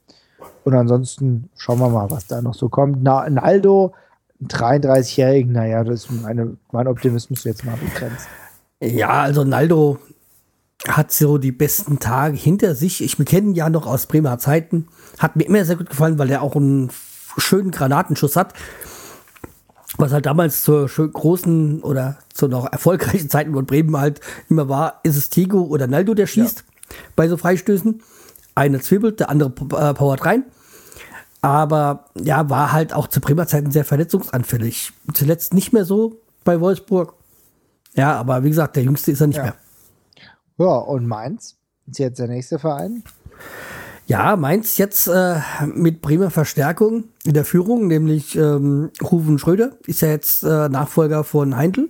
Und 0.65 0.75
ansonsten 0.75 1.51
schauen 1.57 1.79
wir 1.79 1.89
mal, 1.89 2.11
was 2.11 2.27
da 2.27 2.41
noch 2.41 2.55
so 2.55 2.69
kommt. 2.69 3.03
Na, 3.03 3.29
Naldo, 3.29 3.93
33-Jährigen, 4.43 5.53
naja, 5.53 5.85
das 5.85 6.05
ist 6.05 6.23
meine, 6.23 6.57
mein 6.73 6.87
Optimismus 6.87 7.45
jetzt 7.45 7.65
mal 7.65 7.77
begrenzt. 7.77 8.29
Ja, 8.81 9.23
also 9.23 9.45
Naldo 9.45 9.99
hat 10.89 11.13
so 11.13 11.39
die 11.39 11.53
besten 11.53 11.99
Tage 11.99 12.37
hinter 12.37 12.75
sich. 12.75 13.03
Ich 13.03 13.17
kenne 13.25 13.51
ihn 13.51 13.55
ja 13.55 13.71
noch 13.71 13.87
aus 13.87 14.07
Bremer 14.07 14.39
Zeiten. 14.39 14.89
Hat 15.19 15.37
mir 15.37 15.45
immer 15.45 15.65
sehr 15.65 15.77
gut 15.77 15.91
gefallen, 15.91 16.19
weil 16.19 16.31
er 16.31 16.43
auch 16.43 16.57
einen 16.57 16.91
schönen 17.39 17.71
Granatenschuss 17.71 18.37
hat. 18.37 18.55
Was 19.97 20.13
halt 20.13 20.27
damals 20.27 20.65
zur 20.65 20.89
großen 20.89 21.83
oder 21.83 22.19
zu 22.33 22.49
noch 22.49 22.71
erfolgreichen 22.71 23.31
Zeiten 23.31 23.55
von 23.55 23.65
Bremen 23.65 23.97
halt 23.97 24.21
immer 24.49 24.69
war, 24.69 25.01
ist 25.05 25.17
es 25.17 25.31
Tego 25.31 25.63
oder 25.63 25.87
Naldo, 25.87 26.15
der 26.15 26.27
schießt 26.27 26.59
ja. 26.59 26.97
bei 27.15 27.29
so 27.29 27.37
Freistößen. 27.37 28.03
Einer 28.57 28.81
zwiebelt, 28.81 29.21
der 29.21 29.31
andere 29.31 29.51
äh, 29.51 29.95
powert 29.95 30.25
rein. 30.25 30.45
Aber 31.41 32.07
ja, 32.15 32.49
war 32.51 32.73
halt 32.73 32.93
auch 32.93 33.07
zu 33.07 33.21
Bremer 33.21 33.47
Zeiten 33.47 33.71
sehr 33.71 33.85
verletzungsanfällig. 33.85 34.93
Zuletzt 35.13 35.55
nicht 35.55 35.73
mehr 35.73 35.85
so 35.85 36.21
bei 36.43 36.61
Wolfsburg. 36.61 37.15
Ja, 37.95 38.17
aber 38.17 38.45
wie 38.45 38.49
gesagt, 38.49 38.77
der 38.77 38.83
Jüngste 38.83 39.13
ist 39.13 39.21
er 39.21 39.27
nicht 39.29 39.37
ja. 39.37 39.45
mehr. 39.45 39.55
Ja, 40.59 40.77
und 40.77 41.07
Mainz 41.07 41.57
ist 41.87 41.99
jetzt 41.99 42.19
der 42.19 42.29
nächste 42.29 42.59
Verein. 42.59 43.03
Ja, 44.07 44.37
Mainz 44.37 44.77
jetzt 44.77 45.09
äh, 45.09 45.41
mit 45.67 46.03
Bremer 46.03 46.31
Verstärkung 46.31 47.05
in 47.25 47.33
der 47.33 47.45
Führung, 47.45 47.87
nämlich 47.87 48.37
ähm, 48.37 48.91
Ruven 49.03 49.39
Schröder 49.39 49.73
ist 49.87 50.03
ja 50.03 50.09
jetzt 50.09 50.43
äh, 50.43 50.69
Nachfolger 50.69 51.25
von 51.25 51.57
Heindl. 51.57 51.89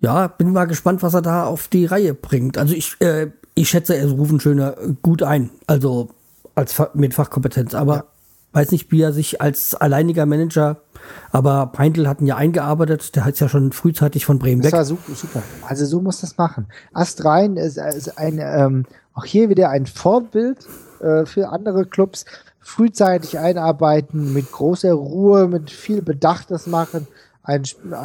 Ja, 0.00 0.28
bin 0.28 0.52
mal 0.52 0.66
gespannt, 0.66 1.02
was 1.02 1.14
er 1.14 1.22
da 1.22 1.44
auf 1.46 1.68
die 1.68 1.86
Reihe 1.86 2.14
bringt. 2.14 2.58
Also 2.58 2.74
ich, 2.74 2.96
äh, 3.00 3.30
ich 3.54 3.68
schätze 3.70 3.96
er 3.96 4.08
Ruven 4.08 4.40
Schöner 4.40 4.76
gut 5.02 5.22
ein, 5.22 5.50
also 5.66 6.10
als 6.54 6.80
mit 6.94 7.14
Fachkompetenz, 7.14 7.74
aber 7.74 7.96
ja. 7.96 8.04
Weiß 8.52 8.70
nicht, 8.70 8.90
wie 8.92 9.02
er 9.02 9.12
sich 9.12 9.40
als 9.40 9.74
alleiniger 9.74 10.26
Manager 10.26 10.82
aber 11.30 11.66
Peintl 11.72 12.08
hat 12.08 12.20
ihn 12.20 12.26
ja 12.26 12.36
eingearbeitet, 12.36 13.14
der 13.16 13.24
hat 13.24 13.34
es 13.34 13.40
ja 13.40 13.48
schon 13.48 13.72
frühzeitig 13.72 14.26
von 14.26 14.38
Bremen 14.38 14.62
das 14.62 14.72
weg. 14.72 14.78
Das 14.78 14.90
war 14.90 14.98
super, 15.14 15.42
Also 15.66 15.86
so 15.86 16.00
muss 16.00 16.20
das 16.20 16.36
machen. 16.36 16.66
Astrein 16.92 17.56
ist, 17.56 17.78
ist 17.78 18.18
ein, 18.18 18.38
ähm, 18.40 18.84
auch 19.14 19.24
hier 19.24 19.48
wieder 19.48 19.70
ein 19.70 19.86
Vorbild 19.86 20.58
äh, 21.00 21.26
für 21.26 21.48
andere 21.48 21.86
Clubs. 21.86 22.24
Frühzeitig 22.60 23.38
einarbeiten, 23.38 24.32
mit 24.32 24.52
großer 24.52 24.92
Ruhe, 24.92 25.48
mit 25.48 25.70
viel 25.70 26.00
Bedacht 26.00 26.50
das 26.50 26.66
machen. 26.66 27.08
Ein, 27.42 27.64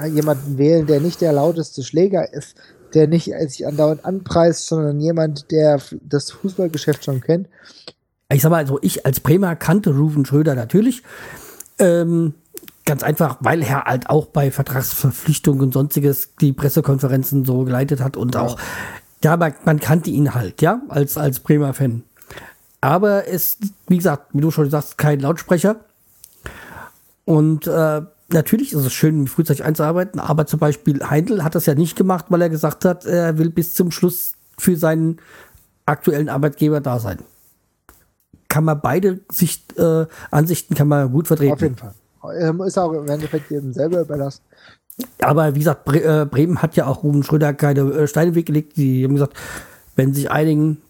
jemanden 0.10 0.58
wählen, 0.58 0.88
der 0.88 1.00
nicht 1.00 1.22
der 1.22 1.32
lauteste 1.32 1.84
Schläger 1.84 2.34
ist, 2.34 2.56
der 2.95 3.08
nicht 3.08 3.32
sich 3.50 3.68
andauernd 3.68 4.04
anpreist, 4.04 4.66
sondern 4.66 5.00
jemand, 5.00 5.52
der 5.52 5.80
das 6.02 6.32
Fußballgeschäft 6.32 7.04
schon 7.04 7.22
kennt. 7.22 7.48
Ich 8.30 8.41
sag 8.41 8.49
mal, 8.49 8.57
also 8.57 8.80
ich 8.82 9.05
als 9.05 9.19
Bremer 9.19 9.55
kannte 9.55 9.95
Rufen 9.95 10.25
Schröder 10.25 10.55
natürlich. 10.55 11.03
Ähm, 11.80 12.34
Ganz 12.88 13.03
einfach, 13.03 13.36
weil 13.41 13.63
er 13.63 13.84
halt 13.84 14.09
auch 14.09 14.28
bei 14.28 14.49
Vertragsverpflichtungen 14.49 15.61
und 15.61 15.73
sonstiges 15.73 16.30
die 16.39 16.53
Pressekonferenzen 16.53 17.43
so 17.43 17.65
geleitet 17.65 17.99
hat 17.99 18.15
und 18.15 18.38
auch, 18.38 18.57
ja, 19.21 19.36
man, 19.36 19.53
man, 19.65 19.82
kannte 19.82 20.09
ihn 20.09 20.34
halt, 20.34 20.61
ja, 20.61 20.82
als, 20.88 21.17
als 21.17 21.41
Bremer 21.41 21.73
Fan. 21.73 22.03
Aber 22.80 23.28
es, 23.28 23.57
wie 23.89 23.97
gesagt, 23.97 24.28
wie 24.32 24.39
du 24.39 24.51
schon 24.51 24.69
sagst, 24.69 24.97
kein 24.97 25.19
Lautsprecher. 25.19 25.82
Und 27.25 27.67
äh, 27.67 28.03
natürlich 28.30 28.71
ist 28.71 28.86
es 28.86 28.93
schön, 28.93 29.28
frühzeitig 29.28 29.65
einzuarbeiten, 29.65 30.21
aber 30.21 30.45
zum 30.45 30.61
Beispiel 30.61 31.03
Heindl 31.03 31.43
hat 31.43 31.55
das 31.55 31.65
ja 31.65 31.75
nicht 31.75 31.97
gemacht, 31.97 32.28
weil 32.30 32.41
er 32.41 32.49
gesagt 32.49 32.86
hat, 32.86 33.03
er 33.05 33.38
will 33.38 33.49
bis 33.49 33.73
zum 33.73 33.91
Schluss 33.91 34.36
für 34.57 34.78
seinen 34.78 35.17
aktuellen 35.86 36.30
Arbeitgeber 36.30 36.80
da 36.80 36.99
sein. 36.99 37.17
Kann 38.58 38.64
man 38.64 38.82
beide 38.82 39.20
Sicht, 39.32 39.78
äh, 39.78 40.08
Ansichten 40.32 40.74
kann 40.74 40.88
man 40.88 41.12
gut 41.12 41.28
vertreten. 41.28 41.53
Auf 41.53 41.62
jeden 41.62 41.76
Fall. 41.76 41.93
Ähm, 42.39 42.60
ist 42.64 42.80
auch 42.80 42.91
im 42.91 43.08
Endeffekt 43.08 43.51
jedem 43.51 43.72
selber 43.72 44.01
überlassen. 44.01 44.41
Aber 45.22 45.53
wie 45.53 45.60
gesagt, 45.60 45.86
Bre 45.86 46.22
äh, 46.22 46.26
Bremen 46.26 46.60
hat 46.64 46.76
ja 46.76 46.88
auch 46.88 47.03
Ruben 47.03 47.22
Schröder 47.22 47.53
keine 47.53 47.82
äh, 47.82 48.08
Steine 48.08 48.34
weggelegt. 48.34 48.76
Die 48.76 49.03
haben 49.03 49.14
gesagt, 49.14 49.38
wenn 49.95 50.12
sich 50.16 50.32
einigen, 50.32 50.82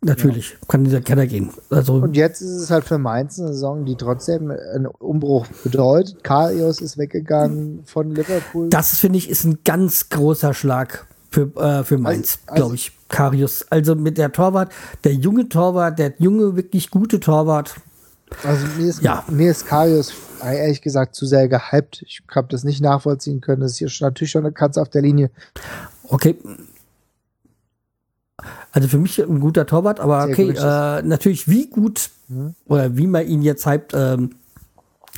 natürlich 0.00 0.52
ja. 0.52 0.56
kann 0.66 0.84
dieser 0.84 1.02
Kenner 1.02 1.26
gehen. 1.26 1.50
Also 1.68 1.96
und 1.96 2.16
jetzt 2.16 2.40
ist 2.40 2.52
es 2.52 2.70
halt 2.70 2.84
für 2.84 2.96
Mainz 2.96 3.38
eine 3.38 3.48
Saison, 3.48 3.84
die 3.84 3.96
trotzdem 3.96 4.50
einen 4.50 4.86
Umbruch 4.86 5.46
bedeutet. 5.62 6.24
Karius 6.24 6.80
ist 6.80 6.96
weggegangen 6.96 7.82
von 7.84 8.14
Liverpool. 8.14 8.70
Das 8.70 8.96
finde 8.96 9.18
ich 9.18 9.28
ist 9.28 9.44
ein 9.44 9.58
ganz 9.62 10.08
großer 10.08 10.54
Schlag 10.54 11.06
für, 11.34 11.56
äh, 11.56 11.84
für 11.84 11.98
Mainz, 11.98 12.38
also, 12.46 12.54
glaube 12.54 12.74
ich. 12.76 12.92
Karius. 13.08 13.66
Also 13.70 13.94
mit 13.94 14.18
der 14.18 14.32
Torwart, 14.32 14.72
der 15.02 15.14
junge 15.14 15.48
Torwart, 15.48 15.98
der 15.98 16.14
junge, 16.18 16.56
wirklich 16.56 16.90
gute 16.90 17.20
Torwart. 17.20 17.74
Also 18.42 18.66
mir 18.78 18.88
ist, 18.88 19.02
ja. 19.02 19.24
mir 19.28 19.50
ist 19.50 19.66
Karius 19.66 20.12
ehrlich 20.42 20.80
gesagt 20.80 21.14
zu 21.14 21.26
sehr 21.26 21.48
gehypt. 21.48 22.02
Ich 22.06 22.22
habe 22.34 22.48
das 22.50 22.64
nicht 22.64 22.80
nachvollziehen 22.80 23.40
können. 23.40 23.60
Das 23.60 23.72
ist 23.72 23.78
hier 23.78 23.88
schon, 23.88 24.06
natürlich 24.06 24.30
schon 24.30 24.44
eine 24.44 24.52
Katze 24.52 24.80
auf 24.80 24.88
der 24.88 25.02
Linie. 25.02 25.30
Okay. 26.08 26.36
Also 28.72 28.88
für 28.88 28.98
mich 28.98 29.18
ein 29.22 29.40
guter 29.40 29.66
Torwart, 29.66 30.00
aber 30.00 30.24
okay, 30.24 30.50
äh, 30.50 31.02
natürlich 31.02 31.48
wie 31.48 31.70
gut 31.70 32.10
mhm. 32.28 32.54
oder 32.66 32.96
wie 32.96 33.06
man 33.06 33.26
ihn 33.26 33.42
jetzt 33.42 33.66
hypt 33.66 33.92
ähm, 33.94 34.30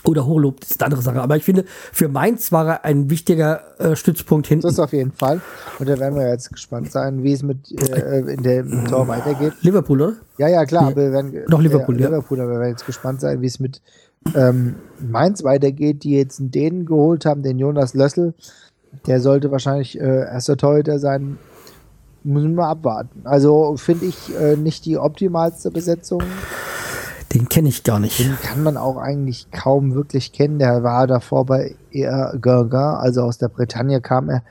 oder 0.08 0.26
hochlobt, 0.26 0.64
ist 0.64 0.80
eine 0.80 0.86
andere 0.86 1.02
Sache. 1.02 1.20
Aber 1.20 1.36
ich 1.36 1.44
finde, 1.44 1.64
für 1.92 2.08
Mainz 2.08 2.52
war 2.52 2.66
er 2.68 2.84
ein 2.84 3.10
wichtiger 3.10 3.60
äh, 3.78 3.96
Stützpunkt 3.96 4.46
hinten. 4.46 4.62
Das 4.62 4.74
ist 4.74 4.78
auf 4.78 4.92
jeden 4.92 5.12
Fall. 5.12 5.40
Und 5.78 5.88
da 5.88 5.98
werden 5.98 6.16
wir 6.16 6.28
jetzt 6.28 6.52
gespannt 6.52 6.92
sein, 6.92 7.22
wie 7.22 7.32
es 7.32 7.42
mit 7.42 7.70
äh, 7.72 8.20
in 8.20 8.42
dem 8.42 8.86
Tor 8.86 9.08
weitergeht. 9.08 9.54
Liverpool, 9.62 10.00
oder? 10.00 10.12
Ja, 10.38 10.48
ja, 10.48 10.64
klar. 10.64 10.90
Nee. 10.90 10.96
Wir 10.96 11.12
werden, 11.12 11.32
Doch, 11.48 11.60
Liverpool, 11.60 12.00
ja. 12.00 12.08
Liverpool, 12.08 12.40
aber 12.40 12.52
wir 12.52 12.60
werden 12.60 12.70
jetzt 12.70 12.86
gespannt 12.86 13.20
sein, 13.20 13.40
wie 13.40 13.46
es 13.46 13.58
mit 13.58 13.80
ähm, 14.34 14.76
Mainz 15.00 15.44
weitergeht, 15.44 16.04
die 16.04 16.16
jetzt 16.16 16.40
einen 16.40 16.50
Dänen 16.50 16.86
geholt 16.86 17.24
haben, 17.26 17.42
den 17.42 17.58
Jonas 17.58 17.94
Lössel. 17.94 18.34
Der 19.06 19.20
sollte 19.20 19.50
wahrscheinlich 19.50 20.00
äh, 20.00 20.24
erster 20.24 20.56
Torhüter 20.56 20.98
sein. 20.98 21.38
Müssen 22.24 22.54
wir 22.54 22.66
abwarten. 22.66 23.20
Also 23.24 23.76
finde 23.76 24.06
ich 24.06 24.34
äh, 24.36 24.56
nicht 24.56 24.84
die 24.84 24.98
optimalste 24.98 25.70
Besetzung. 25.70 26.22
Den 27.34 27.48
kenne 27.48 27.68
ich 27.68 27.82
gar 27.82 27.98
nicht. 27.98 28.18
Den 28.18 28.36
kann 28.42 28.62
man 28.62 28.76
auch 28.76 28.96
eigentlich 28.96 29.50
kaum 29.50 29.94
wirklich 29.94 30.32
kennen. 30.32 30.58
Der 30.58 30.82
war 30.82 31.06
davor 31.06 31.44
bei 31.44 31.74
eher 31.90 32.34
Gerga, 32.40 32.98
also 32.98 33.22
aus 33.22 33.38
der 33.38 33.48
Bretagne 33.48 34.00
kam 34.00 34.30
er. 34.30 34.42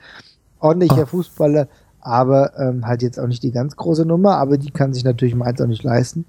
Ordentlicher 0.60 1.02
ah. 1.02 1.06
Fußballer, 1.06 1.68
aber 2.00 2.58
ähm, 2.58 2.86
halt 2.86 3.02
jetzt 3.02 3.18
auch 3.18 3.26
nicht 3.26 3.42
die 3.42 3.52
ganz 3.52 3.76
große 3.76 4.04
Nummer, 4.04 4.36
aber 4.36 4.58
die 4.58 4.70
kann 4.70 4.94
sich 4.94 5.04
natürlich 5.04 5.34
Mainz 5.34 5.60
auch 5.60 5.66
nicht 5.66 5.82
leisten. 5.82 6.24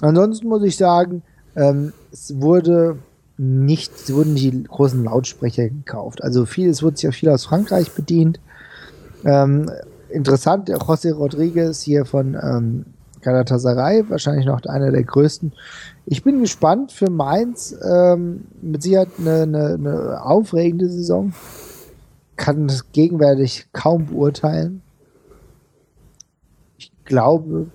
Ansonsten 0.00 0.48
muss 0.48 0.62
ich 0.62 0.76
sagen, 0.76 1.22
ähm, 1.56 1.92
es 2.12 2.40
wurde 2.40 2.98
nicht, 3.38 3.92
es 3.94 4.12
wurden 4.12 4.34
die 4.34 4.62
großen 4.64 5.02
Lautsprecher 5.04 5.68
gekauft. 5.68 6.22
Also 6.22 6.46
viel, 6.46 6.68
es 6.68 6.82
wurde 6.82 6.96
sich 6.96 7.08
auch 7.08 7.14
viel 7.14 7.30
aus 7.30 7.46
Frankreich 7.46 7.90
bedient. 7.92 8.40
Ähm, 9.24 9.70
interessant, 10.10 10.68
José 10.68 11.12
Rodriguez 11.12 11.80
hier 11.80 12.04
von 12.04 12.34
ähm, 12.34 12.84
Galatasaray, 13.22 14.08
wahrscheinlich 14.08 14.46
noch 14.46 14.62
einer 14.64 14.90
der 14.90 15.04
größten. 15.04 15.52
Ich 16.06 16.22
bin 16.22 16.40
gespannt 16.40 16.92
für 16.92 17.10
Mainz. 17.10 17.74
Ähm, 17.82 18.44
mit 18.60 18.82
Sicherheit 18.82 19.08
eine, 19.18 19.42
eine, 19.42 19.66
eine 19.74 20.24
aufregende 20.24 20.88
Saison. 20.88 21.32
Kann 22.36 22.68
das 22.68 22.92
gegenwärtig 22.92 23.68
kaum 23.72 24.06
beurteilen. 24.06 24.82
Ich 26.76 26.92
glaube, 27.04 27.68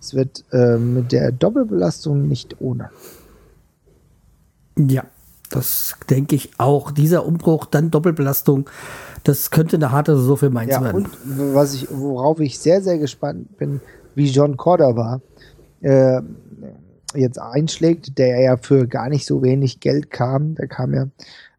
es 0.00 0.14
wird 0.14 0.44
äh, 0.52 0.78
mit 0.78 1.12
der 1.12 1.32
Doppelbelastung 1.32 2.26
nicht 2.28 2.60
ohne. 2.60 2.90
Ja, 4.78 5.04
das 5.50 5.96
denke 6.10 6.36
ich 6.36 6.50
auch. 6.58 6.90
Dieser 6.90 7.26
Umbruch, 7.26 7.66
dann 7.66 7.90
Doppelbelastung, 7.90 8.68
das 9.24 9.50
könnte 9.50 9.76
eine 9.76 9.90
harte 9.90 10.16
Saison 10.16 10.36
für 10.36 10.50
Mainz 10.50 10.72
ja, 10.72 10.82
werden. 10.82 11.06
Und 11.06 11.54
was 11.54 11.74
ich, 11.74 11.88
worauf 11.90 12.40
ich 12.40 12.58
sehr, 12.58 12.82
sehr 12.82 12.98
gespannt 12.98 13.56
bin, 13.58 13.80
wie 14.16 14.28
John 14.28 14.56
Cordova 14.56 15.20
äh, 15.80 16.20
jetzt 17.14 17.38
einschlägt, 17.38 18.18
der 18.18 18.40
ja 18.40 18.56
für 18.56 18.88
gar 18.88 19.08
nicht 19.08 19.26
so 19.26 19.42
wenig 19.42 19.78
Geld 19.78 20.10
kam. 20.10 20.56
Der 20.56 20.66
kam 20.66 20.92
ja, 20.92 21.06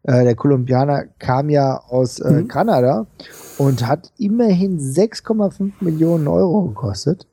äh, 0.02 0.24
der 0.24 0.34
Kolumbianer 0.34 1.04
kam 1.18 1.48
ja 1.48 1.78
aus 1.88 2.20
äh, 2.20 2.30
mhm. 2.30 2.48
Kanada 2.48 3.06
und 3.56 3.86
hat 3.86 4.12
immerhin 4.18 4.78
6,5 4.78 5.72
Millionen 5.80 6.28
Euro 6.28 6.66
gekostet. 6.66 7.26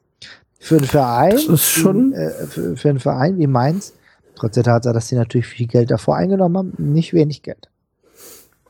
Für 0.59 0.77
einen 0.77 0.85
Verein, 0.85 1.35
das 1.35 1.43
ist 1.43 1.65
schon 1.65 2.13
äh, 2.13 2.31
für, 2.47 2.77
für 2.77 2.89
einen 2.89 2.99
Verein 2.99 3.37
wie 3.37 3.47
Mainz 3.47 3.93
Trotz 4.35 4.55
der 4.55 4.63
Tatsache, 4.63 4.93
dass 4.93 5.07
sie 5.07 5.15
natürlich 5.15 5.47
viel 5.47 5.67
Geld 5.67 5.91
davor 5.91 6.17
eingenommen 6.17 6.57
haben, 6.57 6.73
nicht 6.77 7.13
wenig 7.13 7.41
Geld. 7.41 7.69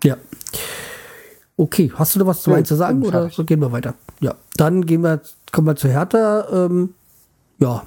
Ja. 0.03 0.17
Okay, 1.57 1.91
hast 1.95 2.15
du 2.15 2.19
noch 2.19 2.27
was 2.27 2.41
zu, 2.41 2.51
ja, 2.51 2.63
zu 2.63 2.75
sagen 2.75 3.03
oder 3.03 3.29
so 3.29 3.45
gehen 3.45 3.61
wir 3.61 3.71
weiter? 3.71 3.95
Ja, 4.19 4.35
dann 4.57 4.85
gehen 4.85 5.01
wir, 5.01 5.21
kommen 5.55 5.67
wir 5.67 5.77
zu 5.77 5.87
Hertha. 5.87 6.47
Ähm, 6.51 6.93
ja, 7.59 7.83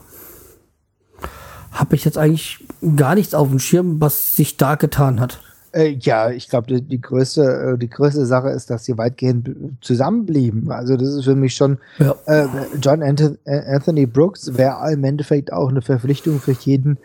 habe 1.71 1.95
ich 1.95 2.05
jetzt 2.05 2.16
eigentlich 2.16 2.64
gar 2.97 3.14
nichts 3.14 3.35
auf 3.35 3.49
dem 3.49 3.59
Schirm, 3.59 4.01
was 4.01 4.35
sich 4.35 4.57
da 4.57 4.75
getan 4.75 5.21
hat. 5.21 5.41
Äh, 5.73 5.99
ja, 6.01 6.31
ich 6.31 6.49
glaube, 6.49 6.66
die, 6.66 6.81
die, 6.81 7.01
größte, 7.01 7.75
äh, 7.75 7.79
die 7.79 7.91
größte 7.91 8.25
Sache 8.25 8.49
ist, 8.49 8.71
dass 8.71 8.87
sie 8.87 8.97
weitgehend 8.97 9.51
zusammenblieben. 9.83 10.73
Also 10.73 10.97
das 10.97 11.11
ist 11.11 11.25
für 11.25 11.35
mich 11.35 11.55
schon 11.55 11.77
ja. 11.99 12.14
äh, 12.25 12.47
John 12.81 13.03
Anthony 13.03 14.07
Brooks 14.07 14.57
wäre 14.57 14.91
im 14.91 15.05
Endeffekt 15.05 15.53
auch 15.53 15.69
eine 15.69 15.83
Verpflichtung 15.83 16.41
für 16.41 16.53
jeden 16.53 16.97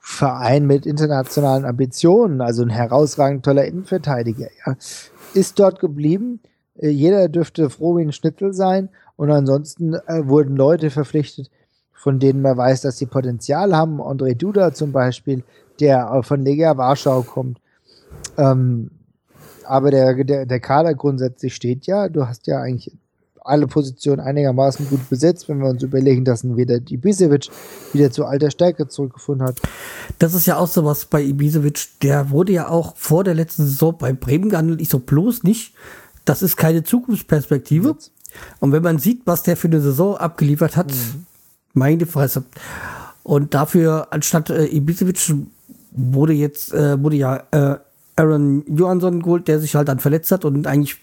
Verein 0.00 0.66
mit 0.66 0.84
internationalen 0.84 1.64
Ambitionen, 1.64 2.40
also 2.40 2.62
ein 2.62 2.70
herausragend 2.70 3.44
toller 3.44 3.64
Innenverteidiger, 3.64 4.48
ja, 4.66 4.76
ist 5.32 5.60
dort 5.60 5.78
geblieben. 5.78 6.40
Äh, 6.76 6.88
jeder 6.88 7.28
dürfte 7.28 7.70
froh 7.70 7.96
wie 7.96 8.02
ein 8.02 8.12
Schnitzel 8.12 8.52
sein. 8.52 8.88
Und 9.16 9.30
ansonsten 9.30 9.94
äh, 9.94 10.26
wurden 10.26 10.56
Leute 10.56 10.90
verpflichtet, 10.90 11.50
von 11.92 12.18
denen 12.18 12.42
man 12.42 12.56
weiß, 12.56 12.82
dass 12.82 12.98
sie 12.98 13.06
Potenzial 13.06 13.74
haben. 13.76 14.00
André 14.00 14.34
Duda 14.34 14.74
zum 14.74 14.92
Beispiel, 14.92 15.42
der 15.80 16.22
von 16.22 16.44
Legia 16.44 16.76
Warschau 16.76 17.22
kommt. 17.22 17.60
Ähm, 18.36 18.90
aber 19.66 19.90
der, 19.90 20.24
der, 20.24 20.46
der 20.46 20.60
Kader 20.60 20.94
grundsätzlich 20.94 21.54
steht 21.54 21.86
ja. 21.86 22.08
Du 22.08 22.26
hast 22.26 22.46
ja 22.46 22.60
eigentlich 22.60 22.92
alle 23.44 23.66
Positionen 23.66 24.20
einigermaßen 24.20 24.88
gut 24.88 25.08
besetzt, 25.10 25.48
wenn 25.48 25.58
wir 25.58 25.68
uns 25.68 25.82
überlegen, 25.82 26.24
dass 26.24 26.44
wieder 26.44 26.76
Ibisevic 26.76 27.50
wieder 27.92 28.10
zu 28.10 28.24
alter 28.24 28.50
Stärke 28.50 28.88
zurückgefunden 28.88 29.46
hat. 29.46 29.60
Das 30.18 30.32
ist 30.34 30.46
ja 30.46 30.56
auch 30.56 30.66
so 30.66 30.84
was 30.84 31.04
bei 31.04 31.22
Ibisevic. 31.22 32.00
Der 32.02 32.30
wurde 32.30 32.52
ja 32.52 32.68
auch 32.68 32.96
vor 32.96 33.22
der 33.22 33.34
letzten 33.34 33.64
Saison 33.64 33.96
bei 33.98 34.12
Bremen 34.14 34.48
gehandelt. 34.48 34.80
Ich 34.80 34.88
so 34.88 34.98
bloß 34.98 35.42
nicht. 35.42 35.74
Das 36.24 36.42
ist 36.42 36.56
keine 36.56 36.84
Zukunftsperspektive. 36.84 37.90
Jetzt. 37.90 38.13
Und 38.60 38.72
wenn 38.72 38.82
man 38.82 38.98
sieht, 38.98 39.22
was 39.26 39.42
der 39.42 39.56
für 39.56 39.68
eine 39.68 39.80
Saison 39.80 40.16
abgeliefert 40.16 40.76
hat, 40.76 40.88
mhm. 40.88 41.26
meine 41.72 42.06
Fresse. 42.06 42.44
Und 43.22 43.54
dafür, 43.54 44.08
anstatt 44.10 44.50
äh, 44.50 44.66
Ibisevic, 44.66 45.34
wurde 45.92 46.32
jetzt, 46.32 46.74
äh, 46.74 47.00
wurde 47.02 47.16
ja 47.16 47.42
äh, 47.52 47.76
Aaron 48.16 48.64
Johansson 48.66 49.22
geholt, 49.22 49.48
der 49.48 49.60
sich 49.60 49.74
halt 49.74 49.88
dann 49.88 50.00
verletzt 50.00 50.30
hat 50.32 50.44
und 50.44 50.66
eigentlich 50.66 50.96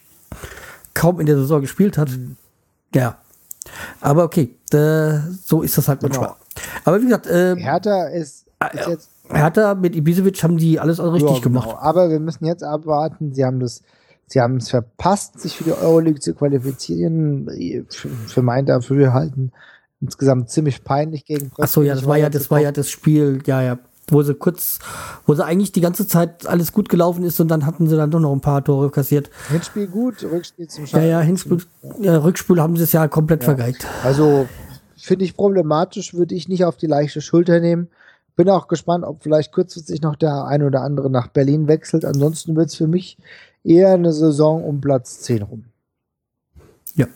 kaum 0.93 1.19
in 1.19 1.25
der 1.25 1.37
Saison 1.37 1.61
gespielt 1.61 1.97
hat. 1.97 2.09
Mhm. 2.09 2.35
Ja. 2.93 3.17
Aber 4.01 4.23
okay, 4.23 4.55
da, 4.69 5.23
so 5.43 5.61
ist 5.61 5.77
das 5.77 5.87
halt 5.87 6.01
manchmal. 6.01 6.29
Genau. 6.29 6.37
Aber 6.85 6.99
wie 6.99 7.05
gesagt, 7.05 7.27
äh, 7.27 7.55
Hertha 7.55 8.07
ist, 8.07 8.45
ist 8.73 8.87
jetzt 8.87 9.09
Hertha 9.33 9.75
mit 9.75 9.95
Ibisevic 9.95 10.43
haben 10.43 10.57
die 10.57 10.79
alles 10.79 10.99
richtig 10.99 11.21
ja, 11.21 11.27
genau. 11.27 11.41
gemacht. 11.41 11.77
Aber 11.79 12.09
wir 12.09 12.19
müssen 12.19 12.45
jetzt 12.45 12.63
abwarten. 12.63 13.33
Sie 13.33 13.45
haben 13.45 13.59
das, 13.59 13.81
sie 14.31 14.41
haben 14.41 14.57
es 14.57 14.69
verpasst, 14.69 15.39
sich 15.39 15.57
für 15.57 15.63
die 15.63 15.73
Euroleague 15.73 16.19
zu 16.19 16.33
qualifizieren. 16.33 17.49
Für, 17.89 18.41
mein 18.41 18.65
Dafürhalten 18.65 19.51
insgesamt 20.01 20.49
ziemlich 20.49 20.83
peinlich 20.83 21.25
gegen 21.25 21.51
Achso, 21.59 21.83
ja, 21.83 21.93
das 21.93 22.05
war 22.05 22.17
ja, 22.17 22.29
das 22.29 22.49
war 22.49 22.59
ja 22.59 22.71
das 22.71 22.89
Spiel, 22.89 23.41
ja, 23.45 23.61
ja 23.61 23.79
wo 24.07 24.21
sie 24.23 24.33
kurz, 24.33 24.79
wo 25.25 25.33
sie 25.33 25.45
eigentlich 25.45 25.71
die 25.71 25.81
ganze 25.81 26.07
Zeit 26.07 26.45
alles 26.47 26.73
gut 26.73 26.89
gelaufen 26.89 27.23
ist 27.23 27.39
und 27.39 27.47
dann 27.47 27.65
hatten 27.65 27.87
sie 27.87 27.95
dann 27.95 28.11
doch 28.11 28.19
noch 28.19 28.33
ein 28.33 28.41
paar 28.41 28.63
Tore 28.63 28.89
kassiert. 28.89 29.29
Hinspiel 29.49 29.87
gut, 29.87 30.23
Rückspiel 30.23 30.67
zum 30.67 30.85
Schaden. 30.85 31.05
Ja, 31.05 31.19
ja, 31.19 31.21
Hinspiel, 31.21 31.59
ja, 32.01 32.17
Rückspiel 32.17 32.59
haben 32.59 32.75
sie 32.75 32.83
es 32.83 32.91
ja 32.91 33.07
komplett 33.07 33.43
ja. 33.43 33.45
vergeigt. 33.45 33.87
Also 34.03 34.47
finde 34.97 35.25
ich 35.25 35.37
problematisch, 35.37 36.13
würde 36.13 36.35
ich 36.35 36.49
nicht 36.49 36.65
auf 36.65 36.77
die 36.77 36.87
leichte 36.87 37.21
Schulter 37.21 37.59
nehmen. 37.59 37.87
Bin 38.35 38.49
auch 38.49 38.67
gespannt, 38.67 39.05
ob 39.05 39.23
vielleicht 39.23 39.51
kurzfristig 39.51 40.01
noch 40.01 40.15
der 40.15 40.45
ein 40.45 40.63
oder 40.63 40.81
andere 40.81 41.09
nach 41.09 41.27
Berlin 41.27 41.67
wechselt. 41.67 42.03
Ansonsten 42.05 42.55
wird 42.55 42.69
es 42.69 42.75
für 42.75 42.87
mich 42.87 43.17
eher 43.63 43.93
eine 43.93 44.13
Saison 44.13 44.63
um 44.63 44.81
Platz 44.81 45.21
10 45.21 45.43
rum. 45.43 45.65
Ja. 46.95 47.07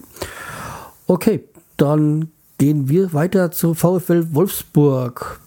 Okay, 1.08 1.48
dann 1.78 2.32
gehen 2.58 2.90
wir 2.90 3.14
weiter 3.14 3.52
zu 3.52 3.74
VfL 3.74 4.34
Wolfsburg 4.34 5.40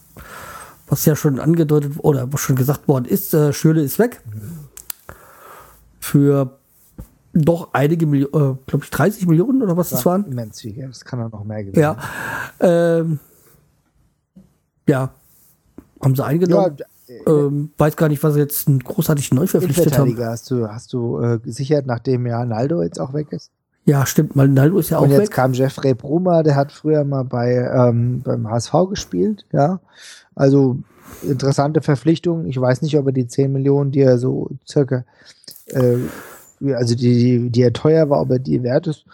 was 0.88 1.04
ja 1.04 1.14
schon 1.14 1.38
angedeutet 1.38 1.92
oder 1.98 2.32
was 2.32 2.40
schon 2.40 2.56
gesagt 2.56 2.88
worden 2.88 3.04
ist, 3.04 3.34
äh, 3.34 3.52
Schöle 3.52 3.82
ist 3.82 3.98
weg. 3.98 4.22
Für 6.00 6.58
doch 7.34 7.74
einige 7.74 8.06
Millionen, 8.06 8.52
äh, 8.52 8.56
glaube 8.66 8.84
ich, 8.84 8.90
30 8.90 9.26
Millionen 9.26 9.62
oder 9.62 9.76
was 9.76 9.90
das, 9.90 10.00
das 10.00 10.06
waren. 10.06 10.24
Immens 10.24 10.60
viel 10.60 10.86
das 10.86 11.04
kann 11.04 11.22
auch 11.22 11.30
noch 11.30 11.44
mehr 11.44 11.62
gewesen. 11.62 11.80
Ja. 11.80 11.96
Ähm, 12.60 13.20
ja. 14.88 15.10
Haben 16.02 16.16
sie 16.16 16.24
eingenommen. 16.24 16.76
Ja, 16.78 16.86
ähm, 17.26 17.70
weiß 17.78 17.96
gar 17.96 18.08
nicht, 18.08 18.22
was 18.22 18.34
sie 18.34 18.40
jetzt 18.40 18.66
großartig 18.84 19.32
neu 19.32 19.46
verpflichtet 19.46 19.98
haben. 19.98 20.16
Hast 20.18 20.50
du, 20.50 20.68
hast 20.68 20.92
du 20.92 21.20
äh, 21.20 21.38
gesichert, 21.38 21.86
nachdem 21.86 22.26
ja 22.26 22.44
Naldo 22.44 22.82
jetzt 22.82 23.00
auch 23.00 23.12
weg 23.14 23.28
ist? 23.30 23.50
Ja, 23.84 24.04
stimmt, 24.04 24.36
weil 24.36 24.48
Naldo 24.48 24.78
ist 24.78 24.90
ja 24.90 24.98
auch 24.98 25.04
weg. 25.04 25.10
Und 25.12 25.18
jetzt 25.20 25.30
kam 25.30 25.52
Jeffrey 25.54 25.94
Bruma, 25.94 26.42
der 26.42 26.56
hat 26.56 26.72
früher 26.72 27.04
mal 27.04 27.24
bei 27.24 27.54
ähm, 27.54 28.20
beim 28.22 28.48
HSV 28.48 28.72
gespielt, 28.90 29.46
ja. 29.52 29.80
Also 30.34 30.78
interessante 31.22 31.80
Verpflichtung. 31.80 32.46
Ich 32.46 32.60
weiß 32.60 32.82
nicht, 32.82 32.98
ob 32.98 33.06
er 33.06 33.12
die 33.12 33.26
10 33.26 33.52
Millionen, 33.52 33.90
die 33.90 34.00
er 34.00 34.18
so 34.18 34.50
circa, 34.68 35.04
äh, 35.68 35.96
also 36.74 36.94
die, 36.94 37.50
die 37.50 37.62
er 37.62 37.72
teuer 37.72 38.10
war, 38.10 38.20
ob 38.20 38.30
er 38.30 38.38
die 38.38 38.62
wert 38.62 38.86
ist. 38.86 39.04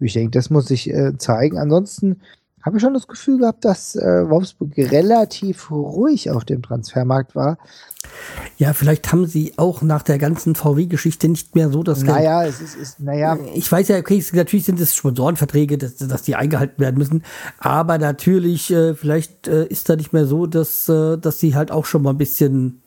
Ich 0.00 0.14
denke, 0.14 0.30
das 0.30 0.50
muss 0.50 0.66
sich 0.66 0.88
äh, 0.90 1.16
zeigen. 1.18 1.58
Ansonsten 1.58 2.20
habe 2.64 2.78
ich 2.78 2.82
schon 2.82 2.94
das 2.94 3.06
Gefühl 3.06 3.38
gehabt, 3.38 3.64
dass 3.64 3.94
äh, 3.94 4.28
Wolfsburg 4.28 4.72
relativ 4.76 5.70
ruhig 5.70 6.30
auf 6.30 6.46
dem 6.46 6.62
Transfermarkt 6.62 7.34
war. 7.34 7.58
Ja, 8.56 8.72
vielleicht 8.72 9.12
haben 9.12 9.26
sie 9.26 9.52
auch 9.58 9.82
nach 9.82 10.02
der 10.02 10.18
ganzen 10.18 10.54
VW-Geschichte 10.54 11.28
nicht 11.28 11.54
mehr 11.54 11.70
so 11.70 11.82
das 11.82 12.02
Naja, 12.02 12.42
Geld. 12.42 12.54
es 12.54 12.60
ist, 12.62 12.74
ist, 12.76 13.00
naja. 13.00 13.38
Ich 13.54 13.70
weiß 13.70 13.88
ja, 13.88 13.98
okay, 13.98 14.24
natürlich 14.32 14.64
sind 14.64 14.80
es 14.80 14.94
Sponsorenverträge, 14.94 15.76
dass, 15.76 15.96
dass 15.96 16.22
die 16.22 16.36
eingehalten 16.36 16.80
werden 16.80 16.96
müssen. 16.96 17.22
Aber 17.58 17.98
natürlich, 17.98 18.70
äh, 18.70 18.94
vielleicht 18.94 19.46
äh, 19.46 19.66
ist 19.66 19.90
da 19.90 19.96
nicht 19.96 20.14
mehr 20.14 20.24
so, 20.24 20.46
dass, 20.46 20.88
äh, 20.88 21.18
dass 21.18 21.40
sie 21.40 21.54
halt 21.54 21.70
auch 21.70 21.84
schon 21.84 22.02
mal 22.02 22.10
ein 22.10 22.18
bisschen 22.18 22.82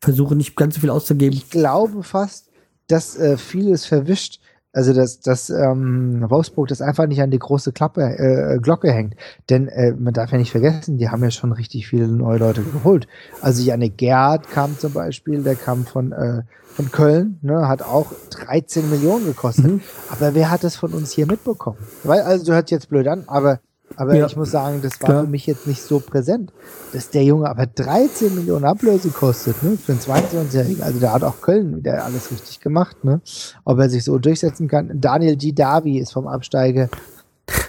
versuchen, 0.00 0.36
nicht 0.36 0.56
ganz 0.56 0.74
so 0.74 0.82
viel 0.82 0.90
auszugeben. 0.90 1.36
Ich 1.36 1.48
glaube 1.48 2.02
fast, 2.02 2.50
dass 2.86 3.16
äh, 3.16 3.38
vieles 3.38 3.86
verwischt 3.86 4.40
also 4.72 4.92
dass, 4.92 5.20
dass 5.20 5.50
ähm, 5.50 6.24
Wolfsburg 6.28 6.68
das 6.68 6.82
einfach 6.82 7.06
nicht 7.06 7.22
an 7.22 7.30
die 7.30 7.38
große 7.38 7.72
Klappe, 7.72 8.02
äh, 8.02 8.58
Glocke 8.58 8.92
hängt. 8.92 9.14
Denn 9.48 9.68
äh, 9.68 9.92
man 9.92 10.12
darf 10.12 10.30
ja 10.30 10.38
nicht 10.38 10.50
vergessen, 10.50 10.98
die 10.98 11.08
haben 11.08 11.22
ja 11.22 11.30
schon 11.30 11.52
richtig 11.52 11.88
viele 11.88 12.06
neue 12.08 12.38
Leute 12.38 12.62
geholt. 12.62 13.08
Also 13.40 13.62
Janne 13.62 13.88
Gerd 13.88 14.50
kam 14.50 14.78
zum 14.78 14.92
Beispiel, 14.92 15.42
der 15.42 15.54
kam 15.54 15.86
von, 15.86 16.12
äh, 16.12 16.42
von 16.66 16.92
Köln, 16.92 17.38
ne, 17.42 17.66
hat 17.66 17.82
auch 17.82 18.12
13 18.30 18.90
Millionen 18.90 19.24
gekostet. 19.24 19.66
Mhm. 19.66 19.80
Aber 20.10 20.34
wer 20.34 20.50
hat 20.50 20.64
das 20.64 20.76
von 20.76 20.92
uns 20.92 21.12
hier 21.12 21.26
mitbekommen? 21.26 21.78
Weil, 22.04 22.20
also 22.20 22.44
du 22.44 22.52
hört 22.52 22.70
jetzt 22.70 22.88
blöd 22.88 23.08
an, 23.08 23.24
aber 23.26 23.60
aber 23.96 24.14
ja. 24.14 24.26
ich 24.26 24.36
muss 24.36 24.50
sagen, 24.50 24.80
das 24.82 25.00
war 25.00 25.10
Klar. 25.10 25.24
für 25.24 25.30
mich 25.30 25.46
jetzt 25.46 25.66
nicht 25.66 25.82
so 25.82 26.00
präsent, 26.00 26.52
dass 26.92 27.10
der 27.10 27.24
Junge 27.24 27.48
aber 27.48 27.66
13 27.66 28.34
Millionen 28.34 28.64
Ablöse 28.64 29.08
kostet, 29.08 29.62
ne, 29.62 29.76
für 29.76 29.92
einen 29.92 30.00
22-Jährigen. 30.00 30.82
Also 30.82 31.00
da 31.00 31.12
hat 31.12 31.24
auch 31.24 31.40
Köln 31.40 31.76
wieder 31.76 32.04
alles 32.04 32.30
richtig 32.30 32.60
gemacht, 32.60 33.04
ne. 33.04 33.20
Ob 33.64 33.78
er 33.78 33.90
sich 33.90 34.04
so 34.04 34.18
durchsetzen 34.18 34.68
kann. 34.68 34.90
Daniel 35.00 35.36
Didavi 35.36 35.98
ist 35.98 36.12
vom 36.12 36.26
Absteige 36.26 36.88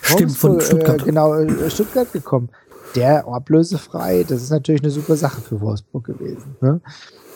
Stimmt, 0.01 0.38
von 0.38 0.61
Stuttgart. 0.61 1.01
Äh, 1.01 1.05
genau, 1.05 1.34
äh, 1.36 1.70
Stuttgart 1.70 2.11
gekommen. 2.11 2.49
Der 2.95 3.28
ablösefrei, 3.28 4.26
das 4.28 4.41
ist 4.41 4.49
natürlich 4.49 4.82
eine 4.82 4.91
super 4.91 5.15
Sache 5.15 5.41
für 5.41 5.61
Wolfsburg 5.61 6.05
gewesen. 6.05 6.55
Ne? 6.59 6.82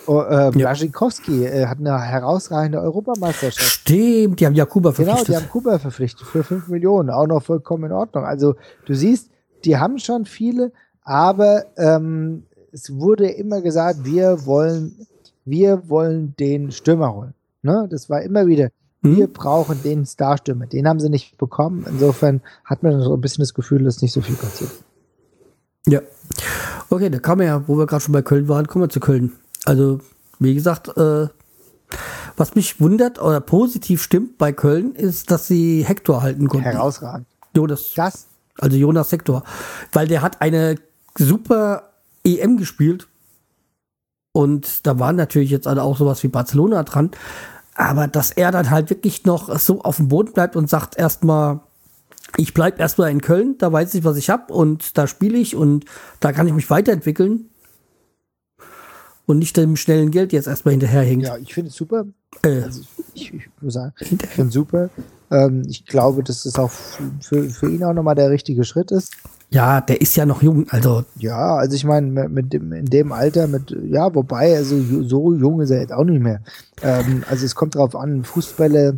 Oh, 0.06 0.22
äh, 0.22 0.52
Blaschikowski 0.52 1.46
äh, 1.46 1.66
hat 1.66 1.80
eine 1.80 2.00
herausragende 2.02 2.82
Europameisterschaft. 2.82 3.82
Stimmt, 3.82 4.40
die 4.40 4.46
haben 4.46 4.56
ja 4.56 4.66
Kuba 4.66 4.92
verpflichtet. 4.92 5.28
Genau, 5.28 5.40
die 5.40 5.44
haben 5.44 5.52
Kuba 5.52 5.80
verpflichtet 5.80 6.28
für 6.28 6.44
5 6.44 6.68
Millionen, 6.68 7.10
auch 7.10 7.28
noch 7.28 7.44
vollkommen 7.44 7.86
in 7.86 7.92
Ordnung. 7.92 8.26
Also 8.26 8.56
du 8.86 8.94
siehst, 8.94 9.30
die 9.66 9.78
haben 9.78 10.00
schon 10.00 10.26
viele, 10.26 10.72
aber 11.04 11.66
ähm, 11.78 12.44
es 12.72 12.94
wurde 12.94 13.30
immer 13.30 13.62
gesagt, 13.62 14.04
wir 14.04 14.46
wollen, 14.46 15.08
wir 15.46 15.88
wollen 15.90 16.36
den 16.38 16.72
Stürmer 16.72 17.14
holen. 17.14 17.34
Ne? 17.62 17.88
Das 17.90 18.10
war 18.10 18.22
immer 18.22 18.48
wieder, 18.48 18.70
hm? 19.04 19.16
wir 19.16 19.28
brauchen 19.28 19.82
den 19.84 20.06
Starstürmer. 20.06 20.66
Den 20.66 20.88
haben 20.88 21.00
sie 21.00 21.10
nicht 21.10 21.38
bekommen. 21.38 21.86
Insofern 21.88 22.42
hat 22.66 22.84
man 22.84 23.02
so 23.02 23.14
ein 23.14 23.22
bisschen 23.22 23.44
das 23.44 23.54
Gefühl, 23.54 23.84
dass 23.84 24.02
nicht 24.02 24.14
so 24.14 24.22
viel 24.22 24.36
passiert. 24.36 24.72
Ja. 25.88 26.02
Okay, 26.90 27.10
da 27.10 27.20
kam 27.20 27.42
ja, 27.42 27.68
wo 27.68 27.78
wir 27.78 27.86
gerade 27.86 28.02
schon 28.02 28.14
bei 28.14 28.22
Köln 28.22 28.48
waren, 28.48 28.68
kommen 28.68 28.86
wir 28.86 28.90
zu 28.90 29.00
Köln. 29.00 29.34
Also, 29.66 30.00
wie 30.40 30.54
gesagt, 30.54 30.96
äh, 30.98 31.28
was 32.36 32.56
mich 32.56 32.80
wundert 32.82 33.22
oder 33.22 33.40
positiv 33.42 34.02
stimmt 34.02 34.38
bei 34.38 34.52
Köln, 34.52 34.96
ist, 34.96 35.32
dass 35.32 35.48
sie 35.48 35.84
Hector 35.84 36.22
halten 36.22 36.48
konnten. 36.48 36.66
Herausragend. 36.66 37.28
Jonas. 37.56 37.94
Das? 37.96 38.28
Also 38.60 38.78
Jonas 38.78 39.12
Hector. 39.12 39.44
Weil 39.92 40.08
der 40.08 40.22
hat 40.22 40.42
eine 40.42 40.76
super 41.18 41.92
EM 42.24 42.58
gespielt. 42.58 43.08
Und 44.32 44.88
da 44.88 44.98
waren 44.98 45.16
natürlich 45.16 45.52
jetzt 45.52 45.68
alle 45.68 45.84
auch 45.84 45.98
sowas 45.98 46.24
wie 46.24 46.28
Barcelona 46.28 46.84
dran. 46.84 47.12
Aber 47.76 48.08
dass 48.08 48.32
er 48.32 48.52
dann 48.52 48.72
halt 48.72 48.90
wirklich 48.90 49.26
noch 49.26 49.58
so 49.60 49.82
auf 49.82 49.98
dem 49.98 50.08
Boden 50.08 50.34
bleibt 50.34 50.56
und 50.56 50.70
sagt 50.70 50.98
erstmal, 50.98 51.60
ich 52.38 52.54
bleibe 52.54 52.80
erstmal 52.80 53.12
in 53.12 53.22
Köln, 53.22 53.58
da 53.60 53.72
weiß 53.72 53.94
ich, 53.94 54.04
was 54.04 54.18
ich 54.18 54.30
habe 54.32 54.52
und 54.54 54.98
da 54.98 55.06
spiele 55.06 55.38
ich 55.38 55.56
und 55.56 55.86
da 56.20 56.32
kann 56.32 56.48
ich 56.48 56.54
mich 56.54 56.70
weiterentwickeln 56.70 57.50
und 59.26 59.40
nicht 59.40 59.56
dem 59.58 59.76
schnellen 59.76 60.12
Geld 60.12 60.34
jetzt 60.34 60.48
erstmal 60.48 60.74
hinterherhinkt. 60.74 61.26
Ja, 61.26 61.38
ich 61.38 61.54
finde 61.54 61.70
es 61.70 61.76
super. 61.76 62.06
Äh, 62.44 62.62
also 62.62 62.82
ich, 63.14 63.34
ich 63.34 63.50
muss 63.62 63.74
sagen, 63.74 63.94
ich 64.00 64.08
finde 64.08 64.48
es 64.48 64.54
super. 64.54 64.90
Ähm, 65.32 65.64
ich 65.68 65.86
glaube, 65.86 66.24
dass 66.24 66.44
das 66.44 66.56
auch 66.60 66.72
für, 66.72 67.50
für 67.50 67.70
ihn 67.70 67.84
auch 67.84 67.94
nochmal 67.94 68.16
der 68.16 68.30
richtige 68.30 68.64
Schritt 68.64 68.92
ist. 68.92 69.14
Ja, 69.50 69.82
der 69.82 70.02
ist 70.02 70.16
ja 70.16 70.26
noch 70.26 70.42
jung, 70.42 70.68
also. 70.70 71.06
Ja, 71.18 71.56
also 71.56 71.76
ich 71.76 71.86
meine, 71.86 72.28
mit 72.28 72.54
dem, 72.54 72.74
in 72.74 72.86
dem 72.86 73.12
Alter, 73.12 73.48
mit, 73.48 73.76
ja, 73.84 74.14
wobei, 74.14 74.56
also 74.56 74.80
so 75.04 75.34
jung 75.34 75.62
ist 75.62 75.70
er 75.70 75.82
jetzt 75.82 75.94
auch 75.94 76.04
nicht 76.04 76.22
mehr. 76.22 76.42
Ähm, 76.82 77.24
also 77.30 77.46
es 77.46 77.54
kommt 77.54 77.76
drauf 77.76 77.96
an, 77.96 78.24
Fußballer, 78.24 78.98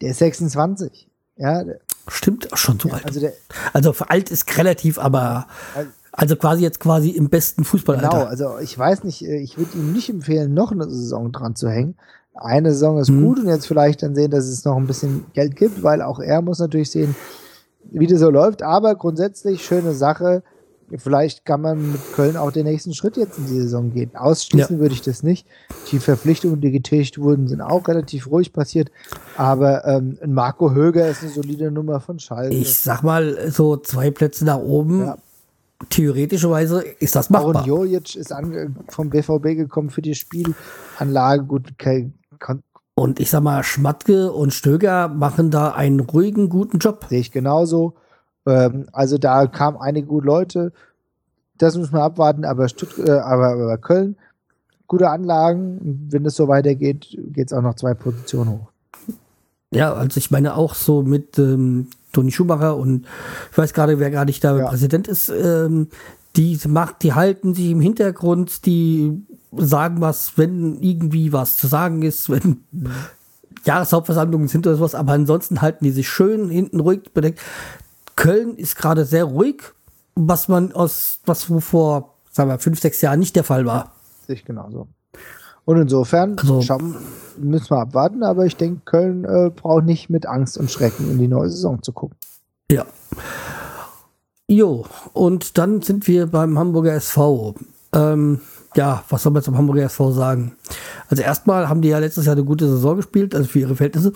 der 0.00 0.10
ist 0.10 0.18
26. 0.18 1.08
Ja. 1.36 1.64
Stimmt, 2.08 2.48
schon 2.52 2.78
so 2.78 2.88
ja, 2.88 2.94
alt. 2.94 3.06
Also, 3.06 3.20
der, 3.20 3.32
also 3.72 3.94
alt 4.08 4.30
ist 4.30 4.58
relativ, 4.58 4.98
aber. 4.98 5.46
Also, 5.74 5.90
also 6.12 6.36
quasi 6.36 6.62
jetzt 6.62 6.78
quasi 6.78 7.10
im 7.10 7.28
besten 7.30 7.64
Fußballalter. 7.64 8.08
Genau, 8.10 8.24
also 8.24 8.58
ich 8.60 8.78
weiß 8.78 9.04
nicht, 9.04 9.24
äh, 9.24 9.38
ich 9.38 9.58
würde 9.58 9.78
ihm 9.78 9.92
nicht 9.92 10.10
empfehlen, 10.10 10.54
noch 10.54 10.70
eine 10.70 10.88
Saison 10.88 11.32
dran 11.32 11.56
zu 11.56 11.68
hängen, 11.68 11.96
eine 12.34 12.72
Saison 12.72 12.98
ist 12.98 13.10
mhm. 13.10 13.24
gut 13.24 13.38
und 13.40 13.48
jetzt 13.48 13.66
vielleicht 13.66 14.02
dann 14.02 14.14
sehen, 14.14 14.30
dass 14.30 14.46
es 14.46 14.64
noch 14.64 14.76
ein 14.76 14.86
bisschen 14.86 15.26
Geld 15.32 15.56
gibt, 15.56 15.82
weil 15.82 16.02
auch 16.02 16.20
er 16.20 16.42
muss 16.42 16.58
natürlich 16.58 16.90
sehen, 16.90 17.14
wie 17.90 18.06
das 18.06 18.20
so 18.20 18.30
läuft. 18.30 18.62
Aber 18.62 18.94
grundsätzlich 18.94 19.64
schöne 19.64 19.92
Sache. 19.92 20.42
Vielleicht 20.94 21.46
kann 21.46 21.62
man 21.62 21.92
mit 21.92 22.00
Köln 22.12 22.36
auch 22.36 22.52
den 22.52 22.66
nächsten 22.66 22.92
Schritt 22.92 23.16
jetzt 23.16 23.38
in 23.38 23.46
die 23.46 23.60
Saison 23.60 23.94
gehen. 23.94 24.10
Ausschließen 24.14 24.76
ja. 24.76 24.80
würde 24.80 24.94
ich 24.94 25.00
das 25.00 25.22
nicht. 25.22 25.46
Die 25.90 25.98
Verpflichtungen, 25.98 26.60
die 26.60 26.70
getätigt 26.70 27.18
wurden, 27.18 27.48
sind 27.48 27.62
auch 27.62 27.88
relativ 27.88 28.26
ruhig 28.26 28.52
passiert. 28.52 28.90
Aber 29.38 29.86
ähm, 29.86 30.18
Marco 30.26 30.72
Höger 30.72 31.08
ist 31.08 31.22
eine 31.22 31.32
solide 31.32 31.70
Nummer 31.70 32.00
von 32.00 32.18
Schalke. 32.18 32.54
Ich 32.54 32.76
sag 32.76 33.02
mal, 33.02 33.50
so 33.50 33.78
zwei 33.78 34.10
Plätze 34.10 34.44
nach 34.44 34.58
oben. 34.58 35.00
Ja. 35.00 35.16
Theoretischerweise 35.88 36.82
ist 36.82 37.14
das 37.14 37.30
machbar. 37.30 37.62
Und 37.62 37.66
Jojic 37.66 38.16
ist 38.16 38.34
vom 38.88 39.10
BVB 39.10 39.56
gekommen 39.56 39.90
für 39.90 40.02
die 40.02 40.14
Spielanlage. 40.14 41.44
Gut, 41.44 41.72
und 42.94 43.20
ich 43.20 43.30
sag 43.30 43.42
mal, 43.42 43.62
Schmatke 43.62 44.32
und 44.32 44.52
Stöger 44.52 45.08
machen 45.08 45.50
da 45.50 45.70
einen 45.70 46.00
ruhigen, 46.00 46.48
guten 46.48 46.78
Job. 46.78 47.06
Sehe 47.08 47.20
ich 47.20 47.32
genauso. 47.32 47.94
Ähm, 48.46 48.86
also 48.92 49.18
da 49.18 49.46
kamen 49.46 49.78
einige 49.78 50.06
gute 50.06 50.26
Leute. 50.26 50.72
Das 51.58 51.76
muss 51.76 51.90
man 51.90 52.02
abwarten, 52.02 52.44
aber, 52.44 52.68
Stutt 52.68 52.98
äh, 52.98 53.10
aber, 53.10 53.52
aber 53.52 53.78
Köln, 53.78 54.16
gute 54.86 55.08
Anlagen. 55.08 56.06
Wenn 56.10 56.26
es 56.26 56.36
so 56.36 56.48
weitergeht, 56.48 57.16
geht 57.32 57.46
es 57.46 57.52
auch 57.52 57.62
noch 57.62 57.74
zwei 57.74 57.94
Positionen 57.94 58.50
hoch. 58.50 58.68
Ja, 59.70 59.94
also 59.94 60.18
ich 60.18 60.30
meine 60.30 60.54
auch 60.56 60.74
so 60.74 61.02
mit 61.02 61.38
ähm, 61.38 61.88
Toni 62.12 62.30
Schumacher 62.30 62.76
und 62.76 63.06
ich 63.50 63.58
weiß 63.58 63.72
gerade, 63.72 63.98
wer 63.98 64.10
gar 64.10 64.24
nicht 64.24 64.44
da 64.44 64.56
ja. 64.56 64.68
Präsident 64.68 65.08
ist. 65.08 65.28
Ähm, 65.28 65.88
die 66.36 66.58
macht, 66.66 67.02
die 67.02 67.14
halten 67.14 67.54
sich 67.54 67.70
im 67.70 67.80
Hintergrund, 67.80 68.64
die 68.66 69.22
sagen 69.54 70.00
was, 70.00 70.38
wenn 70.38 70.80
irgendwie 70.80 71.32
was 71.32 71.56
zu 71.56 71.66
sagen 71.66 72.02
ist, 72.02 72.30
wenn 72.30 72.64
mhm. 72.70 72.90
Jahreshauptversammlungen 73.64 74.48
sind 74.48 74.66
oder 74.66 74.76
sowas, 74.76 74.94
aber 74.94 75.12
ansonsten 75.12 75.60
halten 75.60 75.84
die 75.84 75.90
sich 75.90 76.08
schön 76.08 76.48
hinten 76.48 76.80
ruhig 76.80 77.12
bedeckt. 77.12 77.40
Köln 78.16 78.56
ist 78.56 78.76
gerade 78.76 79.04
sehr 79.04 79.24
ruhig, 79.24 79.62
was 80.14 80.48
man 80.48 80.72
aus, 80.72 81.20
was 81.24 81.44
vor, 81.44 82.18
sagen 82.30 82.50
wir, 82.50 82.58
fünf, 82.58 82.80
sechs 82.80 83.00
Jahren 83.00 83.20
nicht 83.20 83.36
der 83.36 83.44
Fall 83.44 83.66
war. 83.66 83.92
Sich 84.26 84.44
genauso. 84.44 84.88
Und 85.64 85.80
insofern 85.80 86.36
also, 86.38 86.60
schauen, 86.60 86.96
müssen 87.38 87.70
wir 87.70 87.78
abwarten, 87.78 88.22
aber 88.22 88.46
ich 88.46 88.56
denke, 88.56 88.82
Köln 88.84 89.24
äh, 89.24 89.50
braucht 89.50 89.84
nicht 89.84 90.10
mit 90.10 90.26
Angst 90.26 90.58
und 90.58 90.70
Schrecken 90.70 91.10
in 91.10 91.18
die 91.18 91.28
neue 91.28 91.50
Saison 91.50 91.82
zu 91.82 91.92
gucken. 91.92 92.16
Ja. 92.70 92.86
Jo, 94.48 94.86
und 95.12 95.56
dann 95.58 95.82
sind 95.82 96.08
wir 96.08 96.26
beim 96.26 96.58
Hamburger 96.58 96.92
SV. 96.94 97.54
Ähm, 97.92 98.40
ja, 98.74 99.04
was 99.08 99.22
soll 99.22 99.32
man 99.32 99.42
zum 99.42 99.56
Hamburger 99.56 99.84
SV 99.84 100.12
sagen? 100.12 100.56
Also 101.08 101.22
erstmal 101.22 101.68
haben 101.68 101.82
die 101.82 101.88
ja 101.88 101.98
letztes 101.98 102.26
Jahr 102.26 102.34
eine 102.34 102.44
gute 102.44 102.68
Saison 102.68 102.96
gespielt, 102.96 103.34
also 103.34 103.48
für 103.48 103.60
ihre 103.60 103.76
Verhältnisse. 103.76 104.12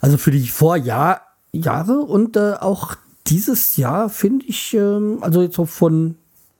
Also 0.00 0.16
für 0.16 0.30
die 0.30 0.46
Vorjahre 0.48 1.20
und 2.00 2.36
äh, 2.36 2.54
auch 2.60 2.96
dieses 3.26 3.76
Jahr 3.76 4.08
finde 4.08 4.46
ich, 4.46 4.74
ähm, 4.74 5.18
also 5.20 5.42
jetzt 5.42 5.56
so 5.56 5.64
von, 5.64 6.16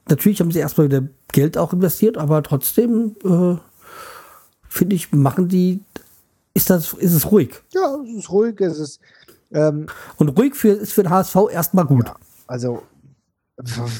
natürlich 0.08 0.40
haben 0.40 0.50
sie 0.50 0.60
erstmal 0.60 0.88
wieder 0.88 1.02
Geld 1.32 1.58
auch 1.58 1.72
investiert, 1.72 2.16
aber 2.16 2.42
trotzdem 2.42 3.16
äh, 3.24 3.56
finde 4.74 4.96
ich, 4.96 5.12
machen 5.12 5.48
die, 5.48 5.80
ist 6.52 6.68
das, 6.68 6.92
ist 6.94 7.12
es 7.12 7.30
ruhig. 7.30 7.62
Ja, 7.72 7.96
es 8.02 8.18
ist 8.18 8.30
ruhig, 8.30 8.60
es 8.60 8.78
ist. 8.78 9.00
Ähm, 9.52 9.86
und 10.16 10.30
ruhig 10.30 10.54
für, 10.54 10.70
ist 10.70 10.92
für 10.92 11.04
den 11.04 11.10
HSV 11.10 11.36
erstmal 11.52 11.86
gut. 11.86 12.06
Ja, 12.06 12.16
also 12.48 12.82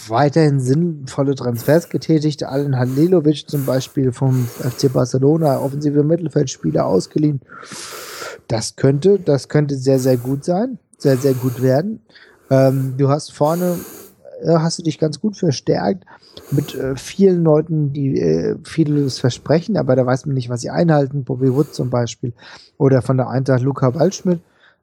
weiterhin 0.09 0.59
sinnvolle 0.59 1.36
Transfers 1.36 1.88
getätigt. 1.88 2.42
Allen 2.42 2.76
Halilovic 2.76 3.48
zum 3.48 3.64
Beispiel 3.64 4.12
vom 4.12 4.46
FC 4.46 4.92
Barcelona, 4.92 5.60
offensive 5.60 6.02
Mittelfeldspieler 6.02 6.84
ausgeliehen. 6.84 7.40
Das 8.48 8.74
könnte, 8.74 9.20
das 9.20 9.48
könnte 9.48 9.76
sehr, 9.76 10.01
sehr 10.01 10.16
gut 10.16 10.44
sein, 10.44 10.78
sehr, 10.98 11.16
sehr 11.16 11.34
gut 11.34 11.62
werden. 11.62 12.02
Ähm, 12.51 12.94
du 12.98 13.09
hast 13.09 13.32
vorne, 13.32 13.78
hast 14.46 14.78
du 14.78 14.82
dich 14.82 14.98
ganz 14.98 15.20
gut 15.20 15.36
verstärkt 15.36 16.04
mit 16.50 16.74
äh, 16.74 16.96
vielen 16.96 17.44
Leuten, 17.44 17.92
die 17.92 18.20
äh, 18.20 18.56
vieles 18.64 19.18
versprechen, 19.18 19.76
aber 19.76 19.96
da 19.96 20.04
weiß 20.06 20.26
man 20.26 20.34
nicht, 20.34 20.48
was 20.48 20.60
sie 20.60 20.70
einhalten. 20.70 21.24
Bobby 21.24 21.52
Wood 21.54 21.74
zum 21.74 21.90
Beispiel 21.90 22.32
oder 22.78 23.02
von 23.02 23.16
der 23.16 23.28
Eintracht 23.28 23.62
Luca 23.62 23.94
Waldschmidt. 23.94 24.40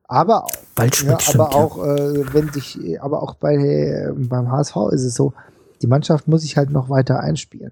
Aber, 0.07 0.45
ja, 0.77 1.17
aber 1.33 1.55
auch, 1.55 1.85
äh, 1.85 2.33
wenn 2.33 2.51
sich, 2.51 3.01
aber 3.01 3.23
auch 3.23 3.35
bei, 3.35 3.55
äh, 3.55 4.11
beim 4.13 4.51
HSV 4.51 4.75
ist 4.91 5.05
es 5.05 5.15
so, 5.15 5.33
die 5.81 5.88
Mannschaft 5.88 6.27
muss 6.27 6.41
sich 6.41 6.57
halt 6.57 6.69
noch 6.69 6.89
weiter 6.89 7.21
einspielen 7.21 7.71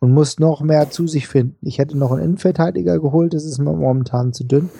und 0.00 0.12
muss 0.12 0.40
noch 0.40 0.62
mehr 0.62 0.90
zu 0.90 1.06
sich 1.06 1.28
finden. 1.28 1.56
Ich 1.62 1.78
hätte 1.78 1.96
noch 1.96 2.10
einen 2.10 2.24
Innenverteidiger 2.24 2.98
geholt, 2.98 3.34
das 3.34 3.44
ist 3.44 3.58
momentan 3.60 4.32
zu 4.32 4.42
dünn. 4.42 4.70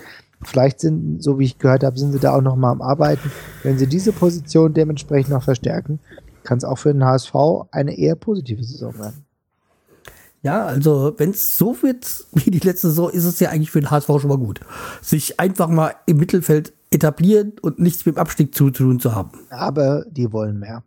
Vielleicht 0.45 0.81
sind, 0.81 1.23
so 1.23 1.39
wie 1.39 1.45
ich 1.45 1.59
gehört 1.59 1.85
habe, 1.85 1.99
sind 1.99 2.13
sie 2.13 2.19
da 2.19 2.35
auch 2.35 2.43
noch 2.43 2.57
mal 2.57 2.71
am 2.71 2.83
Arbeiten. 2.83 3.31
Wenn 3.63 3.79
sie 3.79 3.87
diese 3.87 4.13
Position 4.13 4.75
dementsprechend 4.75 5.31
noch 5.31 5.43
verstärken, 5.43 6.01
kann 6.43 6.59
es 6.59 6.65
auch 6.65 6.79
für 6.79 6.93
den 6.93 7.05
HSV 7.05 7.35
eine 7.71 7.97
eher 7.97 8.17
positive 8.17 8.63
Saison 8.65 8.99
werden. 8.99 9.25
Ja, 10.43 10.67
also 10.67 11.15
wenn 11.19 11.31
es 11.31 11.57
so 11.57 11.81
wird 11.83 12.27
wie 12.33 12.51
die 12.51 12.59
letzte 12.59 12.89
Saison, 12.89 13.11
ist 13.11 13.25
es 13.25 13.39
ja 13.39 13.51
eigentlich 13.51 13.71
für 13.71 13.81
den 13.81 13.91
HSV 13.91 14.09
schon 14.09 14.29
mal 14.29 14.39
gut. 14.39 14.61
Sich 15.01 15.39
einfach 15.39 15.69
mal 15.69 15.95
im 16.07 16.17
Mittelfeld 16.17 16.73
etablieren 16.91 17.53
und 17.63 17.79
nichts 17.79 18.05
mit 18.05 18.17
dem 18.17 18.19
Abstieg 18.19 18.55
zu 18.55 18.71
tun 18.71 18.99
zu 18.99 19.15
haben. 19.15 19.31
Aber 19.51 20.05
die 20.11 20.33
wollen 20.33 20.59
mehr. 20.59 20.83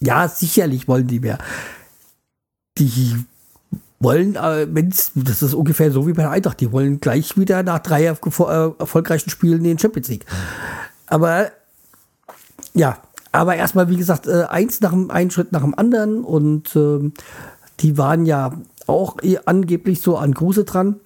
Ja, 0.00 0.28
sicherlich 0.28 0.86
wollen 0.86 1.06
die 1.06 1.20
mehr. 1.20 1.38
Die 2.78 3.16
wollen, 4.02 4.36
äh, 4.36 4.66
wenn's, 4.70 5.12
das 5.14 5.42
ist 5.42 5.54
ungefähr 5.54 5.90
so 5.90 6.06
wie 6.06 6.12
bei 6.12 6.22
der 6.22 6.30
Eintracht, 6.30 6.60
die 6.60 6.72
wollen 6.72 7.00
gleich 7.00 7.36
wieder 7.36 7.62
nach 7.62 7.78
drei 7.78 8.04
äh, 8.04 8.70
erfolgreichen 8.78 9.30
Spielen 9.30 9.58
in 9.58 9.64
den 9.64 9.78
Champions 9.78 10.08
League. 10.08 10.26
Aber 11.06 11.50
ja, 12.74 12.98
aber 13.32 13.56
erstmal, 13.56 13.88
wie 13.88 13.96
gesagt, 13.96 14.26
äh, 14.26 14.44
eins 14.44 14.80
nach 14.80 14.90
dem, 14.90 15.10
einen 15.10 15.30
Schritt 15.30 15.52
nach 15.52 15.62
dem 15.62 15.78
anderen 15.78 16.22
und 16.24 16.74
ähm, 16.76 17.14
die 17.80 17.98
waren 17.98 18.26
ja 18.26 18.52
auch 18.86 19.16
angeblich 19.46 20.00
so 20.02 20.16
an 20.16 20.34
Gruse 20.34 20.64
dran. 20.64 21.00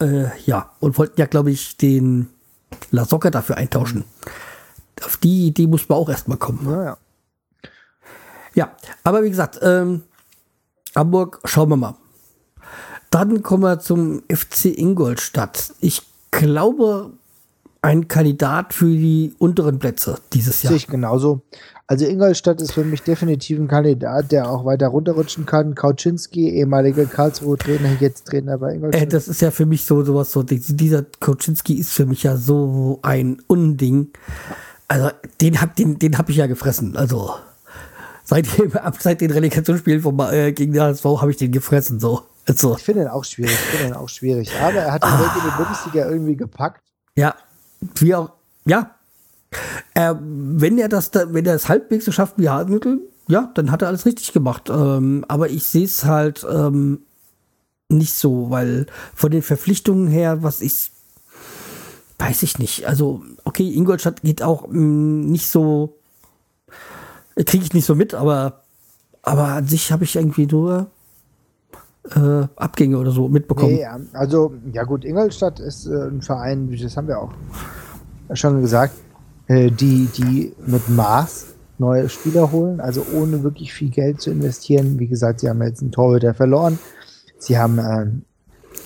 Äh, 0.00 0.26
ja, 0.44 0.70
und 0.80 0.98
wollten 0.98 1.20
ja, 1.20 1.26
glaube 1.26 1.50
ich, 1.50 1.76
den 1.76 2.28
La 2.90 3.04
Socca 3.04 3.30
dafür 3.30 3.56
eintauschen. 3.56 4.04
Auf 5.04 5.16
die 5.16 5.46
Idee 5.46 5.66
muss 5.66 5.88
man 5.88 5.98
auch 5.98 6.08
erstmal 6.08 6.38
kommen. 6.38 6.68
Ja, 6.68 6.84
ja. 6.84 6.98
ja, 8.54 8.72
aber 9.04 9.22
wie 9.22 9.30
gesagt, 9.30 9.58
ähm, 9.62 10.02
Hamburg, 10.96 11.40
schauen 11.44 11.70
wir 11.70 11.76
mal. 11.76 11.94
Dann 13.10 13.42
kommen 13.42 13.62
wir 13.62 13.78
zum 13.78 14.22
FC 14.32 14.66
Ingolstadt. 14.66 15.74
Ich 15.80 16.02
glaube, 16.30 17.12
ein 17.82 18.08
Kandidat 18.08 18.72
für 18.72 18.86
die 18.86 19.34
unteren 19.38 19.78
Plätze 19.78 20.18
dieses 20.32 20.62
Jahr. 20.62 20.70
Sehe 20.70 20.76
ich 20.76 20.86
genauso. 20.86 21.42
Also 21.88 22.06
Ingolstadt 22.06 22.62
ist 22.62 22.72
für 22.72 22.84
mich 22.84 23.02
definitiv 23.02 23.58
ein 23.58 23.68
Kandidat, 23.68 24.32
der 24.32 24.48
auch 24.48 24.64
weiter 24.64 24.86
runterrutschen 24.86 25.44
kann. 25.44 25.74
Kauczynski, 25.74 26.50
ehemaliger 26.50 27.04
Karlsruhe-Trainer, 27.04 27.96
jetzt 28.00 28.28
Trainer 28.28 28.56
bei 28.56 28.76
Ingolstadt. 28.76 29.02
Äh, 29.02 29.06
das 29.06 29.28
ist 29.28 29.42
ja 29.42 29.50
für 29.50 29.66
mich 29.66 29.84
so 29.84 30.02
sowas 30.04 30.32
so. 30.32 30.42
Dieser 30.42 31.02
Kauczynski 31.02 31.74
ist 31.74 31.92
für 31.92 32.06
mich 32.06 32.22
ja 32.22 32.36
so 32.36 33.00
ein 33.02 33.42
Unding. 33.46 34.08
Also 34.88 35.10
den 35.40 35.60
hab, 35.60 35.76
den, 35.76 35.98
den 35.98 36.16
hab 36.16 36.30
ich 36.30 36.36
ja 36.36 36.46
gefressen. 36.46 36.96
Also 36.96 37.34
seit, 38.24 38.46
seit 39.00 39.20
den 39.20 39.30
Relegationsspielen 39.30 40.02
vom, 40.02 40.18
äh, 40.20 40.52
gegen 40.52 40.72
den 40.72 40.82
HSV 40.82 41.04
habe 41.04 41.30
ich 41.30 41.36
den 41.36 41.52
gefressen. 41.52 42.00
So. 42.00 42.22
Also. 42.46 42.76
Ich 42.76 42.82
finde 42.82 43.02
ihn 43.02 43.08
auch 43.08 43.24
schwierig. 43.24 43.52
Ich 43.52 43.58
finde 43.58 43.86
ihn 43.88 43.94
auch 43.94 44.08
schwierig. 44.08 44.50
Aber 44.60 44.78
er 44.78 44.92
hat 44.92 45.02
den 45.02 45.10
ah. 45.10 45.34
in 45.36 45.50
die 45.50 45.56
Bundesliga 45.56 46.10
irgendwie 46.10 46.36
gepackt. 46.36 46.82
Ja, 47.14 47.34
wie 47.96 48.14
auch, 48.14 48.30
ja. 48.64 48.94
Äh, 49.94 50.14
wenn 50.20 50.78
er 50.78 50.88
das, 50.88 51.10
da, 51.10 51.32
wenn 51.32 51.46
er 51.46 51.54
es 51.54 51.68
halbwegs 51.68 52.04
so 52.04 52.12
schafft 52.12 52.38
wie 52.38 52.48
Hartmittel, 52.48 53.00
ja, 53.28 53.50
dann 53.54 53.70
hat 53.70 53.82
er 53.82 53.88
alles 53.88 54.06
richtig 54.06 54.32
gemacht. 54.32 54.70
Ähm, 54.70 55.24
aber 55.28 55.50
ich 55.50 55.66
sehe 55.66 55.84
es 55.84 56.04
halt 56.04 56.46
ähm, 56.50 57.00
nicht 57.88 58.14
so, 58.14 58.50
weil 58.50 58.86
von 59.14 59.30
den 59.30 59.42
Verpflichtungen 59.42 60.08
her, 60.08 60.42
was 60.42 60.60
ich, 60.60 60.90
weiß 62.18 62.42
ich 62.42 62.58
nicht. 62.58 62.86
Also, 62.86 63.22
okay, 63.44 63.72
Ingolstadt 63.72 64.22
geht 64.22 64.42
auch 64.42 64.66
mh, 64.68 64.78
mm, 64.78 65.30
nicht 65.30 65.48
so, 65.48 65.98
kriege 67.36 67.64
ich 67.64 67.72
nicht 67.72 67.86
so 67.86 67.94
mit, 67.94 68.14
aber, 68.14 68.62
aber 69.22 69.48
an 69.48 69.66
sich 69.66 69.92
habe 69.92 70.04
ich 70.04 70.16
irgendwie 70.16 70.46
nur 70.46 70.90
äh, 72.10 72.46
Abgänge 72.56 72.98
oder 72.98 73.10
so 73.10 73.28
mitbekommen. 73.28 73.74
Nee, 73.74 73.86
also, 74.12 74.52
ja 74.72 74.84
gut, 74.84 75.04
Ingolstadt 75.04 75.60
ist 75.60 75.86
äh, 75.86 76.08
ein 76.08 76.22
Verein, 76.22 76.76
das 76.80 76.96
haben 76.96 77.08
wir 77.08 77.20
auch 77.20 77.32
schon 78.34 78.60
gesagt, 78.60 78.94
äh, 79.46 79.70
die, 79.70 80.08
die 80.16 80.54
mit 80.66 80.88
Maß 80.88 81.46
neue 81.78 82.08
Spieler 82.08 82.52
holen, 82.52 82.80
also 82.80 83.04
ohne 83.14 83.42
wirklich 83.42 83.72
viel 83.72 83.90
Geld 83.90 84.20
zu 84.20 84.30
investieren. 84.30 84.98
Wie 84.98 85.08
gesagt, 85.08 85.40
sie 85.40 85.48
haben 85.48 85.62
jetzt 85.62 85.82
einen 85.82 85.90
Torhüter 85.90 86.32
verloren. 86.32 86.78
Sie 87.38 87.58
haben 87.58 87.78
äh, 87.78 88.06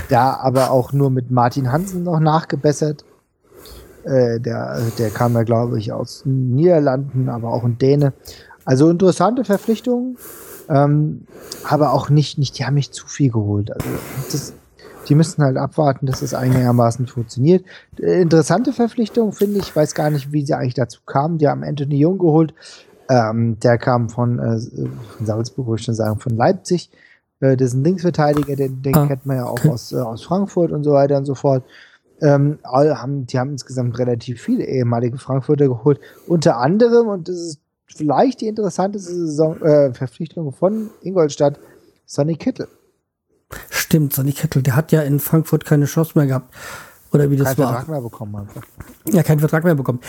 da 0.08 0.34
aber 0.34 0.70
auch 0.70 0.92
nur 0.92 1.10
mit 1.10 1.30
Martin 1.30 1.70
Hansen 1.70 2.04
noch 2.04 2.20
nachgebessert. 2.20 3.04
Äh, 4.06 4.40
der, 4.40 4.80
der 4.98 5.10
kam 5.10 5.34
ja, 5.34 5.42
glaube 5.42 5.78
ich, 5.78 5.92
aus 5.92 6.22
den 6.24 6.54
Niederlanden, 6.54 7.28
aber 7.28 7.52
auch 7.52 7.64
ein 7.64 7.76
Däne. 7.78 8.12
Also 8.64 8.88
interessante 8.88 9.44
Verpflichtungen. 9.44 10.16
Ähm, 10.68 11.26
aber 11.68 11.92
auch 11.92 12.08
nicht, 12.10 12.38
nicht, 12.38 12.58
die 12.58 12.64
haben 12.64 12.74
nicht 12.74 12.94
zu 12.94 13.06
viel 13.06 13.30
geholt. 13.30 13.70
Also 13.72 13.88
das 14.32 14.52
Die 15.08 15.14
müssen 15.14 15.44
halt 15.44 15.56
abwarten, 15.56 16.06
dass 16.06 16.22
es 16.22 16.34
einigermaßen 16.34 17.06
funktioniert. 17.06 17.64
Äh, 18.00 18.22
interessante 18.22 18.72
Verpflichtung 18.72 19.32
finde 19.32 19.60
ich, 19.60 19.74
weiß 19.74 19.94
gar 19.94 20.10
nicht, 20.10 20.32
wie 20.32 20.44
sie 20.44 20.54
eigentlich 20.54 20.74
dazu 20.74 21.00
kamen. 21.06 21.38
Die 21.38 21.48
haben 21.48 21.62
Anthony 21.62 21.98
Jung 21.98 22.18
geholt. 22.18 22.54
Ähm, 23.08 23.58
der 23.60 23.78
kam 23.78 24.08
von, 24.08 24.38
äh, 24.40 24.58
von 24.58 25.26
Salzburg, 25.26 25.66
würde 25.68 25.80
ich 25.80 25.84
schon 25.84 25.94
sagen, 25.94 26.18
von 26.18 26.36
Leipzig. 26.36 26.90
Äh, 27.40 27.56
das 27.56 27.68
ist 27.68 27.74
ein 27.74 27.84
Linksverteidiger, 27.84 28.56
den, 28.56 28.82
den 28.82 28.96
ah, 28.96 29.06
kennt 29.06 29.26
man 29.26 29.36
ja 29.36 29.44
auch 29.46 29.64
aus, 29.66 29.92
äh, 29.92 29.96
aus 29.96 30.24
Frankfurt 30.24 30.72
und 30.72 30.82
so 30.82 30.92
weiter 30.92 31.16
und 31.16 31.24
so 31.24 31.36
fort. 31.36 31.62
Ähm, 32.20 32.58
haben, 32.64 33.26
die 33.26 33.38
haben 33.38 33.50
insgesamt 33.50 33.98
relativ 33.98 34.40
viele 34.40 34.64
ehemalige 34.64 35.18
Frankfurter 35.18 35.68
geholt. 35.68 36.00
Unter 36.26 36.58
anderem, 36.58 37.08
und 37.08 37.28
das 37.28 37.36
ist 37.36 37.60
vielleicht 37.86 38.40
die 38.40 38.48
interessanteste 38.48 39.12
Saison, 39.12 39.60
äh, 39.60 39.92
Verpflichtung 39.92 40.52
von 40.52 40.90
Ingolstadt, 41.02 41.58
Sonny 42.06 42.36
Kittel. 42.36 42.68
Stimmt, 43.70 44.14
Sonny 44.14 44.32
Kittel, 44.32 44.62
der 44.62 44.76
hat 44.76 44.92
ja 44.92 45.02
in 45.02 45.20
Frankfurt 45.20 45.64
keine 45.64 45.84
Chance 45.84 46.12
mehr 46.14 46.26
gehabt. 46.26 46.52
Oder 47.12 47.30
wie 47.30 47.36
das 47.36 47.48
kein 47.48 47.58
war. 47.58 47.68
Vertrag 47.68 47.88
mehr 47.88 48.00
bekommen 48.00 48.36
einfach. 48.36 48.62
Ja, 49.12 49.22
keinen 49.22 49.38
Vertrag 49.38 49.64
mehr 49.64 49.74
bekommen. 49.74 50.00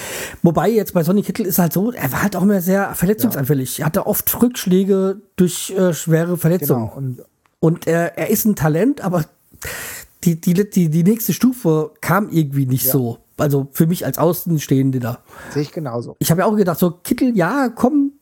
Wobei 0.42 0.70
jetzt 0.70 0.94
bei 0.94 1.04
Sonny 1.04 1.22
Kittel 1.22 1.46
ist 1.46 1.60
halt 1.60 1.72
so, 1.72 1.92
er 1.92 2.12
war 2.12 2.24
halt 2.24 2.36
auch 2.36 2.42
immer 2.42 2.60
sehr 2.62 2.96
verletzungsanfällig. 2.96 3.78
Ja. 3.78 3.84
Er 3.84 3.86
hatte 3.88 4.08
oft 4.08 4.42
Rückschläge 4.42 5.22
durch 5.36 5.70
äh, 5.78 5.94
schwere 5.94 6.38
Verletzungen. 6.38 6.90
Genau. 6.90 6.98
Und, 6.98 7.22
und 7.60 7.88
er, 7.88 8.18
er 8.18 8.30
ist 8.30 8.46
ein 8.46 8.56
Talent, 8.56 9.02
aber 9.02 9.26
die, 10.36 10.54
die, 10.54 10.70
die, 10.70 10.90
die 10.90 11.04
nächste 11.04 11.34
Stufe 11.34 11.92
kam 12.02 12.30
irgendwie 12.30 12.66
nicht 12.66 12.86
ja. 12.86 12.92
so. 12.92 13.20
Also 13.38 13.68
für 13.72 13.88
mich 13.88 14.06
als 14.06 14.18
Außenstehende 14.18 15.00
da. 15.00 15.20
Sehe 15.52 15.62
ich 15.62 15.72
genauso. 15.72 16.16
Ich 16.20 16.32
habe 16.32 16.42
ja 16.42 16.48
auch 16.48 16.56
gedacht, 16.56 16.80
so 16.80 16.92
Kittel, 16.92 17.38
ja, 17.38 17.70
komm. 17.70 18.14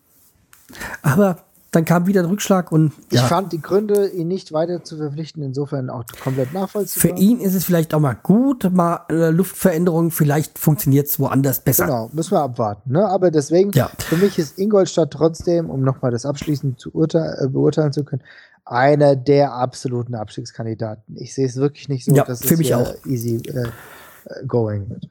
Aber 1.01 1.37
dann 1.71 1.83
kam 1.83 2.07
wieder 2.07 2.21
ein 2.21 2.27
Rückschlag 2.27 2.71
und. 2.71 2.93
Ja. 3.11 3.23
Ich 3.23 3.27
fand 3.27 3.51
die 3.51 3.61
Gründe, 3.61 4.07
ihn 4.07 4.27
nicht 4.27 4.53
weiter 4.53 4.83
zu 4.83 4.97
verpflichten, 4.97 5.43
insofern 5.43 5.89
auch 5.89 6.03
komplett 6.23 6.53
nachvollziehbar. 6.53 7.17
Für 7.17 7.21
ihn 7.21 7.39
ist 7.39 7.53
es 7.53 7.65
vielleicht 7.65 7.93
auch 7.93 7.99
mal 7.99 8.13
gut, 8.13 8.69
mal 8.71 9.01
äh, 9.09 9.29
Luftveränderung, 9.29 10.11
vielleicht 10.11 10.57
funktioniert 10.57 11.07
es 11.07 11.19
woanders 11.19 11.61
besser. 11.61 11.85
Genau, 11.85 12.09
müssen 12.13 12.31
wir 12.31 12.41
abwarten. 12.41 12.93
Ne? 12.93 13.05
Aber 13.05 13.31
deswegen, 13.31 13.71
ja. 13.71 13.89
für 13.99 14.15
mich 14.15 14.39
ist 14.39 14.57
Ingolstadt 14.57 15.11
trotzdem, 15.11 15.69
um 15.69 15.81
nochmal 15.81 16.11
das 16.11 16.25
abschließend 16.25 16.79
zu 16.79 16.91
äh, 16.91 17.47
beurteilen 17.47 17.91
zu 17.91 18.03
können, 18.03 18.21
einer 18.65 19.15
der 19.15 19.53
absoluten 19.53 20.15
Abstiegskandidaten. 20.15 21.15
Ich 21.17 21.33
sehe 21.33 21.45
es 21.45 21.55
wirklich 21.55 21.87
nicht 21.87 22.05
so, 22.05 22.13
ja, 22.13 22.23
dass 22.23 22.41
für 22.41 22.55
es 22.55 22.59
mich 22.59 22.73
auch. 22.73 22.93
easy 23.05 23.37
äh, 23.47 24.45
going 24.47 24.89
wird. 24.89 25.07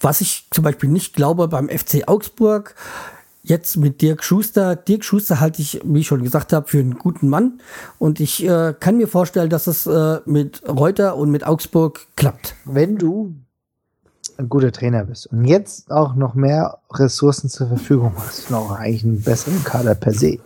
Was 0.00 0.20
ich 0.20 0.46
zum 0.50 0.62
Beispiel 0.62 0.90
nicht 0.90 1.14
glaube 1.14 1.48
beim 1.48 1.68
FC 1.68 2.06
Augsburg, 2.06 2.74
jetzt 3.42 3.76
mit 3.76 4.00
Dirk 4.02 4.22
Schuster. 4.22 4.76
Dirk 4.76 5.04
Schuster 5.04 5.40
halte 5.40 5.62
ich, 5.62 5.80
wie 5.84 6.00
ich 6.00 6.06
schon 6.06 6.22
gesagt 6.22 6.52
habe, 6.52 6.68
für 6.68 6.78
einen 6.78 6.98
guten 6.98 7.28
Mann. 7.28 7.60
Und 7.98 8.20
ich 8.20 8.44
äh, 8.46 8.74
kann 8.78 8.96
mir 8.96 9.08
vorstellen, 9.08 9.50
dass 9.50 9.66
es 9.66 9.86
äh, 9.86 10.18
mit 10.26 10.62
Reuter 10.68 11.16
und 11.16 11.30
mit 11.30 11.46
Augsburg 11.46 12.06
klappt. 12.14 12.54
Wenn 12.64 12.96
du 12.96 13.34
ein 14.36 14.48
guter 14.48 14.70
Trainer 14.70 15.04
bist 15.04 15.26
und 15.28 15.44
jetzt 15.46 15.90
auch 15.90 16.14
noch 16.14 16.34
mehr 16.34 16.78
Ressourcen 16.92 17.48
zur 17.48 17.68
Verfügung 17.68 18.12
hast, 18.16 18.50
noch 18.50 18.70
eigentlich 18.70 19.02
einen 19.02 19.20
besseren 19.20 19.64
Kader 19.64 19.96
per 19.96 20.12
se, 20.12 20.38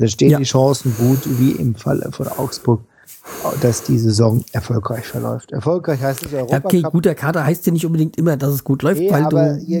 da 0.00 0.08
stehen 0.08 0.30
ja. 0.30 0.38
die 0.38 0.44
Chancen 0.44 0.94
gut, 0.96 1.18
wie 1.38 1.50
im 1.52 1.74
Fall 1.74 2.08
von 2.10 2.26
Augsburg, 2.26 2.80
dass 3.60 3.82
die 3.82 3.98
Saison 3.98 4.42
erfolgreich 4.52 5.06
verläuft. 5.06 5.52
Erfolgreich 5.52 6.00
heißt 6.00 6.24
es 6.24 6.32
Europa. 6.32 6.54
Ja, 6.54 6.64
okay, 6.64 6.82
guter 6.82 7.14
Kader 7.14 7.44
heißt 7.44 7.66
ja 7.66 7.72
nicht 7.72 7.84
unbedingt 7.84 8.16
immer, 8.16 8.38
dass 8.38 8.54
es 8.54 8.64
gut 8.64 8.82
läuft, 8.82 8.98
nee, 8.98 9.10
weil 9.12 9.24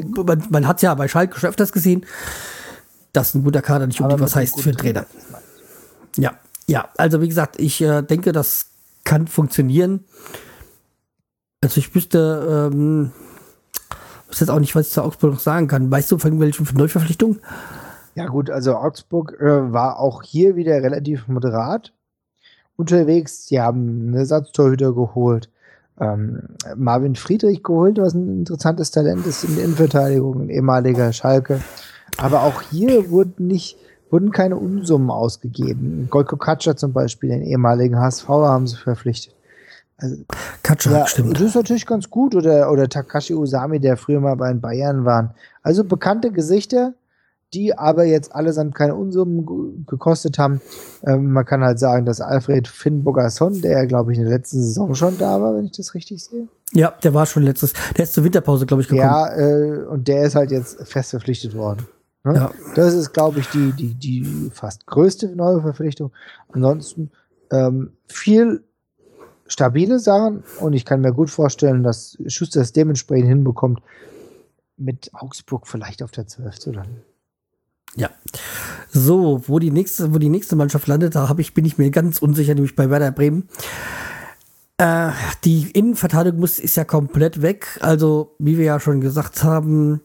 du, 0.02 0.24
man, 0.24 0.44
man 0.50 0.66
hat 0.66 0.82
ja 0.82 0.94
bei 0.94 1.08
Schalke 1.08 1.40
schon 1.40 1.48
öfters 1.48 1.72
gesehen, 1.72 2.04
dass 3.14 3.34
ein 3.34 3.42
guter 3.42 3.62
Kader 3.62 3.86
nicht 3.86 3.98
unbedingt 3.98 4.20
was 4.20 4.36
heißt 4.36 4.60
für 4.60 4.68
einen 4.68 4.76
Trainer. 4.76 5.06
Ja, 6.18 6.34
ja, 6.66 6.90
also 6.98 7.22
wie 7.22 7.28
gesagt, 7.28 7.58
ich 7.58 7.80
äh, 7.80 8.02
denke, 8.02 8.32
das 8.32 8.66
kann 9.04 9.26
funktionieren. 9.26 10.04
Also 11.62 11.78
ich 11.78 11.94
wüsste, 11.94 12.70
ähm, 12.74 13.10
wüsste 14.28 14.44
jetzt 14.44 14.50
auch 14.50 14.60
nicht, 14.60 14.74
was 14.74 14.88
ich 14.88 14.92
zu 14.92 15.02
Augsburg 15.02 15.32
noch 15.32 15.40
sagen 15.40 15.66
kann. 15.66 15.90
Weißt 15.90 16.12
du 16.12 16.18
von 16.18 16.38
welchen 16.38 16.68
Neuverpflichtungen? 16.74 17.40
Ja 18.20 18.26
gut, 18.26 18.50
also 18.50 18.76
Augsburg 18.76 19.40
äh, 19.40 19.72
war 19.72 19.98
auch 19.98 20.22
hier 20.22 20.54
wieder 20.54 20.82
relativ 20.82 21.26
moderat 21.26 21.94
unterwegs. 22.76 23.46
Sie 23.46 23.60
haben 23.60 24.08
einen 24.08 24.14
Ersatztorhüter 24.14 24.92
geholt. 24.92 25.48
Ähm, 25.98 26.42
Marvin 26.76 27.16
Friedrich 27.16 27.62
geholt, 27.62 27.96
was 27.96 28.12
ein 28.12 28.40
interessantes 28.40 28.90
Talent 28.90 29.26
ist 29.26 29.44
in 29.44 29.56
der 29.56 29.64
Innenverteidigung, 29.64 30.42
ein 30.42 30.50
ehemaliger 30.50 31.14
Schalke. 31.14 31.62
Aber 32.18 32.42
auch 32.42 32.60
hier 32.60 33.10
wurden 33.10 33.46
nicht, 33.46 33.78
wurden 34.10 34.32
keine 34.32 34.56
Unsummen 34.56 35.10
ausgegeben. 35.10 36.08
Golko 36.10 36.36
Katscher 36.36 36.76
zum 36.76 36.92
Beispiel, 36.92 37.30
den 37.30 37.42
ehemaligen 37.42 37.98
HSV, 37.98 38.28
haben 38.28 38.66
sie 38.66 38.76
verpflichtet. 38.76 39.34
Also, 39.96 40.16
Katscher, 40.62 40.90
ja, 40.90 41.06
stimmt. 41.06 41.36
Das 41.36 41.42
ist 41.42 41.54
natürlich 41.54 41.86
ganz 41.86 42.10
gut. 42.10 42.34
Oder, 42.34 42.70
oder 42.70 42.86
Takashi 42.86 43.34
Usami, 43.34 43.80
der 43.80 43.96
früher 43.96 44.20
mal 44.20 44.36
bei 44.36 44.48
den 44.48 44.60
Bayern 44.60 45.06
war. 45.06 45.34
Also 45.62 45.84
bekannte 45.84 46.30
Gesichter, 46.32 46.92
die 47.52 47.76
aber 47.76 48.04
jetzt 48.04 48.34
allesamt 48.34 48.74
keine 48.74 48.94
Unsummen 48.94 49.84
gekostet 49.86 50.38
haben. 50.38 50.60
Ähm, 51.04 51.32
man 51.32 51.44
kann 51.44 51.62
halt 51.62 51.78
sagen, 51.78 52.06
dass 52.06 52.20
Alfred 52.20 52.68
Finnbogason, 52.68 53.60
der 53.60 53.86
glaube 53.86 54.12
ich 54.12 54.18
in 54.18 54.24
der 54.24 54.34
letzten 54.34 54.62
Saison 54.62 54.94
schon 54.94 55.18
da 55.18 55.40
war, 55.40 55.56
wenn 55.56 55.64
ich 55.64 55.72
das 55.72 55.94
richtig 55.94 56.24
sehe. 56.24 56.48
Ja, 56.72 56.94
der 57.02 57.14
war 57.14 57.26
schon 57.26 57.42
letztes. 57.42 57.72
Der 57.96 58.04
ist 58.04 58.12
zur 58.12 58.24
Winterpause, 58.24 58.66
glaube 58.66 58.82
ich, 58.82 58.88
gekommen. 58.88 59.02
Ja, 59.02 59.36
äh, 59.36 59.84
und 59.84 60.06
der 60.06 60.24
ist 60.24 60.36
halt 60.36 60.50
jetzt 60.52 60.86
fest 60.86 61.10
verpflichtet 61.10 61.56
worden. 61.56 61.86
Ne? 62.24 62.34
Ja. 62.34 62.50
Das 62.74 62.94
ist, 62.94 63.12
glaube 63.12 63.40
ich, 63.40 63.48
die, 63.48 63.72
die, 63.72 63.94
die 63.94 64.50
fast 64.52 64.86
größte 64.86 65.34
neue 65.34 65.60
Verpflichtung. 65.60 66.12
Ansonsten 66.52 67.10
ähm, 67.50 67.92
viel 68.06 68.62
stabile 69.46 69.98
Sachen 69.98 70.44
und 70.60 70.74
ich 70.74 70.84
kann 70.84 71.00
mir 71.00 71.12
gut 71.12 71.30
vorstellen, 71.30 71.82
dass 71.82 72.16
Schuster 72.26 72.60
es 72.60 72.72
dementsprechend 72.72 73.28
hinbekommt, 73.28 73.80
mit 74.76 75.10
Augsburg 75.12 75.66
vielleicht 75.66 76.02
auf 76.02 76.12
der 76.12 76.26
12 76.26 76.58
zu 76.58 76.72
landen. 76.72 77.02
Ja. 77.96 78.10
So, 78.92 79.42
wo 79.46 79.58
die 79.58 79.70
nächste, 79.70 80.14
wo 80.14 80.18
die 80.18 80.28
nächste 80.28 80.56
Mannschaft 80.56 80.86
landet, 80.86 81.14
da 81.14 81.32
ich, 81.38 81.54
bin 81.54 81.64
ich 81.64 81.78
mir 81.78 81.90
ganz 81.90 82.18
unsicher, 82.18 82.54
nämlich 82.54 82.76
bei 82.76 82.90
Werder 82.90 83.12
Bremen. 83.12 83.48
Äh, 84.78 85.10
die 85.44 85.70
Innenverteidigung 85.72 86.40
muss, 86.40 86.58
ist 86.58 86.76
ja 86.76 86.84
komplett 86.84 87.42
weg. 87.42 87.78
Also, 87.80 88.34
wie 88.38 88.58
wir 88.58 88.64
ja 88.64 88.80
schon 88.80 89.00
gesagt 89.00 89.44
haben, 89.44 90.00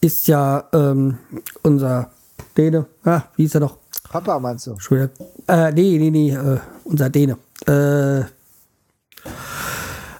ist 0.00 0.26
ja 0.26 0.68
ähm, 0.72 1.18
unser 1.62 2.10
Däne. 2.56 2.86
Ah, 3.04 3.22
wie 3.36 3.44
ist 3.44 3.54
er 3.54 3.60
noch? 3.60 3.78
Papa 4.10 4.38
meinst 4.38 4.66
du? 4.66 4.78
Schwer. 4.78 5.10
Äh, 5.46 5.72
nee, 5.72 5.98
nee, 5.98 6.10
nee, 6.10 6.30
äh, 6.30 6.58
unser 6.84 7.08
Däne. 7.10 7.38
Äh, 7.66 8.24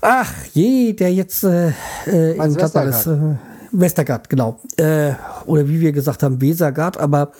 ach 0.00 0.32
je, 0.52 0.92
der 0.92 1.12
jetzt 1.12 1.44
äh, 1.44 1.72
äh 2.06 2.36
in 2.36 2.54
Gladbach 2.54 2.86
ist. 2.86 3.06
Äh, 3.06 3.36
Westergaard, 3.80 4.30
genau. 4.30 4.60
Äh, 4.76 5.12
oder 5.46 5.68
wie 5.68 5.80
wir 5.80 5.92
gesagt 5.92 6.22
haben, 6.22 6.40
Wesergaard, 6.40 6.98
aber 6.98 7.32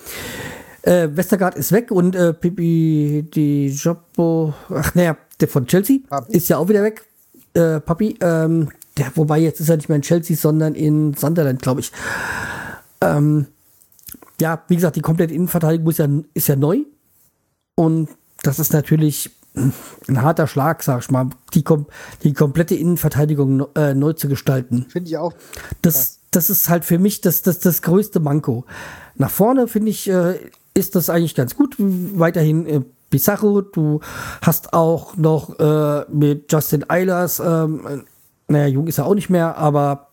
äh, 0.81 1.09
Westergaard 1.11 1.55
ist 1.55 1.71
weg 1.71 1.91
und 1.91 2.15
äh, 2.15 2.33
Pipi 2.33 3.25
Di 3.33 3.67
Joppo, 3.67 4.53
ach 4.69 4.93
naja, 4.95 5.17
der 5.39 5.47
von 5.47 5.65
Chelsea 5.65 5.99
Papi. 6.07 6.37
ist 6.37 6.49
ja 6.49 6.57
auch 6.57 6.69
wieder 6.69 6.83
weg. 6.83 7.05
Äh, 7.53 7.79
Papi, 7.79 8.17
ähm, 8.21 8.69
der, 8.97 9.11
wobei 9.15 9.39
jetzt 9.39 9.59
ist 9.59 9.69
er 9.69 9.77
nicht 9.77 9.89
mehr 9.89 9.97
in 9.97 10.01
Chelsea, 10.01 10.35
sondern 10.35 10.75
in 10.75 11.13
Sunderland, 11.13 11.61
glaube 11.61 11.81
ich. 11.81 11.91
Ähm, 13.01 13.47
ja, 14.39 14.63
wie 14.67 14.75
gesagt, 14.75 14.95
die 14.95 15.01
komplette 15.01 15.33
Innenverteidigung 15.33 15.89
ist 15.89 15.99
ja, 15.99 16.07
ist 16.33 16.47
ja 16.47 16.55
neu. 16.55 16.79
Und 17.75 18.09
das 18.43 18.59
ist 18.59 18.73
natürlich 18.73 19.31
ein 19.55 20.21
harter 20.21 20.47
Schlag, 20.47 20.83
sag 20.83 21.01
ich 21.01 21.11
mal, 21.11 21.29
die, 21.53 21.63
kom 21.63 21.87
die 22.23 22.33
komplette 22.33 22.75
Innenverteidigung 22.75 23.67
äh, 23.75 23.93
neu 23.93 24.13
zu 24.13 24.27
gestalten. 24.27 24.85
Finde 24.89 25.09
ich 25.09 25.17
auch. 25.17 25.33
Das, 25.81 26.19
das 26.35 26.49
ist 26.49 26.69
halt 26.69 26.85
für 26.85 26.99
mich 26.99 27.21
das, 27.21 27.41
das, 27.41 27.59
das 27.59 27.81
größte 27.81 28.19
Manko. 28.19 28.65
Nach 29.15 29.29
vorne, 29.29 29.67
finde 29.67 29.89
ich, 29.89 30.09
äh, 30.09 30.37
ist 30.73 30.95
das 30.95 31.09
eigentlich 31.09 31.35
ganz 31.35 31.55
gut. 31.55 31.75
Weiterhin 31.77 32.65
äh, 32.65 32.81
Pizarro, 33.09 33.61
du 33.61 34.01
hast 34.41 34.73
auch 34.73 35.15
noch 35.15 35.57
äh, 35.59 36.05
mit 36.11 36.51
Justin 36.51 36.89
Eilers, 36.89 37.39
ähm, 37.39 38.03
naja, 38.47 38.67
jung 38.67 38.87
ist 38.87 38.97
er 38.97 39.05
auch 39.05 39.15
nicht 39.15 39.29
mehr, 39.29 39.57
aber 39.57 40.09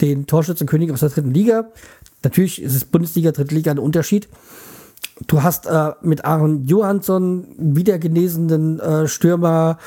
den 0.00 0.26
Torschützenkönig 0.26 0.92
aus 0.92 1.00
der 1.00 1.10
dritten 1.10 1.34
Liga. 1.34 1.66
Natürlich 2.22 2.62
ist 2.62 2.74
es 2.74 2.84
Bundesliga, 2.84 3.32
dritte 3.32 3.54
Liga 3.54 3.70
ein 3.70 3.78
Unterschied. 3.78 4.28
Du 5.26 5.42
hast 5.42 5.66
äh, 5.66 5.92
mit 6.02 6.24
Aaron 6.24 6.64
Johansson 6.64 7.46
wieder 7.58 7.98
genesenen 7.98 8.80
äh, 8.80 9.06
Stürmer. 9.06 9.78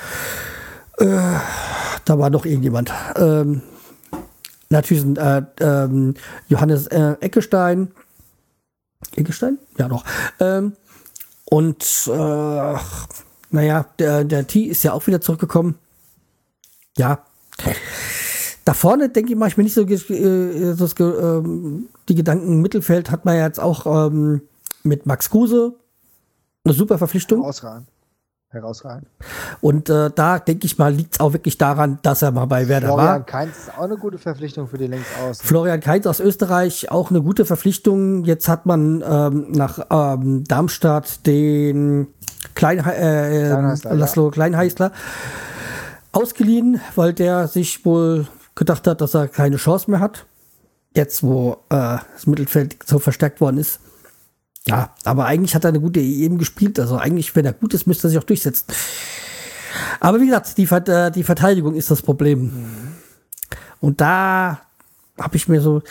Äh, 0.98 1.06
da 2.06 2.20
war 2.20 2.30
noch 2.30 2.46
irgendjemand. 2.46 2.92
Ähm, 3.16 3.62
natürlich 4.70 5.06
äh, 5.18 5.44
ähm, 5.60 6.16
Johannes 6.48 6.88
äh, 6.88 7.16
Eckestein. 7.22 7.92
Eckestein? 9.16 9.58
Ja, 9.78 9.88
doch. 9.88 10.04
Ähm, 10.40 10.74
und 11.46 11.84
äh, 12.08 12.76
naja, 13.50 13.86
der, 14.00 14.24
der 14.24 14.48
T 14.48 14.64
ist 14.64 14.84
ja 14.84 14.94
auch 14.94 15.08
wieder 15.08 15.22
zurückgekommen. 15.22 15.76
Ja. 16.98 17.26
Da 18.66 18.74
vorne, 18.74 19.10
denke 19.10 19.32
ich, 19.32 19.38
mache 19.38 19.50
ich 19.50 19.58
mir 19.58 19.64
nicht 19.64 19.74
so, 19.74 19.84
äh, 19.84 20.74
so 20.76 20.86
äh, 20.86 21.44
die 22.10 22.16
Gedanken. 22.16 22.62
Mittelfeld 22.62 23.10
hat 23.12 23.24
man 23.24 23.38
ja 23.38 23.46
jetzt 23.46 23.60
auch 23.60 24.08
ähm, 24.08 24.42
mit 24.84 25.06
Max 25.06 25.30
Kruse 25.30 25.74
eine 26.66 26.74
super 26.74 26.98
Verpflichtung. 26.98 27.44
Ausragend. 27.44 27.88
Herausragend. 28.50 29.08
Und 29.62 29.90
äh, 29.90 30.10
da 30.14 30.40
denke 30.40 30.66
ich 30.66 30.78
mal, 30.78 30.94
liegt 30.94 31.16
es 31.16 31.20
auch 31.20 31.34
wirklich 31.34 31.58
daran, 31.58 32.00
dass 32.02 32.22
er 32.22 32.32
mal 32.32 32.46
bei 32.46 32.68
Werder 32.68 32.88
Florian 32.88 33.06
war. 33.06 33.14
Florian 33.14 33.26
Kainz 33.26 33.58
ist 33.58 33.78
auch 33.78 33.84
eine 33.84 33.98
gute 33.98 34.18
Verpflichtung 34.18 34.68
für 34.68 34.78
die 34.78 34.88
Linksaußen. 34.88 35.46
Florian 35.46 35.80
Kainz 35.82 36.08
aus 36.08 36.20
Österreich, 36.20 36.90
auch 36.90 37.10
eine 37.10 37.22
gute 37.22 37.46
Verpflichtung. 37.46 38.24
Jetzt 38.24 38.48
hat 38.48 38.66
man 38.66 39.04
ähm, 39.08 39.52
nach 39.52 39.80
ähm, 39.90 40.44
Darmstadt 40.46 41.26
den 41.26 42.08
Klein, 42.56 42.80
äh, 42.80 42.82
Kleinheißler, 42.84 43.96
Laszlo 43.96 44.26
ja. 44.26 44.32
Kleinheißler 44.32 44.92
ausgeliehen, 46.14 46.82
weil 46.96 47.14
der 47.14 47.48
sich 47.48 47.86
wohl 47.86 48.28
gedacht 48.56 48.88
hat, 48.88 49.02
dass 49.02 49.14
er 49.14 49.28
keine 49.28 49.58
Chance 49.58 49.92
mehr 49.92 50.00
hat. 50.00 50.26
Jetzt, 50.96 51.22
wo 51.22 51.58
äh, 51.70 51.98
das 52.14 52.26
Mittelfeld 52.26 52.78
so 52.86 52.98
verstärkt 52.98 53.42
worden 53.42 53.58
ist. 53.58 53.80
Ja, 54.68 54.94
aber 55.06 55.26
eigentlich 55.26 55.56
hat 55.56 55.64
er 55.64 55.70
eine 55.70 55.80
gute 55.80 56.00
EM 56.00 56.38
gespielt. 56.38 56.80
Also 56.80 56.98
eigentlich, 56.98 57.36
wenn 57.36 57.46
er 57.46 57.54
gut 57.54 57.74
ist, 57.74 57.88
müsste 57.88 58.08
er 58.08 58.10
sich 58.10 58.20
auch 58.20 58.24
durchsetzen. 58.24 58.66
Aber 60.00 60.20
wie 60.20 60.26
gesagt, 60.26 60.58
die, 60.58 60.64
äh, 60.64 61.12
die 61.12 61.24
Verteidigung 61.24 61.76
ist 61.76 61.90
das 61.90 62.02
Problem. 62.02 62.52
Und 63.80 64.02
da 64.02 64.60
habe 65.18 65.36
ich 65.36 65.48
mir 65.48 65.62
so, 65.62 65.82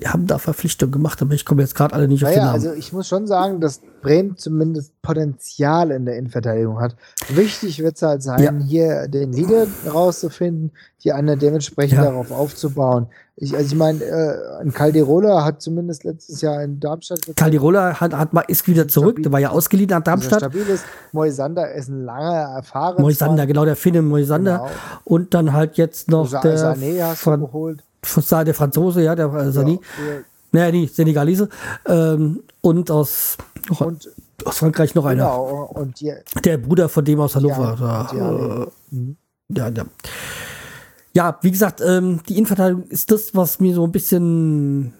wir 0.00 0.14
haben 0.14 0.26
da 0.26 0.38
Verpflichtungen 0.38 0.92
gemacht, 0.92 1.20
aber 1.20 1.34
ich 1.34 1.44
komme 1.44 1.60
jetzt 1.60 1.74
gerade 1.74 1.94
alle 1.94 2.08
nicht 2.08 2.22
naja, 2.22 2.30
auf 2.30 2.34
den 2.34 2.44
Namen. 2.44 2.54
Also 2.54 2.72
ich 2.72 2.92
muss 2.94 3.06
schon 3.06 3.26
sagen, 3.26 3.60
dass 3.60 3.82
Bremen 4.00 4.36
zumindest 4.38 5.00
Potenzial 5.02 5.90
in 5.90 6.06
der 6.06 6.16
Innenverteidigung 6.16 6.80
hat. 6.80 6.96
Wichtig 7.28 7.82
wird 7.82 7.96
es 7.96 8.02
halt 8.02 8.22
sein, 8.22 8.42
ja. 8.42 8.52
hier 8.64 9.08
den 9.08 9.32
Leader 9.32 9.66
rauszufinden, 9.92 10.72
die 11.04 11.12
eine 11.12 11.36
dementsprechend 11.36 11.98
ja. 11.98 12.04
darauf 12.04 12.30
aufzubauen. 12.30 13.08
Ich, 13.36 13.54
also 13.54 13.66
ich 13.66 13.74
meine, 13.74 14.02
äh, 14.02 14.60
ein 14.62 14.72
Calderola 14.72 15.44
hat 15.44 15.60
zumindest 15.60 16.04
letztes 16.04 16.40
Jahr 16.40 16.62
in 16.62 16.80
Darmstadt. 16.80 17.20
Calderola 17.36 18.00
hat, 18.00 18.14
hat 18.14 18.32
mal, 18.32 18.44
ist 18.48 18.66
wieder 18.68 18.88
zurück, 18.88 19.12
stabil, 19.12 19.22
der 19.24 19.32
war 19.32 19.40
ja 19.40 19.50
ausgeliehen 19.50 19.90
nach 19.90 20.02
Darmstadt. 20.02 20.40
Stabil 20.40 20.62
ist. 20.62 20.84
Moisander 21.12 21.72
ist 21.74 21.88
ein 21.88 22.04
langer 22.04 22.56
erfahrener. 22.56 23.02
Moisander, 23.02 23.46
genau, 23.46 23.66
der 23.66 23.76
Finne 23.76 24.00
Moisander. 24.00 24.58
Genau. 24.58 24.70
Und 25.04 25.34
dann 25.34 25.52
halt 25.52 25.76
jetzt 25.76 26.08
noch 26.08 26.26
Sa 26.26 26.40
der 26.40 26.58
Sané 26.58 27.02
hast 27.02 27.20
von, 27.20 27.40
du 27.40 27.46
geholt. 27.46 27.82
Der 28.02 28.54
Franzose, 28.54 29.02
ja, 29.02 29.14
der 29.14 29.26
äh, 29.26 29.50
Sané. 29.50 29.78
Ja, 29.80 30.22
naja, 30.52 30.70
die 30.72 30.86
Senegalese. 30.86 31.48
Ähm, 31.86 32.42
und 32.60 32.90
aus, 32.90 33.36
und, 33.78 34.10
aus 34.44 34.58
Frankreich 34.58 34.94
noch 34.94 35.04
einer. 35.04 35.24
Genau, 35.24 35.70
und 35.74 36.00
die, 36.00 36.12
der 36.44 36.58
Bruder 36.58 36.88
von 36.88 37.04
dem 37.04 37.20
aus 37.20 37.36
Hannover. 37.36 38.10
Ja, 38.12 38.62
äh, 38.62 38.66
ja, 39.48 39.68
ja. 39.68 39.84
ja, 41.12 41.38
wie 41.42 41.50
gesagt, 41.50 41.80
ähm, 41.80 42.20
die 42.28 42.34
Innenverteidigung 42.34 42.84
ist 42.88 43.10
das, 43.10 43.34
was 43.34 43.60
mir 43.60 43.74
so 43.74 43.84
ein 43.84 43.92
bisschen 43.92 44.94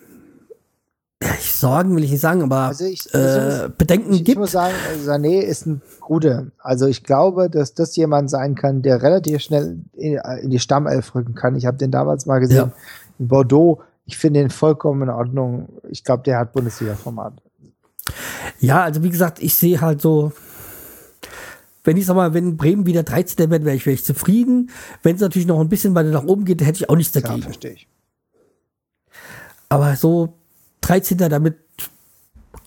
ich 1.23 1.53
sagen 1.53 1.95
will 1.95 2.05
ich 2.05 2.11
nicht 2.11 2.21
sagen, 2.21 2.43
aber 2.43 2.61
also 2.61 2.85
ich, 2.85 3.13
äh, 3.15 3.69
Bedenken 3.77 4.13
ich, 4.13 4.19
gibt. 4.19 4.31
Ich 4.31 4.39
muss 4.39 4.53
sagen, 4.53 4.75
Sané 5.05 5.41
ist 5.41 5.67
ein 5.67 5.83
guter. 6.01 6.47
Also 6.59 6.87
ich 6.87 7.05
glaube, 7.05 7.51
dass 7.51 7.75
das 7.75 7.95
jemand 7.97 8.31
sein 8.31 8.55
kann, 8.55 8.83
der 8.83 9.03
relativ 9.03 9.43
schnell 9.43 9.79
in, 9.93 10.19
in 10.43 10.51
die 10.51 10.59
Stammelf 10.59 11.15
rücken 11.15 11.35
kann. 11.35 11.57
Ich 11.57 11.67
habe 11.67 11.77
den 11.77 11.91
damals 11.91 12.27
mal 12.27 12.41
gesehen 12.41 12.57
ja. 12.57 12.73
in 13.19 13.29
Bordeaux 13.29 13.83
ich 14.11 14.19
finde 14.19 14.41
ihn 14.41 14.51
vollkommen 14.51 15.03
in 15.03 15.11
Ordnung. 15.11 15.69
Ich 15.89 16.03
glaube, 16.03 16.25
der 16.25 16.39
hat 16.39 16.53
Bundesliga-Format. 16.53 17.35
Ja, 18.59 18.83
also 18.83 19.05
wie 19.05 19.11
gesagt, 19.11 19.41
ich 19.41 19.55
sehe 19.55 19.81
halt 19.81 20.01
so, 20.01 20.33
wenn 21.85 21.97
ich 21.97 22.07
sag 22.07 22.17
mal, 22.17 22.35
wenn 22.35 22.57
Bremen 22.57 22.87
wieder 22.87 23.05
13. 23.05 23.51
wird, 23.51 23.65
wäre 23.65 23.77
ich, 23.77 23.87
wär 23.87 23.93
ich 23.93 24.05
zufrieden. 24.05 24.71
Wenn 25.05 25.15
es 25.15 25.23
natürlich 25.23 25.47
noch 25.47 25.61
ein 25.61 25.69
bisschen 25.69 25.95
weiter 25.95 26.11
nach 26.11 26.25
oben 26.25 26.45
geht, 26.45 26.61
hätte 26.61 26.79
ich 26.83 26.91
auch 26.91 26.97
nichts 26.97 27.13
dagegen. 27.13 27.39
Ja, 27.39 27.45
verstehe 27.45 27.73
ich. 27.73 27.89
Aber 29.69 29.95
so 29.95 30.35
13. 30.91 31.19
damit 31.19 31.57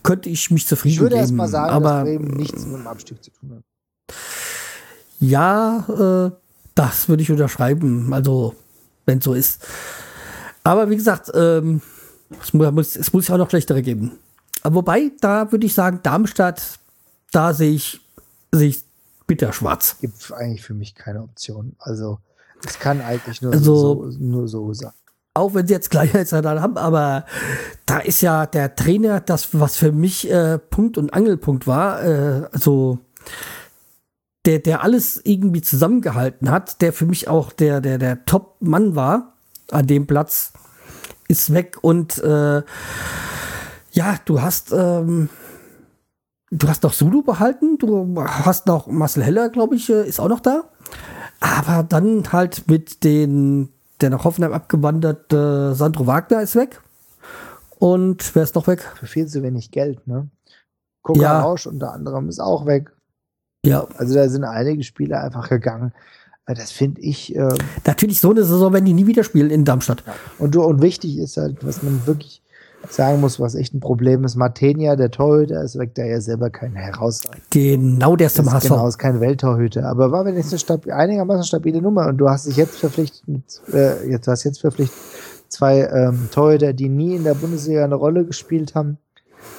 könnte 0.01 0.29
ich 0.29 0.49
mich 0.51 0.65
zufrieden 0.65 0.95
Ich 0.95 1.01
würde 1.01 1.15
erst 1.17 1.33
mal 1.33 1.47
sagen, 1.47 1.73
aber, 1.73 1.89
dass 1.89 2.03
Bremen 2.03 2.37
nichts 2.37 2.65
mit 2.65 2.75
dem 2.75 2.87
Abstieg 2.87 3.23
zu 3.23 3.31
tun 3.31 3.57
hat. 3.57 4.15
Ja, 5.19 6.31
äh, 6.31 6.31
das 6.75 7.09
würde 7.09 7.23
ich 7.23 7.31
unterschreiben. 7.31 8.13
Also, 8.13 8.55
wenn 9.05 9.19
es 9.19 9.23
so 9.25 9.33
ist. 9.33 9.65
Aber 10.63 10.89
wie 10.89 10.95
gesagt, 10.95 11.31
ähm, 11.33 11.81
es, 12.41 12.53
muss, 12.53 12.95
es 12.95 13.13
muss 13.13 13.27
ja 13.27 13.35
auch 13.35 13.39
noch 13.39 13.49
schlechtere 13.49 13.81
geben. 13.81 14.13
Wobei, 14.63 15.11
da 15.19 15.51
würde 15.51 15.65
ich 15.65 15.73
sagen, 15.73 15.99
Darmstadt, 16.03 16.79
da 17.31 17.53
sehe 17.53 17.71
ich, 17.71 17.99
sehe 18.51 18.69
ich 18.69 18.85
bitter 19.27 19.51
schwarz. 19.51 19.97
Gibt 19.99 20.31
eigentlich 20.31 20.63
für 20.63 20.73
mich 20.73 20.95
keine 20.95 21.21
Option. 21.21 21.75
Also, 21.79 22.19
es 22.65 22.79
kann 22.79 23.01
eigentlich 23.01 23.41
nur, 23.41 23.51
also, 23.51 24.11
so, 24.11 24.17
nur 24.19 24.47
so 24.47 24.73
sein. 24.73 24.93
Auch 25.35 25.53
wenn 25.53 25.65
sie 25.67 25.73
jetzt 25.73 25.89
Gleichheitsradar 25.89 26.61
haben, 26.61 26.77
aber 26.77 27.25
da 27.85 27.99
ist 27.99 28.21
ja 28.21 28.45
der 28.45 28.75
Trainer, 28.75 29.19
das, 29.19 29.59
was 29.59 29.77
für 29.77 29.91
mich 29.91 30.29
äh, 30.29 30.59
Punkt 30.59 30.97
und 30.97 31.13
Angelpunkt 31.13 31.67
war, 31.67 32.03
äh, 32.03 32.47
also 32.51 32.99
der, 34.45 34.59
der 34.59 34.83
alles 34.83 35.21
irgendwie 35.23 35.61
zusammengehalten 35.61 36.51
hat, 36.51 36.81
der 36.81 36.93
für 36.93 37.05
mich 37.05 37.27
auch 37.27 37.51
der, 37.51 37.81
der, 37.81 37.97
der 37.97 38.25
Top-Mann 38.25 38.95
war, 38.95 39.33
an 39.71 39.87
dem 39.87 40.05
Platz 40.05 40.53
ist 41.27 41.53
weg 41.53 41.77
und 41.81 42.17
äh, 42.19 42.61
ja, 43.91 44.15
du 44.25 44.41
hast 44.41 44.71
ähm, 44.71 45.29
du 46.51 46.67
hast 46.67 46.83
noch 46.83 46.93
Sulu 46.93 47.23
behalten, 47.23 47.77
du 47.77 48.21
hast 48.23 48.67
noch 48.67 48.87
Marcel 48.87 49.23
Heller, 49.23 49.49
glaube 49.49 49.75
ich, 49.75 49.89
äh, 49.89 50.07
ist 50.07 50.19
auch 50.19 50.27
noch 50.27 50.41
da, 50.41 50.63
aber 51.39 51.83
dann 51.83 52.31
halt 52.31 52.67
mit 52.67 53.03
den 53.03 53.69
der 54.03 54.09
nach 54.09 54.25
Hoffenheim 54.25 54.53
abgewanderte 54.53 55.73
Sandro 55.73 56.05
Wagner 56.05 56.41
ist 56.41 56.55
weg 56.55 56.81
und 57.79 58.35
wer 58.35 58.43
ist 58.43 58.55
noch 58.55 58.67
weg? 58.67 58.81
Für 58.95 59.07
viel 59.07 59.27
zu 59.27 59.41
wenig 59.41 59.71
Geld, 59.71 60.05
ne? 60.07 60.29
Koka 61.01 61.21
ja. 61.21 61.41
Rausch 61.41 61.65
unter 61.65 61.93
anderem 61.93 62.29
ist 62.29 62.39
auch 62.39 62.65
weg. 62.65 62.91
Ja. 63.65 63.87
Also 63.97 64.13
da 64.13 64.27
sind 64.29 64.43
einige 64.43 64.83
Spieler 64.83 65.21
einfach 65.21 65.49
gegangen. 65.49 65.93
Das 66.45 66.71
finde 66.71 67.01
ich. 67.01 67.35
Äh, 67.35 67.55
Natürlich, 67.85 68.19
so 68.19 68.31
eine 68.31 68.43
Saison 68.43 68.73
werden 68.73 68.85
die 68.85 68.93
nie 68.93 69.07
wieder 69.07 69.23
spielen 69.23 69.49
in 69.49 69.63
Darmstadt. 69.63 70.03
Und, 70.37 70.55
und 70.55 70.81
wichtig 70.81 71.17
ist 71.17 71.37
halt, 71.37 71.65
was 71.65 71.81
man 71.81 72.05
wirklich 72.05 72.42
sagen 72.89 73.21
muss, 73.21 73.39
was 73.39 73.55
echt 73.55 73.73
ein 73.73 73.79
Problem 73.79 74.23
ist. 74.23 74.35
Martenia, 74.35 74.95
der 74.95 75.11
Torhüter, 75.11 75.61
ist 75.61 75.77
weg, 75.77 75.95
der 75.95 76.07
ja 76.07 76.21
selber 76.21 76.49
kein 76.49 76.75
Herausragender. 76.75 77.45
Genau, 77.49 78.15
der 78.15 78.27
ist 78.27 78.39
im 78.39 78.51
HSV. 78.51 78.67
Genau, 78.67 78.87
ist 78.87 78.97
kein 78.97 79.19
Welttorhüter. 79.19 79.85
Aber 79.85 80.11
war 80.11 80.25
wenigstens 80.25 80.53
eine 80.53 80.59
stabil, 80.59 80.91
einigermaßen 80.91 81.43
stabile 81.43 81.81
Nummer. 81.81 82.07
Und 82.07 82.17
du 82.17 82.29
hast 82.29 82.47
dich 82.47 82.57
jetzt 82.57 82.77
verpflichtet, 82.77 83.25
äh, 83.73 84.09
jetzt 84.09 84.27
hast 84.27 84.43
jetzt 84.43 84.61
verpflichtet 84.61 84.97
zwei 85.47 85.81
ähm, 85.81 86.29
Torhüter, 86.31 86.73
die 86.73 86.89
nie 86.89 87.15
in 87.15 87.23
der 87.23 87.35
Bundesliga 87.35 87.83
eine 87.83 87.95
Rolle 87.95 88.25
gespielt 88.25 88.75
haben. 88.75 88.97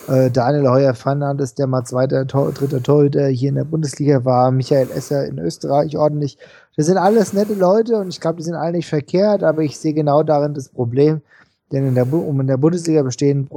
Äh, 0.08 0.30
Daniel 0.30 0.68
Heuer 0.68 0.94
Fernandes, 0.94 1.54
der 1.54 1.66
mal 1.66 1.84
zweiter, 1.84 2.26
Tor, 2.26 2.52
dritter 2.52 2.82
Torhüter 2.82 3.26
hier 3.28 3.50
in 3.50 3.54
der 3.54 3.64
Bundesliga 3.64 4.24
war, 4.24 4.50
Michael 4.50 4.90
Esser 4.90 5.26
in 5.26 5.38
Österreich 5.38 5.96
ordentlich. 5.96 6.38
Das 6.76 6.86
sind 6.86 6.98
alles 6.98 7.32
nette 7.32 7.54
Leute 7.54 7.96
und 7.96 8.08
ich 8.08 8.20
glaube, 8.20 8.38
die 8.38 8.42
sind 8.42 8.54
alle 8.54 8.72
nicht 8.72 8.88
verkehrt, 8.88 9.42
aber 9.42 9.62
ich 9.62 9.78
sehe 9.78 9.94
genau 9.94 10.22
darin 10.22 10.54
das 10.54 10.68
Problem. 10.68 11.22
Denn 11.74 11.88
in 11.88 11.96
der, 11.96 12.10
um 12.12 12.40
in 12.40 12.46
der 12.46 12.56
Bundesliga 12.56 13.02
bestehen 13.02 13.50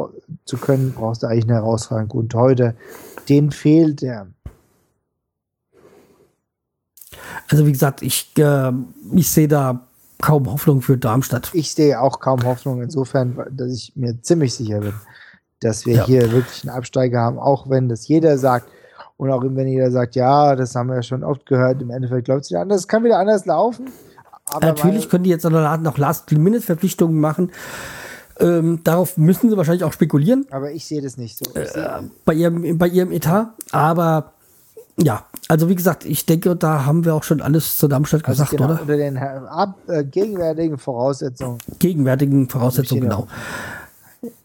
zu 0.44 0.58
können, 0.58 0.92
brauchst 0.92 1.22
du 1.22 1.28
eigentlich 1.28 1.44
einen 1.44 1.54
herausragenden 1.54 2.10
guten 2.10 2.30
Torhüter. 2.30 2.74
Den 3.30 3.52
fehlt 3.52 4.02
der. 4.02 4.26
Also 7.48 7.68
wie 7.68 7.72
gesagt, 7.72 8.02
ich, 8.02 8.32
äh, 8.40 8.72
ich 9.14 9.30
sehe 9.30 9.48
da 9.48 9.82
kaum 10.20 10.52
Hoffnung 10.52 10.82
für 10.82 10.98
Darmstadt. 10.98 11.52
Ich 11.54 11.76
sehe 11.76 12.02
auch 12.02 12.20
kaum 12.20 12.44
Hoffnung 12.44 12.82
insofern, 12.82 13.38
dass 13.52 13.72
ich 13.72 13.96
mir 13.96 14.20
ziemlich 14.24 14.56
sicher 14.56 14.80
bin, 14.80 14.94
dass 15.60 15.86
wir 15.86 15.98
ja. 15.98 16.06
hier 16.08 16.32
wirklich 16.32 16.64
einen 16.64 16.76
Absteiger 16.76 17.20
haben, 17.20 17.38
auch 17.38 17.70
wenn 17.70 17.88
das 17.88 18.08
jeder 18.08 18.40
sagt 18.40 18.68
und 19.18 19.30
auch 19.30 19.44
wenn 19.44 19.68
jeder 19.68 19.92
sagt, 19.92 20.16
ja, 20.16 20.56
das 20.56 20.74
haben 20.74 20.88
wir 20.90 20.96
ja 20.96 21.04
schon 21.04 21.24
oft 21.24 21.46
gehört, 21.46 21.84
im 21.84 21.92
Endeffekt 21.92 22.26
glaubt 22.26 22.46
es 22.46 22.50
wieder 22.50 22.62
anders, 22.62 22.82
es 22.82 22.88
kann 22.88 23.04
wieder 23.04 23.20
anders 23.20 23.46
laufen. 23.46 23.92
Natürlich 24.60 25.08
können 25.08 25.26
die 25.26 25.30
jetzt 25.30 25.44
noch 25.44 25.98
Last-Minute-Verpflichtungen 25.98 27.20
machen. 27.20 27.52
Ähm, 28.40 28.82
darauf 28.84 29.18
müssen 29.18 29.50
sie 29.50 29.58
wahrscheinlich 29.58 29.84
auch 29.84 29.94
spekulieren. 29.94 30.46
Aber 30.52 30.72
ich 30.72 30.86
sehe 30.86 31.02
das 31.02 31.18
nicht 31.18 31.38
so. 31.38 31.54
Äh, 31.60 32.04
bei, 32.26 32.34
ihrem, 32.34 32.78
bei 32.78 32.88
ihrem 32.88 33.12
Etat. 33.12 33.54
Aber 33.72 34.34
ja, 35.00 35.26
also 35.48 35.70
wie 35.70 35.76
gesagt, 35.76 36.06
ich 36.06 36.26
denke, 36.26 36.56
da 36.56 36.86
haben 36.86 37.06
wir 37.06 37.14
auch 37.14 37.24
schon 37.24 37.42
alles 37.42 37.78
zu 37.78 37.88
Darmstadt 37.88 38.26
also 38.26 38.44
gesagt, 38.44 38.52
genau, 38.52 38.66
oder? 38.72 38.82
Unter 38.82 38.98
den 38.98 39.18
ab, 39.18 39.78
äh, 39.88 40.04
gegenwärtigen 40.04 40.78
Voraussetzungen. 40.78 41.60
Gegenwärtigen 41.80 42.50
Voraussetzungen, 42.50 43.02
genau. 43.02 43.28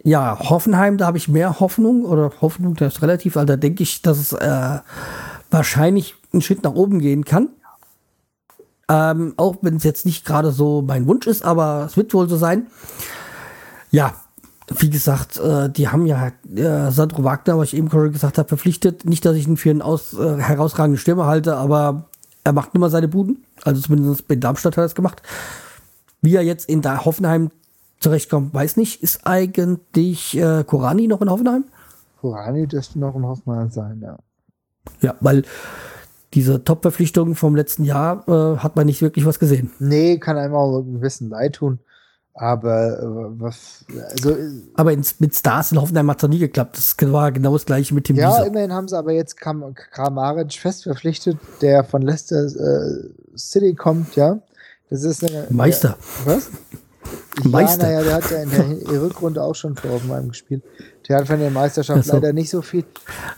Ja, 0.04 0.38
Hoffenheim, 0.38 0.98
da 0.98 1.06
habe 1.06 1.16
ich 1.16 1.28
mehr 1.28 1.58
Hoffnung 1.58 2.04
oder 2.04 2.30
Hoffnung, 2.40 2.74
das 2.74 2.94
ist 2.94 3.02
relativ, 3.02 3.36
also 3.36 3.46
da 3.46 3.56
denke 3.56 3.82
ich, 3.82 4.02
dass 4.02 4.18
es 4.18 4.32
äh, 4.32 4.78
wahrscheinlich 5.50 6.14
einen 6.32 6.42
Schritt 6.42 6.62
nach 6.62 6.74
oben 6.74 6.98
gehen 6.98 7.24
kann. 7.24 7.48
Ähm, 8.88 9.32
auch 9.38 9.56
wenn 9.62 9.76
es 9.76 9.84
jetzt 9.84 10.04
nicht 10.04 10.26
gerade 10.26 10.52
so 10.52 10.82
mein 10.82 11.06
Wunsch 11.06 11.26
ist, 11.26 11.42
aber 11.42 11.86
es 11.86 11.96
wird 11.96 12.12
wohl 12.12 12.28
so 12.28 12.36
sein. 12.36 12.66
Ja, 13.92 14.14
wie 14.78 14.90
gesagt, 14.90 15.38
äh, 15.38 15.70
die 15.70 15.88
haben 15.88 16.06
ja 16.06 16.32
äh, 16.54 16.90
Sandro 16.90 17.24
Wagner, 17.24 17.58
was 17.58 17.68
ich 17.68 17.76
eben 17.76 17.90
schon 17.90 18.12
gesagt 18.12 18.38
habe, 18.38 18.48
verpflichtet. 18.48 19.04
Nicht, 19.04 19.24
dass 19.24 19.36
ich 19.36 19.46
ihn 19.46 19.56
für 19.56 19.70
einen 19.70 19.82
aus, 19.82 20.14
äh, 20.14 20.38
herausragenden 20.38 20.98
Stürmer 20.98 21.26
halte, 21.26 21.56
aber 21.56 22.08
er 22.42 22.52
macht 22.52 22.74
immer 22.74 22.90
seine 22.90 23.08
Buden. 23.08 23.44
Also 23.64 23.82
zumindest 23.82 24.26
bei 24.26 24.34
Darmstadt 24.34 24.76
hat 24.76 24.82
er 24.82 24.86
es 24.86 24.94
gemacht. 24.94 25.22
Wie 26.22 26.34
er 26.34 26.42
jetzt 26.42 26.68
in 26.68 26.82
der 26.82 27.04
Hoffenheim 27.04 27.50
zurechtkommt, 28.00 28.54
weiß 28.54 28.76
nicht. 28.76 29.02
Ist 29.02 29.26
eigentlich 29.26 30.36
äh, 30.36 30.64
Korani 30.64 31.06
noch 31.06 31.20
in 31.20 31.30
Hoffenheim? 31.30 31.64
Korani 32.20 32.66
dürfte 32.66 32.98
noch 32.98 33.14
in 33.14 33.24
Hoffenheim 33.24 33.70
sein, 33.70 34.00
ja. 34.00 34.18
Ja, 35.00 35.14
weil 35.20 35.44
diese 36.34 36.64
Top-Verpflichtungen 36.64 37.34
vom 37.34 37.54
letzten 37.54 37.84
Jahr 37.84 38.26
äh, 38.26 38.58
hat 38.58 38.74
man 38.74 38.86
nicht 38.86 39.02
wirklich 39.02 39.26
was 39.26 39.38
gesehen. 39.38 39.70
Nee, 39.78 40.18
kann 40.18 40.38
einem 40.38 40.54
auch 40.54 40.80
ein 40.80 41.00
bisschen 41.00 41.28
leid 41.28 41.56
tun. 41.56 41.78
Aber 42.34 42.98
äh, 42.98 43.40
was, 43.40 43.84
also. 44.10 44.30
Äh, 44.30 44.62
aber 44.74 44.92
in, 44.92 45.04
mit 45.18 45.34
Stars 45.34 45.72
in 45.72 45.80
Hoffenheim 45.80 46.10
hat 46.10 46.16
es 46.18 46.22
noch 46.22 46.30
nie 46.30 46.38
geklappt. 46.38 46.78
Das 46.78 46.96
war 47.12 47.30
genau 47.30 47.52
das 47.52 47.66
gleiche 47.66 47.94
mit 47.94 48.08
dem 48.08 48.16
Ja, 48.16 48.30
Lisa. 48.30 48.44
immerhin 48.44 48.72
haben 48.72 48.88
sie 48.88 48.96
aber 48.96 49.12
jetzt 49.12 49.36
Kram, 49.36 49.74
Kramaric 49.74 50.54
fest 50.54 50.84
verpflichtet, 50.84 51.36
der 51.60 51.84
von 51.84 52.00
Leicester 52.00 52.46
äh, 52.46 53.10
City 53.36 53.74
kommt, 53.74 54.16
ja. 54.16 54.38
Das 54.88 55.04
ist 55.04 55.24
eine, 55.24 55.46
Meister. 55.50 55.96
Der, 56.24 56.34
was? 56.34 56.50
Meister. 57.44 57.90
Ja, 57.90 58.00
naja, 58.00 58.02
der 58.02 58.14
hat 58.14 58.30
ja 58.30 58.42
in 58.42 58.84
der 58.84 59.02
Rückrunde 59.02 59.42
auch 59.42 59.54
schon 59.54 59.76
vor 59.76 59.90
Hoffenheim 59.90 60.28
gespielt. 60.28 60.62
Der 61.08 61.18
hat 61.18 61.26
von 61.26 61.38
der 61.38 61.50
Meisterschaft 61.50 62.04
so. 62.04 62.14
leider 62.14 62.32
nicht 62.32 62.50
so 62.50 62.62
viel. 62.62 62.84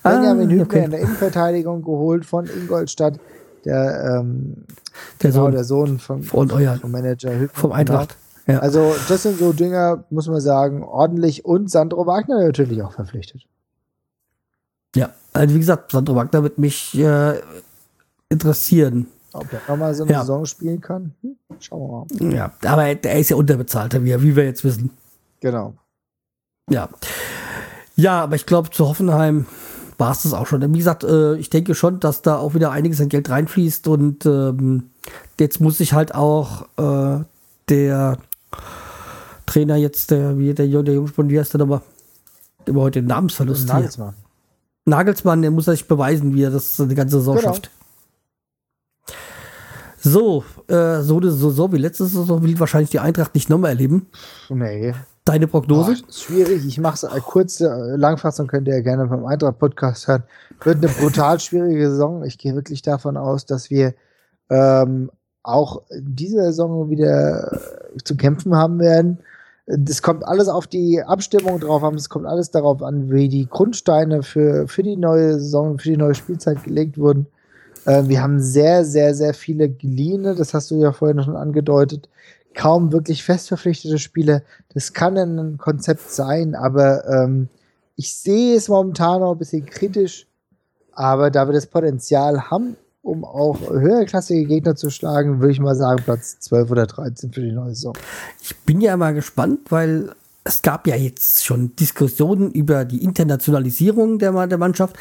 Benjamin 0.03 0.49
ah, 0.49 0.53
Hübner 0.53 0.65
okay. 0.65 0.85
in 0.85 0.91
der 0.91 1.01
Innenverteidigung 1.01 1.83
geholt 1.83 2.27
von 2.27 2.47
Ingolstadt. 2.47 3.19
Der, 3.65 4.19
ähm, 4.21 4.65
der, 5.23 5.31
genau, 5.31 5.45
Sohn. 5.45 5.53
der 5.53 5.65
Sohn 5.65 5.99
vom, 5.99 6.23
von 6.23 6.49
vom 6.49 6.91
Manager 6.91 7.33
Hübner. 7.33 7.49
Vom 7.55 7.73
Eintracht. 7.73 8.17
Ja. 8.47 8.59
Also, 8.59 8.95
das 9.09 9.23
sind 9.23 9.39
so 9.39 9.53
Dinge, 9.53 10.05
muss 10.11 10.29
man 10.29 10.41
sagen, 10.41 10.83
ordentlich. 10.83 11.45
Und 11.45 11.71
Sandro 11.71 12.07
Wagner 12.07 12.45
natürlich 12.45 12.83
auch 12.83 12.93
verpflichtet. 12.93 13.43
Ja, 14.95 15.11
also 15.33 15.55
wie 15.55 15.59
gesagt, 15.59 15.93
Sandro 15.93 16.15
Wagner 16.15 16.43
wird 16.43 16.59
mich 16.59 16.97
äh, 16.99 17.41
interessieren. 18.29 19.09
Ob 19.33 19.53
er 19.53 19.61
nochmal 19.67 19.95
so 19.95 20.05
eine 20.05 20.13
ja. 20.13 20.21
Saison 20.21 20.47
spielen 20.47 20.81
kann? 20.81 21.15
Hm, 21.23 21.37
schauen 21.59 22.07
wir 22.11 22.27
mal. 22.27 22.35
Ja, 22.35 22.53
aber 22.65 22.85
er 22.87 23.19
ist 23.19 23.31
ja 23.31 23.37
unterbezahlt, 23.37 23.93
wie, 24.05 24.23
wie 24.23 24.37
wir 24.37 24.45
jetzt 24.45 24.63
wissen. 24.63 24.91
Genau. 25.41 25.75
Ja. 26.71 26.89
Ja, 27.97 28.23
aber 28.23 28.37
ich 28.37 28.47
glaube, 28.47 28.71
zu 28.71 28.89
Hoffenheim 28.89 29.47
war 29.99 30.13
es 30.13 30.23
das 30.23 30.35
auch 30.35 30.47
schon. 30.47 30.73
Wie 30.73 30.79
gesagt, 30.79 31.05
äh, 31.05 31.35
ich 31.37 31.51
denke 31.51 31.75
schon, 31.75 32.01
dass 32.01 32.23
da 32.23 32.37
auch 32.37 32.55
wieder 32.55 32.71
einiges 32.71 33.01
an 33.01 33.09
Geld 33.09 33.29
reinfließt 33.31 33.89
und 33.89 34.27
ähm, 34.27 34.91
jetzt 35.39 35.61
muss 35.61 35.79
sich 35.79 35.93
halt 35.93 36.15
auch 36.15 36.67
äh, 36.77 37.25
der 37.69 38.19
Trainer 39.47 39.77
jetzt, 39.77 40.11
der, 40.11 40.39
wie 40.39 40.55
der, 40.55 40.67
der 40.67 40.95
Jungspund, 40.95 41.31
wie 41.31 41.39
heißt 41.39 41.55
der 41.55 41.61
nochmal? 41.61 41.83
Immer 42.67 42.83
heute 42.83 43.01
den 43.01 43.09
Namensverlust 43.09 43.69
Nagelsmann. 43.69 44.15
Hier. 44.15 44.25
Nagelsmann, 44.87 45.43
der 45.43 45.51
muss 45.51 45.67
sich 45.67 45.87
beweisen, 45.87 46.35
wie 46.35 46.43
er 46.43 46.51
das 46.51 46.77
die 46.77 46.95
ganze 46.95 47.19
Saison 47.19 47.37
genau. 47.37 47.49
schafft. 47.49 47.71
So, 50.01 50.45
äh, 50.69 51.01
so 51.01 51.19
eine 51.19 51.31
Saison 51.31 51.73
wie 51.73 51.79
letzte 51.79 52.05
Saison 52.05 52.43
will 52.43 52.59
wahrscheinlich 52.61 52.91
die 52.91 52.99
Eintracht 52.99 53.35
nicht 53.35 53.49
nochmal 53.49 53.71
erleben. 53.71 54.07
Nee. 54.51 54.95
Deine 55.25 55.47
Prognose? 55.47 55.97
Oh, 55.99 56.13
schwierig. 56.13 56.67
Ich 56.67 56.79
mache 56.79 56.95
es 56.95 57.03
äh, 57.05 57.21
kurz. 57.21 57.63
Äh, 57.63 57.97
Langfassung 57.97 58.47
könnt 58.47 58.69
ihr 58.69 58.75
ja 58.75 58.83
gerne 58.83 59.07
beim 59.07 59.25
Eintracht-Podcast 59.25 60.07
hören. 60.07 60.25
Wird 60.63 60.85
eine 60.85 60.89
brutal 60.89 61.41
schwierige 61.41 61.89
Saison. 61.89 62.23
Ich 62.25 62.37
gehe 62.37 62.55
wirklich 62.55 62.83
davon 62.83 63.17
aus, 63.17 63.47
dass 63.47 63.71
wir 63.71 63.95
ähm, 64.51 65.11
auch 65.43 65.81
diese 65.91 66.43
Saison 66.43 66.91
wieder 66.91 67.53
äh, 67.95 67.97
zu 68.05 68.17
kämpfen 68.17 68.55
haben 68.55 68.79
werden. 68.81 69.21
Das 69.67 70.03
kommt 70.03 70.27
alles 70.27 70.49
auf 70.49 70.67
die 70.67 71.03
Abstimmung 71.03 71.59
drauf 71.59 71.83
an. 71.83 71.95
Es 71.95 72.11
kommt 72.11 72.27
alles 72.27 72.51
darauf 72.51 72.83
an, 72.83 73.11
wie 73.11 73.29
die 73.29 73.49
Grundsteine 73.49 74.23
für, 74.23 74.69
für 74.69 74.83
die 74.83 74.97
neue 74.97 75.35
Saison, 75.35 75.79
für 75.79 75.89
die 75.89 75.97
neue 75.97 76.15
Spielzeit 76.15 76.63
gelegt 76.65 76.99
wurden. 76.99 77.27
Äh, 77.87 78.05
wir 78.07 78.23
haben 78.23 78.41
sehr, 78.41 78.85
sehr, 78.85 79.15
sehr 79.15 79.35
viele 79.35 79.69
geliehene, 79.71 80.35
das 80.35 80.55
hast 80.55 80.71
du 80.71 80.77
ja 80.77 80.93
vorhin 80.93 81.23
schon 81.23 81.37
angedeutet. 81.37 82.09
Kaum 82.55 82.93
wirklich 82.93 83.25
fest 83.25 83.49
verpflichtete 83.49 83.99
Spiele. 83.99 84.43
Das 84.73 84.93
kann 84.93 85.17
ein 85.17 85.59
Konzept 85.59 86.11
sein, 86.11 86.55
aber 86.55 87.07
ähm, 87.09 87.49
ich 87.97 88.15
sehe 88.15 88.57
es 88.57 88.69
momentan 88.69 89.21
noch 89.21 89.33
ein 89.33 89.39
bisschen 89.39 89.67
kritisch. 89.67 90.27
Aber 90.93 91.31
da 91.31 91.49
wir 91.49 91.53
das 91.53 91.67
Potenzial 91.67 92.51
haben, 92.51 92.77
um 93.05 93.25
auch 93.25 93.61
höherklassige 93.71 94.47
Gegner 94.47 94.75
zu 94.77 94.91
schlagen, 94.91 95.41
würde 95.41 95.53
ich 95.53 95.61
mal 95.61 95.77
sagen, 95.77 96.03
Platz 96.03 96.41
12 96.41 96.71
oder 96.71 96.87
13 96.87 97.33
für 97.33 97.43
die 97.43 97.53
neue 97.53 97.75
Saison. 97.75 97.97
Ich 98.43 98.57
bin 98.61 98.81
ja 98.81 98.97
mal 98.97 99.13
gespannt, 99.13 99.61
weil 99.71 100.11
es 100.43 100.63
gab 100.63 100.87
ja 100.87 100.97
jetzt 100.97 101.45
schon 101.45 101.77
Diskussionen 101.77 102.51
über 102.51 102.85
die 102.85 103.05
Internationalisierung 103.05 104.19
der, 104.19 104.47
der 104.47 104.59
Mannschaft, 104.59 104.97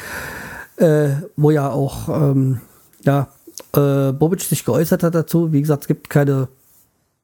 äh, 0.76 1.10
wo 1.36 1.50
ja 1.50 1.70
auch 1.70 2.08
ähm, 2.08 2.60
ja, 3.04 3.28
äh, 3.74 4.12
Bobic 4.12 4.42
sich 4.42 4.64
geäußert 4.64 5.02
hat 5.02 5.14
dazu. 5.14 5.52
Wie 5.52 5.62
gesagt, 5.62 5.84
es 5.84 5.88
gibt 5.88 6.10
keine, 6.10 6.48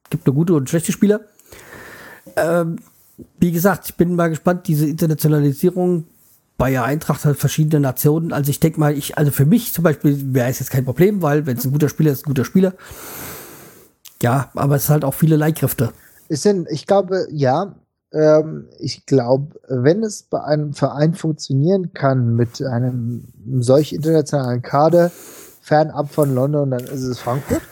gibt 0.09 0.25
nur 0.25 0.35
gute 0.35 0.55
und 0.55 0.67
schlechte 0.67 0.91
Spieler. 0.91 1.21
Ähm, 2.35 2.77
wie 3.39 3.51
gesagt, 3.51 3.85
ich 3.85 3.95
bin 3.95 4.15
mal 4.15 4.29
gespannt, 4.29 4.67
diese 4.67 4.87
Internationalisierung 4.87 6.05
bei 6.61 6.69
der 6.69 6.83
Eintracht 6.83 7.25
hat 7.25 7.37
verschiedene 7.37 7.79
Nationen. 7.79 8.31
Also 8.31 8.51
ich 8.51 8.59
denke 8.59 8.79
mal, 8.79 8.95
ich, 8.95 9.17
also 9.17 9.31
für 9.31 9.47
mich 9.47 9.73
zum 9.73 9.83
Beispiel 9.83 10.31
wäre 10.35 10.47
es 10.47 10.59
jetzt 10.59 10.69
kein 10.69 10.85
Problem, 10.85 11.23
weil 11.23 11.47
wenn 11.47 11.57
es 11.57 11.65
ein 11.65 11.71
guter 11.71 11.89
Spieler 11.89 12.11
ist, 12.11 12.27
ein 12.27 12.29
guter 12.29 12.45
Spieler. 12.45 12.73
Ja, 14.21 14.51
aber 14.53 14.75
es 14.75 14.83
ist 14.83 14.89
halt 14.91 15.03
auch 15.03 15.15
viele 15.15 15.37
Leihkräfte. 15.37 15.91
Es 16.29 16.43
sind, 16.43 16.67
ich 16.69 16.85
glaube, 16.85 17.25
ja, 17.31 17.73
ähm, 18.13 18.67
ich 18.77 19.07
glaube, 19.07 19.59
wenn 19.69 20.03
es 20.03 20.21
bei 20.21 20.39
einem 20.43 20.73
Verein 20.73 21.15
funktionieren 21.15 21.93
kann 21.93 22.35
mit 22.35 22.61
einem 22.61 23.23
solch 23.57 23.91
internationalen 23.91 24.61
Kader, 24.61 25.11
fernab 25.61 26.11
von 26.11 26.35
London, 26.35 26.69
dann 26.69 26.83
ist 26.83 27.01
es 27.01 27.17
Frankfurt. 27.17 27.63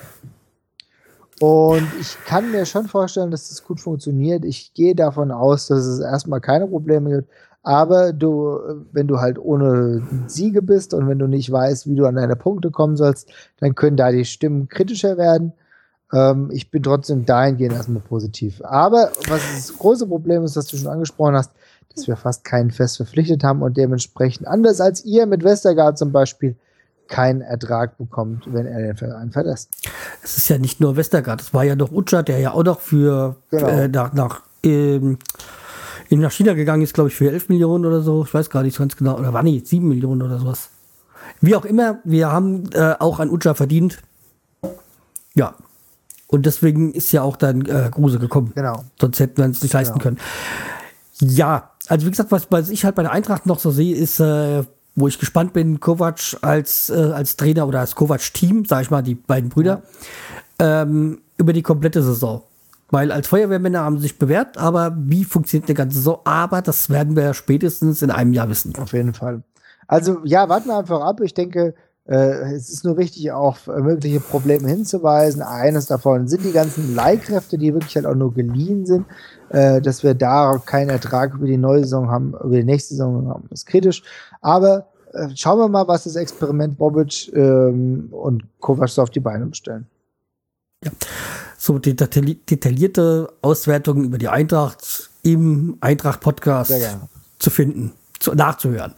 Und 1.40 1.88
ich 2.02 2.18
kann 2.26 2.52
mir 2.52 2.66
schon 2.66 2.88
vorstellen, 2.88 3.30
dass 3.30 3.50
das 3.50 3.64
gut 3.64 3.80
funktioniert. 3.80 4.44
Ich 4.44 4.74
gehe 4.74 4.96
davon 4.96 5.30
aus, 5.32 5.68
dass 5.68 5.86
es 5.86 6.00
erstmal 6.00 6.42
keine 6.42 6.66
Probleme 6.66 7.18
gibt. 7.18 7.30
Aber 7.62 8.14
du, 8.14 8.58
wenn 8.92 9.08
du 9.08 9.20
halt 9.20 9.38
ohne 9.38 10.02
Siege 10.28 10.62
bist 10.62 10.94
und 10.94 11.08
wenn 11.08 11.20
du 11.20 11.28
nicht 11.28 11.52
weißt, 11.52 11.88
wie 11.88 11.96
du 11.96 12.06
an 12.06 12.16
deine 12.16 12.36
Punkte 12.36 12.72
kommen 12.72 12.96
sollst, 12.96 13.30
dann 13.60 13.76
können 13.76 13.98
da 13.98 14.12
die 14.12 14.26
Stimmen 14.26 14.70
kritischer 14.70 15.18
werden. 15.18 15.54
Ähm, 16.14 16.50
ich 16.52 16.72
bin 16.72 16.84
trotzdem 16.84 17.26
dahingehend 17.26 17.76
erstmal 17.76 18.02
positiv. 18.02 18.62
Aber 18.64 19.12
was 19.28 19.42
das 19.54 19.78
große 19.78 20.08
Problem 20.08 20.44
ist, 20.44 20.56
das 20.56 20.68
du 20.68 20.78
schon 20.78 20.88
angesprochen 20.88 21.36
hast, 21.36 21.52
dass 21.94 22.08
wir 22.08 22.16
fast 22.16 22.46
keinen 22.46 22.72
fest 22.72 22.98
verpflichtet 22.98 23.44
haben 23.44 23.62
und 23.62 23.76
dementsprechend 23.76 24.48
anders 24.48 24.80
als 24.80 25.04
ihr 25.04 25.26
mit 25.26 25.44
Westergaard 25.44 25.98
zum 25.98 26.12
Beispiel 26.12 26.56
keinen 27.08 27.42
Ertrag 27.42 27.98
bekommt, 27.98 28.46
wenn 28.54 28.68
er 28.68 28.82
den 28.82 28.96
Verein 28.96 29.32
verlässt. 29.32 29.70
Es 30.24 30.38
ist 30.38 30.48
ja 30.48 30.58
nicht 30.58 30.80
nur 30.80 30.96
Westergaard, 30.96 31.42
es 31.42 31.54
war 31.54 31.64
ja 31.64 31.76
noch 31.76 31.92
Utscha, 31.92 32.22
der 32.22 32.40
ja 32.40 32.52
auch 32.54 32.64
noch 32.64 32.80
für 32.80 33.36
genau. 33.50 33.68
äh, 33.68 33.88
nach, 33.88 34.14
nach 34.14 34.44
ähm, 34.64 35.18
in 36.10 36.20
nach 36.20 36.32
China 36.32 36.54
gegangen 36.54 36.82
ist, 36.82 36.94
glaube 36.94 37.10
ich, 37.10 37.16
für 37.16 37.32
11 37.32 37.50
Millionen 37.50 37.86
oder 37.86 38.02
so. 38.02 38.24
Ich 38.24 38.34
weiß 38.34 38.50
gar 38.50 38.64
nicht 38.64 38.78
ganz 38.78 38.98
genau. 38.98 39.18
Oder 39.18 39.32
war 39.32 39.44
nicht 39.44 39.68
7 39.68 39.88
Millionen 39.88 40.24
oder 40.24 40.40
sowas. 40.40 40.70
Wie 41.40 41.56
auch 41.56 41.66
immer, 41.66 42.00
wir 42.04 42.32
haben 42.32 42.70
äh, 42.74 42.96
auch 43.00 43.20
ein 43.20 43.30
Utscha 43.30 43.54
verdient. 43.54 44.00
Ja. 45.36 45.54
Und 46.28 46.46
deswegen 46.46 46.94
ist 46.94 47.12
ja 47.12 47.22
auch 47.22 47.38
dann 47.38 47.66
äh, 47.66 47.90
Gruse 47.92 48.20
gekommen. 48.20 48.52
Genau. 48.56 48.84
Sonst 49.00 49.20
hätten 49.20 49.38
wir 49.38 49.46
es 49.46 49.62
nicht 49.62 49.74
leisten 49.74 50.00
genau. 50.00 50.04
können. 50.04 50.18
Ja, 51.22 51.72
also 51.88 52.06
wie 52.06 52.12
gesagt, 52.12 52.32
was, 52.32 52.48
was 52.50 52.70
ich 52.70 52.86
halt 52.86 52.96
bei 52.96 53.04
der 53.04 53.12
Eintracht 53.12 53.46
noch 53.46 53.60
so 53.60 53.72
sehe, 53.72 53.96
ist, 53.96 54.20
äh, 54.20 54.64
wo 54.96 55.08
ich 55.08 55.20
gespannt 55.20 55.54
bin, 55.54 55.80
Kovac 55.80 56.38
als, 56.42 56.90
äh, 56.90 56.94
als 56.94 57.36
Trainer 57.38 57.68
oder 57.68 57.80
als 57.80 57.96
Kovac-Team, 57.96 58.66
sage 58.66 58.84
ich 58.84 58.92
mal, 58.92 59.02
die 59.02 59.16
beiden 59.16 59.50
Brüder, 59.50 59.84
ja. 60.60 60.82
ähm, 60.82 61.22
über 61.38 61.54
die 61.54 61.62
komplette 61.62 62.04
Saison. 62.04 62.44
Weil 62.92 63.12
als 63.12 63.28
Feuerwehrmänner 63.28 63.82
haben 63.82 63.98
sie 63.98 64.04
sich 64.04 64.20
bewährt, 64.20 64.58
aber 64.58 64.96
wie 64.98 65.24
funktioniert 65.24 65.70
eine 65.70 65.76
ganze 65.76 65.98
Saison? 65.98 66.20
Aber 66.24 66.62
das 66.62 66.90
werden 66.90 67.16
wir 67.16 67.34
spätestens 67.34 68.02
in 68.02 68.12
einem 68.12 68.34
Jahr 68.34 68.50
wissen. 68.50 68.76
Auf 68.78 68.94
jeden 68.94 69.14
Fall. 69.14 69.44
Also 69.88 70.20
ja, 70.24 70.50
warten 70.50 70.68
wir 70.68 70.78
einfach 70.78 71.02
ab. 71.02 71.22
Ich 71.22 71.34
denke, 71.34 71.76
äh, 72.06 72.54
es 72.54 72.70
ist 72.70 72.84
nur 72.84 72.98
wichtig, 72.98 73.32
auf 73.32 73.68
mögliche 73.68 74.20
Probleme 74.20 74.68
hinzuweisen. 74.68 75.42
Eines 75.44 75.86
davon 75.86 76.28
sind 76.28 76.44
die 76.44 76.52
ganzen 76.52 76.96
Leihkräfte, 76.96 77.58
die 77.58 77.74
wirklich 77.74 77.96
halt 77.96 78.08
auch 78.08 78.16
nur 78.16 78.34
geliehen 78.34 78.86
sind. 78.86 79.06
Äh, 79.50 79.82
dass 79.82 80.04
wir 80.04 80.14
da 80.14 80.62
keinen 80.64 80.90
Ertrag 80.90 81.34
über 81.34 81.48
die 81.48 81.58
neue 81.58 81.80
Saison 81.80 82.10
haben, 82.10 82.34
über 82.44 82.58
die 82.58 82.64
nächste 82.64 82.94
Saison 82.94 83.28
haben, 83.30 83.48
ist 83.52 83.66
kritisch. 83.66 84.04
Aber 84.42 84.88
äh, 85.14 85.30
schauen 85.36 85.60
wir 85.60 85.68
mal, 85.68 85.88
was 85.88 86.04
das 86.04 86.16
Experiment 86.16 86.78
Bobic 86.78 87.32
ähm, 87.34 88.10
und 88.12 88.44
Kovac 88.60 88.98
auf 89.00 89.10
die 89.10 89.20
Beine 89.20 89.54
stellen. 89.54 89.88
Ja. 90.84 90.92
So 91.62 91.78
die 91.78 91.94
detaillierte 91.94 93.34
Auswertung 93.42 94.06
über 94.06 94.18
die 94.18 94.30
Eintracht 94.30 95.10
im 95.24 95.78
Eintracht-Podcast 95.82 96.74
zu 97.38 97.50
finden, 97.50 97.92
zu, 98.18 98.34
nachzuhören. 98.34 98.94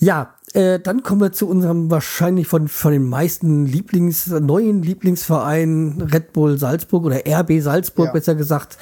Ja, 0.00 0.34
äh, 0.52 0.80
dann 0.80 1.04
kommen 1.04 1.20
wir 1.20 1.30
zu 1.30 1.48
unserem 1.48 1.88
wahrscheinlich 1.88 2.48
von, 2.48 2.66
von 2.66 2.90
den 2.90 3.08
meisten 3.08 3.66
Lieblings, 3.66 4.26
neuen 4.26 4.82
Lieblingsvereinen 4.82 6.02
Red 6.02 6.32
Bull 6.32 6.58
Salzburg 6.58 7.04
oder 7.04 7.20
RB 7.24 7.60
Salzburg, 7.60 8.06
ja. 8.06 8.12
besser 8.12 8.34
gesagt. 8.34 8.76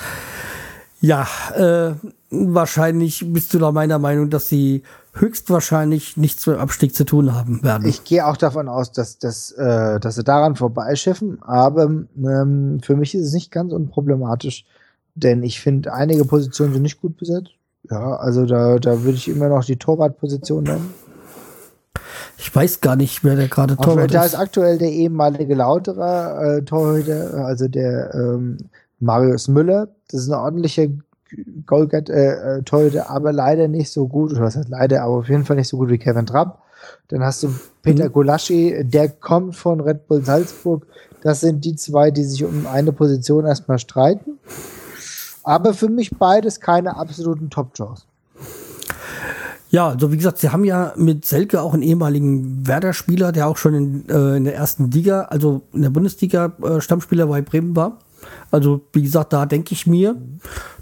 Ja, 1.03 1.29
äh, 1.55 1.95
wahrscheinlich 2.31 3.25
bist 3.33 3.55
du 3.55 3.59
da 3.59 3.73
meiner 3.73 3.99
Meinung, 3.99 4.31
dass 4.31 4.49
sie 4.49 4.83
höchstwahrscheinlich 5.15 6.17
nichts 6.17 6.47
mit 6.47 6.59
Abstieg 6.59 6.95
zu 6.95 7.05
tun 7.05 7.35
haben 7.35 7.63
werden. 7.63 7.89
Ich 7.89 8.05
gehe 8.05 8.27
auch 8.27 8.37
davon 8.37 8.69
aus, 8.69 8.93
dass, 8.93 9.19
dass, 9.19 9.51
äh, 9.53 9.99
dass 9.99 10.15
sie 10.15 10.25
daran 10.25 10.57
vorbeischiffen, 10.57 11.43
aber 11.43 11.85
ähm, 11.85 12.81
für 12.83 12.97
mich 12.97 13.15
ist 13.15 13.27
es 13.27 13.33
nicht 13.33 13.51
ganz 13.51 13.73
unproblematisch, 13.73 14.65
denn 15.15 15.43
ich 15.43 15.61
finde, 15.61 15.93
einige 15.93 16.25
Positionen 16.25 16.75
sind 16.75 16.83
nicht 16.83 17.01
gut 17.01 17.17
besetzt. 17.17 17.51
Ja, 17.91 18.17
also 18.17 18.45
da, 18.45 18.79
da 18.79 19.03
würde 19.03 19.17
ich 19.17 19.29
immer 19.29 19.49
noch 19.49 19.65
die 19.65 19.77
Torwartposition 19.77 20.65
nennen. 20.65 20.93
Ich 22.37 22.55
weiß 22.55 22.81
gar 22.81 22.97
nicht, 22.97 23.25
wer 23.25 23.35
der 23.35 23.49
gerade 23.49 23.77
Torhüter 23.77 24.05
ist. 24.05 24.15
Da 24.15 24.25
ist 24.25 24.35
aktuell 24.37 24.79
der 24.79 24.91
ehemalige 24.91 25.55
Lauterer 25.55 26.59
äh, 26.59 26.63
Torhüter, 26.63 27.45
also 27.45 27.67
der 27.67 28.15
ähm, 28.15 28.59
Marius 29.01 29.49
Müller. 29.49 29.89
Das 30.11 30.21
ist 30.21 30.31
eine 30.31 30.41
ordentliche 30.41 30.93
Goalget 31.67 32.11
äh, 32.11 32.59
äh, 32.59 32.63
Torhüter, 32.63 33.11
aber 33.11 33.33
leider 33.33 33.69
nicht 33.69 33.91
so 33.91 34.07
gut, 34.07 34.33
oder 34.33 34.43
was 34.43 34.57
heißt 34.57 34.69
leider, 34.69 35.03
aber 35.03 35.15
auf 35.15 35.29
jeden 35.29 35.45
Fall 35.45 35.57
nicht 35.57 35.69
so 35.69 35.77
gut 35.77 35.91
wie 35.91 35.99
Kevin 35.99 36.27
Trapp. 36.27 36.63
Dann 37.09 37.23
hast 37.23 37.43
du 37.43 37.55
Peter 37.83 38.07
mhm. 38.07 38.13
Gulaschi, 38.13 38.85
der 38.85 39.09
kommt 39.09 39.57
von 39.57 39.81
Red 39.81 40.07
Bull 40.07 40.25
Salzburg. 40.25 40.87
Das 41.23 41.41
sind 41.41 41.65
die 41.65 41.75
zwei, 41.77 42.11
die 42.11 42.25
sich 42.25 42.45
um 42.45 42.67
eine 42.67 42.93
Position 42.93 43.47
erstmal 43.47 43.79
streiten. 43.79 44.39
Aber 45.43 45.75
für 45.75 45.89
mich 45.89 46.11
beides 46.17 46.61
keine 46.61 46.97
absoluten 46.97 47.51
Top-Jaws. 47.51 48.07
Ja, 49.71 49.89
also 49.89 50.11
wie 50.13 50.17
gesagt, 50.17 50.39
sie 50.39 50.49
haben 50.49 50.65
ja 50.65 50.95
mit 50.97 51.27
Selke 51.27 51.61
auch 51.61 51.75
einen 51.75 51.83
ehemaligen 51.83 52.67
Werder-Spieler, 52.67 53.33
der 53.33 53.49
auch 53.49 53.59
schon 53.59 53.75
in, 53.75 54.09
äh, 54.09 54.37
in 54.37 54.45
der 54.45 54.55
ersten 54.55 54.91
Liga, 54.91 55.23
also 55.23 55.63
in 55.73 55.83
der 55.83 55.91
Bundesliga 55.91 56.53
äh, 56.63 56.81
Stammspieler 56.81 57.27
bei 57.27 57.43
Bremen 57.43 57.77
war. 57.77 57.99
Also 58.51 58.81
wie 58.93 59.03
gesagt, 59.03 59.33
da 59.33 59.45
denke 59.47 59.75
ich 59.75 59.87
mir, 59.87 60.17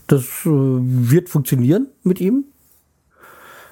das 0.07 0.25
äh, 0.45 0.51
wird 0.51 1.29
funktionieren 1.29 1.89
mit 2.03 2.21
ihm. 2.21 2.45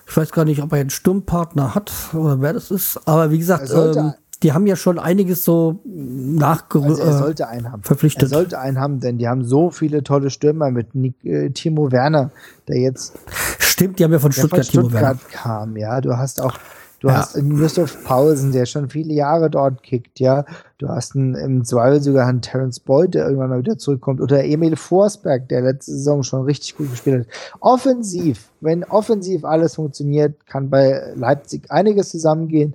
Ich 0.07 0.17
weiß 0.17 0.33
gar 0.33 0.45
nicht, 0.45 0.63
ob 0.63 0.73
er 0.73 0.81
einen 0.81 0.91
Sturmpartner 0.91 1.75
hat 1.75 1.93
oder 2.13 2.41
wer 2.41 2.53
das 2.53 2.71
ist. 2.71 3.01
Aber 3.07 3.31
wie 3.31 3.39
gesagt, 3.39 3.71
ähm, 3.75 4.13
die 4.43 4.53
haben 4.53 4.67
ja 4.67 4.77
schon 4.77 4.99
einiges 4.99 5.45
so 5.45 5.81
nachgerüstet. 5.85 7.01
Also 7.01 7.03
er 7.03 7.19
sollte 7.19 7.49
einen 7.49 7.73
haben. 7.73 7.83
Verpflichtet. 7.83 8.25
Er 8.25 8.29
sollte 8.29 8.59
einen 8.59 8.79
haben, 8.79 9.01
denn 9.01 9.17
die 9.17 9.27
haben 9.27 9.45
so 9.45 9.71
viele 9.71 10.03
tolle 10.03 10.29
Stürmer 10.29 10.71
mit 10.71 10.95
Nick, 10.95 11.25
äh, 11.25 11.51
Timo 11.51 11.91
Werner, 11.91 12.31
der 12.69 12.79
jetzt. 12.79 13.15
Stimmt, 13.59 13.99
die 13.99 14.05
haben 14.05 14.13
ja 14.13 14.19
von 14.19 14.33
Stuttgart, 14.33 14.67
von 14.67 14.91
Stuttgart 14.91 15.19
kam. 15.31 15.77
Ja, 15.77 16.01
du 16.03 16.17
hast 16.19 16.43
auch 16.43 16.59
Du 17.05 17.11
ja. 17.11 17.19
hast 17.19 17.37
einen 17.37 17.59
Christoph 17.59 18.03
Paulsen, 18.03 18.53
der 18.53 18.65
schon 18.65 18.89
viele 18.89 19.13
Jahre 19.13 19.51
dort 19.51 19.83
kickt, 19.83 20.21
ja. 20.21 20.47
Du 20.79 20.89
hast 20.89 21.15
einen, 21.15 21.35
im 21.35 21.63
Zweifel 21.63 22.01
sogar 22.01 22.27
einen 22.27 22.41
Terence 22.41 22.81
Boyd, 22.81 23.13
der 23.13 23.27
irgendwann 23.27 23.51
mal 23.51 23.59
wieder 23.59 23.77
zurückkommt. 23.77 24.23
Oder 24.23 24.43
Emil 24.43 24.75
Forsberg, 24.75 25.47
der 25.51 25.61
letzte 25.61 25.93
Saison 25.93 26.23
schon 26.23 26.45
richtig 26.45 26.79
gut 26.79 26.91
gespielt 26.91 27.27
hat. 27.27 27.61
Offensiv, 27.61 28.49
wenn 28.63 28.85
offensiv 28.85 29.45
alles 29.45 29.75
funktioniert, 29.75 30.47
kann 30.47 30.71
bei 30.71 31.13
Leipzig 31.15 31.71
einiges 31.71 32.09
zusammengehen. 32.09 32.73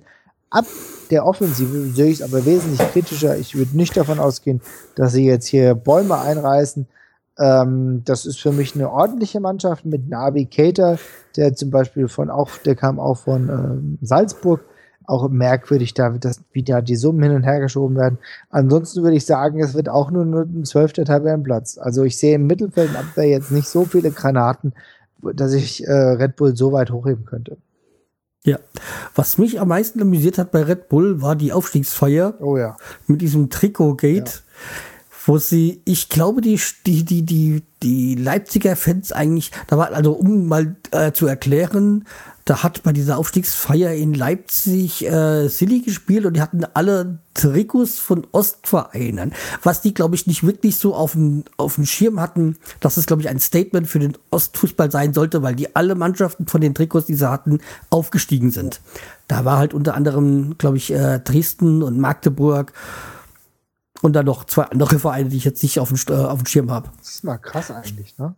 Ab 0.48 0.66
der 1.10 1.26
Offensive 1.26 1.88
sehe 1.92 2.12
ich 2.12 2.20
es 2.20 2.22
aber 2.22 2.46
wesentlich 2.46 2.78
kritischer. 2.92 3.36
Ich 3.36 3.56
würde 3.56 3.76
nicht 3.76 3.96
davon 3.96 4.20
ausgehen, 4.20 4.60
dass 4.94 5.12
sie 5.12 5.26
jetzt 5.26 5.46
hier 5.46 5.74
Bäume 5.74 6.16
einreißen. 6.16 6.86
Ähm, 7.40 8.02
das 8.04 8.26
ist 8.26 8.38
für 8.38 8.52
mich 8.52 8.74
eine 8.74 8.90
ordentliche 8.90 9.40
Mannschaft 9.40 9.86
mit 9.86 10.08
Navi 10.08 10.44
Cater, 10.44 10.98
der 11.36 11.54
zum 11.54 11.70
Beispiel 11.70 12.06
von 12.06 12.28
auch, 12.28 12.50
der 12.58 12.76
kam 12.76 13.00
auch 13.00 13.16
von 13.16 13.48
ähm, 13.48 13.98
Salzburg. 14.02 14.60
Auch 15.06 15.28
merkwürdig, 15.28 15.94
da 15.94 16.10
dass, 16.10 16.40
wie 16.52 16.62
da 16.62 16.82
die 16.82 16.94
Summen 16.94 17.22
hin 17.22 17.34
und 17.34 17.42
her 17.42 17.58
geschoben 17.58 17.96
werden. 17.96 18.18
Ansonsten 18.50 19.02
würde 19.02 19.16
ich 19.16 19.26
sagen, 19.26 19.60
es 19.60 19.74
wird 19.74 19.88
auch 19.88 20.12
nur 20.12 20.24
ein 20.24 20.64
zwölfter 20.64 21.04
Tabellenplatz. 21.04 21.78
Also 21.78 22.04
ich 22.04 22.16
sehe 22.16 22.36
im 22.36 22.46
Mittelfeld 22.46 22.94
ab 22.94 23.06
da 23.16 23.22
jetzt 23.22 23.50
nicht 23.50 23.66
so 23.66 23.84
viele 23.84 24.12
Granaten, 24.12 24.72
dass 25.20 25.52
ich 25.52 25.84
äh, 25.84 25.92
Red 25.92 26.36
Bull 26.36 26.54
so 26.54 26.70
weit 26.70 26.92
hochheben 26.92 27.24
könnte. 27.24 27.56
Ja, 28.44 28.58
was 29.16 29.36
mich 29.36 29.58
am 29.60 29.68
meisten 29.68 30.00
amüsiert 30.00 30.38
hat 30.38 30.52
bei 30.52 30.62
Red 30.62 30.88
Bull 30.88 31.20
war 31.20 31.34
die 31.34 31.52
Aufstiegsfeier. 31.52 32.34
Oh 32.40 32.56
ja. 32.56 32.76
Mit 33.08 33.20
diesem 33.20 33.50
Trikot-Gate. 33.50 34.28
Ja 34.28 34.89
wo 35.24 35.38
sie, 35.38 35.82
ich 35.84 36.08
glaube, 36.08 36.40
die, 36.40 36.58
die, 36.86 37.04
die, 37.04 37.22
die, 37.22 37.62
die 37.82 38.14
Leipziger 38.14 38.76
Fans 38.76 39.12
eigentlich, 39.12 39.50
da 39.66 39.76
war, 39.76 39.92
also 39.92 40.12
um 40.12 40.46
mal 40.46 40.76
äh, 40.92 41.12
zu 41.12 41.26
erklären, 41.26 42.04
da 42.46 42.62
hat 42.62 42.82
bei 42.82 42.92
dieser 42.92 43.18
Aufstiegsfeier 43.18 43.94
in 43.94 44.14
Leipzig 44.14 45.06
äh, 45.06 45.48
Silly 45.48 45.82
gespielt 45.82 46.24
und 46.24 46.34
die 46.34 46.40
hatten 46.40 46.64
alle 46.74 47.18
Trikots 47.34 47.98
von 47.98 48.26
Ostvereinen, 48.32 49.32
was 49.62 49.82
die, 49.82 49.94
glaube 49.94 50.14
ich, 50.14 50.26
nicht 50.26 50.44
wirklich 50.44 50.76
so 50.76 50.94
auf 50.94 51.12
dem, 51.12 51.44
auf 51.58 51.76
dem 51.76 51.86
Schirm 51.86 52.18
hatten, 52.18 52.56
dass 52.80 52.96
es, 52.96 53.06
glaube 53.06 53.22
ich, 53.22 53.28
ein 53.28 53.38
Statement 53.38 53.86
für 53.86 53.98
den 53.98 54.16
Ostfußball 54.30 54.90
sein 54.90 55.14
sollte, 55.14 55.42
weil 55.42 55.54
die 55.54 55.76
alle 55.76 55.94
Mannschaften 55.94 56.46
von 56.46 56.60
den 56.60 56.74
Trikots, 56.74 57.06
die 57.06 57.14
sie 57.14 57.30
hatten, 57.30 57.60
aufgestiegen 57.90 58.50
sind. 58.50 58.80
Da 59.28 59.44
war 59.44 59.58
halt 59.58 59.74
unter 59.74 59.94
anderem, 59.94 60.56
glaube 60.58 60.78
ich, 60.78 60.92
äh, 60.92 61.20
Dresden 61.20 61.82
und 61.82 62.00
Magdeburg 62.00 62.72
und 64.02 64.14
dann 64.14 64.26
noch 64.26 64.44
zwei 64.44 64.64
andere 64.64 64.98
Vereine, 64.98 65.28
die 65.28 65.36
ich 65.36 65.44
jetzt 65.44 65.62
nicht 65.62 65.78
auf 65.78 65.88
dem, 65.88 65.98
äh, 66.08 66.24
auf 66.24 66.42
dem 66.42 66.46
Schirm 66.46 66.70
habe. 66.70 66.90
Das 66.98 67.10
ist 67.16 67.24
mal 67.24 67.38
krass 67.38 67.70
eigentlich, 67.70 68.16
ne? 68.18 68.34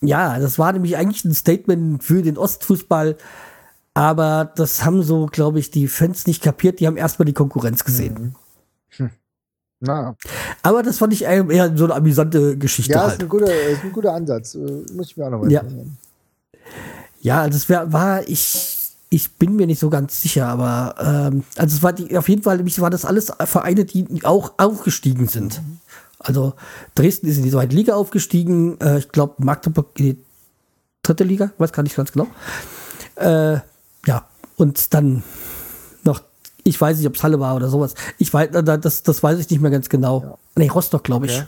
Ja, 0.00 0.38
das 0.38 0.58
war 0.58 0.72
nämlich 0.72 0.96
eigentlich 0.96 1.24
ein 1.24 1.34
Statement 1.34 2.04
für 2.04 2.22
den 2.22 2.36
Ostfußball. 2.36 3.16
Aber 3.94 4.52
das 4.56 4.84
haben 4.84 5.02
so, 5.02 5.26
glaube 5.26 5.60
ich, 5.60 5.70
die 5.70 5.86
Fans 5.88 6.26
nicht 6.26 6.42
kapiert. 6.42 6.80
Die 6.80 6.86
haben 6.86 6.96
erstmal 6.96 7.26
die 7.26 7.32
Konkurrenz 7.32 7.84
gesehen. 7.84 8.14
Mhm. 8.14 8.34
Hm. 8.96 9.10
Na. 9.80 10.16
Aber 10.62 10.82
das 10.82 10.98
fand 10.98 11.12
ich 11.12 11.22
eher 11.22 11.76
so 11.76 11.84
eine 11.84 11.94
amüsante 11.94 12.58
Geschichte. 12.58 12.92
Ja, 12.92 13.02
halt. 13.02 13.14
ist, 13.14 13.22
ein 13.22 13.28
guter, 13.28 13.54
ist 13.54 13.84
ein 13.84 13.92
guter 13.92 14.12
Ansatz. 14.12 14.56
Äh, 14.56 14.84
muss 14.92 15.06
ich 15.06 15.16
mir 15.16 15.26
auch 15.26 15.30
noch 15.30 15.40
mal 15.40 15.50
ja. 15.50 15.62
Ja, 17.20 17.46
es 17.46 17.68
wär, 17.68 17.90
war, 17.92 18.28
ich 18.28 18.73
ich 19.14 19.36
bin 19.36 19.54
mir 19.54 19.68
nicht 19.68 19.78
so 19.78 19.90
ganz 19.90 20.20
sicher, 20.20 20.48
aber 20.48 20.96
ähm, 20.98 21.44
also 21.56 21.76
es 21.76 21.82
war 21.84 21.92
die, 21.92 22.16
auf 22.18 22.28
jeden 22.28 22.42
Fall, 22.42 22.56
nämlich 22.56 22.80
war 22.80 22.90
das 22.90 23.04
alles 23.04 23.30
Vereine, 23.44 23.84
die 23.84 24.24
auch 24.24 24.54
aufgestiegen 24.56 25.28
sind. 25.28 25.62
Also 26.18 26.54
Dresden 26.96 27.28
ist 27.28 27.36
in 27.36 27.44
die 27.44 27.52
zweite 27.52 27.76
Liga 27.76 27.94
aufgestiegen, 27.94 28.80
äh, 28.80 28.98
ich 28.98 29.10
glaube 29.10 29.34
Magdeburg 29.38 29.90
in 30.00 30.04
die 30.04 30.24
dritte 31.02 31.22
Liga, 31.22 31.52
weiß 31.58 31.72
gar 31.72 31.84
nicht 31.84 31.94
ganz 31.94 32.10
genau. 32.10 32.26
Äh, 33.14 33.60
ja, 34.06 34.26
und 34.56 34.92
dann 34.94 35.22
noch, 36.02 36.20
ich 36.64 36.80
weiß 36.80 36.98
nicht, 36.98 37.06
ob 37.06 37.14
es 37.14 37.22
Halle 37.22 37.38
war 37.38 37.54
oder 37.54 37.68
sowas. 37.68 37.94
Ich 38.18 38.34
weiß, 38.34 38.48
äh, 38.48 38.78
das, 38.80 39.04
das 39.04 39.22
weiß 39.22 39.38
ich 39.38 39.48
nicht 39.48 39.60
mehr 39.60 39.70
ganz 39.70 39.88
genau. 39.88 40.22
Ja. 40.22 40.38
Nee, 40.56 40.68
Rostock, 40.70 41.04
glaube 41.04 41.26
ich. 41.26 41.36
Okay. 41.36 41.46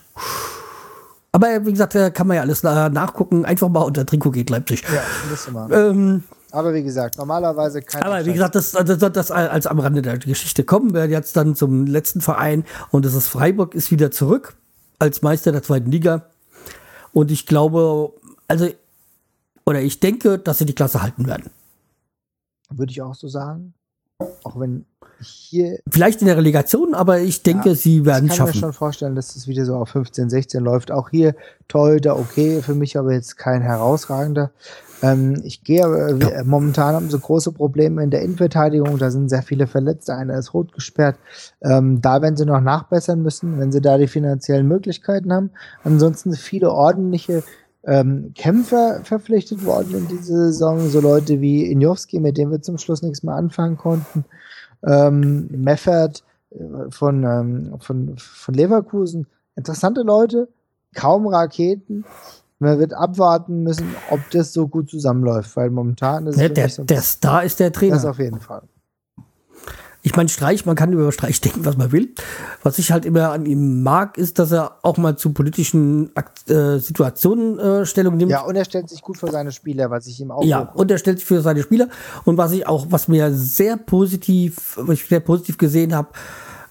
Aber 1.33 1.67
wie 1.67 1.73
gesagt, 1.73 1.95
kann 2.15 2.29
man 2.29 2.37
ja 2.37 2.43
alles 2.43 2.63
nachgucken. 2.63 3.45
Einfach 3.45 3.69
mal 3.69 3.83
unter 3.83 4.07
Trikot 4.07 4.31
geht 4.31 4.51
Leipzig. 4.51 4.85
Ja. 4.89 5.69
Ähm, 5.71 6.23
aber 6.57 6.73
wie 6.75 6.83
gesagt, 6.83 7.19
normalerweise 7.19 7.83
kein. 7.83 8.03
Aber 8.03 8.25
wie 8.25 8.33
gesagt, 8.33 8.55
das, 8.55 8.73
das, 8.73 8.99
das, 8.99 9.31
als 9.31 9.67
am 9.67 9.79
Rande 9.79 10.03
der 10.03 10.19
Geschichte 10.19 10.65
kommen 10.65 10.95
wir 10.95 11.07
jetzt 11.07 11.37
dann 11.37 11.55
zum 11.55 11.87
letzten 11.87 12.21
Verein 12.21 12.65
und 12.91 13.05
das 13.05 13.15
ist 13.15 13.29
Freiburg 13.29 13.75
ist 13.75 13.91
wieder 13.91 14.11
zurück 14.11 14.57
als 14.99 15.23
Meister 15.23 15.53
der 15.53 15.63
zweiten 15.63 15.91
Liga. 15.91 16.27
Und 17.13 17.31
ich 17.31 17.47
glaube, 17.47 18.13
also, 18.49 18.69
oder 19.65 19.81
ich 19.81 20.01
denke, 20.01 20.39
dass 20.39 20.59
sie 20.59 20.67
die 20.67 20.75
Klasse 20.75 21.03
halten 21.03 21.27
werden. 21.27 21.51
Würde 22.71 22.91
ich 22.91 23.03
auch 23.03 23.15
so 23.15 23.29
sagen. 23.29 23.75
Auch 24.43 24.59
wenn 24.59 24.87
hier. 25.21 25.79
Vielleicht 25.89 26.21
in 26.21 26.27
der 26.27 26.37
Relegation, 26.37 26.95
aber 26.95 27.21
ich 27.21 27.43
denke, 27.43 27.71
ja, 27.71 27.75
sie 27.75 28.05
werden 28.05 28.29
es 28.29 28.37
schaffen. 28.37 28.55
Ich 28.55 28.61
kann 28.61 28.69
mir 28.69 28.73
schon 28.73 28.79
vorstellen, 28.79 29.15
dass 29.15 29.37
es 29.37 29.47
wieder 29.47 29.65
so 29.65 29.77
auf 29.77 29.91
15, 29.91 30.31
16 30.31 30.63
läuft. 30.63 30.91
Auch 30.91 31.11
hier 31.11 31.35
Torhüter 31.69 32.19
okay, 32.19 32.63
für 32.63 32.75
mich 32.75 32.99
aber 32.99 33.13
jetzt 33.13 33.37
kein 33.37 33.63
herausragender. 33.63 34.51
Ähm, 35.03 35.43
ich 35.45 35.63
gehe, 35.63 35.85
äh, 35.85 36.19
ja. 36.19 36.45
momentan 36.45 36.95
haben 36.95 37.11
sie 37.11 37.19
große 37.19 37.53
Probleme 37.53 38.03
in 38.03 38.11
der 38.11 38.23
Innenverteidigung, 38.23 38.99
da 38.99 39.11
sind 39.11 39.29
sehr 39.29 39.43
viele 39.43 39.67
Verletzte, 39.67 40.15
einer 40.15 40.39
ist 40.39 40.55
rot 40.55 40.73
gesperrt. 40.73 41.17
Ähm, 41.63 42.01
da 42.01 42.23
werden 42.23 42.37
sie 42.37 42.47
noch 42.47 42.61
nachbessern 42.61 43.23
müssen, 43.23 43.59
wenn 43.59 43.73
sie 43.73 43.81
da 43.81 43.99
die 43.99 44.07
finanziellen 44.07 44.67
Möglichkeiten 44.67 45.33
haben. 45.33 45.51
Ansonsten 45.85 46.33
viele 46.35 46.73
ordentliche 46.73 47.43
ähm, 47.85 48.33
Kämpfer 48.35 49.01
verpflichtet 49.05 49.65
worden 49.65 49.95
in 49.95 50.09
dieser 50.09 50.47
Saison, 50.47 50.89
so 50.89 51.01
Leute 51.01 51.41
wie 51.41 51.71
Injowski, 51.71 52.19
mit 52.19 52.37
dem 52.37 52.51
wir 52.51 52.61
zum 52.61 52.79
Schluss 52.79 53.03
nichts 53.03 53.23
mehr 53.23 53.35
anfangen 53.35 53.77
konnten. 53.77 54.25
Ähm, 54.85 55.49
Meffert 55.51 56.25
äh, 56.51 56.91
von, 56.91 57.25
ähm, 57.25 57.75
von, 57.81 58.15
von 58.19 58.55
Leverkusen. 58.55 59.27
Interessante 59.55 60.03
Leute, 60.03 60.49
kaum 60.95 61.27
Raketen. 61.27 62.05
Man 62.59 62.79
wird 62.79 62.95
abwarten 62.95 63.63
müssen, 63.63 63.95
ob 64.11 64.21
das 64.31 64.53
so 64.53 64.67
gut 64.67 64.89
zusammenläuft, 64.89 65.55
weil 65.57 65.71
momentan 65.71 66.27
ist 66.27 66.41
ja, 66.41 66.49
der, 66.49 66.69
so 66.69 66.85
der 66.85 67.03
Star 67.03 67.45
ist 67.45 67.61
der 67.61 67.73
Trainer. 67.73 67.97
Das 67.97 68.07
auf 68.07 68.19
jeden 68.19 68.41
Fall. 68.41 68.63
Ich 70.07 70.15
meine, 70.15 70.29
Streich, 70.29 70.65
man 70.65 70.77
kann 70.77 70.93
über 70.93 71.11
Streich 71.11 71.41
denken, 71.43 71.65
was 71.65 71.77
man 71.77 71.91
will. 71.91 72.15
Was 72.63 72.79
ich 72.79 72.93
halt 72.93 73.05
immer 73.05 73.33
an 73.33 73.45
ihm 73.45 73.83
mag, 73.83 74.17
ist, 74.17 74.39
dass 74.39 74.53
er 74.53 74.79
auch 74.83 74.99
mal 74.99 75.17
zu 75.17 75.33
politischen 75.33 76.13
äh, 76.49 76.79
Situationen 76.79 77.59
äh, 77.59 77.85
Stellung 77.85 78.17
nimmt. 78.17 78.31
Ja, 78.31 78.43
und 78.43 78.55
er 78.55 78.65
stellt 78.65 78.89
sich 78.89 79.03
gut 79.03 79.19
für 79.19 79.33
seine 79.33 79.51
Spieler, 79.51 79.91
was 79.91 80.07
ich 80.07 80.21
ihm 80.21 80.31
auch. 80.31 80.45
Ja, 80.45 80.61
und 80.61 80.93
er 80.93 80.99
stellt 80.99 81.19
sich 81.19 81.27
für 81.27 81.43
seine 81.43 81.61
Spieler. 81.61 81.89
Und 82.25 82.39
was 82.39 82.53
ich 82.53 82.69
auch, 82.69 82.87
was 82.89 83.09
mir 83.09 83.33
sehr 83.33 83.77
positiv, 83.77 84.79
was 84.81 85.01
ich 85.01 85.09
sehr 85.09 85.21
positiv 85.21 85.59
gesehen 85.59 85.93
habe, 85.93 86.11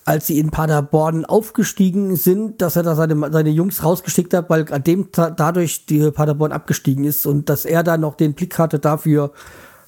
als 0.05 0.27
sie 0.27 0.39
in 0.39 0.51
Paderborn 0.51 1.25
aufgestiegen 1.25 2.15
sind, 2.15 2.61
dass 2.61 2.75
er 2.75 2.83
da 2.83 2.95
seine, 2.95 3.31
seine 3.31 3.49
Jungs 3.49 3.83
rausgeschickt 3.83 4.35
hat, 4.35 4.51
weil 4.51 4.71
an 4.71 4.83
dem 4.83 5.09
dadurch 5.11 5.87
die 5.87 6.11
Paderborn 6.11 6.51
abgestiegen 6.51 7.05
ist 7.05 7.25
und 7.25 7.49
dass 7.49 7.65
er 7.65 7.81
da 7.83 7.97
noch 7.97 8.15
den 8.15 8.35
Blick 8.35 8.59
hatte 8.59 8.77
dafür, 8.77 9.31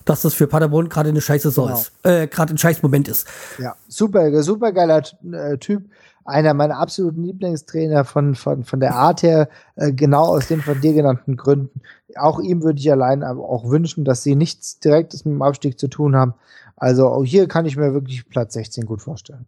dass 0.06 0.24
das 0.24 0.34
für 0.34 0.48
Paderborn 0.48 0.90
gerade 0.90 1.10
eine 1.10 1.22
scheiße 1.22 1.50
Saison 1.50 1.68
genau. 1.68 1.80
ist, 1.80 1.92
äh, 2.04 2.28
gerade 2.28 2.54
ein 2.54 2.58
scheiß 2.58 2.82
Moment 2.82 3.08
ist. 3.08 3.28
Ja, 3.60 3.76
super, 3.88 4.42
super 4.42 4.72
geiler 4.72 5.04
äh, 5.32 5.58
Typ. 5.60 5.84
einer 6.26 6.56
meiner 6.56 6.80
absoluten 6.80 7.24
Lieblingstrainer 7.24 8.04
von, 8.04 8.34
von, 8.34 8.64
von 8.64 8.80
der 8.80 8.96
Art 8.96 9.22
her, 9.22 9.50
äh, 9.76 9.94
genau 9.94 10.26
aus 10.26 10.48
den 10.48 10.62
von 10.62 10.82
dir 10.82 10.94
genannten 10.94 11.38
Gründen. 11.38 11.82
Auch 12.16 12.40
ihm 12.40 12.64
würde 12.64 12.80
ich 12.80 12.92
allein 12.92 13.22
aber 13.22 13.48
auch 13.48 13.70
wünschen, 13.70 14.04
dass 14.04 14.24
sie 14.24 14.36
nichts 14.36 14.80
Direktes 14.80 15.26
mit 15.26 15.36
dem 15.36 15.44
Abstieg 15.44 15.78
zu 15.80 15.90
tun 15.90 16.16
haben. 16.16 16.34
Also 16.76 17.08
auch 17.08 17.24
hier 17.24 17.48
kann 17.48 17.68
ich 17.68 17.78
mir 17.78 17.94
wirklich 17.94 18.28
Platz 18.28 18.54
16 18.54 18.86
gut 18.86 19.04
vorstellen. 19.04 19.46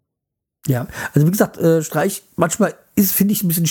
Ja, 0.67 0.87
also 1.13 1.25
wie 1.25 1.31
gesagt, 1.31 1.57
äh, 1.57 1.81
Streich, 1.81 2.23
manchmal 2.35 2.75
ist, 2.95 3.13
finde 3.13 3.33
ich, 3.33 3.43
ein 3.43 3.47
bisschen 3.47 3.69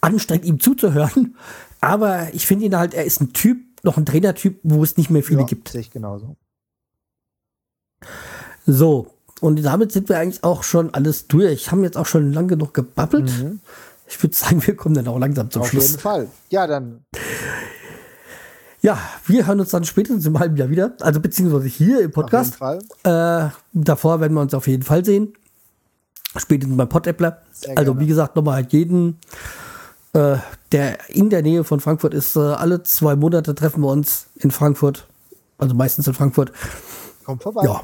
anstrengend, 0.00 0.44
ihm 0.44 0.60
zuzuhören. 0.60 1.36
Aber 1.80 2.34
ich 2.34 2.46
finde 2.46 2.66
ihn 2.66 2.76
halt, 2.76 2.94
er 2.94 3.04
ist 3.04 3.20
ein 3.20 3.32
Typ, 3.32 3.58
noch 3.84 3.96
ein 3.96 4.06
Trainertyp, 4.06 4.58
wo 4.64 4.82
es 4.82 4.96
nicht 4.96 5.10
mehr 5.10 5.22
viele 5.22 5.40
ja, 5.40 5.46
gibt. 5.46 5.68
Sehe 5.68 5.80
ich 5.80 5.90
genauso. 5.90 6.36
So, 8.66 9.14
und 9.40 9.62
damit 9.62 9.92
sind 9.92 10.08
wir 10.08 10.18
eigentlich 10.18 10.42
auch 10.42 10.62
schon 10.62 10.92
alles 10.94 11.28
durch. 11.28 11.70
Haben 11.70 11.84
jetzt 11.84 11.96
auch 11.96 12.06
schon 12.06 12.32
lange 12.32 12.48
genug 12.48 12.74
gebabbelt. 12.74 13.30
Mhm. 13.38 13.60
Ich 14.06 14.22
würde 14.22 14.34
sagen, 14.34 14.66
wir 14.66 14.74
kommen 14.74 14.94
dann 14.94 15.08
auch 15.08 15.18
langsam 15.18 15.50
zum 15.50 15.62
Auf 15.62 15.68
Schluss. 15.68 15.84
Auf 15.84 15.90
jeden 15.90 16.00
Fall. 16.00 16.28
Ja, 16.50 16.66
dann. 16.66 17.04
Ja, 18.80 18.98
wir 19.26 19.46
hören 19.46 19.60
uns 19.60 19.70
dann 19.70 19.84
spätestens 19.84 20.24
im 20.26 20.38
halben 20.38 20.56
Jahr 20.56 20.70
wieder. 20.70 20.94
Also 21.00 21.20
beziehungsweise 21.20 21.66
hier 21.66 22.00
im 22.00 22.10
Podcast. 22.10 22.60
Auf 22.60 22.72
jeden 22.72 22.86
Fall. 23.04 23.48
Äh, 23.48 23.50
davor 23.72 24.20
werden 24.20 24.34
wir 24.34 24.40
uns 24.40 24.54
auf 24.54 24.66
jeden 24.66 24.82
Fall 24.82 25.04
sehen. 25.04 25.34
Spätestens 26.36 26.76
beim 26.76 26.88
Pod-Appler. 26.88 27.42
Also 27.76 27.98
wie 27.98 28.06
gesagt, 28.06 28.36
nochmal 28.36 28.66
jeden, 28.68 29.18
äh, 30.12 30.36
der 30.72 31.08
in 31.08 31.30
der 31.30 31.42
Nähe 31.42 31.64
von 31.64 31.80
Frankfurt 31.80 32.14
ist. 32.14 32.36
Äh, 32.36 32.40
alle 32.40 32.82
zwei 32.82 33.16
Monate 33.16 33.54
treffen 33.54 33.82
wir 33.82 33.88
uns 33.88 34.26
in 34.36 34.50
Frankfurt. 34.50 35.06
Also 35.56 35.74
meistens 35.74 36.06
in 36.06 36.14
Frankfurt. 36.14 36.52
Kommt 37.24 37.42
vorbei. 37.42 37.62
Ja, 37.64 37.82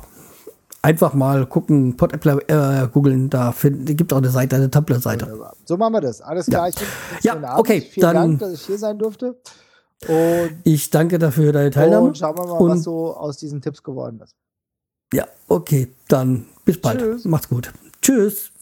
einfach 0.85 1.15
mal 1.15 1.47
gucken, 1.47 1.97
Podappler 1.97 2.39
äh, 2.49 2.89
googeln, 2.89 3.31
da 3.31 3.53
find, 3.53 3.87
gibt 3.97 4.13
auch 4.13 4.19
eine 4.19 4.29
Seite, 4.29 4.57
eine 4.57 4.71
Tumblr-Seite. 4.71 5.55
So 5.65 5.77
machen 5.77 5.95
wir 5.95 6.01
das. 6.03 6.21
Alles 6.21 6.47
klar. 6.47 6.71
Ja, 7.23 7.37
ja 7.37 7.59
okay. 7.59 7.81
Vielen 7.81 8.03
dann, 8.03 8.15
Dank, 8.15 8.41
dass 8.41 8.53
ich 8.53 8.67
hier 8.67 8.79
sein 8.79 8.99
durfte. 8.99 9.37
Und 10.07 10.59
ich 10.65 10.91
danke 10.91 11.19
dafür 11.19 11.53
deine 11.53 11.71
Teilnahme. 11.71 12.09
Und 12.09 12.19
schauen 12.19 12.37
wir 12.37 12.47
mal, 12.47 12.59
und, 12.59 12.71
was 12.71 12.83
so 12.83 13.17
aus 13.17 13.39
diesen 13.39 13.63
Tipps 13.63 13.83
geworden 13.83 14.21
ist. 14.23 14.37
Ja, 15.13 15.27
okay. 15.49 15.89
Dann 16.09 16.47
bis 16.65 16.79
bald. 16.81 17.01
Tschüss. 17.01 17.25
Macht's 17.25 17.49
gut. 17.49 17.73
Tschüss. 18.05 18.54